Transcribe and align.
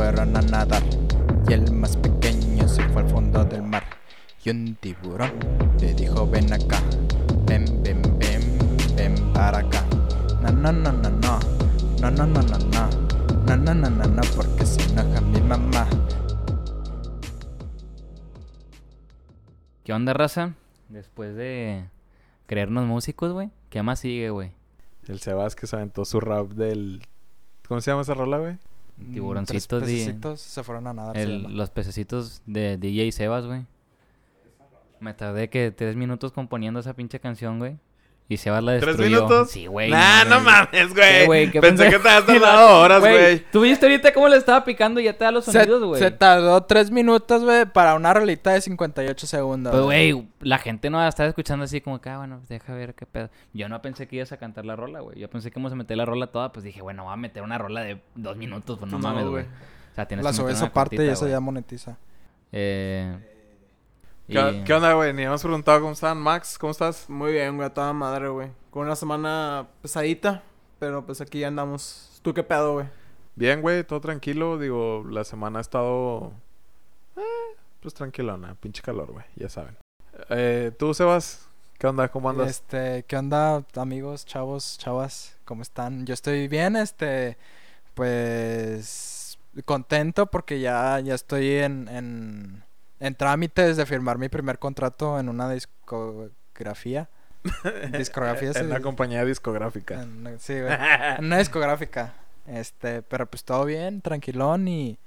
fueron 0.00 0.34
a 0.34 0.40
nadar. 0.40 0.82
Y 1.46 1.52
el 1.52 1.70
más 1.72 1.94
pequeño 1.98 2.66
se 2.66 2.82
fue 2.88 3.02
al 3.02 3.08
fondo 3.10 3.44
del 3.44 3.62
mar. 3.62 3.84
Y 4.42 4.48
un 4.48 4.74
tiburón 4.76 5.30
le 5.78 5.92
dijo 5.92 6.26
ven 6.26 6.50
acá. 6.50 6.80
Ven, 7.44 7.66
ven, 7.82 8.00
ven, 8.18 8.40
ven 8.96 9.14
para 9.34 9.58
acá. 9.58 9.84
No, 10.40 10.52
no, 10.52 10.72
no, 10.72 10.90
no, 10.90 11.10
no. 11.10 11.38
No, 12.00 12.10
no, 12.10 12.26
no, 12.26 12.40
no, 12.40 12.58
no. 12.58 12.88
No, 13.44 13.56
no, 13.56 13.74
no, 13.74 13.90
no, 13.90 14.04
no, 14.06 14.22
porque 14.34 14.64
se 14.64 14.82
enoja 14.90 15.20
mi 15.20 15.42
mamá. 15.42 15.86
¿Qué 19.84 19.92
onda, 19.92 20.14
raza? 20.14 20.54
Después 20.88 21.36
de 21.36 21.84
creernos 22.46 22.86
músicos, 22.86 23.34
güey. 23.34 23.50
¿Qué 23.68 23.82
más 23.82 23.98
sigue, 23.98 24.30
güey? 24.30 24.52
El 25.08 25.20
Sebas 25.20 25.54
que 25.54 25.66
se 25.66 25.76
aventó 25.76 26.06
su 26.06 26.20
rap 26.20 26.52
del... 26.52 27.02
¿Cómo 27.68 27.82
se 27.82 27.90
llama 27.90 28.00
esa 28.00 28.14
rola, 28.14 28.38
güey? 28.38 28.69
Tiburoncitos 29.12 29.66
Tres 29.66 29.90
y- 29.90 29.96
pececitos 30.04 30.40
se 30.40 30.62
fueron 30.62 30.86
a 30.86 30.92
nadar. 30.92 31.16
El- 31.16 31.56
los 31.56 31.70
pececitos 31.70 32.42
de 32.46 32.76
DJ 32.76 33.10
Sebas, 33.12 33.46
güey. 33.46 33.64
Me 35.00 35.14
tardé 35.14 35.48
que 35.48 35.70
tres 35.70 35.96
minutos 35.96 36.32
componiendo 36.32 36.80
esa 36.80 36.94
pinche 36.94 37.20
canción, 37.20 37.58
güey. 37.58 37.78
Y 38.30 38.36
Sebas 38.36 38.62
la 38.62 38.78
¿Tres 38.78 38.96
destruyó. 38.96 39.16
minutos? 39.24 39.50
Sí, 39.50 39.66
güey. 39.66 39.90
Nah, 39.90 40.22
no 40.24 40.38
mames, 40.40 40.94
güey. 40.94 41.20
Sí, 41.20 41.26
güey, 41.26 41.50
¿qué 41.50 41.60
Pensé 41.60 41.90
que 41.90 41.98
te 41.98 42.08
habías 42.08 42.26
tardado 42.26 42.80
horas, 42.80 43.00
güey. 43.00 43.44
¿Tú 43.50 43.62
viste 43.62 43.84
ahorita 43.86 44.12
cómo 44.12 44.28
le 44.28 44.36
estaba 44.36 44.64
picando 44.64 45.00
y 45.00 45.04
ya 45.04 45.14
te 45.18 45.24
da 45.24 45.32
los 45.32 45.44
Se, 45.44 45.50
sonidos, 45.50 45.82
güey? 45.82 46.00
se 46.00 46.12
tardó 46.12 46.62
tres 46.62 46.92
minutos, 46.92 47.42
güey, 47.42 47.66
para 47.66 47.96
una 47.96 48.14
rolita 48.14 48.52
de 48.52 48.60
58 48.60 49.26
segundos. 49.26 49.72
Pues, 49.72 49.82
güey, 49.82 50.28
la 50.42 50.58
gente 50.58 50.90
no 50.90 51.04
estaba 51.04 51.28
escuchando 51.28 51.64
así 51.64 51.80
como 51.80 52.00
que, 52.00 52.08
ah, 52.08 52.18
bueno, 52.18 52.40
deja 52.48 52.72
ver 52.72 52.94
qué 52.94 53.04
pedo. 53.04 53.30
Yo 53.52 53.68
no 53.68 53.82
pensé 53.82 54.06
que 54.06 54.14
ibas 54.14 54.30
a 54.30 54.36
cantar 54.36 54.64
la 54.64 54.76
rola, 54.76 55.00
güey. 55.00 55.18
Yo 55.18 55.28
pensé 55.28 55.50
que 55.50 55.58
íbamos 55.58 55.72
a 55.72 55.76
meter 55.76 55.96
la 55.96 56.04
rola 56.04 56.28
toda, 56.28 56.52
pues 56.52 56.64
dije, 56.64 56.80
bueno, 56.82 57.02
voy 57.02 57.12
a 57.12 57.16
meter 57.16 57.42
una 57.42 57.58
rola 57.58 57.80
de 57.82 58.00
dos 58.14 58.36
minutos, 58.36 58.78
pues 58.78 58.92
no, 58.92 58.98
No, 59.00 59.08
mames, 59.08 59.24
güey. 59.24 59.42
güey. 59.42 59.44
O 59.90 59.94
sea, 59.96 60.06
tienes 60.06 60.22
La 60.24 60.30
que 60.30 60.34
meter 60.34 60.44
subes 60.44 60.58
una 60.60 60.68
aparte 60.68 60.94
y 60.94 60.98
cortita, 60.98 61.12
eso 61.14 61.26
ya 61.26 61.40
monetiza. 61.40 61.96
Eh, 62.52 63.12
y- 64.30 64.60
¿Qué, 64.60 64.64
qué 64.64 64.74
onda, 64.74 64.92
güey? 64.94 65.12
Ni 65.12 65.22
hemos 65.22 65.42
preguntado 65.42 65.80
cómo 65.80 65.92
están. 65.92 66.18
Max, 66.18 66.56
¿cómo 66.58 66.70
estás? 66.70 67.08
Muy 67.10 67.32
bien, 67.32 67.56
güey, 67.56 67.66
a 67.66 67.74
toda 67.74 67.92
madre, 67.92 68.28
güey. 68.28 68.48
Con 68.70 68.86
una 68.86 68.96
semana 68.96 69.68
pesadita, 69.82 70.42
pero 70.78 71.04
pues 71.04 71.20
aquí 71.20 71.40
ya 71.40 71.48
andamos. 71.48 72.20
¿Tú 72.22 72.32
qué 72.34 72.42
pedo, 72.42 72.74
güey? 72.74 72.86
Bien, 73.34 73.60
güey, 73.62 73.84
todo 73.84 74.00
tranquilo. 74.00 74.58
Digo, 74.58 75.04
la 75.08 75.24
semana 75.24 75.58
ha 75.58 75.62
estado... 75.62 76.32
eh, 77.16 77.56
pues 77.80 77.94
tranquilona. 77.94 78.54
Pinche 78.60 78.82
calor, 78.82 79.10
güey. 79.12 79.24
Ya 79.36 79.48
saben. 79.48 79.76
Eh, 80.28 80.72
¿Tú, 80.78 80.92
Sebas? 80.94 81.48
¿Qué 81.78 81.86
onda? 81.86 82.08
¿Cómo 82.08 82.28
andas? 82.28 82.50
Este, 82.50 83.04
¿qué 83.08 83.16
onda, 83.16 83.64
amigos, 83.76 84.26
chavos, 84.26 84.76
chavas? 84.76 85.38
¿Cómo 85.46 85.62
están? 85.62 86.04
Yo 86.04 86.12
estoy 86.12 86.46
bien, 86.46 86.76
este, 86.76 87.38
pues 87.94 89.38
contento 89.64 90.26
porque 90.26 90.60
ya, 90.60 91.00
ya 91.00 91.14
estoy 91.14 91.52
en, 91.56 91.88
en, 91.88 92.64
en 93.00 93.14
trámites 93.14 93.76
de 93.76 93.86
firmar 93.86 94.18
mi 94.18 94.28
primer 94.28 94.58
contrato 94.58 95.18
en 95.18 95.28
una 95.28 95.50
discografía. 95.50 97.08
discografía, 97.98 98.52
en 98.54 98.66
una 98.66 98.80
compañía 98.80 99.24
discográfica. 99.24 100.02
En 100.02 100.18
una- 100.18 100.38
sí, 100.38 100.60
güey. 100.60 100.72
En 101.18 101.24
una 101.24 101.38
discográfica. 101.38 102.12
Este, 102.46 103.02
pero 103.02 103.26
pues 103.26 103.44
todo 103.44 103.64
bien, 103.64 104.00
tranquilón 104.02 104.68
y, 104.68 104.98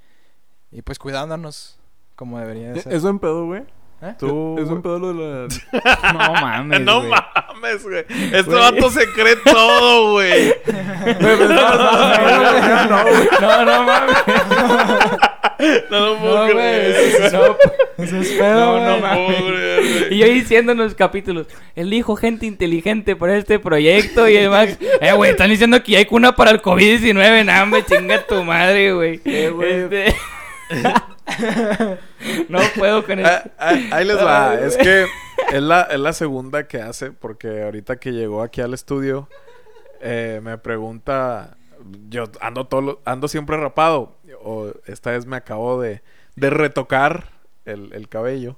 y 0.72 0.82
pues 0.82 0.98
cuidándonos 1.00 1.78
como 2.16 2.40
debería 2.40 2.72
de 2.74 2.82
ser. 2.82 2.94
¿Es 2.94 3.02
buen 3.04 3.20
pedo, 3.20 3.46
güey? 3.46 3.64
¿Eh? 4.02 4.16
Tú... 4.20 4.58
¿Es 4.60 4.68
buen 4.68 4.82
pedo 4.82 5.00
lo 5.00 5.08
de 5.48 5.48
la... 5.48 6.14
No 6.14 6.34
mames, 6.34 6.82
no 6.82 7.04
mames, 7.04 7.84
güey. 7.84 8.06
Este 8.10 8.54
vato 8.54 8.90
se 8.90 9.06
cree 9.14 9.36
todo, 9.38 10.12
güey. 10.14 10.54
No, 13.42 13.66
no 13.66 13.84
mames. 13.84 14.18
No 15.90 16.00
lo 16.00 16.18
puedo 16.20 16.48
No, 16.48 16.52
creer. 16.54 16.86
eso 16.92 17.26
es- 17.26 17.34
No, 17.34 17.58
Eso 18.04 18.18
es 18.18 18.30
pedo, 18.30 18.60
No, 18.60 18.72
güey. 18.74 18.84
no 18.86 18.98
mames. 19.00 19.26
puedo 19.36 19.48
creer, 19.54 19.80
güey. 19.82 20.14
Y 20.14 20.18
yo 20.20 20.26
diciendo 20.28 20.72
en 20.72 20.78
los 20.80 20.96
capítulos, 20.96 21.48
elijo 21.76 22.16
gente 22.16 22.46
inteligente 22.46 23.16
para 23.16 23.38
este 23.38 23.60
proyecto 23.60 24.28
y 24.28 24.36
el 24.38 24.50
Max, 24.50 24.78
eh, 25.02 25.12
güey, 25.14 25.32
están 25.32 25.50
diciendo 25.50 25.82
que 25.84 25.92
ya 25.94 25.98
hay 26.00 26.06
cuna 26.06 26.36
para 26.36 26.52
el 26.52 26.62
COVID-19, 26.62 27.46
nah, 27.46 27.64
hombre, 27.64 27.84
chinga 27.86 28.26
tu 28.26 28.44
madre, 28.44 28.94
güey. 28.94 29.22
Este... 29.26 30.16
no 32.50 32.60
puedo 32.76 33.06
con 33.06 33.20
Ah, 33.26 33.42
eso. 33.44 33.50
ah, 33.60 33.76
ahí 33.92 34.06
les 34.06 34.18
va. 34.18 34.52
Ay, 34.52 34.60
Es 34.66 34.78
que 34.78 35.06
es 35.52 35.62
la, 35.62 35.82
es 35.84 36.00
la 36.00 36.14
segunda 36.14 36.68
que 36.68 36.78
hace 36.82 37.12
porque 37.12 37.64
ahorita 37.64 37.98
que 37.98 38.12
llegó 38.12 38.42
aquí 38.42 38.62
al 38.62 38.74
estudio 38.74 39.28
eh, 40.02 40.40
me 40.44 40.58
pregunta, 40.58 41.58
yo 42.10 42.26
ando 42.42 42.66
todo, 42.68 42.82
lo- 42.82 43.02
ando 43.06 43.28
siempre 43.28 43.58
rapado 43.58 44.18
o 44.44 44.72
esta 44.86 45.12
vez 45.12 45.26
me 45.26 45.36
acabo 45.38 45.82
de, 45.82 46.02
de 46.36 46.50
retocar 46.50 47.30
el, 47.66 47.92
el 47.94 48.10
cabello 48.10 48.58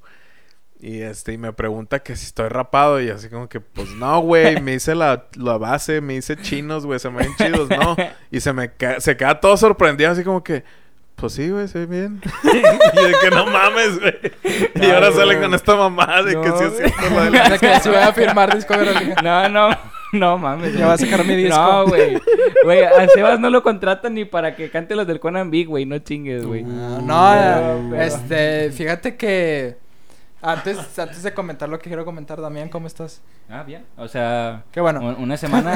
y 0.80 1.02
este 1.02 1.32
y 1.34 1.38
me 1.38 1.54
pregunta 1.54 2.00
que 2.00 2.16
si 2.16 2.26
estoy 2.26 2.50
rapado 2.50 3.00
y 3.02 3.10
así 3.10 3.30
como 3.30 3.48
que 3.48 3.60
pues 3.62 3.90
no 3.92 4.20
güey 4.20 4.60
me 4.62 4.74
hice 4.74 4.94
la, 4.96 5.26
la 5.36 5.58
base 5.58 6.02
me 6.02 6.16
hice 6.16 6.36
chinos 6.38 6.86
güey 6.86 7.00
se 7.00 7.10
me 7.10 7.20
ven 7.20 7.36
chidos 7.38 7.70
no 7.70 7.96
y 8.30 8.40
se 8.42 8.52
me 8.52 8.72
se 9.00 9.16
queda 9.18 9.40
todo 9.40 9.56
sorprendido 9.58 10.12
así 10.12 10.24
como 10.24 10.44
que 10.44 10.64
pues 11.16 11.32
sí, 11.32 11.50
güey, 11.50 11.70
se 11.70 11.80
ve 11.80 11.86
bien. 11.86 12.22
y 12.44 12.48
de 13.06 13.14
que 13.22 13.30
no 13.30 13.46
mames, 13.46 14.02
güey. 14.02 14.16
Y 14.76 14.86
ahora 14.92 15.12
güey. 15.12 15.14
sale 15.18 15.40
con 15.40 15.54
esta 15.54 15.74
mamada 15.78 16.24
de 16.24 16.34
que 16.42 16.50
No, 16.50 16.58
sí 16.58 16.64
es 16.66 16.76
cierto 16.76 17.10
lo 17.10 17.24
del- 17.24 17.32
De 17.52 17.58
que 17.58 17.80
si 17.80 17.88
voy 17.88 18.00
a 18.00 18.12
firmar 18.12 18.54
discográfica. 18.54 19.22
No, 19.22 19.48
no, 19.48 19.70
no 20.14 20.38
mames. 20.38 20.74
Ya 20.74 20.88
va 20.88 20.94
a 20.94 20.98
sacar 20.98 21.26
mi 21.26 21.36
disco. 21.36 21.58
No, 21.60 21.86
güey. 21.88 22.18
Güey, 22.64 22.84
a 22.84 23.08
Sebas 23.10 23.40
no 23.40 23.50
lo 23.50 23.62
contratan 23.64 24.14
ni 24.14 24.26
para 24.26 24.56
que 24.56 24.70
cante 24.70 24.96
los 24.96 25.06
del 25.08 25.20
Conan 25.20 25.52
Big, 25.52 25.68
güey, 25.68 25.86
no 25.86 25.98
chingues, 26.00 26.46
güey. 26.46 26.64
Ah, 26.64 27.00
No, 27.04 27.82
no, 27.84 27.96
este, 28.02 28.72
fíjate 28.72 29.16
que 29.18 29.78
antes, 30.42 31.00
antes 31.00 31.24
de 31.24 31.34
comentar 31.34 31.68
lo 31.70 31.80
que 31.80 31.90
quiero 31.90 32.06
comentar, 32.06 32.40
Damián, 32.40 32.70
¿cómo 32.70 32.88
estás? 32.88 33.22
Ah, 33.50 33.64
bien. 33.64 33.84
O 33.98 34.08
sea, 34.08 34.64
Qué 34.72 34.80
bueno. 34.82 35.02
un- 35.02 35.16
una 35.24 35.38
semana 35.38 35.74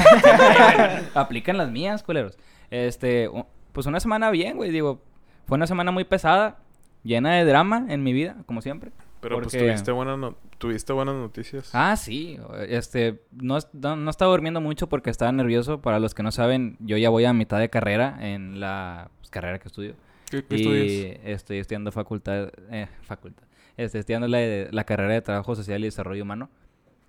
aplican 1.14 1.56
las 1.58 1.70
mías, 1.70 2.02
culeros. 2.02 2.36
Este, 2.70 3.28
pues 3.72 3.86
una 3.86 4.00
semana 4.00 4.30
bien, 4.30 4.56
güey, 4.56 4.70
digo, 4.70 5.00
fue 5.46 5.56
una 5.56 5.66
semana 5.66 5.90
muy 5.90 6.04
pesada, 6.04 6.58
llena 7.02 7.34
de 7.34 7.44
drama 7.44 7.86
en 7.88 8.02
mi 8.02 8.12
vida, 8.12 8.36
como 8.46 8.60
siempre. 8.62 8.90
Pero 9.20 9.36
pues 9.36 9.46
Porque- 9.48 9.58
tuviste 9.66 9.92
buenas, 9.92 10.18
no- 10.18 10.34
tuviste 10.58 10.92
buenas 10.92 11.14
noticias. 11.14 11.70
Ah, 11.74 11.96
sí. 11.96 12.38
Este, 12.68 13.20
no, 13.32 13.58
no, 13.72 13.96
no 13.96 14.10
estaba 14.10 14.30
durmiendo 14.30 14.60
mucho 14.60 14.88
porque 14.88 15.10
estaba 15.10 15.30
nervioso. 15.32 15.80
Para 15.82 15.98
los 16.00 16.14
que 16.14 16.22
no 16.22 16.32
saben, 16.32 16.76
yo 16.80 16.96
ya 16.96 17.10
voy 17.10 17.24
a 17.26 17.32
mitad 17.32 17.58
de 17.58 17.68
carrera 17.68 18.16
en 18.20 18.60
la 18.60 19.10
pues, 19.18 19.30
carrera 19.30 19.58
que 19.58 19.68
estudio. 19.68 19.94
¿Qué, 20.30 20.44
qué 20.44 20.56
y 20.56 20.60
estudias? 20.60 21.20
estoy 21.24 21.58
estudiando 21.58 21.92
facultad, 21.92 22.50
eh, 22.70 22.86
facultad. 23.02 23.44
Estoy 23.76 24.00
estudiando 24.00 24.26
la, 24.28 24.38
la 24.70 24.84
carrera 24.84 25.12
de 25.14 25.20
Trabajo 25.22 25.54
Social 25.54 25.80
y 25.82 25.84
Desarrollo 25.84 26.22
Humano. 26.22 26.48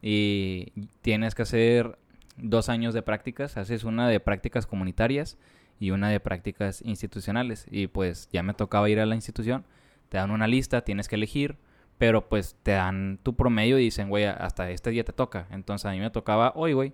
Y 0.02 0.72
tienes 1.02 1.36
que 1.36 1.44
hacer 1.44 1.98
dos 2.38 2.70
años 2.70 2.94
de 2.94 3.02
prácticas. 3.04 3.58
Haces 3.58 3.84
una 3.84 4.08
de 4.08 4.20
prácticas 4.20 4.66
comunitarias 4.66 5.38
y 5.80 5.92
una 5.92 6.10
de 6.10 6.20
prácticas 6.20 6.82
institucionales. 6.82 7.66
Y 7.70 7.88
pues 7.88 8.30
ya 8.32 8.44
me 8.44 8.54
tocaba 8.54 8.90
ir 8.90 9.00
a 9.00 9.06
la 9.06 9.16
institución. 9.16 9.66
Te 10.10 10.18
dan 10.18 10.32
una 10.32 10.48
lista, 10.48 10.82
tienes 10.82 11.08
que 11.08 11.16
elegir. 11.16 11.58
Pero 12.02 12.28
pues 12.28 12.56
te 12.64 12.72
dan 12.72 13.20
tu 13.22 13.36
promedio 13.36 13.78
y 13.78 13.84
dicen, 13.84 14.10
güey, 14.10 14.26
hasta 14.26 14.72
este 14.72 14.90
día 14.90 15.04
te 15.04 15.14
toca. 15.14 15.46
Entonces 15.52 15.86
a 15.86 15.92
mí 15.92 16.00
me 16.00 16.10
tocaba 16.10 16.52
hoy, 16.56 16.74
güey. 16.74 16.94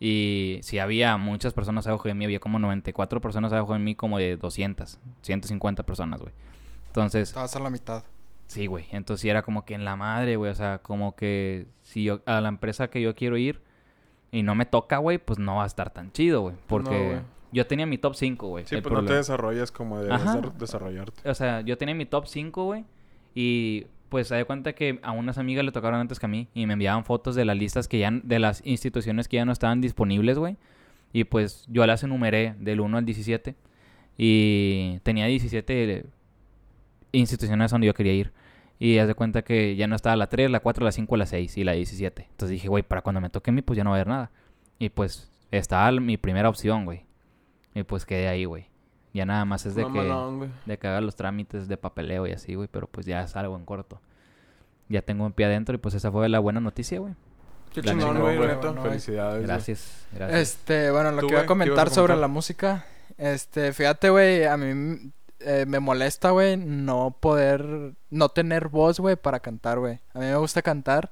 Y 0.00 0.58
si 0.62 0.78
había 0.78 1.18
muchas 1.18 1.52
personas 1.52 1.86
abajo 1.86 2.08
de 2.08 2.14
mí, 2.14 2.24
había 2.24 2.40
como 2.40 2.58
94 2.58 3.20
personas 3.20 3.52
abajo 3.52 3.74
de 3.74 3.78
mí, 3.80 3.94
como 3.94 4.16
de 4.16 4.38
200, 4.38 4.98
150 5.20 5.82
personas, 5.82 6.22
güey. 6.22 6.32
Entonces, 6.86 7.28
Estabas 7.28 7.54
a 7.56 7.60
la 7.60 7.68
mitad. 7.68 8.04
sí, 8.46 8.64
güey. 8.64 8.86
Entonces 8.90 9.20
sí 9.20 9.28
era 9.28 9.42
como 9.42 9.66
que 9.66 9.74
en 9.74 9.84
la 9.84 9.96
madre, 9.96 10.36
güey. 10.36 10.50
O 10.50 10.54
sea, 10.54 10.78
como 10.78 11.14
que 11.14 11.66
si 11.82 12.04
yo, 12.04 12.22
a 12.24 12.40
la 12.40 12.48
empresa 12.48 12.88
que 12.88 13.02
yo 13.02 13.14
quiero 13.14 13.36
ir 13.36 13.60
y 14.32 14.44
no 14.44 14.54
me 14.54 14.64
toca, 14.64 14.96
güey, 14.96 15.18
pues 15.18 15.38
no 15.38 15.56
va 15.56 15.64
a 15.64 15.66
estar 15.66 15.90
tan 15.90 16.10
chido, 16.10 16.40
güey. 16.40 16.56
Porque 16.68 16.88
güey. 16.88 17.20
yo 17.52 17.66
tenía 17.66 17.84
mi 17.84 17.98
top 17.98 18.14
5, 18.14 18.48
güey. 18.48 18.64
sí, 18.64 18.76
el 18.76 18.80
pues 18.82 18.92
no 18.94 19.00
te 19.00 19.02
problema. 19.02 19.18
desarrollas 19.18 19.70
como 19.70 20.00
debes 20.00 20.58
desarrollarte. 20.58 21.28
O 21.28 21.34
sea, 21.34 21.60
yo 21.60 21.76
tenía 21.76 21.94
mi 21.94 22.06
top 22.06 22.26
5, 22.26 22.64
güey. 22.64 22.86
Y 23.34 23.86
pues 24.08 24.28
se 24.28 24.34
da 24.34 24.44
cuenta 24.44 24.72
que 24.72 24.98
a 25.02 25.12
unas 25.12 25.38
amigas 25.38 25.64
le 25.64 25.72
tocaron 25.72 26.00
antes 26.00 26.18
que 26.18 26.26
a 26.26 26.28
mí. 26.28 26.48
Y 26.54 26.66
me 26.66 26.74
enviaban 26.74 27.04
fotos 27.04 27.34
de 27.34 27.44
las 27.44 27.56
listas 27.56 27.88
que 27.88 27.98
ya, 27.98 28.10
de 28.10 28.38
las 28.38 28.62
instituciones 28.64 29.28
que 29.28 29.36
ya 29.36 29.44
no 29.44 29.52
estaban 29.52 29.80
disponibles, 29.80 30.38
güey. 30.38 30.56
Y 31.12 31.24
pues 31.24 31.64
yo 31.68 31.86
las 31.86 32.02
enumeré 32.02 32.54
del 32.58 32.80
1 32.80 32.98
al 32.98 33.04
17. 33.04 33.54
Y 34.16 34.98
tenía 35.02 35.26
17 35.26 36.06
instituciones 37.12 37.70
donde 37.70 37.86
yo 37.86 37.94
quería 37.94 38.14
ir. 38.14 38.32
Y 38.78 38.98
haz 38.98 39.08
de 39.08 39.14
cuenta 39.14 39.42
que 39.42 39.76
ya 39.76 39.86
no 39.86 39.96
estaba 39.96 40.16
la 40.16 40.28
3, 40.28 40.50
la 40.50 40.60
4, 40.60 40.84
la 40.84 40.92
5, 40.92 41.16
la 41.16 41.26
6 41.26 41.56
y 41.58 41.64
la 41.64 41.72
17. 41.72 42.26
Entonces 42.30 42.50
dije, 42.50 42.68
güey, 42.68 42.82
para 42.82 43.02
cuando 43.02 43.20
me 43.20 43.30
toque 43.30 43.50
a 43.50 43.52
mí, 43.52 43.62
pues 43.62 43.76
ya 43.76 43.84
no 43.84 43.90
va 43.90 43.96
a 43.96 44.00
haber 44.00 44.08
nada. 44.08 44.30
Y 44.78 44.90
pues 44.90 45.30
estaba 45.50 45.90
mi 45.92 46.16
primera 46.16 46.48
opción, 46.48 46.84
güey. 46.84 47.04
Y 47.74 47.82
pues 47.82 48.06
quedé 48.06 48.28
ahí, 48.28 48.44
güey. 48.44 48.66
Ya 49.18 49.26
nada 49.26 49.44
más 49.44 49.66
es 49.66 49.74
de 49.74 49.84
que 49.84 50.48
de 50.66 50.78
que 50.78 50.86
haga 50.86 51.00
los 51.00 51.16
trámites 51.16 51.66
de 51.66 51.76
papeleo 51.76 52.28
y 52.28 52.30
así, 52.30 52.54
güey, 52.54 52.68
pero 52.70 52.86
pues 52.86 53.04
ya 53.04 53.20
es 53.22 53.34
algo 53.34 53.56
en 53.56 53.64
corto. 53.64 54.00
Ya 54.88 55.02
tengo 55.02 55.26
un 55.26 55.32
pie 55.32 55.46
adentro 55.46 55.74
y 55.74 55.78
pues 55.78 55.96
esa 55.96 56.12
fue 56.12 56.28
la 56.28 56.38
buena 56.38 56.60
noticia, 56.60 57.00
güey. 57.00 57.14
Qué 57.74 57.82
chingón, 57.82 58.20
güey, 58.20 58.36
güey. 58.36 58.48
neta. 58.48 58.70
No, 58.70 58.80
Felicidades. 58.80 59.38
güey. 59.38 59.46
Gracias, 59.48 60.06
gracias. 60.12 60.40
Este, 60.40 60.92
bueno, 60.92 61.10
lo 61.10 61.22
¿Tú, 61.22 61.26
que 61.26 61.32
iba 61.32 61.42
a 61.42 61.46
comentar 61.46 61.90
sobre 61.90 62.14
la 62.14 62.28
música. 62.28 62.86
Este, 63.16 63.72
fíjate, 63.72 64.10
güey, 64.10 64.44
a 64.44 64.56
mí 64.56 65.10
eh, 65.40 65.64
me 65.66 65.80
molesta, 65.80 66.30
güey, 66.30 66.56
no 66.56 67.16
poder, 67.18 67.96
no 68.10 68.28
tener 68.28 68.68
voz, 68.68 69.00
güey, 69.00 69.16
para 69.16 69.40
cantar, 69.40 69.80
güey. 69.80 69.98
A 70.14 70.20
mí 70.20 70.26
me 70.26 70.36
gusta 70.36 70.62
cantar, 70.62 71.10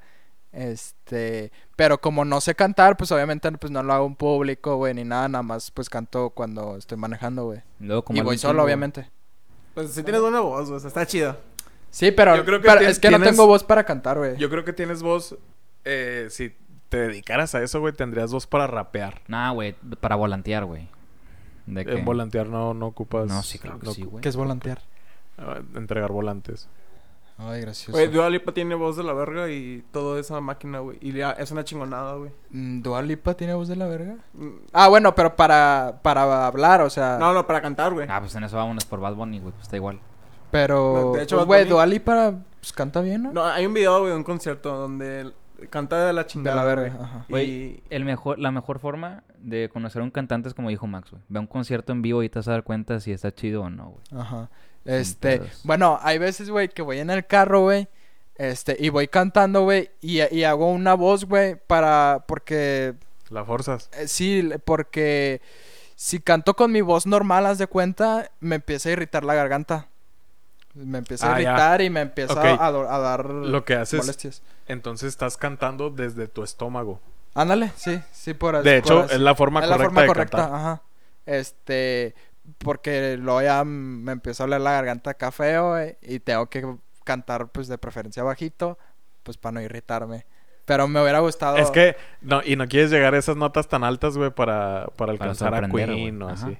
este, 0.56 1.52
pero 1.76 1.98
como 2.00 2.24
no 2.24 2.40
sé 2.40 2.54
cantar, 2.54 2.96
pues 2.96 3.12
obviamente 3.12 3.50
pues 3.52 3.70
no 3.70 3.82
lo 3.82 3.92
hago 3.92 4.06
en 4.06 4.16
público, 4.16 4.76
güey, 4.76 4.94
ni 4.94 5.04
nada, 5.04 5.28
nada 5.28 5.42
más 5.42 5.70
pues 5.70 5.88
canto 5.90 6.30
cuando 6.30 6.76
estoy 6.76 6.96
manejando, 6.98 7.44
güey. 7.44 7.60
Como 8.02 8.18
Y 8.18 8.22
voy 8.22 8.38
solo, 8.38 8.64
obviamente. 8.64 9.10
Pues 9.74 9.92
sí 9.92 10.02
tienes 10.02 10.22
buena 10.22 10.40
voz, 10.40 10.66
güey. 10.68 10.78
o 10.78 10.80
sea, 10.80 10.88
está 10.88 11.06
chido. 11.06 11.36
Sí, 11.90 12.10
pero, 12.10 12.36
Yo 12.36 12.44
creo 12.44 12.60
que 12.60 12.66
pero 12.68 12.80
tien- 12.80 12.88
es 12.88 12.98
que 12.98 13.10
no 13.10 13.20
tengo 13.20 13.46
voz 13.46 13.64
para 13.64 13.84
cantar, 13.84 14.16
güey. 14.18 14.36
Yo 14.38 14.48
creo 14.50 14.64
que 14.64 14.72
tienes 14.72 15.02
voz. 15.02 15.36
eh, 15.84 16.28
si 16.30 16.56
te 16.88 16.96
dedicaras 16.98 17.54
a 17.54 17.62
eso, 17.62 17.80
güey, 17.80 17.92
tendrías 17.92 18.32
voz 18.32 18.46
para 18.46 18.66
rapear. 18.66 19.20
Nah, 19.28 19.50
güey, 19.52 19.74
para 20.00 20.16
volantear, 20.16 20.64
güey. 20.64 20.88
En 21.66 22.04
volantear 22.04 22.46
no, 22.48 22.74
no 22.74 22.86
ocupas. 22.86 23.26
No, 23.26 23.42
sí, 23.42 23.58
claro 23.58 23.78
que 23.80 23.86
no 23.86 23.92
sí, 23.92 24.02
güey. 24.04 24.22
¿Qué 24.22 24.28
es 24.28 24.36
volantear? 24.36 24.80
ah, 25.38 25.60
entregar 25.74 26.12
volantes. 26.12 26.68
Ay, 27.38 27.60
gracioso. 27.60 27.92
Güey, 27.92 28.08
Dua 28.08 28.30
Lipa 28.30 28.52
tiene 28.52 28.74
voz 28.74 28.96
de 28.96 29.02
la 29.02 29.12
verga 29.12 29.50
y 29.50 29.84
todo 29.92 30.18
esa 30.18 30.40
máquina, 30.40 30.78
güey. 30.78 30.96
Y 31.02 31.12
ya 31.12 31.32
es 31.32 31.50
una 31.50 31.64
chingonada, 31.64 32.14
güey. 32.14 32.30
Mm, 32.50 32.80
¿Dua 32.82 33.02
Lipa 33.02 33.34
tiene 33.34 33.52
voz 33.54 33.68
de 33.68 33.76
la 33.76 33.86
verga? 33.86 34.16
Mm, 34.32 34.48
Ah, 34.72 34.88
bueno, 34.88 35.14
pero 35.14 35.36
para, 35.36 35.98
para 36.02 36.46
hablar, 36.46 36.80
o 36.80 36.88
sea... 36.88 37.18
No, 37.20 37.34
no, 37.34 37.46
para 37.46 37.60
cantar, 37.60 37.92
güey. 37.92 38.06
Ah, 38.10 38.20
pues 38.20 38.34
en 38.36 38.44
eso 38.44 38.56
vámonos 38.56 38.86
por 38.86 39.00
Bad 39.00 39.14
Bunny, 39.14 39.40
güey. 39.40 39.52
Pues 39.52 39.64
está 39.64 39.76
igual. 39.76 40.00
Pero, 40.50 41.12
De 41.14 41.22
hecho, 41.24 41.36
pues, 41.36 41.46
güey, 41.46 41.64
Dua 41.66 41.84
Lipa 41.84 42.34
pues, 42.60 42.72
canta 42.72 43.00
bien, 43.02 43.24
¿no? 43.24 43.32
No, 43.32 43.44
hay 43.44 43.66
un 43.66 43.74
video, 43.74 43.98
güey, 44.00 44.10
de 44.12 44.16
un 44.16 44.24
concierto 44.24 44.74
donde 44.74 45.32
canta 45.70 46.06
de 46.06 46.12
la 46.12 46.22
de 46.22 46.26
chingada. 46.28 46.56
la 46.64 46.74
güey. 46.74 46.76
verga, 46.90 47.04
ajá. 47.04 47.26
Güey, 47.28 47.50
Y 47.50 47.82
el 47.90 48.04
mejor, 48.04 48.38
la 48.38 48.50
mejor 48.50 48.78
forma 48.78 49.24
de 49.38 49.68
conocer 49.70 50.00
a 50.00 50.04
un 50.04 50.10
cantante 50.10 50.48
es 50.48 50.54
como 50.54 50.68
dijo 50.70 50.86
Max, 50.86 51.10
güey. 51.10 51.22
Ve 51.28 51.38
a 51.38 51.40
un 51.40 51.46
concierto 51.46 51.92
en 51.92 52.00
vivo 52.02 52.22
y 52.22 52.28
te 52.28 52.38
vas 52.38 52.48
a 52.48 52.52
dar 52.52 52.62
cuenta 52.64 52.98
si 53.00 53.12
está 53.12 53.34
chido 53.34 53.62
o 53.62 53.70
no, 53.70 53.90
güey. 53.90 54.22
Ajá. 54.22 54.48
Este, 54.86 55.42
bueno, 55.64 55.98
hay 56.02 56.18
veces, 56.18 56.48
güey, 56.50 56.68
que 56.68 56.82
voy 56.82 56.98
en 57.00 57.10
el 57.10 57.26
carro, 57.26 57.62
güey, 57.62 57.88
este, 58.36 58.76
y 58.78 58.88
voy 58.88 59.08
cantando, 59.08 59.62
güey, 59.62 59.90
y, 60.00 60.20
y 60.34 60.44
hago 60.44 60.70
una 60.70 60.94
voz, 60.94 61.24
güey, 61.24 61.56
para, 61.66 62.24
porque, 62.28 62.94
La 63.30 63.44
forzas. 63.44 63.88
eh, 63.92 64.08
sí, 64.08 64.48
porque 64.64 65.40
si 65.96 66.20
canto 66.20 66.54
con 66.54 66.70
mi 66.72 66.80
voz 66.82 67.06
normal, 67.06 67.46
haz 67.46 67.58
de 67.58 67.66
cuenta, 67.66 68.30
me 68.40 68.56
empieza 68.56 68.88
a 68.88 68.92
irritar 68.92 69.24
la 69.24 69.34
garganta. 69.34 69.88
Me 70.74 70.98
empieza 70.98 71.26
a 71.26 71.36
Ah, 71.36 71.40
ya. 71.40 71.48
irritar 71.50 71.80
y 71.80 71.88
me 71.88 72.00
empieza 72.02 72.34
a, 72.38 72.70
dar 73.00 73.24
Lo 73.30 73.64
que 73.64 73.74
haces. 73.76 73.98
molestias. 73.98 74.42
Entonces 74.68 75.08
estás 75.08 75.38
cantando 75.38 75.88
desde 75.88 76.28
tu 76.28 76.44
estómago. 76.44 77.00
Ándale, 77.34 77.72
sí, 77.76 77.98
sí, 78.12 78.34
por 78.34 78.56
De 78.56 78.62
por 78.62 78.68
hecho, 78.92 79.00
así. 79.04 79.14
es 79.14 79.20
la 79.20 79.34
forma 79.34 79.60
Es 79.62 79.68
la 79.70 79.76
correcta 79.76 79.88
forma 79.88 80.00
de 80.02 80.06
correcta, 80.08 80.36
cantar. 80.36 80.54
ajá. 80.60 80.82
Este, 81.24 82.14
porque 82.58 83.16
luego 83.18 83.42
ya 83.42 83.64
me 83.64 84.12
empezó 84.12 84.42
a 84.44 84.46
oler 84.46 84.60
la 84.60 84.72
garganta 84.72 85.10
acá 85.10 85.30
feo, 85.30 85.70
güey, 85.70 85.96
y 86.02 86.20
tengo 86.20 86.46
que 86.46 86.66
cantar, 87.04 87.48
pues, 87.48 87.68
de 87.68 87.78
preferencia 87.78 88.22
bajito, 88.22 88.78
pues, 89.22 89.36
para 89.36 89.52
no 89.52 89.60
irritarme. 89.62 90.26
Pero 90.64 90.88
me 90.88 91.00
hubiera 91.00 91.20
gustado... 91.20 91.56
Es 91.58 91.70
que, 91.70 91.96
no, 92.20 92.40
y 92.44 92.56
no 92.56 92.66
quieres 92.66 92.90
llegar 92.90 93.14
a 93.14 93.18
esas 93.18 93.36
notas 93.36 93.68
tan 93.68 93.84
altas, 93.84 94.16
güey, 94.16 94.30
para, 94.30 94.88
para 94.96 95.12
alcanzar 95.12 95.54
a 95.54 95.68
Queen 95.68 96.20
o 96.22 96.28
así. 96.28 96.58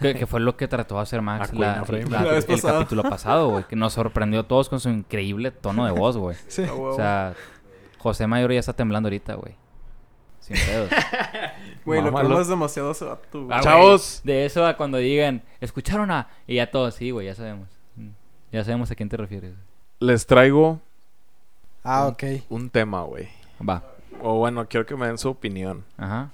Que, 0.00 0.14
que 0.14 0.26
fue 0.26 0.40
lo 0.40 0.56
que 0.56 0.66
trató 0.66 0.96
de 0.96 1.02
hacer 1.02 1.22
Max 1.22 1.48
A 1.48 1.52
Queen 1.52 1.60
la- 1.62 1.80
Afraid. 1.80 2.06
la- 2.08 2.22
La 2.24 2.32
vez 2.32 2.48
el 2.48 2.60
capítulo 2.60 3.02
pasado, 3.04 3.50
güey. 3.50 3.64
Que 3.64 3.76
nos 3.76 3.92
sorprendió 3.92 4.40
a 4.40 4.48
todos 4.48 4.68
con 4.68 4.80
su 4.80 4.88
increíble 4.88 5.50
tono 5.52 5.84
de 5.84 5.92
voz, 5.92 6.16
güey. 6.16 6.36
Sí. 6.48 6.64
O 6.70 6.94
sea, 6.96 7.34
José 7.98 8.26
Mayor 8.26 8.52
ya 8.52 8.60
está 8.60 8.72
temblando 8.72 9.06
ahorita, 9.08 9.34
güey. 9.34 9.54
Sin 10.48 10.56
pedos. 10.66 10.90
Güey, 11.84 12.02
lo 12.02 12.12
que 12.14 12.40
es 12.42 12.48
demasiado 12.48 12.90
ese 12.90 13.04
vato, 13.06 13.44
güey. 13.46 13.56
Ah, 13.56 13.62
Chavos. 13.62 14.20
güey, 14.22 14.36
De 14.36 14.44
eso 14.44 14.66
a 14.66 14.76
cuando 14.76 14.98
digan, 14.98 15.42
¿escucharon 15.60 16.10
a...? 16.10 16.28
Y 16.46 16.56
ya 16.56 16.70
todos, 16.70 16.94
sí, 16.96 17.10
güey, 17.12 17.26
ya 17.26 17.34
sabemos. 17.34 17.68
Mm, 17.96 18.08
Ya 18.52 18.62
sabemos 18.64 18.90
a 18.90 18.94
quién 18.94 19.08
te 19.08 19.16
refieres. 19.16 19.54
Les 19.98 20.26
traigo 20.26 20.80
Ah, 21.82 22.06
ok. 22.08 22.24
un 22.50 22.68
tema, 22.68 23.02
güey. 23.04 23.28
Va. 23.66 23.82
O 24.20 24.34
bueno, 24.38 24.66
quiero 24.68 24.84
que 24.84 24.96
me 24.96 25.06
den 25.06 25.16
su 25.16 25.30
opinión. 25.30 25.84
Ajá. 25.96 26.30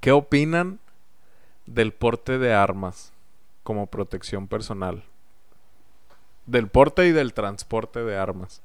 ¿Qué 0.00 0.10
opinan 0.10 0.80
del 1.66 1.92
porte 1.92 2.38
de 2.38 2.52
armas 2.54 3.12
como 3.62 3.86
protección 3.86 4.48
personal? 4.48 5.04
Del 6.46 6.66
porte 6.68 7.06
y 7.06 7.12
del 7.12 7.34
transporte 7.34 8.02
de 8.02 8.16
armas. 8.16 8.62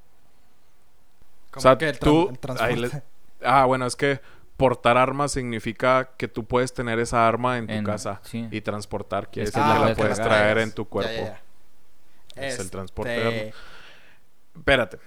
Como 1.51 1.59
O 1.59 1.61
sea, 1.61 1.77
que 1.77 1.89
el, 1.89 1.99
tú- 1.99 2.29
el 2.29 2.39
transporte. 2.39 2.73
ahí 2.73 2.79
le- 2.79 3.03
Ah, 3.45 3.65
bueno, 3.65 3.85
es 3.85 3.95
que 3.95 4.19
portar 4.57 4.97
armas 4.97 5.31
significa 5.31 6.11
que 6.17 6.27
tú 6.27 6.45
puedes 6.45 6.73
tener 6.73 6.99
esa 6.99 7.27
arma 7.27 7.57
en 7.57 7.67
tu 7.67 7.73
En- 7.73 7.83
casa. 7.83 8.21
sí. 8.23 8.47
Y 8.51 8.61
transportar 8.61 9.29
quiere 9.31 9.47
Es 9.49 9.53
decir 9.53 9.67
que 9.67 9.73
que 9.79 9.85
la 9.89 9.95
puedes 9.95 10.17
cargar. 10.19 10.39
traer 10.39 10.57
en 10.59 10.71
tu 10.71 10.85
cuerpo. 10.87 11.11
ya, 11.13 11.41
ya. 12.35 12.43
Es 12.47 12.55
el 12.55 12.61
Este, 12.61 12.69
transporte 12.69 13.11
de 13.11 13.27
armas. 13.27 13.55
Espérate. 14.55 14.99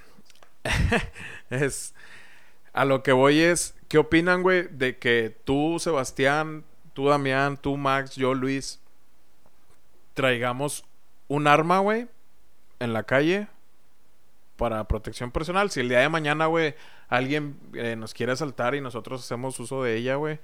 es. 1.51 1.95
A 2.73 2.85
lo 2.85 3.03
que 3.03 3.13
voy 3.13 3.41
es. 3.41 3.75
¿Qué 3.89 3.99
opinan, 3.99 4.43
güey? 4.43 4.67
De 4.71 4.99
que 4.99 5.37
tú, 5.45 5.79
Sebastián, 5.79 6.65
tú, 6.93 7.09
Damián, 7.09 7.57
tú, 7.57 7.77
Max, 7.77 8.17
yo, 8.17 8.35
Luis. 8.35 8.81
Traigamos 10.15 10.85
un 11.29 11.47
arma, 11.47 11.79
güey. 11.81 12.09
En 12.81 12.93
la 12.93 13.03
calle. 13.05 13.49
Para 14.57 14.85
protección 14.85 15.31
personal. 15.31 15.71
Si 15.71 15.81
el 15.81 15.89
día 15.89 15.99
de 16.01 16.09
mañana, 16.09 16.47
güey, 16.47 16.75
alguien 17.09 17.57
eh, 17.75 17.97
nos 17.97 18.15
quiere 18.15 18.33
asaltar 18.33 18.75
y 18.75 18.81
nosotros 18.81 19.23
hacemos 19.25 19.59
uso 19.61 19.83
de 19.83 19.97
ella, 19.97 20.17
güey. 20.17 20.39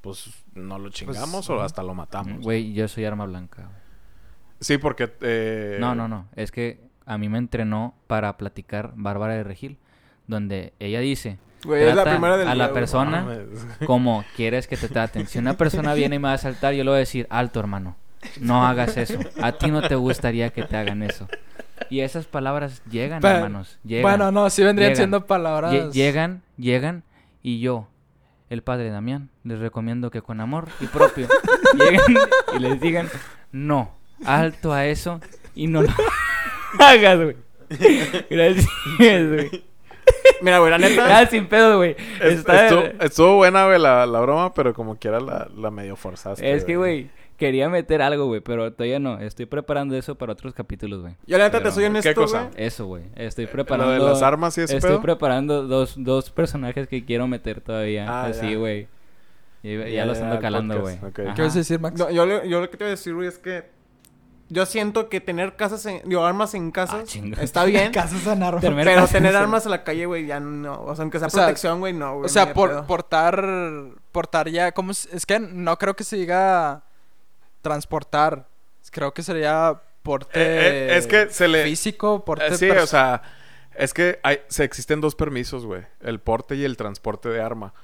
Pues 0.00 0.30
no 0.54 0.78
lo 0.78 0.90
chingamos 0.90 1.48
o 1.50 1.54
ajá. 1.56 1.64
hasta 1.64 1.82
lo 1.82 1.94
matamos. 1.94 2.42
Güey, 2.42 2.72
yo 2.74 2.86
soy 2.88 3.04
arma 3.06 3.24
blanca. 3.26 3.62
güey. 3.62 3.76
Sí, 4.60 4.78
porque. 4.78 5.12
eh, 5.22 5.78
No, 5.80 5.94
no, 5.94 6.08
no. 6.08 6.28
Es 6.36 6.50
que 6.52 6.80
a 7.06 7.16
mí 7.18 7.28
me 7.28 7.38
entrenó 7.38 7.94
para 8.06 8.36
platicar 8.36 8.92
Bárbara 8.96 9.34
de 9.34 9.44
Regil. 9.44 9.78
Donde 10.26 10.72
ella 10.78 11.00
dice 11.00 11.38
Güey, 11.64 11.82
es 11.82 11.88
la 11.94 12.02
Trata 12.02 12.10
primera 12.12 12.36
del 12.38 12.48
a 12.48 12.54
la 12.54 12.64
día, 12.66 12.72
persona- 12.74 13.26
como 13.86 14.24
quieres 14.36 14.66
que 14.66 14.76
te 14.78 14.88
traten. 14.88 15.26
Si 15.26 15.38
una 15.38 15.54
persona 15.56 15.92
viene 15.94 16.16
y 16.16 16.18
me 16.18 16.28
va 16.28 16.32
a 16.32 16.36
asaltar, 16.36 16.72
yo 16.74 16.82
le 16.82 16.88
voy 16.90 16.96
a 16.96 17.00
decir, 17.00 17.26
alto 17.28 17.60
hermano, 17.60 17.96
no 18.40 18.66
hagas 18.66 18.96
eso. 18.96 19.18
A 19.42 19.52
ti 19.52 19.70
no 19.70 19.82
te 19.82 19.94
gustaría 19.94 20.50
que 20.50 20.62
te 20.62 20.76
hagan 20.76 21.02
eso. 21.02 21.28
Y 21.90 22.00
esas 22.00 22.26
palabras 22.26 22.82
llegan, 22.90 23.20
Pero- 23.20 23.34
hermanos. 23.36 23.78
Llegan. 23.84 24.02
Bueno, 24.02 24.32
no, 24.32 24.48
sí 24.50 24.62
vendrían 24.62 24.90
Llegan. 24.90 24.96
siendo 24.96 25.26
palabras... 25.26 25.72
Lle- 25.72 25.92
llegan, 25.92 26.42
llegan 26.56 27.02
y 27.42 27.60
yo, 27.60 27.88
el 28.48 28.62
padre 28.62 28.90
Damián, 28.90 29.28
les 29.42 29.58
recomiendo 29.58 30.10
que 30.10 30.22
con 30.22 30.40
amor 30.40 30.68
y 30.80 30.86
propio 30.86 31.28
lleguen 31.78 32.00
y 32.56 32.58
les 32.60 32.80
digan, 32.80 33.08
no, 33.52 33.90
alto 34.24 34.72
a 34.72 34.86
eso 34.86 35.20
y 35.54 35.66
no 35.66 35.82
lo 35.82 35.88
hagas, 36.78 37.18
güey. 37.20 37.36
Gracias, 38.30 38.66
güey. 38.98 39.64
Mira, 40.42 40.58
güey, 40.58 40.70
la 40.70 40.78
neta. 40.78 41.08
Nada 41.08 41.26
sin 41.26 41.46
pedo, 41.46 41.78
güey. 41.78 41.96
Es- 42.20 42.46
estuvo, 42.46 42.82
estuvo 43.00 43.36
buena, 43.36 43.66
güey, 43.66 43.78
la, 43.80 44.06
la 44.06 44.20
broma, 44.20 44.52
pero 44.54 44.74
como 44.74 44.96
quiera 44.96 45.18
la, 45.20 45.48
la 45.56 45.70
medio 45.70 45.96
forzaste. 45.96 46.52
Es 46.54 46.64
que, 46.64 46.76
güey, 46.76 47.10
quería 47.44 47.68
meter 47.68 48.00
algo, 48.00 48.26
güey, 48.26 48.40
pero 48.40 48.72
todavía 48.72 48.98
no. 48.98 49.18
Estoy 49.20 49.44
preparando 49.46 49.94
eso 49.96 50.14
para 50.16 50.32
otros 50.32 50.54
capítulos, 50.54 51.02
güey. 51.02 51.14
Yo 51.26 51.36
la 51.36 51.44
neta 51.44 51.58
Pero, 51.58 51.68
te 51.70 51.74
soy 51.74 51.82
¿qué 51.84 51.90
honesto, 51.90 52.14
cosa? 52.14 52.44
güey. 52.44 52.64
Eso, 52.66 52.86
güey. 52.86 53.02
Estoy 53.16 53.44
Lo 53.46 53.52
preparando... 53.52 53.92
de 53.92 53.98
las 53.98 54.22
armas 54.22 54.56
y 54.56 54.62
ese 54.62 54.76
Estoy 54.76 54.92
pedo. 54.92 55.02
preparando 55.02 55.66
dos, 55.66 55.94
dos 55.98 56.30
personajes 56.30 56.88
que 56.88 57.04
quiero 57.04 57.28
meter 57.28 57.60
todavía. 57.60 58.06
Ah, 58.08 58.26
así, 58.26 58.54
güey. 58.54 58.88
Y 59.62 59.76
ya, 59.78 59.88
Ya, 59.88 60.06
los 60.06 60.18
ando 60.20 60.40
calando, 60.40 60.80
güey. 60.80 60.98
¿Qué 61.12 61.42
vas 61.42 61.54
a 61.54 61.58
decir, 61.58 61.78
Max? 61.80 61.98
No, 61.98 62.10
yo, 62.10 62.24
lo 62.26 62.70
que 62.70 62.76
te 62.76 62.84
voy 62.84 62.88
a 62.88 62.90
decir, 62.92 63.14
güey, 63.14 63.28
es 63.28 63.38
que 63.38 63.72
yo 64.50 64.66
siento 64.66 65.08
que 65.08 65.20
tener 65.20 65.56
casas, 65.56 65.84
en, 65.86 66.02
digo, 66.04 66.24
armas 66.24 66.54
en 66.54 66.68
Ah, 66.68 66.72
casas 66.72 67.04
chinga. 67.04 67.42
está 67.42 67.64
bien. 67.64 67.92
Casas 67.94 68.26
en 68.26 68.42
armas. 68.42 68.62
Pero 68.62 68.76
casas, 68.76 69.10
tener 69.12 69.34
armas 69.36 69.64
en 69.64 69.70
la 69.70 69.84
calle, 69.84 70.06
güey, 70.06 70.26
ya 70.26 70.38
no. 70.40 70.82
O 70.82 70.94
sea, 70.94 71.02
aunque 71.02 71.18
sea 71.18 71.28
O 71.28 71.30
protección, 71.30 71.80
güey, 71.80 71.92
no, 71.92 72.14
güey. 72.16 72.26
O 72.26 72.28
sea, 72.28 72.52
por, 72.52 72.86
portar, 72.86 73.44
portar 74.12 74.48
ya, 74.50 74.72
¿cómo 74.72 74.90
es? 74.92 75.06
es 75.12 75.24
que 75.26 75.40
no 75.40 75.78
creo 75.78 75.94
que 75.96 76.04
se 76.04 76.16
diga 76.16 76.84
transportar. 77.64 78.46
Creo 78.92 79.12
que 79.12 79.24
sería 79.24 79.80
porte 80.04 80.40
Eh, 80.40 80.88
eh, 80.92 80.96
es 80.96 81.08
que 81.08 81.28
se 81.30 81.48
le- 81.48 81.64
físico, 81.64 82.24
porte 82.24 82.46
Eh, 82.46 82.56
sí, 82.56 82.70
o 82.70 82.86
sea, 82.86 83.22
es 83.74 83.92
que 83.92 84.20
hay, 84.22 84.38
se 84.48 84.62
existen 84.62 85.00
dos 85.00 85.16
permisos, 85.16 85.66
güey. 85.66 85.82
El 86.00 86.20
porte 86.20 86.54
y 86.54 86.64
el 86.64 86.76
transporte 86.76 87.28
de 87.28 87.40
arma. 87.42 87.74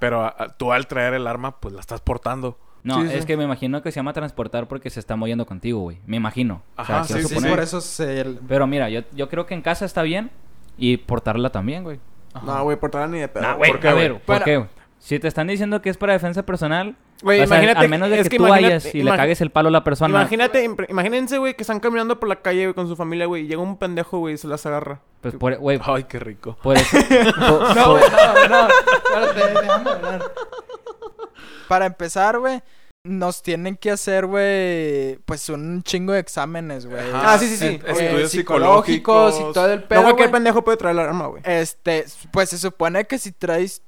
Pero 0.00 0.22
a- 0.24 0.34
a- 0.36 0.48
tú 0.56 0.72
al 0.72 0.88
traer 0.88 1.14
el 1.14 1.26
arma, 1.28 1.60
pues 1.60 1.72
la 1.74 1.80
estás 1.80 2.00
portando. 2.00 2.58
No, 2.82 3.00
Sí, 3.02 3.08
es 3.12 3.20
sí. 3.20 3.26
que 3.26 3.36
me 3.36 3.44
imagino 3.44 3.82
que 3.82 3.90
se 3.92 3.96
llama 3.96 4.12
transportar 4.12 4.68
porque 4.68 4.90
se 4.90 5.00
está 5.00 5.16
moviendo 5.16 5.44
contigo, 5.46 5.80
güey. 5.80 5.98
Me 6.06 6.16
imagino. 6.16 6.62
O 6.76 6.84
sea, 6.84 7.00
Ajá, 7.00 7.04
sí, 7.04 7.34
por 7.48 7.60
eso 7.60 7.80
se... 7.80 8.20
el- 8.20 8.40
Pero 8.48 8.66
mira, 8.66 8.88
yo, 8.90 9.02
yo 9.12 9.28
creo 9.28 9.46
que 9.46 9.54
en 9.54 9.62
casa 9.62 9.84
está 9.84 10.02
bien 10.02 10.30
y 10.78 10.96
portarla 10.98 11.50
también, 11.50 11.82
güey. 11.84 12.00
No, 12.44 12.62
güey, 12.64 12.76
portarla 12.78 13.08
ni 13.08 13.18
de 13.20 13.28
pedo. 13.28 13.42
Nah, 13.42 13.54
güey. 13.54 13.70
¿por 13.70 13.80
qué, 13.80 13.88
a 13.88 13.94
ver, 13.94 14.12
¿por 14.20 14.26
Bueno. 14.26 14.44
qué? 14.44 14.66
Si 14.98 15.18
te 15.18 15.26
están 15.28 15.46
diciendo 15.46 15.80
que 15.82 15.90
es 15.90 15.96
para 15.96 16.12
defensa 16.12 16.44
personal, 16.44 16.96
Güey, 17.22 17.40
o 17.40 17.46
sea, 17.46 17.56
imagínate. 17.56 17.78
al 17.80 17.88
menos 17.88 18.10
de 18.10 18.16
es 18.20 18.22
que, 18.24 18.28
que 18.30 18.36
tú 18.36 18.42
vayas 18.46 18.94
y 18.94 19.02
le 19.02 19.10
cagues 19.16 19.40
el 19.40 19.50
palo 19.50 19.68
a 19.68 19.72
la 19.72 19.82
persona. 19.84 20.10
Imagínate, 20.20 20.68
imagínense, 20.88 21.38
güey, 21.38 21.54
que 21.54 21.62
están 21.62 21.80
caminando 21.80 22.20
por 22.20 22.28
la 22.28 22.36
calle, 22.42 22.64
güey, 22.66 22.74
con 22.74 22.88
su 22.88 22.96
familia, 22.96 23.24
güey, 23.26 23.44
y 23.44 23.46
llega 23.48 23.62
un 23.62 23.78
pendejo, 23.78 24.18
güey, 24.18 24.34
y 24.34 24.38
se 24.38 24.48
las 24.48 24.66
agarra. 24.66 25.00
Pues 25.22 25.34
por, 25.34 25.56
güey, 25.56 25.80
Ay, 25.82 26.04
qué 26.04 26.18
rico. 26.18 26.56
por 26.62 26.76
eso. 26.76 26.96
por- 27.38 27.76
No, 27.76 27.84
por- 27.84 27.98
güey, 28.00 28.10
no, 28.10 28.48
no. 28.48 28.68
Espérate, 28.68 29.60
déjame 29.60 29.90
hablar. 29.90 30.22
Para 31.68 31.86
empezar, 31.86 32.38
güey, 32.38 32.60
nos 33.02 33.42
tienen 33.42 33.76
que 33.76 33.90
hacer, 33.90 34.26
güey, 34.26 35.16
pues 35.24 35.48
un 35.48 35.82
chingo 35.82 36.12
de 36.12 36.20
exámenes, 36.20 36.86
güey. 36.86 37.00
Ah, 37.14 37.36
sí, 37.38 37.48
sí, 37.48 37.56
sí. 37.56 37.64
Eh, 37.66 37.80
Estudios 37.86 38.30
psicológicos 38.30 39.36
y 39.40 39.52
todo 39.52 39.72
el 39.72 39.80
No 39.80 39.86
pedo, 39.88 40.02
cualquier 40.02 40.28
güey. 40.28 40.32
pendejo 40.32 40.62
puede 40.64 40.76
traer 40.76 40.96
el 40.96 41.00
arma, 41.00 41.26
güey. 41.28 41.42
Este, 41.44 42.04
pues 42.30 42.50
se 42.50 42.58
supone 42.58 43.04
que 43.06 43.18
si 43.18 43.32
traes 43.32 43.82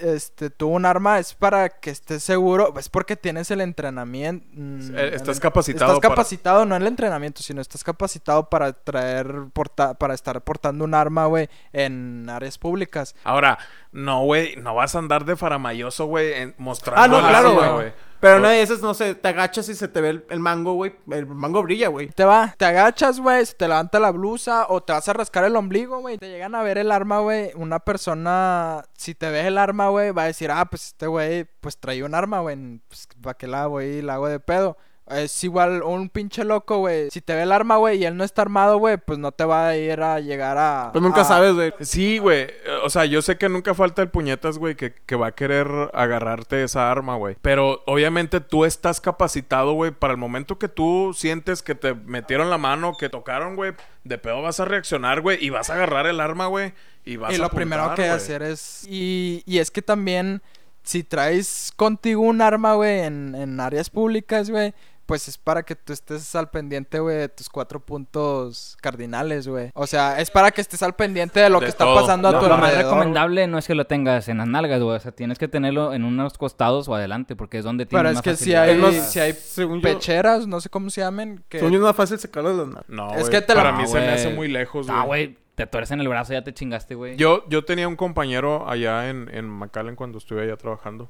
este 0.00 0.50
tú 0.50 0.68
un 0.68 0.84
arma 0.86 1.18
es 1.18 1.34
para 1.34 1.68
que 1.68 1.90
estés 1.90 2.22
seguro, 2.22 2.74
es 2.78 2.88
porque 2.88 3.16
tienes 3.16 3.50
el 3.50 3.60
entrenamiento. 3.60 4.46
mm, 4.52 4.96
Eh, 4.96 5.10
estás 5.14 5.36
el- 5.36 5.42
capacitado 5.42 5.92
Estás 5.92 6.00
para- 6.00 6.14
capacitado, 6.14 6.64
no 6.64 6.76
en 6.76 6.82
el 6.82 6.88
entrenamiento, 6.88 7.42
sino 7.42 7.60
estás 7.60 7.84
capacitado 7.84 8.48
para 8.48 8.72
traer 8.72 9.32
porta 9.52 9.94
para 9.94 10.14
estar 10.14 10.40
portando 10.42 10.84
un 10.84 10.94
arma, 10.94 11.26
güey, 11.26 11.48
en 11.72 12.28
áreas 12.30 12.58
públicas. 12.58 13.14
Ahora, 13.24 13.58
no, 13.92 14.22
güey, 14.24 14.56
no 14.56 14.74
vas 14.74 14.94
a 14.94 14.98
andar 14.98 15.24
de 15.24 15.36
faramayoso, 15.36 16.06
güey, 16.06 16.54
mostrando 16.58 17.02
Ah, 17.02 17.08
no, 17.08 17.28
claro, 17.28 17.74
güey. 17.74 17.92
Pero 18.20 18.40
no 18.40 18.48
de 18.48 18.62
esas, 18.62 18.80
no 18.80 18.94
sé, 18.94 19.14
te 19.14 19.28
agachas 19.28 19.68
y 19.68 19.74
se 19.74 19.88
te 19.88 20.00
ve 20.00 20.10
el, 20.10 20.26
el 20.30 20.40
mango, 20.40 20.74
güey. 20.74 20.94
El 21.10 21.26
mango 21.26 21.62
brilla, 21.62 21.88
güey. 21.88 22.08
Te 22.08 22.24
va, 22.24 22.54
te 22.56 22.64
agachas, 22.64 23.20
güey, 23.20 23.44
se 23.46 23.54
te 23.54 23.68
levanta 23.68 24.00
la 24.00 24.10
blusa 24.10 24.66
o 24.68 24.82
te 24.82 24.92
vas 24.92 25.08
a 25.08 25.12
rascar 25.12 25.44
el 25.44 25.56
ombligo, 25.56 26.00
güey. 26.00 26.18
Te 26.18 26.28
llegan 26.28 26.54
a 26.54 26.62
ver 26.62 26.78
el 26.78 26.90
arma, 26.90 27.20
güey. 27.20 27.52
Una 27.54 27.78
persona, 27.78 28.84
si 28.96 29.14
te 29.14 29.30
ves 29.30 29.46
el 29.46 29.58
arma, 29.58 29.88
güey, 29.88 30.10
va 30.10 30.24
a 30.24 30.26
decir, 30.26 30.50
ah, 30.50 30.64
pues 30.64 30.88
este 30.88 31.06
güey, 31.06 31.46
pues 31.60 31.78
traía 31.78 32.04
un 32.04 32.14
arma, 32.14 32.40
güey. 32.40 32.80
Pues 32.88 33.08
para 33.22 33.34
qué 33.34 33.46
la 33.46 33.66
voy 33.66 33.84
y 33.84 34.02
la 34.02 34.14
hago 34.14 34.28
de 34.28 34.40
pedo. 34.40 34.76
Es 35.10 35.42
igual 35.44 35.82
un 35.82 36.08
pinche 36.08 36.44
loco, 36.44 36.78
güey. 36.78 37.08
Si 37.10 37.20
te 37.20 37.34
ve 37.34 37.42
el 37.42 37.52
arma, 37.52 37.76
güey, 37.76 37.98
y 37.98 38.04
él 38.04 38.16
no 38.16 38.24
está 38.24 38.42
armado, 38.42 38.78
güey, 38.78 38.96
pues 38.98 39.18
no 39.18 39.32
te 39.32 39.44
va 39.44 39.68
a 39.68 39.76
ir 39.76 40.00
a 40.02 40.20
llegar 40.20 40.56
a. 40.58 40.90
Pues 40.92 41.02
nunca 41.02 41.22
a- 41.22 41.24
sabes, 41.24 41.54
güey. 41.54 41.72
Sí, 41.80 42.18
güey. 42.18 42.42
Eh, 42.42 42.52
O 42.84 42.90
sea, 42.90 43.04
yo 43.06 43.22
sé 43.22 43.36
que 43.38 43.48
nunca 43.48 43.74
falta 43.74 44.02
el 44.02 44.10
puñetas, 44.10 44.58
güey, 44.58 44.74
que, 44.74 44.92
que 44.94 45.16
va 45.16 45.28
a 45.28 45.32
querer 45.34 45.66
agarrarte 45.94 46.62
esa 46.62 46.90
arma, 46.90 47.16
güey. 47.16 47.36
Pero 47.42 47.82
obviamente 47.86 48.40
tú 48.40 48.64
estás 48.64 49.00
capacitado, 49.00 49.72
güey, 49.72 49.90
para 49.92 50.12
el 50.12 50.18
momento 50.18 50.58
que 50.58 50.68
tú 50.68 51.12
sientes 51.16 51.62
que 51.62 51.74
te 51.74 51.94
metieron 51.94 52.50
la 52.50 52.58
mano, 52.58 52.92
que 52.98 53.08
tocaron, 53.08 53.56
güey, 53.56 53.72
de 54.04 54.18
pedo 54.18 54.42
vas 54.42 54.60
a 54.60 54.64
reaccionar, 54.64 55.20
güey, 55.20 55.44
y 55.44 55.50
vas 55.50 55.70
a 55.70 55.74
agarrar 55.74 56.06
el 56.06 56.20
arma, 56.20 56.46
güey, 56.46 56.72
y 57.04 57.16
vas 57.16 57.32
y 57.32 57.36
a 57.36 57.38
lo 57.38 57.44
apuntar, 57.46 57.56
primero 57.56 57.82
que 57.84 57.90
hay 57.90 57.96
que 57.96 58.02
güey. 58.02 58.10
hacer 58.10 58.42
es. 58.42 58.84
Y, 58.88 59.42
y 59.46 59.58
es 59.58 59.70
que 59.70 59.80
también, 59.82 60.42
si 60.82 61.02
traes 61.04 61.72
contigo 61.76 62.22
un 62.22 62.40
arma, 62.42 62.74
güey, 62.74 63.00
en, 63.00 63.34
en 63.34 63.60
áreas 63.60 63.90
públicas, 63.90 64.50
güey, 64.50 64.74
pues 65.08 65.26
es 65.26 65.38
para 65.38 65.62
que 65.62 65.74
tú 65.74 65.94
estés 65.94 66.34
al 66.34 66.50
pendiente, 66.50 66.98
güey, 67.00 67.16
de 67.16 67.28
tus 67.30 67.48
cuatro 67.48 67.80
puntos 67.80 68.76
cardinales, 68.82 69.48
güey. 69.48 69.70
O 69.72 69.86
sea, 69.86 70.20
es 70.20 70.30
para 70.30 70.50
que 70.50 70.60
estés 70.60 70.82
al 70.82 70.94
pendiente 70.96 71.40
de 71.40 71.48
lo 71.48 71.60
De 71.60 71.64
que 71.64 71.70
está 71.70 71.86
pasando 71.86 72.28
a 72.28 72.32
Lo, 72.32 72.40
tu 72.40 72.44
lo 72.46 72.58
más 72.58 72.64
alrededor. 72.68 72.92
recomendable 72.92 73.46
no 73.46 73.56
es 73.56 73.66
que 73.66 73.74
lo 73.74 73.86
tengas 73.86 74.28
en 74.28 74.36
las 74.36 74.46
nalgas, 74.46 74.82
güey. 74.82 74.96
O 74.96 75.00
sea, 75.00 75.12
tienes 75.12 75.38
que 75.38 75.48
tenerlo 75.48 75.94
en 75.94 76.04
unos 76.04 76.36
costados 76.36 76.88
o 76.88 76.94
adelante, 76.94 77.36
porque 77.36 77.56
es 77.56 77.64
donde 77.64 77.86
tienes 77.86 78.00
Pero 78.00 78.08
es 78.10 78.14
más 78.16 78.22
que 78.22 78.36
si 78.36 78.54
hay, 78.54 78.78
Es 78.84 79.04
si 79.10 79.18
hay 79.18 79.32
según 79.32 79.78
yo- 79.80 79.88
pecheras, 79.88 80.46
no 80.46 80.60
sé 80.60 80.68
cómo 80.68 80.90
se 80.90 81.00
llamen, 81.00 81.42
que... 81.48 81.58
Según 81.58 81.72
yo 81.72 81.78
es 81.78 81.84
más 81.84 81.96
fácil 81.96 82.18
sacarlo 82.18 82.50
de 82.50 82.56
las 82.58 82.66
manos. 82.66 82.84
No, 82.88 83.10
Es 83.14 83.20
güey, 83.20 83.30
que 83.30 83.40
te 83.40 83.54
la- 83.54 83.62
para 83.62 83.72
No, 83.72 83.78
mí 83.80 83.86
se 83.88 83.98
me 84.00 84.08
hace 84.10 84.28
muy 84.34 84.48
lejos, 84.48 84.88
Ah, 84.90 85.04
güey. 85.06 85.24
güey, 85.26 85.38
te 85.54 85.66
tuercen 85.66 86.00
el 86.00 86.08
brazo, 86.08 86.34
ya 86.34 86.44
te 86.44 86.52
chingaste, 86.52 86.94
güey. 86.94 87.16
Yo, 87.16 87.48
yo 87.48 87.64
tenía 87.64 87.88
un 87.88 87.96
compañero 87.96 88.68
allá 88.68 89.08
en, 89.08 89.28
en 89.34 89.48
McAllen 89.48 89.96
cuando 89.96 90.18
estuve 90.18 90.42
allá 90.42 90.56
trabajando. 90.58 91.08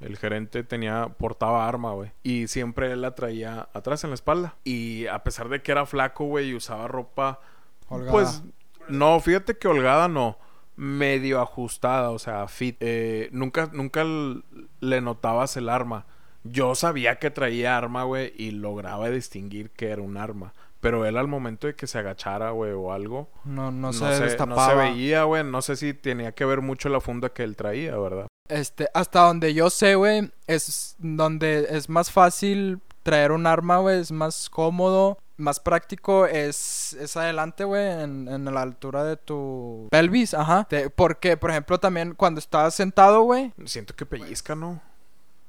El 0.00 0.16
gerente 0.18 0.62
tenía, 0.62 1.08
portaba 1.18 1.66
arma, 1.68 1.92
güey. 1.92 2.12
Y 2.22 2.48
siempre 2.48 2.92
él 2.92 3.00
la 3.02 3.14
traía 3.14 3.68
atrás 3.72 4.04
en 4.04 4.10
la 4.10 4.14
espalda. 4.14 4.54
Y 4.64 5.06
a 5.06 5.20
pesar 5.24 5.48
de 5.48 5.62
que 5.62 5.72
era 5.72 5.86
flaco, 5.86 6.24
güey, 6.24 6.50
y 6.50 6.54
usaba 6.54 6.86
ropa, 6.88 7.40
Holgada. 7.88 8.12
pues, 8.12 8.42
no, 8.88 9.18
fíjate 9.20 9.56
que 9.56 9.68
holgada 9.68 10.08
no. 10.08 10.38
Medio 10.76 11.40
ajustada, 11.40 12.10
o 12.10 12.18
sea, 12.18 12.46
fit. 12.48 12.76
Eh, 12.80 13.30
nunca, 13.32 13.70
nunca 13.72 14.04
le 14.04 15.00
notabas 15.00 15.56
el 15.56 15.68
arma. 15.70 16.04
Yo 16.44 16.74
sabía 16.74 17.18
que 17.18 17.30
traía 17.30 17.76
arma, 17.78 18.04
güey, 18.04 18.32
y 18.36 18.50
lograba 18.50 19.08
distinguir 19.10 19.70
que 19.70 19.88
era 19.88 20.02
un 20.02 20.16
arma. 20.18 20.52
Pero 20.80 21.06
él 21.06 21.16
al 21.16 21.26
momento 21.26 21.66
de 21.66 21.74
que 21.74 21.86
se 21.86 21.98
agachara, 21.98 22.50
güey, 22.50 22.72
o 22.72 22.92
algo, 22.92 23.30
No, 23.44 23.70
no, 23.72 23.88
no, 23.88 23.92
se, 23.94 24.00
se, 24.00 24.20
no 24.20 24.24
destapaba. 24.26 24.68
se 24.68 24.74
veía, 24.76 25.24
güey. 25.24 25.42
No 25.42 25.62
sé 25.62 25.74
si 25.76 25.94
tenía 25.94 26.32
que 26.32 26.44
ver 26.44 26.60
mucho 26.60 26.90
la 26.90 27.00
funda 27.00 27.30
que 27.30 27.42
él 27.42 27.56
traía, 27.56 27.96
¿verdad? 27.96 28.26
Este, 28.48 28.88
hasta 28.94 29.20
donde 29.22 29.54
yo 29.54 29.70
sé, 29.70 29.94
güey, 29.94 30.30
es 30.46 30.96
donde 30.98 31.66
es 31.70 31.88
más 31.88 32.10
fácil 32.10 32.80
traer 33.02 33.32
un 33.32 33.46
arma, 33.46 33.78
güey, 33.78 34.00
es 34.00 34.10
más 34.12 34.48
cómodo, 34.50 35.18
más 35.36 35.60
práctico, 35.60 36.26
es, 36.26 36.94
es 36.94 37.16
adelante, 37.16 37.64
güey, 37.64 37.86
en, 38.02 38.26
en 38.28 38.44
la 38.46 38.62
altura 38.62 39.04
de 39.04 39.16
tu 39.16 39.86
pelvis, 39.90 40.34
ajá. 40.34 40.64
Te- 40.68 40.90
porque, 40.90 41.36
por 41.36 41.50
ejemplo, 41.50 41.78
también 41.78 42.14
cuando 42.14 42.38
estás 42.40 42.74
sentado, 42.74 43.22
güey, 43.22 43.52
Siento 43.66 43.94
que 43.94 44.06
pellizca, 44.06 44.54
¿no? 44.54 44.80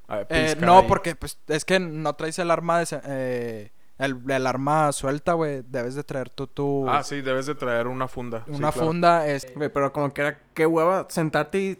A 0.06 0.16
ver, 0.16 0.22
eh, 0.24 0.26
pellizca 0.28 0.66
no, 0.66 0.78
ahí. 0.80 0.84
porque 0.88 1.16
pues 1.16 1.38
es 1.48 1.64
que 1.64 1.80
no 1.80 2.12
traes 2.14 2.38
el 2.38 2.50
arma, 2.50 2.78
de, 2.80 2.86
eh, 3.04 3.72
el, 3.98 4.18
el 4.30 4.46
arma 4.46 4.92
suelta, 4.92 5.32
güey, 5.32 5.62
debes 5.66 5.94
de 5.96 6.04
traer 6.04 6.30
tú 6.30 6.46
tu... 6.46 6.88
Ah, 6.88 7.02
sí, 7.02 7.20
debes 7.22 7.46
de 7.46 7.54
traer 7.56 7.88
una 7.88 8.06
funda. 8.08 8.44
Sí, 8.46 8.52
Una 8.52 8.70
claro. 8.70 8.86
funda, 8.88 9.26
es... 9.26 9.52
Güey, 9.54 9.68
pero 9.72 9.92
como 9.92 10.12
que 10.14 10.20
era, 10.20 10.38
qué 10.54 10.66
hueva 10.66 11.06
sentarte 11.10 11.58
y 11.58 11.78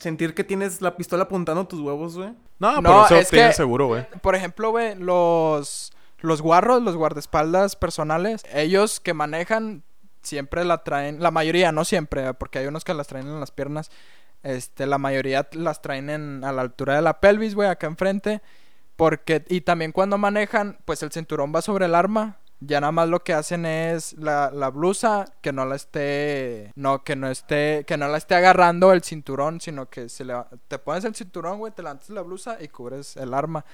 sentir 0.00 0.34
que 0.34 0.42
tienes 0.42 0.80
la 0.82 0.96
pistola 0.96 1.22
apuntando 1.24 1.60
a 1.62 1.68
tus 1.68 1.78
huevos, 1.80 2.16
güey. 2.16 2.30
No, 2.58 2.80
No, 2.80 2.90
por 2.90 3.04
eso 3.06 3.16
es 3.16 3.30
que- 3.30 3.52
seguro, 3.52 3.86
güey. 3.86 4.06
Por 4.20 4.34
ejemplo, 4.34 4.70
güey, 4.70 4.96
los, 4.96 5.92
los 6.20 6.42
guarros, 6.42 6.82
los 6.82 6.96
guardaespaldas 6.96 7.76
personales, 7.76 8.42
ellos 8.52 8.98
que 8.98 9.14
manejan 9.14 9.82
siempre 10.22 10.64
la 10.64 10.82
traen, 10.84 11.22
la 11.22 11.30
mayoría, 11.30 11.70
no 11.72 11.84
siempre, 11.84 12.34
porque 12.34 12.58
hay 12.58 12.66
unos 12.66 12.82
que 12.84 12.92
las 12.94 13.06
traen 13.06 13.26
en 13.28 13.38
las 13.40 13.50
piernas, 13.52 13.90
este, 14.42 14.86
la 14.86 14.98
mayoría 14.98 15.48
las 15.52 15.80
traen 15.82 16.10
en, 16.10 16.44
a 16.44 16.52
la 16.52 16.62
altura 16.62 16.96
de 16.96 17.02
la 17.02 17.20
pelvis, 17.20 17.54
güey, 17.54 17.68
acá 17.68 17.86
enfrente, 17.86 18.42
porque, 18.96 19.44
y 19.48 19.62
también 19.62 19.92
cuando 19.92 20.18
manejan, 20.18 20.78
pues 20.84 21.02
el 21.02 21.10
cinturón 21.12 21.52
va 21.54 21.62
sobre 21.62 21.86
el 21.86 21.94
arma, 21.94 22.36
ya 22.60 22.80
nada 22.80 22.92
más 22.92 23.08
lo 23.08 23.22
que 23.24 23.32
hacen 23.34 23.64
es 23.66 24.12
la, 24.14 24.50
la 24.52 24.70
blusa 24.70 25.24
que 25.40 25.52
no 25.52 25.64
la 25.64 25.76
esté, 25.76 26.72
no, 26.76 27.02
que 27.04 27.16
no 27.16 27.28
esté, 27.30 27.84
que 27.86 27.96
no 27.96 28.08
la 28.08 28.18
esté 28.18 28.34
agarrando 28.34 28.92
el 28.92 29.02
cinturón, 29.02 29.60
sino 29.60 29.88
que 29.88 30.08
se 30.08 30.24
le, 30.24 30.34
te 30.68 30.78
pones 30.78 31.04
el 31.04 31.14
cinturón, 31.14 31.58
güey, 31.58 31.72
te 31.72 31.82
levantas 31.82 32.10
la 32.10 32.22
blusa 32.22 32.58
y 32.60 32.68
cubres 32.68 33.16
el 33.16 33.32
arma. 33.34 33.64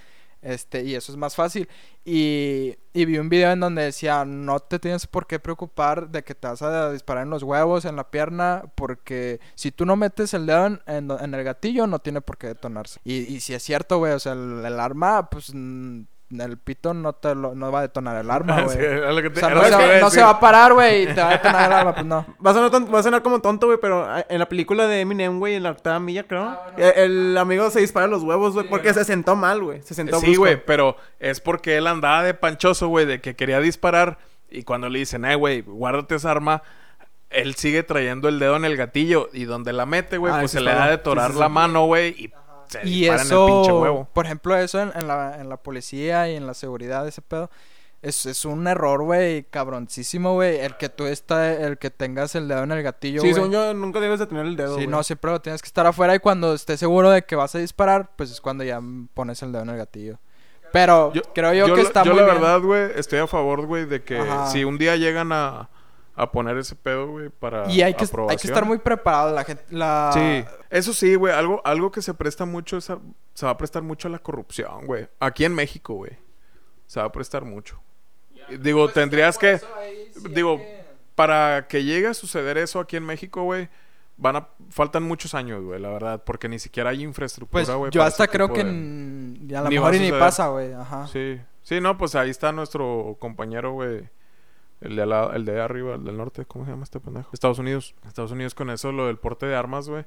Este, 0.42 0.84
y 0.84 0.94
eso 0.94 1.10
es 1.10 1.18
más 1.18 1.34
fácil. 1.34 1.68
Y, 2.04 2.76
y 2.92 3.04
vi 3.04 3.18
un 3.18 3.28
video 3.28 3.50
en 3.50 3.58
donde 3.58 3.82
decía, 3.82 4.24
no 4.24 4.60
te 4.60 4.78
tienes 4.78 5.06
por 5.08 5.26
qué 5.26 5.40
preocupar 5.40 6.08
de 6.10 6.22
que 6.22 6.34
te 6.36 6.46
vas 6.46 6.62
a 6.62 6.92
disparar 6.92 7.24
en 7.24 7.30
los 7.30 7.42
huevos, 7.42 7.84
en 7.84 7.96
la 7.96 8.10
pierna, 8.10 8.62
porque 8.76 9.40
si 9.56 9.72
tú 9.72 9.84
no 9.86 9.96
metes 9.96 10.34
el 10.34 10.46
dedo 10.46 10.66
en, 10.66 10.80
en- 10.86 11.34
el 11.34 11.42
gatillo, 11.42 11.86
no 11.88 11.98
tiene 11.98 12.20
por 12.20 12.38
qué 12.38 12.48
detonarse. 12.48 13.00
Y, 13.02 13.22
y 13.34 13.40
si 13.40 13.54
es 13.54 13.62
cierto, 13.62 13.98
güey, 13.98 14.12
o 14.12 14.20
sea, 14.20 14.34
el, 14.34 14.78
arma, 14.78 15.28
pues 15.30 15.50
mm, 15.52 16.02
el 16.30 16.58
pito 16.58 16.92
no 16.92 17.12
te 17.12 17.34
lo, 17.36 17.54
no 17.54 17.70
va 17.70 17.78
a 17.78 17.82
detonar 17.82 18.16
el 18.16 18.30
arma, 18.30 18.60
güey. 18.64 18.76
Sí, 18.76 18.84
O 18.84 19.34
sea, 19.36 19.50
no, 19.50 20.10
se, 20.10 20.20
no 20.20 20.26
va 20.26 20.30
a 20.32 20.40
parar, 20.40 20.72
güey, 20.72 21.02
y 21.04 21.06
te 21.06 21.20
va 21.20 21.28
a 21.28 21.32
detonar 21.32 21.66
el 21.66 21.72
arma, 21.72 21.94
pues 21.94 22.06
no. 22.06 22.26
Va 22.44 22.50
a, 22.50 22.54
sonar 22.54 22.70
ton- 22.70 22.92
va 22.92 22.98
a 22.98 23.02
sonar 23.02 23.22
como 23.22 23.40
tonto, 23.40 23.66
güey, 23.66 23.78
pero 23.80 24.04
ah, 24.04 24.24
en 24.28 24.38
la 24.40 24.48
película 24.48 24.86
de 24.88 25.00
Eminem, 25.00 25.38
güey, 25.38 25.54
en 25.54 25.62
la 25.62 25.70
octava 25.70 26.00
milla, 26.00 26.24
creo. 26.24 26.58
eh, 26.76 26.92
El, 26.96 27.36
amigo 27.38 27.70
se 27.70 27.80
dispara 27.80 28.06
los 28.08 28.22
huevos, 28.24 28.54
güey, 28.54 28.68
porque 28.68 28.92
se 28.92 29.04
sentó 29.04 29.36
mal, 29.36 29.62
güey. 29.62 29.82
Se 29.82 29.94
sentó 29.94 30.18
Sí, 30.20 30.34
güey, 30.36 30.62
pero 30.64 30.96
es 31.20 31.40
porque 31.40 31.76
él 31.76 31.86
andaba 31.86 32.22
de 32.24 32.34
panchoso, 32.34 32.88
güey, 32.88 33.06
de 33.06 33.20
que 33.20 33.36
quería 33.36 33.60
disparar. 33.60 34.18
Y 34.50 34.62
cuando 34.64 34.88
le 34.88 34.98
dicen, 35.00 35.24
eh, 35.24 35.34
güey, 35.36 35.60
guárdate 35.62 36.14
esa 36.16 36.30
arma, 36.30 36.62
él 37.30 37.54
sigue 37.56 37.82
trayendo 37.82 38.28
el 38.28 38.38
dedo 38.38 38.56
en 38.56 38.64
el 38.64 38.76
gatillo. 38.76 39.28
Y 39.32 39.44
donde 39.44 39.72
la 39.72 39.86
mete, 39.86 40.18
güey, 40.18 40.32
Ah, 40.32 40.38
pues 40.40 40.52
se 40.52 40.60
le 40.60 40.72
da 40.72 40.88
de 40.88 40.98
torar 40.98 41.28
Sí, 41.28 41.34
sí, 41.34 41.40
la 41.40 41.48
mano, 41.48 41.86
güey, 41.86 42.14
y 42.16 42.32
se 42.68 42.86
Y 42.88 43.06
el 43.06 43.16
pinche 43.16 43.24
eso, 43.26 43.80
huevo. 43.80 44.08
por 44.12 44.26
ejemplo, 44.26 44.56
eso 44.56 44.80
en, 44.80 44.92
en 44.94 45.06
la, 45.08 45.36
en 45.40 45.48
la 45.48 45.56
policía 45.56 46.28
y 46.30 46.36
en 46.36 46.46
la 46.46 46.54
seguridad, 46.54 47.06
ese 47.08 47.22
pedo, 47.22 47.50
es, 48.02 48.26
es 48.26 48.44
un 48.44 48.66
error, 48.68 49.02
güey, 49.02 49.44
cabroncísimo, 49.44 50.34
güey, 50.34 50.60
el 50.60 50.76
que 50.76 50.88
tú 50.88 51.06
está, 51.06 51.52
el 51.52 51.78
que 51.78 51.90
tengas 51.90 52.34
el 52.34 52.46
dedo 52.46 52.62
en 52.62 52.70
el 52.72 52.82
gatillo, 52.82 53.20
Sí, 53.20 53.28
güey. 53.28 53.34
según 53.34 53.50
yo, 53.52 53.74
nunca 53.74 54.00
debes 54.00 54.20
de 54.20 54.26
tener 54.26 54.46
el 54.46 54.54
dedo, 54.56 54.78
Sí, 54.78 54.86
no, 54.86 55.02
siempre 55.02 55.30
lo 55.30 55.40
tienes 55.40 55.62
que 55.62 55.66
estar 55.66 55.86
afuera 55.86 56.14
y 56.14 56.18
cuando 56.20 56.54
estés 56.54 56.78
seguro 56.78 57.10
de 57.10 57.22
que 57.22 57.34
vas 57.36 57.54
a 57.54 57.58
disparar, 57.58 58.10
pues 58.16 58.30
es 58.30 58.40
cuando 58.40 58.62
ya 58.64 58.80
pones 59.14 59.42
el 59.42 59.50
dedo 59.52 59.62
en 59.62 59.70
el 59.70 59.76
gatillo. 59.78 60.18
Pero 60.72 61.12
creo 61.34 61.54
yo, 61.54 61.66
que 61.74 61.82
la- 61.82 61.88
está 61.88 62.02
yo 62.04 62.12
muy 62.12 62.20
la 62.20 62.26
bien. 62.26 62.40
verdad, 62.40 62.60
güey, 62.60 62.90
estoy 62.96 63.18
a 63.20 63.26
favor, 63.26 63.64
güey, 63.66 63.86
de 63.86 64.02
que 64.02 64.18
Ajá. 64.18 64.46
si 64.50 64.64
un 64.64 64.76
día 64.78 64.96
llegan 64.96 65.32
a, 65.32 65.70
a 66.16 66.32
poner 66.32 66.56
ese 66.56 66.74
pedo, 66.74 67.08
güey, 67.08 67.28
para 67.28 67.70
Y 67.70 67.82
hay 67.82 67.92
que, 67.94 68.06
hay 68.28 68.36
que 68.38 68.46
estar 68.46 68.64
muy 68.64 68.78
preparado, 68.78 69.34
la 69.34 69.44
gente, 69.44 69.62
la... 69.70 70.10
Sí, 70.14 70.44
eso 70.70 70.92
sí, 70.94 71.14
güey, 71.14 71.32
algo, 71.34 71.60
algo 71.64 71.90
que 71.90 72.00
se 72.00 72.14
presta 72.14 72.46
mucho, 72.46 72.78
es 72.78 72.88
a- 72.90 72.98
se 73.34 73.44
va 73.44 73.52
a 73.52 73.56
prestar 73.58 73.82
mucho 73.82 74.08
a 74.08 74.10
la 74.10 74.18
corrupción, 74.18 74.86
güey. 74.86 75.06
Aquí 75.20 75.44
en 75.44 75.54
México, 75.54 75.92
güey. 75.94 76.12
Se 76.86 76.98
va 77.00 77.06
a 77.06 77.12
prestar 77.12 77.44
mucho. 77.44 77.80
Digo, 78.60 78.84
Pues 78.84 78.94
tendrías 78.94 79.36
que, 79.36 79.60
digo, 80.30 80.60
para 81.14 81.66
que 81.68 81.84
llegue 81.84 82.06
a 82.06 82.14
suceder 82.14 82.56
eso 82.58 82.80
aquí 82.80 82.96
en 82.96 83.04
México, 83.04 83.42
güey, 83.42 83.68
van 84.16 84.36
a, 84.36 84.48
faltan 84.70 85.02
muchos 85.02 85.34
años, 85.34 85.62
güey, 85.64 85.78
la 85.80 85.90
verdad, 85.90 86.22
porque 86.24 86.48
ni 86.48 86.58
siquiera 86.58 86.90
hay 86.90 87.02
infraestructura, 87.02 87.64
Pues 87.64 87.76
güey. 87.76 87.90
yo 87.90 87.98
para 88.00 88.08
hasta 88.08 88.26
creo 88.28 88.50
que 88.52 88.60
a 88.62 88.64
lo 89.62 89.70
mejor 89.70 89.94
ni 89.96 90.10
pasa, 90.12 90.48
güey, 90.48 90.72
ajá. 90.72 91.06
Sí, 91.08 91.38
sí, 91.62 91.80
no, 91.80 91.98
pues 91.98 92.14
ahí 92.14 92.30
está 92.30 92.52
nuestro 92.52 93.16
compañero, 93.18 93.72
güey. 93.72 94.08
El 94.80 94.96
de, 94.96 95.02
al 95.02 95.08
lado- 95.10 95.32
el 95.32 95.44
de 95.44 95.60
arriba, 95.60 95.94
el 95.94 96.04
del 96.04 96.16
norte, 96.16 96.44
¿cómo 96.44 96.64
se 96.64 96.70
llama 96.70 96.84
este 96.84 97.00
pendejo? 97.00 97.30
Estados 97.32 97.58
Unidos. 97.58 97.94
Estados 98.06 98.30
Unidos 98.30 98.54
con 98.54 98.70
eso, 98.70 98.92
lo 98.92 99.06
del 99.06 99.16
porte 99.16 99.46
de 99.46 99.56
armas, 99.56 99.88
güey. 99.88 100.04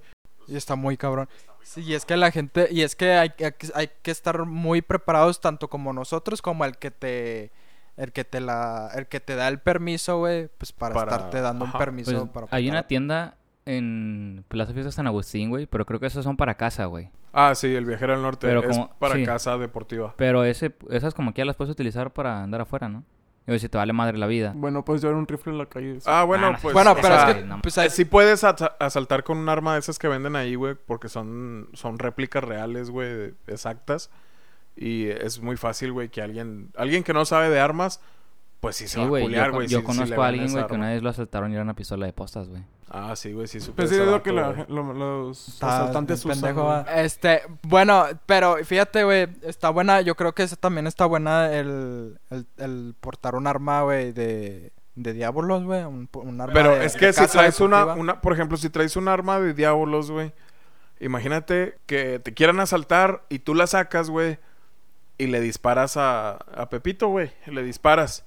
Y 0.47 0.55
está 0.55 0.75
muy 0.75 0.97
cabrón. 0.97 1.27
Sí, 1.61 1.81
y 1.81 1.93
es 1.93 2.05
que 2.05 2.17
la 2.17 2.31
gente, 2.31 2.67
y 2.71 2.81
es 2.81 2.95
que 2.95 3.13
hay, 3.13 3.31
hay 3.39 3.51
que- 3.53 3.71
hay 3.75 3.89
que 4.01 4.11
estar 4.11 4.45
muy 4.45 4.81
preparados 4.81 5.41
tanto 5.41 5.67
como 5.69 5.93
nosotros 5.93 6.41
como 6.41 6.65
el 6.65 6.77
que 6.77 6.91
te 6.91 7.51
el 7.97 8.13
que 8.13 8.23
te 8.23 8.39
la 8.39 8.89
el 8.95 9.07
que 9.07 9.19
te 9.19 9.35
da 9.35 9.47
el 9.49 9.59
permiso, 9.59 10.19
güey, 10.19 10.49
pues 10.57 10.71
para, 10.71 10.95
Para- 10.95 11.11
estarte 11.15 11.41
dando 11.41 11.65
ajá. 11.65 11.77
un 11.77 11.79
permiso 11.83 12.11
Pues, 12.27 12.45
para 12.45 12.47
hay 12.55 12.69
una 12.69 12.87
tienda 12.87 13.35
en 13.65 14.43
Plaza 14.47 14.73
Fiesta 14.73 14.91
San 14.91 15.05
Agustín, 15.07 15.49
güey, 15.49 15.65
pero 15.67 15.85
creo 15.85 15.99
que 15.99 16.07
esos 16.07 16.23
son 16.23 16.37
para 16.37 16.55
casa, 16.55 16.85
güey. 16.85 17.09
Ah, 17.33 17.53
sí, 17.53 17.75
el 17.75 17.85
viajero 17.85 18.13
del 18.13 18.21
norte 18.23 18.47
Pero 18.47 18.61
es 18.63 18.67
como- 18.77 18.89
para 18.97 19.15
sí. 19.15 19.25
casa 19.25 19.57
deportiva. 19.57 20.13
Pero 20.17 20.43
ese, 20.43 20.73
esas 20.89 21.13
como 21.13 21.33
que 21.33 21.39
ya 21.41 21.45
las 21.45 21.55
puedes 21.55 21.71
utilizar 21.71 22.11
para 22.11 22.41
andar 22.41 22.61
afuera, 22.61 22.87
¿no? 22.89 23.03
Y 23.55 23.59
si 23.59 23.69
te 23.69 23.77
vale 23.77 23.93
madre 23.93 24.17
la 24.17 24.27
vida. 24.27 24.53
Bueno, 24.55 24.83
puedes 24.85 25.01
llevar 25.01 25.15
un 25.17 25.27
rifle 25.27 25.51
en 25.53 25.57
la 25.57 25.65
calle. 25.67 25.95
sí. 26.01 26.05
Ah, 26.07 26.23
bueno, 26.23 26.47
Ah, 26.47 26.51
no. 26.53 26.57
pues. 26.61 26.73
Bueno, 26.73 26.91
o 26.91 26.95
pero 26.95 27.07
sea, 27.07 27.29
es 27.31 27.35
que 27.37 27.43
no, 27.43 27.61
pues, 27.61 27.77
eh, 27.77 27.81
hay- 27.81 27.89
sí 27.89 28.05
puedes 28.05 28.43
asa- 28.43 28.75
asaltar 28.79 29.23
con 29.23 29.37
un 29.37 29.49
arma 29.49 29.73
de 29.73 29.79
esas 29.79 29.97
que 29.99 30.07
venden 30.07 30.35
ahí, 30.35 30.55
güey, 30.55 30.75
porque 30.85 31.09
son, 31.09 31.69
son 31.73 31.99
réplicas 31.99 32.43
reales, 32.43 32.89
güey, 32.89 33.33
exactas. 33.47 34.09
Y 34.75 35.07
es 35.09 35.41
muy 35.41 35.57
fácil, 35.57 35.91
güey, 35.91 36.09
que 36.09 36.21
alguien, 36.21 36.71
alguien 36.77 37.03
que 37.03 37.13
no 37.13 37.25
sabe 37.25 37.49
de 37.49 37.59
armas, 37.59 38.01
pues 38.59 38.75
sí 38.75 38.87
se 38.87 38.95
Sí, 38.95 38.99
va 38.99 39.05
a 39.05 39.09
güey. 39.09 39.23
culiar, 39.23 39.47
Yo, 39.47 39.53
güey. 39.53 39.67
yo 39.67 39.77
si 39.79 39.81
le 39.81 39.83
conozco 39.83 40.21
a 40.23 40.27
alguien, 40.27 40.51
güey, 40.51 40.67
que 40.67 40.73
una 40.73 40.89
vez 40.89 41.01
lo 41.01 41.09
asaltaron 41.09 41.51
y 41.51 41.53
era 41.55 41.63
una 41.63 41.75
pistola 41.75 42.05
de 42.05 42.13
postas, 42.13 42.49
güey. 42.49 42.61
Ah, 42.91 43.15
sí, 43.15 43.31
güey, 43.33 43.47
sí 43.47 43.59
supe 43.59 43.75
Pues 43.83 43.89
sí, 43.91 43.95
es 43.97 44.05
lo 44.07 44.23
que 44.23 44.31
la- 44.31 44.65
lo- 44.67 44.93
los 44.93 45.47
Está 45.47 45.81
asaltantes 45.83 46.25
usan. 46.25 46.41
pendejo. 46.41 46.83
Este, 46.93 47.43
bueno, 47.61 48.05
pero 48.25 48.57
fíjate, 48.65 49.03
güey, 49.03 49.27
está 49.43 49.69
buena, 49.69 50.01
yo 50.01 50.15
creo 50.15 50.33
que 50.33 50.43
esa 50.43 50.55
también 50.55 50.87
está 50.87 51.05
buena 51.05 51.53
el, 51.53 52.19
el, 52.31 52.47
el 52.57 52.95
portar 52.99 53.35
un 53.35 53.45
arma, 53.45 53.83
güey, 53.83 54.11
de, 54.11 54.71
de 54.95 55.13
diablos, 55.13 55.63
güey, 55.63 55.83
un, 55.85 56.09
un 56.11 56.41
arma 56.41 56.53
Pero 56.53 56.75
de- 56.75 56.85
es 56.85 56.93
de 56.93 56.99
que 56.99 57.13
si 57.13 57.27
traes 57.27 57.59
una, 57.61 57.85
una, 57.93 58.21
por 58.21 58.33
ejemplo, 58.33 58.57
si 58.57 58.69
traes 58.71 58.95
un 58.95 59.07
arma 59.07 59.39
de 59.39 59.53
diablos, 59.53 60.09
güey, 60.09 60.33
imagínate 60.99 61.77
que 61.85 62.19
te 62.19 62.33
quieran 62.33 62.59
asaltar 62.59 63.23
y 63.29 63.39
tú 63.39 63.55
la 63.55 63.67
sacas, 63.67 64.09
güey, 64.09 64.39
y 65.17 65.27
le 65.27 65.41
disparas 65.41 65.95
a, 65.97 66.31
a 66.33 66.69
Pepito, 66.69 67.07
güey, 67.09 67.31
le 67.45 67.61
disparas. 67.63 68.25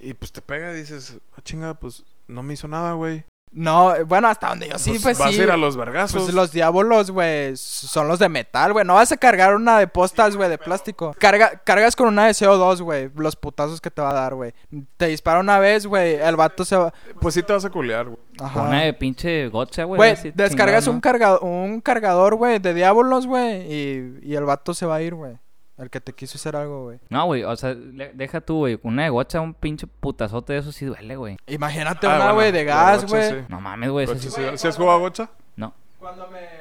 Y 0.00 0.14
pues 0.14 0.32
te 0.32 0.40
pega 0.40 0.72
y 0.72 0.76
dices, 0.76 1.18
ah, 1.36 1.40
chinga, 1.42 1.74
pues 1.74 2.04
no 2.26 2.42
me 2.42 2.54
hizo 2.54 2.66
nada, 2.68 2.94
güey. 2.94 3.24
No, 3.52 3.92
bueno, 4.06 4.28
hasta 4.28 4.50
donde 4.50 4.68
yo 4.68 4.78
sí, 4.78 4.96
pues, 5.02 5.18
vas 5.18 5.32
sí. 5.32 5.40
a 5.40 5.42
ir 5.42 5.50
a 5.50 5.56
los 5.56 5.76
vergazos. 5.76 6.22
Pues 6.22 6.34
los 6.34 6.52
diablos, 6.52 7.10
güey, 7.10 7.56
son 7.56 8.06
los 8.06 8.20
de 8.20 8.28
metal, 8.28 8.72
güey. 8.72 8.84
No 8.84 8.94
vas 8.94 9.10
a 9.10 9.16
cargar 9.16 9.56
una 9.56 9.76
de 9.76 9.88
postas, 9.88 10.36
güey, 10.36 10.48
de 10.48 10.56
plástico. 10.56 11.16
Carga, 11.18 11.60
cargas 11.64 11.96
con 11.96 12.06
una 12.06 12.26
de 12.26 12.32
CO2, 12.32 12.80
güey. 12.80 13.10
Los 13.16 13.34
putazos 13.34 13.80
que 13.80 13.90
te 13.90 14.00
va 14.00 14.10
a 14.10 14.14
dar, 14.14 14.34
güey. 14.34 14.54
Te 14.96 15.08
dispara 15.08 15.40
una 15.40 15.58
vez, 15.58 15.84
güey. 15.84 16.14
El 16.14 16.36
vato 16.36 16.64
se 16.64 16.76
va. 16.76 16.94
Pues 17.20 17.34
sí 17.34 17.42
te 17.42 17.52
vas 17.52 17.64
a 17.64 17.70
culear, 17.70 18.06
güey. 18.06 18.20
Ajá. 18.38 18.62
Una 18.62 18.82
de 18.82 18.94
pinche 18.94 19.48
gotcha, 19.48 19.82
güey. 19.82 20.14
Descargas 20.32 20.86
un, 20.86 20.96
¿no? 20.96 21.00
carga 21.00 21.40
un 21.40 21.80
cargador, 21.80 22.36
güey, 22.36 22.60
de 22.60 22.72
diablos, 22.72 23.26
güey. 23.26 23.62
Y, 23.72 24.20
y 24.22 24.34
el 24.36 24.44
vato 24.44 24.74
se 24.74 24.86
va 24.86 24.96
a 24.96 25.02
ir, 25.02 25.14
güey. 25.14 25.38
El 25.80 25.88
que 25.90 26.00
te 26.00 26.12
quiso 26.12 26.36
hacer 26.36 26.56
algo, 26.56 26.84
güey. 26.84 26.98
No, 27.08 27.24
güey, 27.24 27.42
o 27.42 27.56
sea, 27.56 27.72
le- 27.74 28.12
deja 28.12 28.40
tú, 28.42 28.58
güey. 28.58 28.78
Una 28.82 29.04
de 29.04 29.08
gocha, 29.08 29.40
un 29.40 29.54
pinche 29.54 29.86
putazote 29.86 30.52
de 30.52 30.58
eso 30.58 30.72
sí 30.72 30.84
duele, 30.84 31.16
güey. 31.16 31.38
Imagínate 31.46 32.06
Ah, 32.06 32.10
una, 32.10 32.18
bueno, 32.18 32.34
güey, 32.34 32.52
de 32.52 32.64
gas, 32.64 33.06
güey. 33.06 33.30
sí. 33.30 33.36
No 33.48 33.60
mames, 33.60 33.88
güey. 33.90 34.04
eso 34.04 34.12
Gocha, 34.14 34.30
sí- 34.30 34.30
¿sí- 34.50 34.58
¿Sí 34.58 34.68
has 34.68 34.76
jugado 34.76 34.98
a 34.98 35.00
gocha? 35.00 35.30
No. 35.56 35.72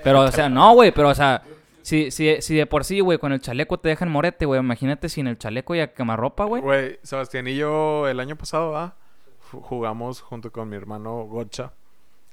Pero, 0.04 0.22
o 0.22 0.32
sea, 0.32 0.48
no, 0.50 0.74
güey, 0.74 0.92
pero, 0.94 1.10
o 1.10 1.16
sea, 1.16 1.44
si, 1.82 2.12
si, 2.12 2.42
si 2.42 2.56
de 2.56 2.66
por 2.66 2.86
sí, 2.86 3.00
güey, 3.02 3.18
con 3.18 3.32
el 3.34 3.42
chaleco 3.42 3.78
te 3.80 3.90
dejan 3.90 4.10
morete, 4.10 4.46
güey, 4.46 4.60
imagínate 4.60 5.10
sin 5.10 5.28
el 5.28 5.38
chaleco 5.38 5.76
y 5.76 5.82
a 5.82 5.94
quemarropa, 5.94 6.46
güey. 6.46 6.62
Güey, 6.62 7.00
Sebastián 7.04 7.48
y 7.48 7.56
yo 7.56 8.08
el 8.08 8.20
año 8.22 8.36
pasado, 8.38 8.78
¿ah? 8.78 8.96
Ju- 9.52 9.62
Jugamos 9.62 10.22
junto 10.22 10.52
con 10.52 10.70
mi 10.70 10.76
hermano 10.78 11.24
gocha. 11.26 11.74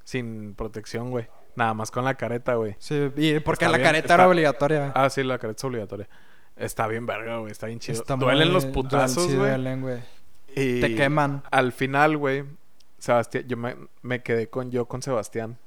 Sin 0.04 0.54
protección, 0.54 1.10
güey. 1.10 1.26
Nada 1.56 1.74
más 1.74 1.90
con 1.90 2.04
la 2.04 2.14
careta, 2.14 2.54
güey. 2.54 2.76
Sí, 2.78 3.10
y 3.16 3.40
porque 3.40 3.64
Está 3.64 3.72
la 3.72 3.78
bien, 3.78 3.88
careta 3.88 4.04
está- 4.04 4.14
era 4.14 4.28
obligatoria, 4.28 4.78
güey. 4.80 4.92
Ah, 4.94 5.08
sí, 5.10 5.22
la 5.24 5.38
careta 5.38 5.56
es 5.58 5.64
obligatoria. 5.64 6.08
Está 6.56 6.86
bien 6.86 7.06
verga, 7.06 7.38
güey. 7.38 7.52
Está 7.52 7.66
bien 7.66 7.78
chido. 7.78 8.00
Está 8.00 8.16
Duelen 8.16 8.48
muy- 8.48 8.54
los 8.54 8.66
putazos, 8.66 9.26
güey. 9.26 9.36
duelen, 9.36 9.82
güey. 9.82 10.00
y 10.54 10.80
Te 10.80 10.94
queman. 10.94 11.42
Al 11.50 11.72
final, 11.72 12.16
güey, 12.16 12.44
Sebastián, 12.98 13.44
yo 13.46 13.56
me, 13.56 13.76
me 14.02 14.22
quedé 14.22 14.48
con 14.48 14.70
yo 14.70 14.86
con 14.86 15.02
Sebastián. 15.02 15.58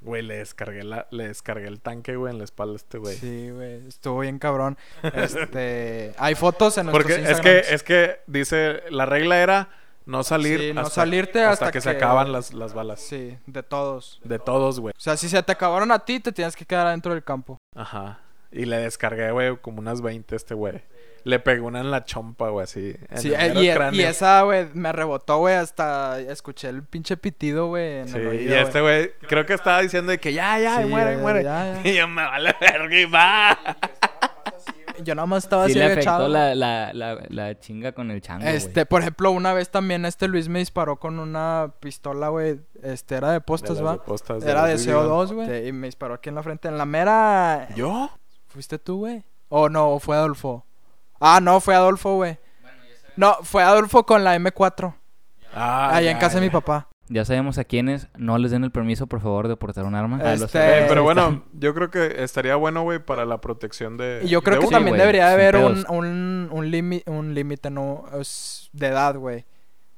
Güey, 0.00 0.22
le 0.22 0.36
descargué 0.38 0.84
la, 0.84 1.06
le 1.10 1.28
descargué 1.28 1.66
el 1.66 1.80
tanque, 1.80 2.16
güey, 2.16 2.30
en 2.32 2.38
la 2.38 2.44
espalda 2.44 2.74
a 2.74 2.76
este 2.76 2.98
güey. 2.98 3.16
Sí, 3.16 3.50
güey. 3.50 3.86
Estuvo 3.86 4.20
bien 4.20 4.38
cabrón. 4.38 4.76
Este. 5.14 6.14
Hay 6.18 6.34
fotos 6.34 6.76
en 6.78 6.88
Porque 6.88 7.14
es 7.14 7.40
que, 7.40 7.58
es 7.60 7.82
que 7.82 8.20
dice, 8.26 8.82
la 8.90 9.06
regla 9.06 9.38
era 9.38 9.68
no 10.06 10.22
salir 10.22 10.60
Sí, 10.60 10.72
no 10.74 10.82
hasta, 10.82 10.94
salirte 10.94 11.42
hasta 11.42 11.66
hasta 11.66 11.72
que, 11.72 11.80
se 11.80 11.90
acaban 11.90 12.32
las, 12.32 12.52
las 12.52 12.74
balas. 12.74 13.00
Sí, 13.00 13.38
de 13.46 13.62
todos. 13.62 14.20
De 14.24 14.38
todos, 14.38 14.78
güey. 14.80 14.92
O 14.96 15.00
sea, 15.00 15.16
si 15.16 15.28
se 15.30 15.42
te 15.42 15.52
acabaron 15.52 15.90
a 15.90 15.98
ti, 16.04 16.20
te 16.20 16.32
tienes 16.32 16.54
que 16.54 16.66
quedar 16.66 16.86
adentro 16.86 17.12
del 17.14 17.24
campo. 17.24 17.56
Ajá. 17.74 18.20
Y 18.54 18.66
le 18.66 18.76
descargué, 18.78 19.32
güey, 19.32 19.56
como 19.56 19.80
unas 19.80 20.00
20 20.00 20.34
a 20.34 20.36
este 20.36 20.54
güey. 20.54 20.80
Le 21.24 21.38
pegó 21.40 21.66
una 21.66 21.80
en 21.80 21.90
la 21.90 22.04
chompa, 22.04 22.50
güey, 22.50 22.64
así. 22.64 22.94
en 23.10 23.18
Sí, 23.18 23.28
el 23.34 23.56
eh, 23.56 23.74
mero 23.78 23.92
y, 23.94 24.02
esa, 24.02 24.42
güey, 24.42 24.66
me 24.74 24.92
rebotó, 24.92 25.38
güey, 25.38 25.54
hasta 25.54 26.20
escuché 26.20 26.68
el 26.68 26.82
pinche 26.84 27.16
pitido, 27.16 27.66
güey, 27.68 28.00
en 28.00 28.08
Sí, 28.08 28.18
el 28.18 28.42
y 28.42 28.52
este 28.52 28.80
güey, 28.82 29.10
creo 29.26 29.44
que 29.46 29.54
estaba 29.54 29.80
diciendo 29.80 30.12
de 30.12 30.18
que 30.18 30.32
ya, 30.34 30.58
ya, 30.58 30.82
Sí, 30.82 30.84
muere, 30.88 31.12
ya, 31.16 31.18
muere. 31.18 31.42
ya, 31.42 31.80
ya. 31.82 31.82
Y 31.90 31.94
yo 31.96 32.06
me 32.06 32.22
vale 32.22 32.54
verga 32.60 32.94
y 33.00 33.04
va. 33.06 33.58
Yo 35.02 35.14
nada 35.16 35.26
más 35.26 35.42
estaba 35.44 35.64
Sí 35.66 35.72
así 35.72 35.78
le 35.80 35.86
afectó 35.86 36.28
la, 36.28 36.54
la, 36.54 36.92
la, 36.92 37.18
la 37.28 37.58
chinga 37.58 37.92
con 37.92 38.10
el 38.12 38.20
chango. 38.20 38.46
Este, 38.46 38.86
por 38.86 39.00
ejemplo, 39.00 39.32
una 39.32 39.52
vez 39.52 39.70
también 39.70 40.04
este 40.04 40.28
Luis 40.28 40.48
me 40.48 40.60
disparó 40.60 41.00
con 41.00 41.18
una 41.18 41.72
pistola, 41.80 42.28
güey. 42.28 42.60
Este, 42.82 43.16
era 43.16 43.32
de 43.32 43.40
postas, 43.40 43.78
De 43.78 43.82
¿va? 43.82 43.92
de 43.94 43.98
postas, 43.98 44.44
Era 44.44 44.66
de 44.66 44.74
las 44.74 44.86
BB 44.86 44.92
gun. 44.92 45.06
CO2, 45.06 45.32
güey. 45.32 45.68
Y 45.68 45.72
me 45.72 45.88
disparó 45.88 46.14
aquí 46.14 46.28
en 46.28 46.34
la 46.36 46.42
frente. 46.44 46.68
En 46.68 46.78
la 46.78 46.84
mera... 46.86 47.66
¿Yo? 47.74 48.10
¿Fuiste 48.54 48.78
tú, 48.78 48.98
güey? 48.98 49.24
¿O 49.48 49.68
no? 49.68 49.90
¿O 49.90 49.98
fue 49.98 50.14
Adolfo? 50.16 50.64
Ah, 51.20 51.40
no, 51.42 51.60
fue 51.60 51.74
Adolfo, 51.74 52.14
güey. 52.14 52.38
No, 53.16 53.34
fue 53.42 53.62
Adolfo 53.62 54.06
con 54.06 54.22
la 54.24 54.36
M4. 54.36 54.94
Ah, 55.52 55.88
allá 55.90 56.00
ya, 56.02 56.10
en 56.12 56.18
casa 56.18 56.36
de 56.36 56.42
mi 56.46 56.50
papá. 56.50 56.88
Ya 57.08 57.24
sabemos 57.24 57.58
a 57.58 57.64
quiénes 57.64 58.08
no 58.16 58.38
les 58.38 58.50
den 58.52 58.64
el 58.64 58.70
permiso, 58.70 59.06
por 59.08 59.20
favor, 59.20 59.46
de 59.48 59.56
portar 59.56 59.84
un 59.84 59.94
arma. 59.94 60.18
Ah, 60.22 60.36
lo 60.36 60.46
Este-. 60.46 60.58
Eh, 60.58 60.84
pero 60.88 61.00
Eh, 61.00 61.04
bueno, 61.04 61.44
yo 61.52 61.74
creo 61.74 61.90
que 61.90 62.22
estaría 62.24 62.56
bueno, 62.56 62.82
güey, 62.82 62.98
para 62.98 63.24
la 63.24 63.40
protección 63.40 63.96
de. 63.96 64.20
Y 64.24 64.28
yo 64.28 64.40
creo 64.42 64.54
de 64.56 64.60
que 64.60 64.66
uno. 64.68 64.76
también 64.78 64.96
debería 64.96 65.30
haber 65.32 65.56
un, 65.56 65.84
un, 65.88 66.48
un 66.50 66.70
límite, 66.70 67.10
un 67.10 67.34
límite, 67.34 67.70
no, 67.70 68.04
de 68.72 68.86
edad, 68.86 69.16
güey. 69.16 69.44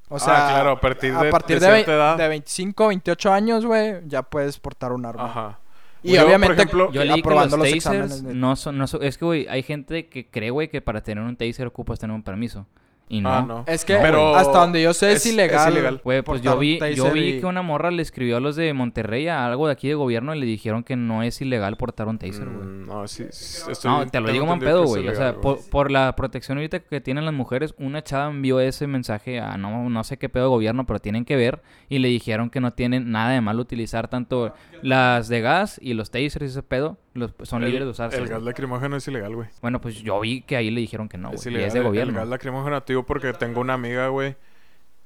O 0.09 0.15
Ah, 0.15 0.19
sea, 0.19 0.35
claro, 0.49 0.71
a 0.71 0.79
partir 0.81 1.13
de- 1.17 1.29
partir 1.29 1.59
de 1.59 1.67
de, 1.69 1.83
de 2.17 2.27
25, 2.29 2.87
28 2.87 3.33
años, 3.33 3.65
güey, 3.65 4.01
ya 4.05 4.21
puedes 4.23 4.57
portar 4.59 4.91
un 4.93 5.05
arma. 5.05 5.25
Ajá. 5.25 5.59
Y 6.03 6.13
Yo, 6.13 6.17
por 6.21 6.27
obviamente 6.27 6.53
ejemplo, 6.55 6.91
Yo 6.91 7.03
leí 7.03 7.21
que 7.21 7.29
los 7.29 7.51
los 7.51 7.59
tasers 7.59 7.75
exámenes. 7.75 8.23
de- 8.23 8.33
no 8.33 8.55
son, 8.55 8.77
no 8.77 8.87
son- 8.87 9.03
Es 9.03 9.17
que, 9.17 9.25
güey, 9.25 9.47
hay 9.49 9.63
gente 9.63 10.07
que 10.07 10.29
cree, 10.29 10.49
güey, 10.51 10.69
que 10.69 10.81
para 10.81 11.01
tener 11.01 11.23
un 11.23 11.35
taser 11.35 11.67
ocupas 11.67 11.99
tener 11.99 12.15
un 12.15 12.23
permiso. 12.23 12.67
Y 13.09 13.21
no. 13.21 13.29
Ah, 13.33 13.41
no. 13.41 13.63
Es 13.67 13.85
que 13.85 13.95
Pero 13.95 14.35
hasta 14.35 14.59
donde 14.59 14.81
yo 14.81 14.93
sé 14.93 15.11
es, 15.13 15.25
es- 15.25 15.31
ilegal. 15.33 15.67
es 15.69 15.73
ilegal. 15.75 16.01
Güey, 16.03 16.21
pues 16.23 16.41
yo 16.41 16.57
vi, 16.59 16.77
yo 16.93 17.09
vi 17.11 17.35
y- 17.35 17.39
que 17.39 17.45
una 17.45 17.61
morra 17.61 17.89
le 17.89 18.01
escribió 18.01 18.35
a 18.35 18.39
los 18.41 18.57
de 18.57 18.73
Monterrey 18.73 19.29
a 19.29 19.45
algo 19.45 19.67
de 19.67 19.73
aquí 19.73 19.87
de 19.87 19.93
gobierno 19.95 20.35
y 20.35 20.39
le 20.41 20.45
dijeron 20.45 20.83
que 20.83 20.97
no 20.97 21.23
es 21.23 21.39
ilegal 21.41 21.77
portar 21.77 22.09
un 22.09 22.17
taser, 22.19 22.49
güey. 22.49 22.67
Mm, 22.67 22.85
no, 22.87 23.07
sí. 23.07 23.25
sí, 23.31 23.71
estoy- 23.71 23.89
No, 23.91 24.05
te 24.07 24.19
lo 24.19 24.29
digo 24.31 24.43
en 24.45 24.51
entendido 24.51 24.81
pedo, 24.81 24.83
es 24.83 24.89
güey. 24.89 25.07
O 25.07 25.15
sea, 25.15 25.35
por, 25.35 25.59
por 25.69 25.89
la 25.89 26.13
protección 26.17 26.57
ahorita 26.57 26.79
que 26.81 26.99
tienen 26.99 27.23
las 27.23 27.33
mujeres, 27.33 27.73
una 27.77 28.03
chava 28.03 28.29
envió 28.29 28.59
ese 28.59 28.87
mensaje 28.87 29.39
a 29.39 29.55
no, 29.57 29.89
no 29.89 30.03
sé 30.03 30.17
qué 30.17 30.27
pedo 30.27 30.43
de 30.43 30.49
gobierno, 30.49 30.85
pero 30.85 30.99
tienen 30.99 31.23
que 31.23 31.37
ver. 31.37 31.61
Y 31.87 31.99
le 31.99 32.09
dijeron 32.09 32.49
que 32.49 32.59
no 32.59 32.73
tienen 32.73 33.09
nada 33.09 33.31
de 33.31 33.39
malo 33.39 33.61
utilizar 33.61 34.09
tanto 34.09 34.53
las 34.81 35.29
de 35.29 35.39
gas 35.41 35.79
y 35.81 35.93
los 35.93 36.11
tasers 36.11 36.41
y 36.43 36.45
ese 36.45 36.63
pedo. 36.63 36.97
Los, 37.13 37.33
son 37.43 37.63
El- 37.63 37.69
libres 37.71 37.85
de 37.85 37.91
usarse. 37.91 38.17
El 38.19 38.27
gas 38.27 38.43
lacrimógeno 38.43 38.95
es 38.97 39.07
ilegal, 39.07 39.33
güey. 39.35 39.47
Bueno, 39.61 39.81
pues 39.81 39.95
yo 40.03 40.19
vi 40.19 40.41
que 40.41 40.55
ahí 40.55 40.69
le 40.69 40.81
dijeron 40.81 41.09
que 41.09 41.17
no, 41.17 41.31
es 41.31 41.37
güey. 41.43 41.47
Y 41.47 41.49
ilegal. 41.49 41.67
es 41.67 41.73
de 41.73 41.79
el- 41.79 41.85
gobierno. 41.85 42.11
El 42.11 42.17
gas 42.19 42.27
lacrimógeno, 42.27 42.83
te 42.83 42.95
porque 43.05 43.33
tengo 43.33 43.61
una 43.61 43.73
amiga, 43.73 44.07
güey, 44.09 44.35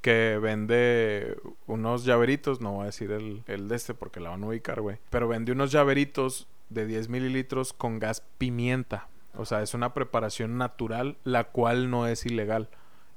que 0.02 0.40
vende 0.42 1.38
unos 1.68 2.06
llaveritos. 2.06 2.62
No 2.62 2.74
voy 2.74 2.84
a 2.84 2.86
decir 2.88 3.12
el, 3.12 3.44
el 3.48 3.68
de 3.68 3.76
este 3.76 3.94
porque 3.94 4.20
la 4.20 4.30
van 4.30 4.44
a 4.44 4.48
ubicar, 4.48 4.82
güey. 4.82 4.98
Pero 5.10 5.28
vende 5.28 5.52
unos 5.52 5.72
llaveritos 5.72 6.48
de 6.70 6.86
10 6.86 7.10
mililitros 7.10 7.74
con 7.74 8.00
gas 8.00 8.24
pimienta. 8.38 9.08
O 9.36 9.46
sea, 9.46 9.62
es 9.62 9.74
una 9.74 9.94
preparación 9.94 10.58
natural, 10.58 11.18
la 11.24 11.46
cual 11.46 11.90
no 11.90 12.08
es 12.08 12.26
ilegal 12.26 12.70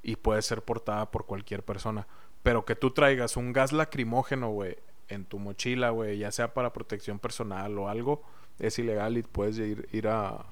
y 0.03 0.17
puede 0.17 0.43
ser 0.43 0.63
portada 0.63 1.11
por 1.11 1.27
cualquier 1.27 1.65
persona. 1.65 2.07
Pero 2.43 2.65
que 2.65 2.77
tú 2.77 2.91
traigas 2.93 3.37
un 3.37 3.53
gas 3.53 3.73
lacrimógeno, 3.73 4.51
güey, 4.51 4.77
en 5.09 5.25
tu 5.25 5.39
mochila, 5.39 5.91
güey, 5.91 6.19
ya 6.19 6.31
sea 6.31 6.55
para 6.55 6.73
protección 6.73 7.19
personal 7.19 7.77
o 7.79 7.89
algo, 7.89 8.23
es 8.59 8.79
ilegal 8.79 9.17
y 9.17 9.23
puedes 9.23 9.59
ir, 9.59 9.89
ir 9.93 10.09
a... 10.09 10.45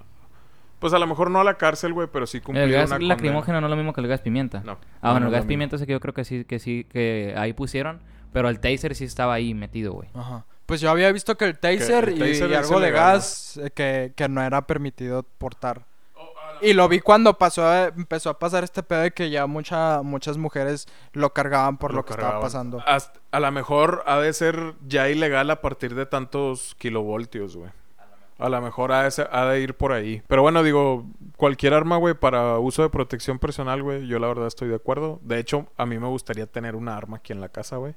Pues 0.82 0.92
a 0.92 0.98
lo 0.98 1.06
mejor 1.06 1.30
no 1.30 1.40
a 1.40 1.44
la 1.44 1.54
cárcel, 1.54 1.94
güey, 1.94 2.08
pero 2.12 2.26
sí 2.26 2.40
cumplir 2.40 2.64
El 2.64 2.72
gas 2.72 2.90
una 2.90 2.96
condena. 2.96 3.14
lacrimógeno 3.14 3.60
no 3.62 3.66
es 3.68 3.70
lo 3.70 3.76
mismo 3.76 3.94
que 3.94 4.02
el 4.02 4.08
gas 4.08 4.20
pimienta. 4.20 4.60
No. 4.64 4.72
Ah, 4.72 4.76
no, 4.76 5.10
bueno, 5.12 5.20
no 5.20 5.26
el 5.28 5.32
gas 5.32 5.46
pimienta 5.46 5.78
sé 5.78 5.86
que 5.86 5.92
yo 5.92 6.00
creo 6.00 6.12
que 6.12 6.24
sí, 6.24 6.44
que 6.44 6.58
sí, 6.58 6.84
que 6.90 7.34
ahí 7.38 7.54
pusieron. 7.54 8.02
Pero 8.34 8.48
el 8.50 8.60
taser 8.60 8.94
sí 8.94 9.04
estaba 9.04 9.32
ahí 9.34 9.54
metido, 9.54 9.92
güey. 9.92 10.08
Ajá. 10.14 10.44
Pues 10.66 10.80
yo 10.80 10.90
había 10.90 11.10
visto 11.12 11.36
que 11.36 11.44
el 11.46 11.58
taser, 11.58 12.08
el 12.08 12.16
y- 12.16 12.18
taser 12.18 12.50
y, 12.50 12.54
es 12.54 12.58
algo 12.58 12.80
de 12.80 12.90
gas 12.90 13.56
eh, 13.62 13.70
que, 13.74 14.12
que 14.16 14.28
no 14.28 14.42
era 14.42 14.66
permitido 14.66 15.22
portar. 15.22 15.86
Y 16.62 16.74
lo 16.74 16.88
vi 16.88 17.00
cuando 17.00 17.36
pasó, 17.38 17.74
eh, 17.74 17.92
empezó 17.96 18.30
a 18.30 18.38
pasar 18.38 18.62
este 18.62 18.84
pedo 18.84 19.00
de 19.00 19.10
que 19.10 19.30
ya 19.30 19.46
mucha, 19.48 20.00
muchas 20.02 20.38
mujeres 20.38 20.86
lo 21.12 21.32
cargaban 21.32 21.76
por 21.76 21.92
lo, 21.92 22.04
que 22.04 22.12
estaba 22.12 22.40
pasando. 22.40 22.80
Hasta- 22.86 23.20
a 23.32 23.40
lo 23.40 23.50
mejor 23.50 24.04
ha 24.06 24.18
de 24.20 24.32
ser 24.32 24.74
ya 24.86 25.08
ilegal 25.08 25.50
a 25.50 25.60
partir 25.60 25.94
de 25.96 26.06
tantos 26.06 26.74
kilovoltios, 26.76 27.56
güey. 27.56 27.70
A 28.42 28.48
lo 28.48 28.61
mejor 28.61 28.92
ha 28.92 29.05
de, 29.05 29.11
ser- 29.11 29.28
ha 29.33 29.46
de 29.46 29.61
ir 29.61 29.74
por 29.74 29.92
ahí. 29.92 30.22
Pero 30.28 30.42
bueno, 30.42 30.62
digo, 30.62 31.05
cualquier 31.37 31.74
arma, 31.74 31.96
güey, 31.96 32.14
para 32.14 32.59
uso 32.59 32.83
de 32.83 32.90
protección 32.90 33.38
personal, 33.38 33.83
güey, 33.83 34.07
yo 34.07 34.18
la 34.18 34.26
verdad 34.28 34.46
estoy 34.46 34.68
de 34.68 34.76
acuerdo. 34.76 35.18
De 35.22 35.38
hecho, 35.38 35.66
a 35.76 35.87
mí 35.87 35.98
me 35.98 36.09
gustaría 36.09 36.46
tener 36.46 36.74
una 36.76 36.96
arma 36.96 37.18
aquí 37.18 37.33
en 37.33 37.40
la 37.40 37.48
casa, 37.48 37.76
güey. 37.76 37.94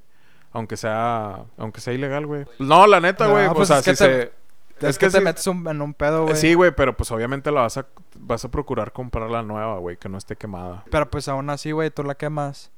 Aunque 0.52 0.76
sea, 0.76 1.44
aunque 1.58 1.80
sea 1.80 1.92
ilegal, 1.92 2.26
güey. 2.26 2.44
No, 2.58 2.86
la 2.86 3.00
neta, 3.00 3.26
No, 3.26 3.32
güey. 3.32 3.46
o 3.46 3.54
pues 3.54 3.68
sea, 3.68 3.78
es 3.80 3.84
que 3.84 3.96
si 3.96 4.04
te- 4.04 4.32
se... 4.78 4.86
Es, 4.88 4.98
que, 4.98 5.06
te 5.10 5.18
sí- 5.18 5.24
metes 5.24 5.46
un- 5.46 5.66
en 5.68 5.80
un 5.82 5.94
pedo, 5.94 6.24
güey. 6.24 6.36
Sí, 6.36 6.54
güey, 6.54 6.70
pero 6.70 6.96
pues 6.96 7.10
obviamente 7.10 7.50
la 7.50 7.62
vas 7.62 7.78
a, 7.78 7.86
vas 8.18 8.44
a 8.44 8.50
procurar 8.50 8.92
comprar 8.92 9.30
la 9.30 9.42
nueva, 9.42 9.78
güey, 9.78 9.96
que 9.96 10.08
no 10.08 10.18
esté 10.18 10.36
quemada. 10.36 10.84
Pero 10.90 11.10
pues 11.10 11.28
aún 11.28 11.48
así, 11.50 11.72
güey, 11.72 11.90
tú 11.90 12.02
la 12.04 12.14
quemas. 12.14 12.70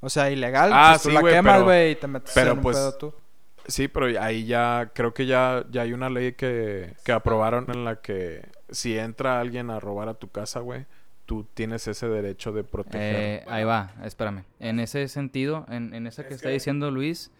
O 0.00 0.10
sea, 0.10 0.30
ilegal. 0.30 0.70
Ah, 0.72 0.90
pues 0.92 1.02
tú 1.02 1.08
sí, 1.08 1.14
la 1.14 1.20
güey, 1.22 1.34
quemas, 1.34 1.52
pero- 1.54 1.64
güey, 1.64 1.90
y 1.92 1.96
te 1.96 2.06
metes 2.06 2.32
pero, 2.34 2.50
en 2.52 2.58
un 2.58 2.62
pues, 2.62 2.76
pedo 2.76 2.94
tú. 2.96 3.14
Sí, 3.68 3.88
pero 3.88 4.06
ahí 4.20 4.44
ya 4.44 4.92
creo 4.94 5.12
que 5.12 5.26
ya, 5.26 5.64
ya 5.70 5.82
hay 5.82 5.92
una 5.92 6.08
ley 6.08 6.32
que, 6.32 6.94
que 7.04 7.12
aprobaron 7.12 7.66
en 7.70 7.84
la 7.84 8.00
que 8.00 8.48
si 8.70 8.96
entra 8.98 9.40
alguien 9.40 9.70
a 9.70 9.80
robar 9.80 10.08
a 10.08 10.14
tu 10.14 10.28
casa, 10.28 10.60
güey, 10.60 10.86
tú 11.24 11.44
tienes 11.54 11.86
ese 11.88 12.08
derecho 12.08 12.52
de 12.52 12.64
proteger. 12.64 13.16
Eh, 13.16 13.44
ahí 13.48 13.64
va, 13.64 13.94
espérame. 14.04 14.44
En 14.60 14.80
ese 14.80 15.08
sentido, 15.08 15.66
en, 15.68 15.94
en 15.94 16.06
esa 16.06 16.26
que 16.26 16.34
está 16.34 16.48
diciendo 16.48 16.90
Luis, 16.90 17.32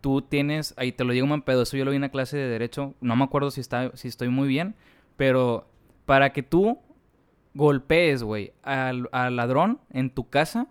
tú 0.00 0.22
tienes, 0.22 0.74
ahí 0.76 0.92
te 0.92 1.04
lo 1.04 1.12
digo 1.12 1.26
man 1.26 1.42
pedo, 1.42 1.62
eso 1.62 1.76
yo 1.76 1.84
lo 1.84 1.90
vi 1.90 1.96
en 1.96 2.02
una 2.02 2.10
clase 2.10 2.36
de 2.36 2.48
derecho, 2.48 2.94
no 3.00 3.16
me 3.16 3.24
acuerdo 3.24 3.50
si 3.50 3.60
está, 3.60 3.96
si 3.96 4.08
estoy 4.08 4.28
muy 4.28 4.48
bien, 4.48 4.74
pero 5.16 5.66
para 6.04 6.32
que 6.32 6.42
tú 6.42 6.78
golpees, 7.54 8.22
güey, 8.22 8.52
al, 8.62 9.08
al 9.12 9.34
ladrón 9.36 9.80
en 9.90 10.10
tu 10.10 10.28
casa 10.28 10.66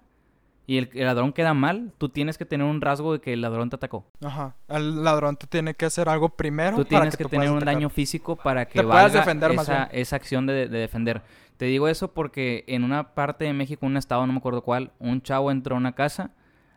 y 0.67 0.77
el, 0.77 0.89
el 0.93 1.05
ladrón 1.05 1.31
queda 1.33 1.53
mal, 1.53 1.91
tú 1.97 2.09
tienes 2.09 2.37
que 2.37 2.45
tener 2.45 2.65
un 2.65 2.81
rasgo 2.81 3.13
de 3.13 3.19
que 3.21 3.33
el 3.33 3.41
ladrón 3.41 3.69
te 3.69 3.75
atacó. 3.75 4.05
Ajá. 4.23 4.55
El 4.67 5.03
ladrón 5.03 5.37
te 5.37 5.47
tiene 5.47 5.73
que 5.75 5.85
hacer 5.85 6.09
algo 6.09 6.29
primero. 6.29 6.77
Tú 6.77 6.83
para 6.85 7.01
tienes 7.01 7.17
que, 7.17 7.23
tú 7.23 7.29
tener 7.29 7.49
un 7.49 7.57
atacar. 7.57 7.75
daño 7.75 7.89
físico 7.89 8.35
para 8.35 8.65
que 8.65 8.79
Te 8.79 8.85
puedas 8.85 9.03
valga 9.03 9.19
defender 9.19 9.53
más 9.53 9.69
esa, 9.69 9.85
bien. 9.85 10.01
esa 10.01 10.15
acción 10.15 10.45
de, 10.47 10.67
de 10.67 10.79
defender. 10.79 11.21
Te 11.57 11.65
digo 11.65 11.87
eso 11.87 12.13
porque 12.13 12.63
en 12.67 12.83
una 12.83 13.13
parte 13.13 13.45
de 13.45 13.53
México, 13.53 13.85
un 13.85 13.95
estado, 13.97 14.25
no 14.27 14.33
me 14.33 14.39
acuerdo 14.39 14.61
cuál, 14.61 14.91
un 14.99 15.21
chavo 15.21 15.51
entró 15.51 15.75
a 15.75 15.77
una 15.77 15.93
casa, 15.93 16.31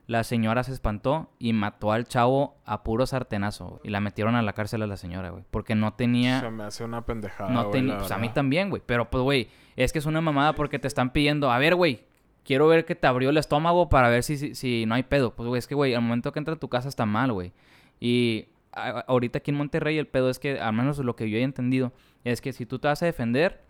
la 0.06 0.24
señora 0.24 0.62
se 0.64 0.72
espantó 0.72 1.30
y 1.38 1.52
mató 1.52 1.92
al 1.92 2.06
chavo 2.06 2.56
a 2.64 2.82
puro 2.82 3.06
sartenazo. 3.06 3.66
güey, 3.66 3.80
Y 3.84 3.90
la 3.90 4.00
metieron 4.00 4.36
a 4.36 4.42
la 4.42 4.52
cárcel 4.54 4.82
a 4.82 4.86
la 4.86 4.96
señora, 4.96 5.30
güey. 5.30 5.44
Porque 5.50 5.74
no 5.74 5.92
tenía... 5.94 6.40
Se 6.40 6.50
me 6.50 6.64
hace 6.64 6.84
una 6.84 7.04
pendejada. 7.04 7.50
no 7.50 7.64
güey, 7.64 7.72
tenía... 7.72 7.94
la 7.94 7.98
Pues 7.98 8.10
a 8.12 8.18
mí 8.18 8.30
también, 8.30 8.70
güey. 8.70 8.82
Pero 8.86 9.10
pues, 9.10 9.22
güey, 9.22 9.48
es 9.76 9.92
que 9.92 9.98
es 9.98 10.06
una 10.06 10.20
mamada 10.22 10.54
porque 10.54 10.78
te 10.78 10.88
están 10.88 11.10
pidiendo... 11.10 11.50
A 11.50 11.58
ver, 11.58 11.74
güey, 11.74 12.06
quiero 12.48 12.66
ver 12.66 12.86
que 12.86 12.94
te 12.94 13.06
abrió 13.06 13.28
el 13.28 13.36
estómago 13.36 13.90
para 13.90 14.08
ver 14.08 14.22
si, 14.22 14.38
si, 14.38 14.54
si 14.54 14.86
no 14.86 14.94
hay 14.94 15.02
pedo. 15.02 15.34
Pues, 15.34 15.46
güey, 15.46 15.58
es 15.58 15.66
que, 15.66 15.74
güey, 15.74 15.92
al 15.92 16.00
momento 16.00 16.32
que 16.32 16.38
entra 16.38 16.54
a 16.54 16.58
tu 16.58 16.70
casa 16.70 16.88
está 16.88 17.04
mal, 17.04 17.30
güey. 17.30 17.52
Y 18.00 18.46
ahorita 18.72 19.40
aquí 19.40 19.50
en 19.50 19.58
Monterrey 19.58 19.98
el 19.98 20.06
pedo 20.06 20.30
es 20.30 20.38
que, 20.38 20.58
al 20.58 20.72
menos 20.72 20.98
lo 20.98 21.14
que 21.14 21.28
yo 21.28 21.36
he 21.36 21.42
entendido, 21.42 21.92
es 22.24 22.40
que 22.40 22.54
si 22.54 22.64
tú 22.64 22.78
te 22.78 22.88
vas 22.88 23.02
a 23.02 23.06
defender, 23.06 23.60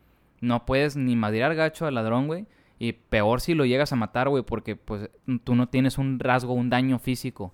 no 0.41 0.65
puedes 0.65 0.95
ni 0.95 1.17
madrear 1.17 1.57
gacho 1.57 1.87
al 1.87 1.97
ladrón, 1.97 2.29
güey. 2.29 2.47
Y 2.79 2.93
peor 2.93 3.41
si 3.41 3.55
lo 3.55 3.65
llegas 3.65 3.93
a 3.93 3.97
matar, 3.97 4.29
güey, 4.29 4.45
porque 4.45 4.77
pues 4.77 5.11
tú 5.43 5.57
no 5.57 5.69
tienes 5.69 5.99
un 5.99 6.21
rasgo, 6.21 6.53
un 6.53 6.71
daño 6.71 7.01
físico 7.01 7.53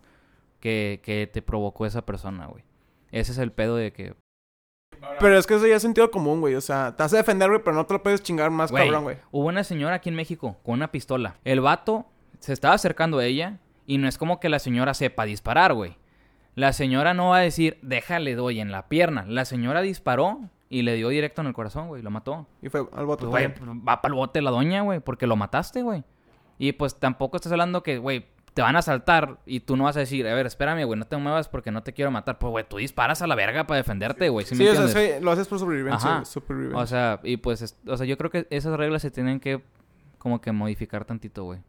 que, 0.61 1.01
que 1.03 1.27
te 1.27 1.41
provocó 1.41 1.87
esa 1.87 2.05
persona, 2.05 2.49
güey. 2.49 2.65
Ese 3.13 3.33
es 3.33 3.39
el 3.39 3.51
pedo 3.51 3.77
de 3.77 3.95
que, 3.95 4.15
Pero 5.21 5.39
es 5.39 5.47
que 5.47 5.55
eso 5.55 5.67
ya 5.67 5.77
es 5.77 5.83
sentido 5.83 6.11
común, 6.11 6.41
güey. 6.41 6.55
O 6.55 6.61
sea, 6.61 6.95
te 6.97 7.03
a 7.03 7.09
defender, 7.09 7.49
güey, 7.49 7.63
pero 7.63 7.77
no 7.77 7.87
te 7.87 7.95
lo 7.95 8.03
puedes 8.03 8.23
chingar 8.23 8.51
más 8.51 8.71
Güey, 8.71 8.85
cabrón, 8.85 9.05
güey. 9.05 9.17
Hubo 9.31 9.49
una 9.49 9.65
señora 9.65 9.97
aquí 9.97 10.09
en 10.09 10.15
México 10.15 10.57
con 10.63 10.75
una 10.75 10.91
pistola. 10.91 11.37
El 11.45 11.61
vato 11.61 12.07
se 12.41 12.53
estaba 12.53 12.75
acercando 12.75 13.19
a 13.19 13.25
ella 13.25 13.59
y 13.87 13.99
no 13.99 14.09
es 14.09 14.19
como 14.19 14.41
que 14.41 14.49
la 14.49 14.59
señora 14.59 14.95
sepa 14.95 15.25
disparar, 15.25 15.75
güey. 15.75 15.97
La 16.55 16.73
señora 16.73 17.15
no 17.15 17.31
va 17.31 17.39
a 17.39 17.41
decir, 17.41 17.79
déjale, 17.83 18.35
doy 18.35 18.61
en 18.61 18.71
la 18.71 18.89
pierna. 18.89 19.25
La 19.27 19.45
señora 19.45 19.83
disparó 19.83 20.41
y 20.69 20.83
le 20.83 20.95
dio 20.95 21.09
directo 21.09 21.41
en 21.41 21.49
el 21.49 21.53
corazón, 21.53 21.89
güey. 21.89 22.03
Lo 22.03 22.11
mató. 22.11 22.47
Y 22.63 22.69
fue 22.69 22.87
al 22.93 23.07
voto. 23.07 23.29
Pues, 23.29 23.31
güey, 23.31 23.55
pues, 23.55 23.71
va 23.71 24.01
para 24.01 24.13
el 24.13 24.17
bote 24.17 24.41
la 24.41 24.51
doña, 24.51 24.83
güey, 24.83 25.01
porque 25.01 25.27
lo 25.27 25.37
mataste, 25.37 25.83
güey. 25.83 26.05
Y 26.59 26.73
pues 26.73 26.99
tampoco 26.99 27.37
estás 27.37 27.51
hablando 27.53 27.83
que, 27.83 27.99
güey, 27.99 28.27
te 28.55 28.63
van 28.63 28.77
a 28.77 28.79
asaltar 28.79 29.39
y 29.47 29.61
tú 29.61 29.77
no 29.77 29.85
vas 29.85 29.97
a 29.97 30.01
decir, 30.01 30.27
a 30.29 30.35
ver, 30.35 30.47
espérame, 30.47 30.85
güey, 30.87 30.99
no 30.99 31.07
te 31.07 31.17
muevas 31.17 31.49
porque 31.49 31.71
no 31.73 31.83
te 31.83 31.93
quiero 31.93 32.11
matar. 32.11 32.39
Pues, 32.39 32.51
güey, 32.53 32.65
tú 32.69 32.77
disparas 32.77 33.21
a 33.21 33.27
la 33.27 33.35
verga 33.35 33.67
para 33.67 33.79
defenderte, 33.79 34.29
güey. 34.29 34.47
¿sí 34.47 34.55
Sí, 34.55 34.63
me 34.63 34.71
o 34.71 34.89
sea, 34.89 35.21
lo 35.21 35.31
haces 35.33 35.49
por 35.49 35.59
sobrevivencia. 35.59 36.11
Ajá. 36.17 36.25
supervivencia. 36.25 36.81
O 36.83 36.87
sea, 36.87 37.21
y 37.25 37.37
pues, 37.37 37.63
es- 37.63 37.77
o 37.87 37.97
sea, 37.97 38.07
yo 38.07 38.17
creo 38.17 38.31
que 38.31 38.47
esas 38.51 38.77
reglas 38.77 39.03
se 39.03 39.11
tienen 39.11 39.41
que 39.41 39.63
como 40.19 40.41
que 40.41 40.53
modificar 40.53 41.05
tantito, 41.05 41.45
güey. 41.45 41.61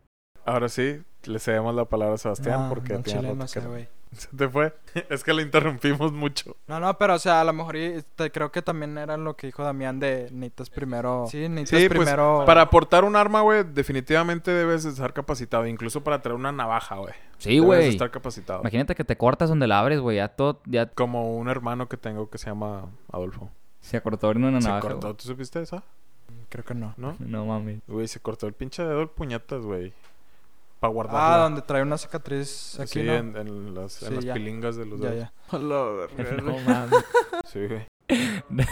Ahora 0.46 0.70
sí, 0.70 1.02
le 1.26 1.40
cedemos 1.40 1.74
la 1.74 1.86
palabra 1.86 2.16
a 2.16 2.18
Sebastián 2.20 2.64
No, 2.64 2.70
porque 2.70 2.94
no, 2.94 3.02
tiene 3.02 3.20
chile, 3.20 3.30
rato 3.30 3.36
no 3.40 3.44
que 3.46 3.48
sé, 3.50 3.62
no- 3.64 3.70
güey. 3.70 3.88
Se 4.18 4.28
te 4.36 4.48
fue. 4.50 4.74
Es 5.10 5.24
que 5.24 5.34
lo 5.34 5.42
interrumpimos 5.42 6.12
mucho. 6.14 6.56
No, 6.68 6.80
no, 6.80 6.98
pero 6.98 7.16
o 7.16 7.20
sea, 7.20 7.42
a 7.42 7.44
lo 7.44 7.52
mejor 7.54 7.76
te- 8.16 8.32
creo 8.32 8.52
que 8.52 8.62
también 8.62 8.98
era 8.98 9.18
lo 9.18 9.36
que 9.36 9.48
dijo 9.48 9.64
Damián 9.64 10.00
de 10.00 10.30
necesitas 10.32 10.70
primero. 10.70 11.26
Sí, 11.30 11.50
necesitas 11.50 11.82
Sí, 11.82 11.88
pues 11.90 12.00
primero. 12.02 12.44
para 12.46 12.62
aportar 12.62 13.04
un 13.04 13.16
arma, 13.16 13.42
güey, 13.42 13.64
definitivamente 13.64 14.52
debes 14.52 14.84
de 14.84 14.92
estar 14.92 15.14
capacitado. 15.14 15.68
Incluso 15.68 16.04
para 16.04 16.22
traer 16.22 16.36
una 16.36 16.52
navaja, 16.52 16.96
güey. 16.96 17.14
Sí, 17.38 17.56
Debes 17.56 17.66
güey. 17.66 17.90
estar 17.90 18.10
capacitado. 18.12 18.62
Imagínate 18.62 18.96
que 18.96 19.04
te 19.04 19.18
cortas 19.18 19.50
donde 19.50 19.68
la 19.68 19.80
abres, 19.80 20.00
güey. 20.00 20.18
Ya 20.18 20.30
todo, 20.30 20.62
ya 20.66 20.88
Como 20.88 21.36
un 21.36 21.50
hermano 21.50 21.90
que 21.90 21.98
tengo 21.98 22.30
que 22.30 22.38
se 22.38 22.46
llama 22.48 22.86
Adolfo. 23.12 23.50
se 23.82 24.02
cortó 24.02 24.28
abriendo 24.28 24.48
una 24.48 24.62
se 24.62 24.68
navaja. 24.70 24.88
cortó. 24.88 25.08
güey. 25.08 25.18
¿Tú 25.18 25.28
supiste 25.28 25.62
esa? 25.62 25.84
Creo 26.50 26.64
que 26.64 26.74
no. 26.74 26.94
¿No? 26.96 27.16
No 27.20 27.46
mami. 27.46 27.82
Güey, 27.88 28.08
se 28.08 28.20
cortó 28.22 28.48
el 28.48 28.54
pinche 28.54 28.84
dedo 28.84 29.02
el 29.02 29.10
puñetas, 29.10 29.64
güey. 29.66 29.92
Para 30.80 30.94
Ah, 31.12 31.38
donde 31.40 31.62
trae 31.62 31.82
una 31.82 31.98
cicatriz 31.98 32.80
aquí, 32.80 33.00
sí, 33.00 33.04
¿no? 33.04 33.14
en, 33.16 33.36
en 33.38 33.74
las, 33.74 34.02
en 34.04 34.10
Sí, 34.10 34.16
las 34.16 34.26
ya. 34.26 34.34
pilingas 34.34 34.76
de 34.76 34.86
los 34.86 35.00
Ya, 35.00 35.10
dedos. 35.10 35.30
ya. 35.52 35.58
No 36.44 36.58
mames. 36.60 37.06
Sí, 37.52 37.66
güey. 37.68 37.86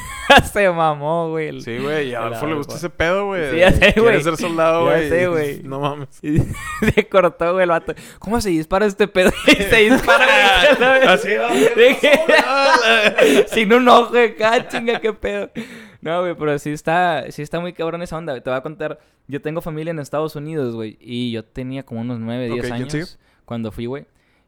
se 0.54 0.70
mamó, 0.70 1.30
güey. 1.32 1.60
Sí, 1.62 1.80
güey. 1.80 2.10
Y 2.10 2.13
a 2.13 2.20
Adolfo 2.20 2.46
le 2.46 2.54
gusta 2.54 2.76
ese 2.76 2.89
pedo, 2.92 3.26
güey. 3.28 3.50
Sí, 3.50 3.58
ya 3.58 3.72
sé, 3.72 3.80
Quiere 3.80 4.02
güey. 4.02 4.24
ser 4.24 4.38
soldado, 4.38 4.86
Ya 4.86 4.92
güey. 4.98 5.10
sé, 5.10 5.24
y- 5.24 5.26
güey. 5.26 5.63
No 5.63 5.80
mames. 5.80 6.10
Y 6.22 6.38
se 6.94 7.10
cortó, 7.10 7.54
güey, 7.54 7.63
el 7.63 7.70
vato. 7.72 7.96
¿Cómo 8.20 8.39
se 8.42 8.50
dispara 8.50 8.86
este 8.86 9.08
pedo? 9.08 9.32
Y 9.48 9.56
se 9.56 9.76
dispara, 9.78 10.28
güey. 10.78 11.08
Así, 11.08 11.30
Sin 13.48 13.74
un 13.74 13.88
ojo 13.88 14.13
de 14.13 14.26
acá, 14.26 14.68
chinga, 14.68 15.00
qué 15.00 15.13
pedo. 15.13 15.50
No, 16.04 16.22
güey, 16.22 16.36
pero 16.36 16.58
sí 16.60 16.72
está, 16.72 17.32
sí 17.32 17.42
está 17.42 17.60
muy 17.60 17.74
cabrón 17.74 18.02
esa 18.02 18.18
onda. 18.18 18.39
Te 18.39 18.50
voy 18.50 18.58
a 18.58 18.62
contar. 18.62 19.00
Yo 19.28 19.42
tengo 19.42 19.62
familia 19.62 19.92
en 19.92 20.00
Estados 20.00 20.36
Unidos, 20.36 20.76
güey. 20.76 20.98
Y 21.00 21.32
yo 21.32 21.44
tenía 21.46 21.84
como 21.84 22.02
unos 22.02 22.20
9, 22.20 22.48
10 22.50 22.54
Ok, 22.60 22.62
¿quién 22.62 22.74
años 22.74 23.20
cuando 23.46 23.72
fui, 23.72 23.86
güey. 23.86 24.06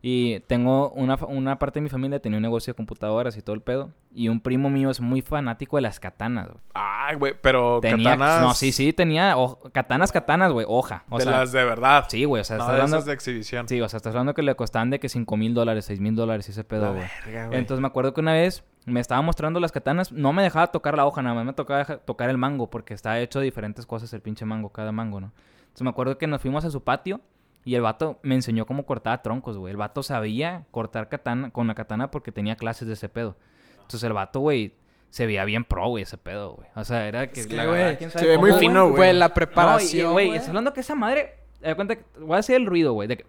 Y 0.07 0.41
tengo 0.41 0.91
una, 0.91 1.15
una 1.25 1.57
parte 1.57 1.79
de 1.79 1.83
mi 1.83 1.89
familia 1.89 2.19
tenía 2.19 2.37
un 2.37 2.43
negocio 2.43 2.71
de 2.73 2.75
computadoras 2.75 3.37
y 3.37 3.41
todo 3.41 3.55
el 3.55 3.61
pedo. 3.61 3.89
Y 4.13 4.29
un 4.29 4.39
primo 4.39 4.69
mío 4.69 4.91
es 4.91 5.01
muy 5.01 5.23
fanático 5.23 5.77
de 5.77 5.81
las 5.81 5.99
katanas, 5.99 6.47
güey. 6.49 6.59
Ay, 6.75 7.15
güey, 7.15 7.33
pero 7.41 7.79
Tenía, 7.81 8.11
katanas... 8.11 8.41
no, 8.41 8.53
sí, 8.53 8.71
sí, 8.71 8.93
tenía 8.93 9.35
ho- 9.35 9.59
katanas, 9.73 10.11
katanas, 10.11 10.51
güey, 10.51 10.65
hoja. 10.69 11.05
O 11.09 11.17
de 11.17 11.23
sea, 11.23 11.39
las 11.39 11.51
de 11.51 11.65
verdad. 11.65 12.05
sí, 12.07 12.23
güey, 12.25 12.41
o 12.41 12.43
sea, 12.43 12.57
no 12.57 12.63
estás 12.65 12.75
de 12.77 12.81
hablando, 12.83 13.05
de 13.05 13.13
exhibición. 13.13 13.67
sí, 13.67 13.81
o 13.81 13.89
sea, 13.89 13.97
estás 13.97 14.11
hablando 14.13 14.35
que 14.35 14.43
le 14.43 14.53
costaban 14.55 14.91
de 14.91 14.99
que 14.99 15.09
5 15.09 15.37
mil 15.37 15.55
dólares, 15.55 15.85
6 15.85 15.99
mil 15.99 16.13
dólares 16.15 16.47
y 16.49 16.51
ese 16.51 16.63
pedo, 16.63 16.83
La 16.83 16.89
güey. 16.91 17.03
verga, 17.25 17.47
güey. 17.47 17.57
Entonces 17.59 17.81
me 17.81 17.87
acuerdo 17.87 18.13
que 18.13 18.21
una 18.21 18.33
vez 18.33 18.63
me 18.85 18.99
estaba 18.99 19.21
mostrando 19.21 19.59
las 19.59 19.71
katanas, 19.71 20.11
no 20.11 20.31
me 20.33 20.43
dejaba 20.43 20.67
tocar 20.67 20.95
la 20.95 21.05
hoja, 21.05 21.21
nada 21.21 21.35
más 21.35 21.45
me 21.45 21.53
tocaba 21.53 21.83
tocar 21.99 22.29
el 22.29 22.37
mango, 22.37 22.69
porque 22.69 22.93
está 22.93 23.19
hecho 23.19 23.39
de 23.39 23.45
diferentes 23.45 23.85
cosas 23.85 24.13
el 24.13 24.21
pinche 24.21 24.45
mango, 24.45 24.69
cada 24.69 24.91
mango, 24.91 25.19
¿no? 25.19 25.31
Entonces 25.61 25.81
me 25.83 25.89
acuerdo 25.89 26.17
que 26.17 26.27
nos 26.27 26.41
fuimos 26.41 26.63
a 26.65 26.71
su 26.71 26.83
patio 26.83 27.19
y 27.63 27.75
el 27.75 27.81
vato 27.81 28.19
me 28.21 28.35
enseñó 28.35 28.65
cómo 28.65 28.85
cortaba 28.85 29.21
troncos, 29.23 29.57
güey. 29.57 29.71
El 29.71 29.77
vato 29.77 30.03
sabía 30.03 30.65
cortar 30.71 31.09
katana 31.09 31.49
con 31.49 31.67
la 31.67 31.73
katana 31.75 32.11
porque 32.11 32.31
tenía 32.31 32.55
clases 32.55 32.87
de 32.87 32.93
ese 32.93 33.09
pedo. 33.09 33.35
Entonces 33.75 34.03
el 34.03 34.13
vato, 34.13 34.39
güey, 34.39 34.75
se 35.09 35.25
veía 35.25 35.43
bien 35.45 35.63
pro, 35.63 35.87
güey, 35.89 36.03
ese 36.03 36.17
pedo, 36.17 36.53
güey. 36.53 36.67
O 36.75 36.83
sea, 36.83 37.07
era 37.07 37.27
que... 37.31 37.41
Es 37.41 37.47
que, 37.47 37.55
la 37.55 37.65
güey, 37.65 37.77
verdad, 37.79 37.97
quién 37.97 38.11
sabe 38.11 38.25
se 38.25 38.31
ve 38.31 38.37
muy 38.37 38.51
fino, 38.53 38.89
güey. 38.91 39.13
La 39.13 39.27
No, 39.27 39.31
y- 39.31 39.35
preparación. 39.35 40.11
güey, 40.13 40.29
estás 40.31 40.49
hablando 40.49 40.73
que 40.73 40.81
esa 40.81 40.95
madre... 40.95 41.35
Das 41.61 41.73
cuenta 41.75 41.95
que 41.95 42.03
voy 42.19 42.35
a 42.35 42.39
hacer 42.39 42.57
el 42.57 42.67
ruido, 42.67 42.93
güey, 42.93 43.07
de 43.07 43.17
que... 43.17 43.25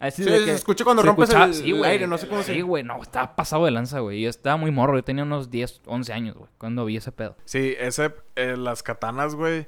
Así 0.00 0.22
Sí, 0.22 0.30
de 0.30 0.38
se 0.38 0.44
que 0.44 0.52
escucha 0.52 0.84
cuando 0.84 1.02
se 1.02 1.08
rompes 1.08 1.30
el- 1.30 1.54
sí, 1.54 1.70
el 1.72 1.84
aire, 1.84 2.06
no 2.06 2.18
sé 2.18 2.28
cómo 2.28 2.42
se- 2.42 2.54
Sí, 2.54 2.60
güey, 2.60 2.84
no, 2.84 3.02
estaba 3.02 3.34
pasado 3.34 3.64
de 3.64 3.72
lanza, 3.72 3.98
güey. 3.98 4.20
Yo 4.20 4.30
estaba 4.30 4.56
muy 4.56 4.70
morro, 4.70 4.96
yo 4.96 5.02
tenía 5.02 5.24
unos 5.24 5.50
10, 5.50 5.80
11 5.86 6.12
años, 6.12 6.36
güey, 6.36 6.48
cuando 6.56 6.84
vi 6.84 6.96
ese 6.96 7.10
pedo. 7.10 7.36
Sí, 7.44 7.74
ese... 7.80 8.14
eh, 8.36 8.56
las 8.56 8.82
katanas, 8.84 9.34
güey. 9.34 9.66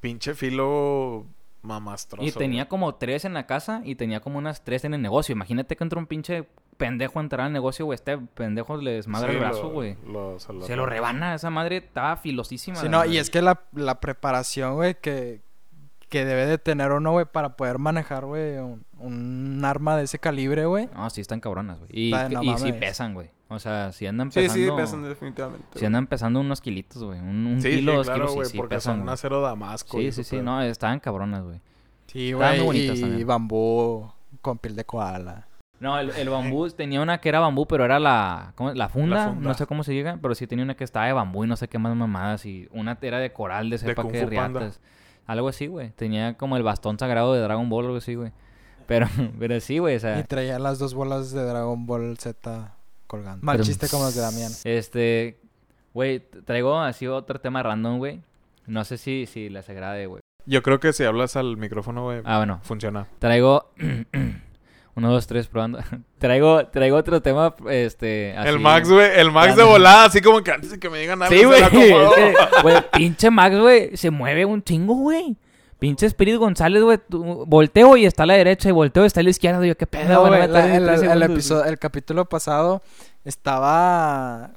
Pinche 0.00 0.34
filo 0.34 1.26
mamastroso. 1.62 2.26
y 2.26 2.32
tenía 2.32 2.68
como 2.68 2.94
tres 2.94 3.26
en 3.26 3.34
la 3.34 3.46
casa 3.46 3.82
y 3.84 3.94
tenía 3.94 4.20
como 4.20 4.38
unas 4.38 4.64
tres 4.64 4.84
en 4.84 4.94
el 4.94 5.02
negocio. 5.02 5.34
Imagínate 5.34 5.76
que 5.76 5.84
entra 5.84 5.98
un 5.98 6.06
pinche 6.06 6.46
pendejo 6.78 7.18
a 7.18 7.22
entrar 7.22 7.46
al 7.46 7.52
negocio, 7.52 7.84
güey. 7.84 7.96
Este 7.96 8.16
pendejo 8.16 8.78
le 8.78 8.92
desmadra 8.92 9.28
Sí, 9.28 9.34
el 9.34 9.40
brazo, 9.40 9.68
güey. 9.68 9.96
lo- 10.06 10.38
se 10.40 10.52
lo, 10.54 10.62
Se 10.62 10.74
lo 10.76 10.86
rebana, 10.86 11.34
esa 11.34 11.50
madre 11.50 11.76
estaba 11.78 12.16
filosísima. 12.16 12.76
Sí, 12.76 12.88
no, 12.88 13.04
y 13.04 13.18
es 13.18 13.28
que 13.28 13.42
la, 13.42 13.60
la 13.74 14.00
preparación, 14.00 14.74
güey, 14.76 14.94
que, 14.98 15.42
que 16.10 16.24
debe 16.26 16.44
de 16.44 16.58
tener 16.58 16.92
uno, 16.92 17.12
güey, 17.12 17.24
para 17.24 17.56
poder 17.56 17.78
manejar, 17.78 18.26
güey, 18.26 18.58
un, 18.58 18.84
un 18.98 19.64
arma 19.64 19.96
de 19.96 20.04
ese 20.04 20.18
calibre, 20.18 20.66
güey. 20.66 20.88
No, 20.94 21.08
sí 21.08 21.22
están 21.22 21.40
cabronas, 21.40 21.78
güey. 21.78 21.88
Y, 21.92 22.10
de 22.12 22.28
no 22.28 22.42
y 22.42 22.58
sí 22.58 22.72
pesan, 22.74 23.14
güey. 23.14 23.30
O 23.48 23.58
sea, 23.58 23.90
si 23.92 24.06
andan 24.06 24.30
Sí, 24.30 24.40
pesando... 24.40 24.76
sí, 24.76 24.82
pesan 24.82 25.02
definitivamente. 25.02 25.78
Si 25.78 25.84
andan 25.86 26.06
pesando 26.06 26.40
unos 26.40 26.60
kilitos, 26.60 27.02
güey. 27.02 27.18
Un, 27.18 27.46
un 27.46 27.62
Sí, 27.62 27.70
kilo, 27.70 27.92
sí, 27.92 27.96
dos 27.96 28.06
claro, 28.06 28.26
kilos, 28.28 28.46
sí, 28.46 28.52
sí 28.52 28.58
porque 28.58 28.74
pesan, 28.76 28.98
son 29.00 29.08
acero 29.08 29.40
damasco. 29.40 29.98
Sí, 29.98 30.12
sí, 30.12 30.22
sí. 30.24 30.30
pero- 30.36 30.42
No, 30.44 30.62
estaban 30.62 31.00
cabronas, 31.00 31.42
güey. 31.44 31.60
Sí, 32.06 32.32
güey, 32.32 32.76
y 32.76 33.00
también. 33.00 33.26
bambú 33.26 34.12
con 34.42 34.58
piel 34.58 34.76
de 34.76 34.84
koala. 34.84 35.46
No, 35.80 35.98
el, 35.98 36.10
el 36.10 36.28
bambú, 36.28 36.68
tenía 36.70 37.00
una 37.00 37.18
que 37.22 37.30
era 37.30 37.40
bambú, 37.40 37.66
pero 37.66 37.84
era 37.86 37.98
la, 37.98 38.52
¿cómo? 38.54 38.72
la 38.74 38.88
funda, 38.90 39.16
La 39.16 39.28
funda. 39.32 39.48
no 39.48 39.54
sé 39.54 39.66
cómo 39.66 39.82
se 39.82 39.94
llega, 39.94 40.18
pero 40.20 40.34
sí 40.34 40.46
tenía 40.46 40.62
una 40.64 40.74
que 40.76 40.84
estaba 40.84 41.06
de 41.06 41.14
bambú 41.14 41.44
y 41.44 41.46
no 41.46 41.56
sé 41.56 41.68
qué 41.68 41.78
más 41.78 41.96
mamadas, 41.96 42.44
y 42.44 42.68
una 42.72 42.98
era 43.00 43.18
de 43.18 43.32
coral, 43.32 43.70
de 43.70 43.78
sepa 43.78 44.02
Kung 44.02 44.12
qué 44.12 44.26
Fu 44.26 44.34
Panda. 44.34 44.70
Algo 45.30 45.48
así, 45.48 45.66
güey. 45.68 45.90
Tenía 45.90 46.36
como 46.36 46.56
el 46.56 46.62
bastón 46.62 46.98
sagrado 46.98 47.32
de 47.34 47.40
Dragon 47.40 47.68
Ball, 47.68 47.84
algo 47.86 47.96
así, 47.98 48.14
güey. 48.16 48.32
Pero, 48.86 49.06
pero 49.38 49.60
sí, 49.60 49.78
güey, 49.78 49.94
o 49.94 49.96
Y 49.98 50.00
sea, 50.00 50.24
traía 50.24 50.58
las 50.58 50.78
dos 50.78 50.94
bolas 50.94 51.30
de 51.32 51.44
Dragon 51.44 51.86
Ball 51.86 52.16
Z 52.18 52.74
colgando. 53.06 53.44
Mal 53.44 53.54
Pero- 53.56 53.64
chiste 53.64 53.88
como 53.88 54.04
los 54.04 54.14
de 54.14 54.20
Damián. 54.22 54.50
este, 54.64 55.38
güey, 55.94 56.18
traigo 56.44 56.78
así 56.80 57.06
otro 57.06 57.40
tema 57.40 57.62
random, 57.62 57.98
güey. 57.98 58.20
No 58.66 58.84
sé 58.84 58.98
si, 58.98 59.26
si 59.26 59.48
les 59.48 59.68
agrade, 59.68 60.06
güey. 60.06 60.20
Yo 60.46 60.62
creo 60.62 60.80
que 60.80 60.92
si 60.92 61.04
hablas 61.04 61.36
al 61.36 61.56
micrófono, 61.56 62.04
güey, 62.04 62.22
Ah, 62.24 62.38
bueno, 62.38 62.58
funciona. 62.62 63.06
traigo... 63.20 63.70
Uno, 64.96 65.12
dos, 65.12 65.26
tres, 65.26 65.46
probando. 65.46 65.78
traigo, 66.18 66.66
traigo 66.66 66.96
otro 66.96 67.22
tema, 67.22 67.54
este... 67.70 68.32
El 68.32 68.58
Max, 68.58 68.90
güey, 68.90 69.10
el 69.18 69.30
Max 69.30 69.56
de 69.56 69.62
volada, 69.62 70.04
así 70.06 70.20
como 70.20 70.42
que 70.42 70.50
antes 70.50 70.70
de 70.70 70.78
que 70.78 70.90
me 70.90 70.98
digan 70.98 71.22
algo, 71.22 71.34
Sí, 71.34 71.44
güey. 72.62 72.76
pinche 72.92 73.30
Max, 73.30 73.58
güey, 73.58 73.96
se 73.96 74.10
mueve 74.10 74.44
un 74.44 74.62
chingo, 74.62 74.94
güey. 74.94 75.36
Pinche 75.78 76.04
Spirit 76.06 76.36
González, 76.36 76.82
güey. 76.82 76.98
Volteo 77.08 77.96
y 77.96 78.04
está 78.04 78.24
a 78.24 78.26
la 78.26 78.34
derecha 78.34 78.68
y 78.68 78.72
volteo 78.72 79.04
y 79.04 79.06
está 79.06 79.20
a 79.20 79.22
la 79.22 79.30
izquierda. 79.30 79.64
Yo, 79.64 79.78
qué 79.78 79.86
pedo, 79.86 80.26
güey. 80.26 80.46
no 80.46 80.58
el, 80.58 81.22
episodio, 81.22 81.64
el 81.64 81.78
capítulo 81.78 82.26
pasado 82.26 82.82
estaba 83.24 84.50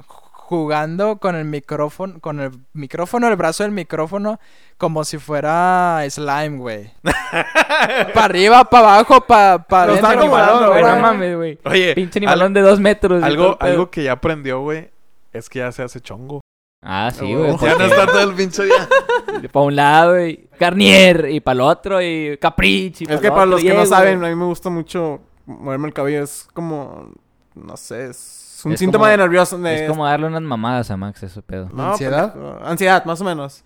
jugando 0.46 1.18
con 1.18 1.36
el 1.36 1.46
micrófono, 1.46 2.20
con 2.20 2.40
el 2.42 2.52
micrófono, 2.74 3.28
el 3.30 3.36
brazo 3.38 3.64
del 3.64 3.72
micrófono, 3.72 4.40
como 4.78 5.04
si 5.06 5.18
fuera 5.18 6.04
slime, 6.10 6.58
güey. 6.58 6.92
para 8.14 8.26
arriba, 8.26 8.64
para 8.66 8.96
abajo, 8.96 9.22
para 9.22 9.60
pa 9.64 9.84
adentro, 9.84 10.02
pa' 10.08 10.12
acomodando, 10.14 10.70
güey. 10.72 10.84
No 10.84 11.00
mames, 11.00 11.36
güey. 11.36 11.60
Oye, 11.66 11.96
Pinche 11.96 12.20
al- 12.20 12.26
animalón 12.26 12.54
de 12.54 12.62
dos 12.62 12.80
metros. 12.80 13.24
algo, 13.24 13.58
algo 13.60 13.90
que 13.90 14.04
ya 14.04 14.12
aprendió, 14.14 14.60
güey, 14.62 14.90
es 15.32 15.50
que 15.50 15.60
ya 15.60 15.72
se 15.72 15.82
hace 15.84 16.00
chongo. 16.02 16.42
Ah, 16.86 17.10
sí, 17.18 17.32
No, 17.34 17.40
güey. 17.56 17.58
Ya 17.62 17.76
no 17.78 17.86
está 17.86 18.06
todo 18.08 18.30
el 18.30 18.36
pinche 18.36 18.64
día. 18.66 18.88
Para 19.52 19.66
un 19.66 19.76
lado, 19.76 20.28
y 20.28 20.48
Garnier. 20.60 21.30
Y 21.32 21.40
para 21.40 21.54
el 21.56 21.62
otro, 21.62 22.02
y 22.02 22.38
Caprich. 22.38 23.02
y 23.02 23.06
Es 23.12 23.22
que 23.22 23.30
para 23.32 23.46
los 23.46 23.62
que 23.62 23.74
no 23.74 23.86
saben, 23.86 24.24
a 24.24 24.28
mí 24.28 24.36
me 24.36 24.46
gusta 24.46 24.70
mucho 24.70 25.22
moverme 25.46 25.88
el 25.88 25.94
cabello. 25.94 26.22
Es 26.24 26.48
como, 26.54 27.10
no 27.56 27.78
sé, 27.78 28.10
es 28.10 28.43
un 28.65 28.73
Es 28.73 28.80
síntoma 28.80 29.04
como- 29.06 29.12
de 29.12 29.17
nervioso. 29.17 29.58
de- 29.58 29.84
Es 29.86 29.89
como 29.89 30.06
darle 30.06 30.28
unas 30.28 30.41
mamadas 30.41 30.89
a 30.91 30.97
Max, 30.97 31.23
ese 31.23 31.41
pedo. 31.41 31.69
No, 31.73 31.91
¿Ansiedad? 31.91 32.34
pendejo. 32.34 32.60
Ansiedad, 32.65 33.06
más 33.06 33.21
o 33.21 33.23
menos. 33.23 33.63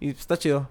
Y 0.00 0.10
está 0.10 0.36
chido. 0.36 0.68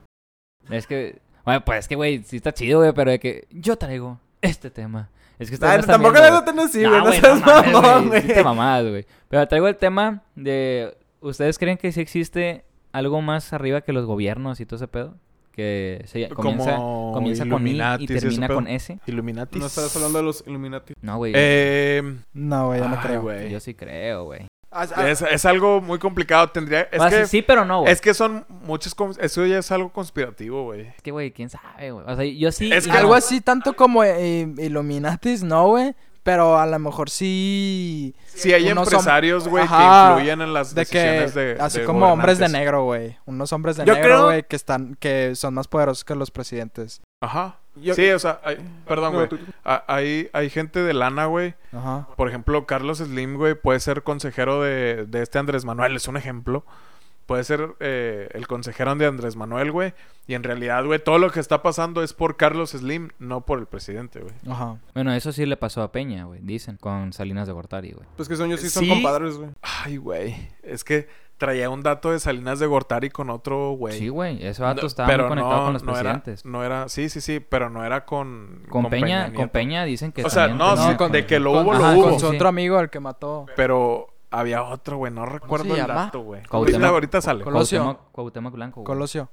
Es 0.70 0.86
que, 0.88 1.20
bueno, 1.46 1.64
pues 1.66 1.80
es 1.80 1.88
que, 1.88 1.96
güey, 1.96 2.24
sí 2.24 2.38
está 2.38 2.54
chido, 2.54 2.80
güey, 2.80 2.92
pero 2.94 3.12
de 3.12 3.20
que 3.20 3.48
yo 3.52 3.78
traigo 3.78 4.20
este 4.42 4.70
tema. 4.70 5.10
Es 5.40 5.50
que 5.52 5.58
Ay, 5.66 5.80
no 5.80 5.84
tampoco 5.86 6.16
güey. 6.18 6.46
tenés 6.46 6.66
así, 6.66 6.84
güey. 6.86 7.00
No, 7.00 7.12
seas 7.12 7.40
mamón, 7.46 8.08
güey, 8.10 8.22
sí 8.24 8.28
te 8.30 8.44
mamadas, 8.44 8.88
güey. 8.90 9.06
Pero 9.30 9.48
traigo 9.48 9.68
el 9.68 9.76
tema 9.78 10.24
de... 10.36 10.98
¿Ustedes 11.22 11.58
creen 11.60 11.78
que 11.78 11.92
sí 11.92 12.00
existe 12.02 12.64
algo 12.92 13.22
más 13.22 13.54
arriba 13.54 13.82
que 13.82 13.94
los 13.94 14.06
gobiernos 14.06 14.60
y 14.60 14.66
todo 14.66 14.78
ese 14.78 14.88
pedo? 14.88 15.16
Que 15.58 16.04
se 16.06 16.30
comienza, 16.30 16.76
Como 16.76 17.14
comienza 17.16 17.44
con 17.50 17.66
I 17.66 17.72
Illuminatis 17.72 18.10
y 18.12 18.14
termina 18.14 18.48
con 18.48 18.68
S. 18.68 19.00
Illuminati. 19.08 19.58
No 19.58 19.66
estás 19.66 19.96
hablando 19.96 20.20
de 20.20 20.24
los 20.24 20.44
Illuminati. 20.46 20.94
No, 21.02 21.18
güey. 21.18 21.34
Eh, 21.36 22.04
No, 22.34 22.68
güey, 22.68 22.80
yo 22.80 22.88
no 22.88 23.02
creo. 23.02 23.22
güey. 23.24 23.50
yo 23.50 23.60
sí 23.60 23.74
creo, 23.74 24.26
güey. 24.26 24.46
Es, 25.08 25.24
es 25.24 25.46
algo 25.46 25.82
muy 25.82 25.98
complicado. 25.98 26.48
Tendría. 26.52 26.82
Es 26.92 27.00
O 27.02 27.10
sea, 27.10 27.22
que, 27.22 27.26
sí, 27.26 27.42
pero 27.42 27.66
no, 27.66 27.82
güey. 27.82 27.92
es 27.92 28.02
que 28.02 28.14
son 28.14 28.46
muchos. 28.66 28.96
Eso 29.20 29.48
ya 29.48 29.58
es 29.58 29.72
algo 29.72 29.92
conspirativo, 29.92 30.66
güey. 30.66 30.82
Es 30.82 31.02
que, 31.02 31.10
güey, 31.10 31.32
quién 31.32 31.50
sabe, 31.50 31.90
güey. 31.90 32.06
O 32.08 32.16
sea, 32.16 32.24
yo 32.24 32.52
sí... 32.52 32.72
Es 32.72 32.86
no. 32.86 32.94
Algo 32.94 33.16
así 33.16 33.42
tanto 33.42 33.74
como 33.76 34.04
eh, 34.04 34.48
Illuminatis, 34.60 35.42
no, 35.42 35.70
güey. 35.70 35.96
Pero 36.28 36.60
a 36.60 36.66
lo 36.66 36.78
mejor 36.78 37.10
sí. 37.10 38.14
Si 38.28 38.52
hay 38.54 38.68
empresarios, 38.68 39.48
güey, 39.48 39.66
que 39.66 39.74
influyen 39.74 40.42
en 40.42 40.54
las 40.54 40.76
De 40.76 40.86
que. 40.86 40.98
decisiones 41.00 41.34
de. 41.34 41.58
así 41.58 41.80
de 41.80 41.86
como 41.86 42.06
hombres 42.12 42.38
de 42.38 42.50
negro, 42.50 42.84
güey. 42.84 43.16
Unos 43.26 43.54
hombres 43.54 43.78
de 43.78 43.86
Yo 43.86 43.94
negro, 43.94 44.10
creo- 44.10 44.26
güey, 44.26 44.44
que 44.44 44.58
están. 44.58 44.96
que 45.00 45.36
son 45.36 45.54
más 45.54 45.70
poderosos 45.70 46.04
que 46.04 46.16
los 46.16 46.30
presidentes. 46.30 47.00
Ajá. 47.22 47.56
Yo- 47.78 47.94
Sí, 47.96 48.10
o 48.10 48.20
sea, 48.20 48.42
hay- 48.44 48.58
perdón, 48.86 49.14
No, 49.14 49.20
güey. 49.20 49.30
tú- 49.30 49.40
Hay, 49.64 50.30
hay 50.34 50.50
gente 50.50 50.84
de 50.84 50.94
lana, 50.94 51.28
güey. 51.28 51.56
Ajá. 51.72 52.10
Por 52.18 52.28
ejemplo, 52.28 52.66
Carlos 52.66 52.98
Slim, 52.98 53.38
güey, 53.38 53.56
puede 53.56 53.80
ser 53.80 54.04
consejero 54.04 54.62
de, 54.62 55.06
de 55.08 55.22
este 55.22 55.40
Andrés 55.40 55.64
Manuel, 55.64 55.96
es 55.96 56.10
un 56.10 56.18
ejemplo. 56.18 56.66
Puede 57.28 57.44
ser 57.44 57.76
eh, 57.82 58.30
el 58.34 58.48
consejero 58.48 58.96
de 58.96 59.06
Andrés 59.06 59.36
Manuel, 59.36 59.72
güey. 59.72 59.94
Y 60.28 60.34
en 60.34 60.44
realidad, 60.44 60.84
güey, 60.86 60.98
todo 61.04 61.20
lo 61.20 61.30
que 61.30 61.40
está 61.40 61.62
pasando 61.62 62.02
es 62.02 62.14
por 62.14 62.36
Carlos 62.38 62.72
Slim, 62.72 63.10
no 63.20 63.42
por 63.42 63.60
el 63.60 63.66
presidente, 63.68 64.20
güey. 64.22 64.34
Ajá. 64.50 64.78
Bueno, 64.96 65.14
eso 65.14 65.32
sí 65.32 65.46
le 65.46 65.58
pasó 65.58 65.84
a 65.84 65.92
Peña, 65.92 66.24
güey, 66.26 66.40
dicen, 66.42 66.78
con 66.78 67.14
Salinas 67.14 67.46
de 67.46 67.54
Gortari, 67.54 67.92
güey. 67.92 68.08
Pues 68.16 68.28
que 68.28 68.36
son 68.36 68.50
yo 68.50 68.58
sí 68.58 68.70
son 68.70 68.84
Sí. 68.86 68.90
compadres, 68.90 69.38
güey. 69.38 69.50
Ay, 69.62 69.98
güey. 69.98 70.36
Es 70.64 70.84
que 70.84 71.08
traía 71.38 71.70
un 71.70 71.84
dato 71.84 72.12
de 72.12 72.20
Salinas 72.20 72.58
de 72.60 72.66
Gortari 72.66 73.10
con 73.10 73.30
otro, 73.30 73.72
güey. 73.74 73.98
Sí, 74.00 74.08
güey, 74.08 74.44
ese 74.46 74.64
vato 74.64 74.82
No, 74.82 74.88
estaba 74.88 75.16
muy 75.18 75.28
conectado 75.28 75.64
con 75.66 75.74
los 75.74 75.84
no 75.84 75.92
era- 75.92 76.02
presidentes. 76.02 76.46
no 76.46 76.64
era, 76.64 76.90
sí, 76.90 77.10
sí, 77.10 77.22
sí, 77.22 77.40
pero 77.42 77.70
no 77.70 77.84
era 77.86 78.06
con... 78.06 78.64
Con, 78.70 78.90
Peña, 78.90 79.32
con. 79.34 79.50
Peña 79.50 79.84
dicen 79.86 80.12
que 80.14 80.24
O 80.24 80.30
sea, 80.30 80.48
no, 80.48 80.76
sí, 80.78 80.96
con- 80.96 81.12
de 81.12 81.26
que 81.26 81.40
lo 81.40 81.52
Con- 81.52 81.66
hubo, 81.66 81.74
ajá, 81.74 81.94
lo 81.94 82.02
Con 82.04 82.10
hubo. 82.14 82.20
su 82.20 82.30
sí. 82.30 82.36
otro 82.38 82.48
amigo, 82.48 82.80
el 82.80 82.90
que 82.90 83.00
mató. 83.00 83.46
Pero 83.56 84.08
había 84.32 84.64
otro, 84.64 84.98
güey, 84.98 85.12
no 85.12 85.26
recuerdo 85.26 85.66
se 85.66 85.72
el 85.72 85.78
llama? 85.78 85.94
dato, 86.06 86.22
güey. 86.22 86.44
Cuauhtémoc- 86.44 86.86
Ahorita, 86.86 87.22
sale. 87.22 87.44
Colosio. 87.44 87.80
Cuauhtémoc, 87.84 88.12
Cuauhtémoc 88.12 88.54
Blanco, 88.54 88.76
güey. 88.82 88.86
Colosio. 88.86 89.30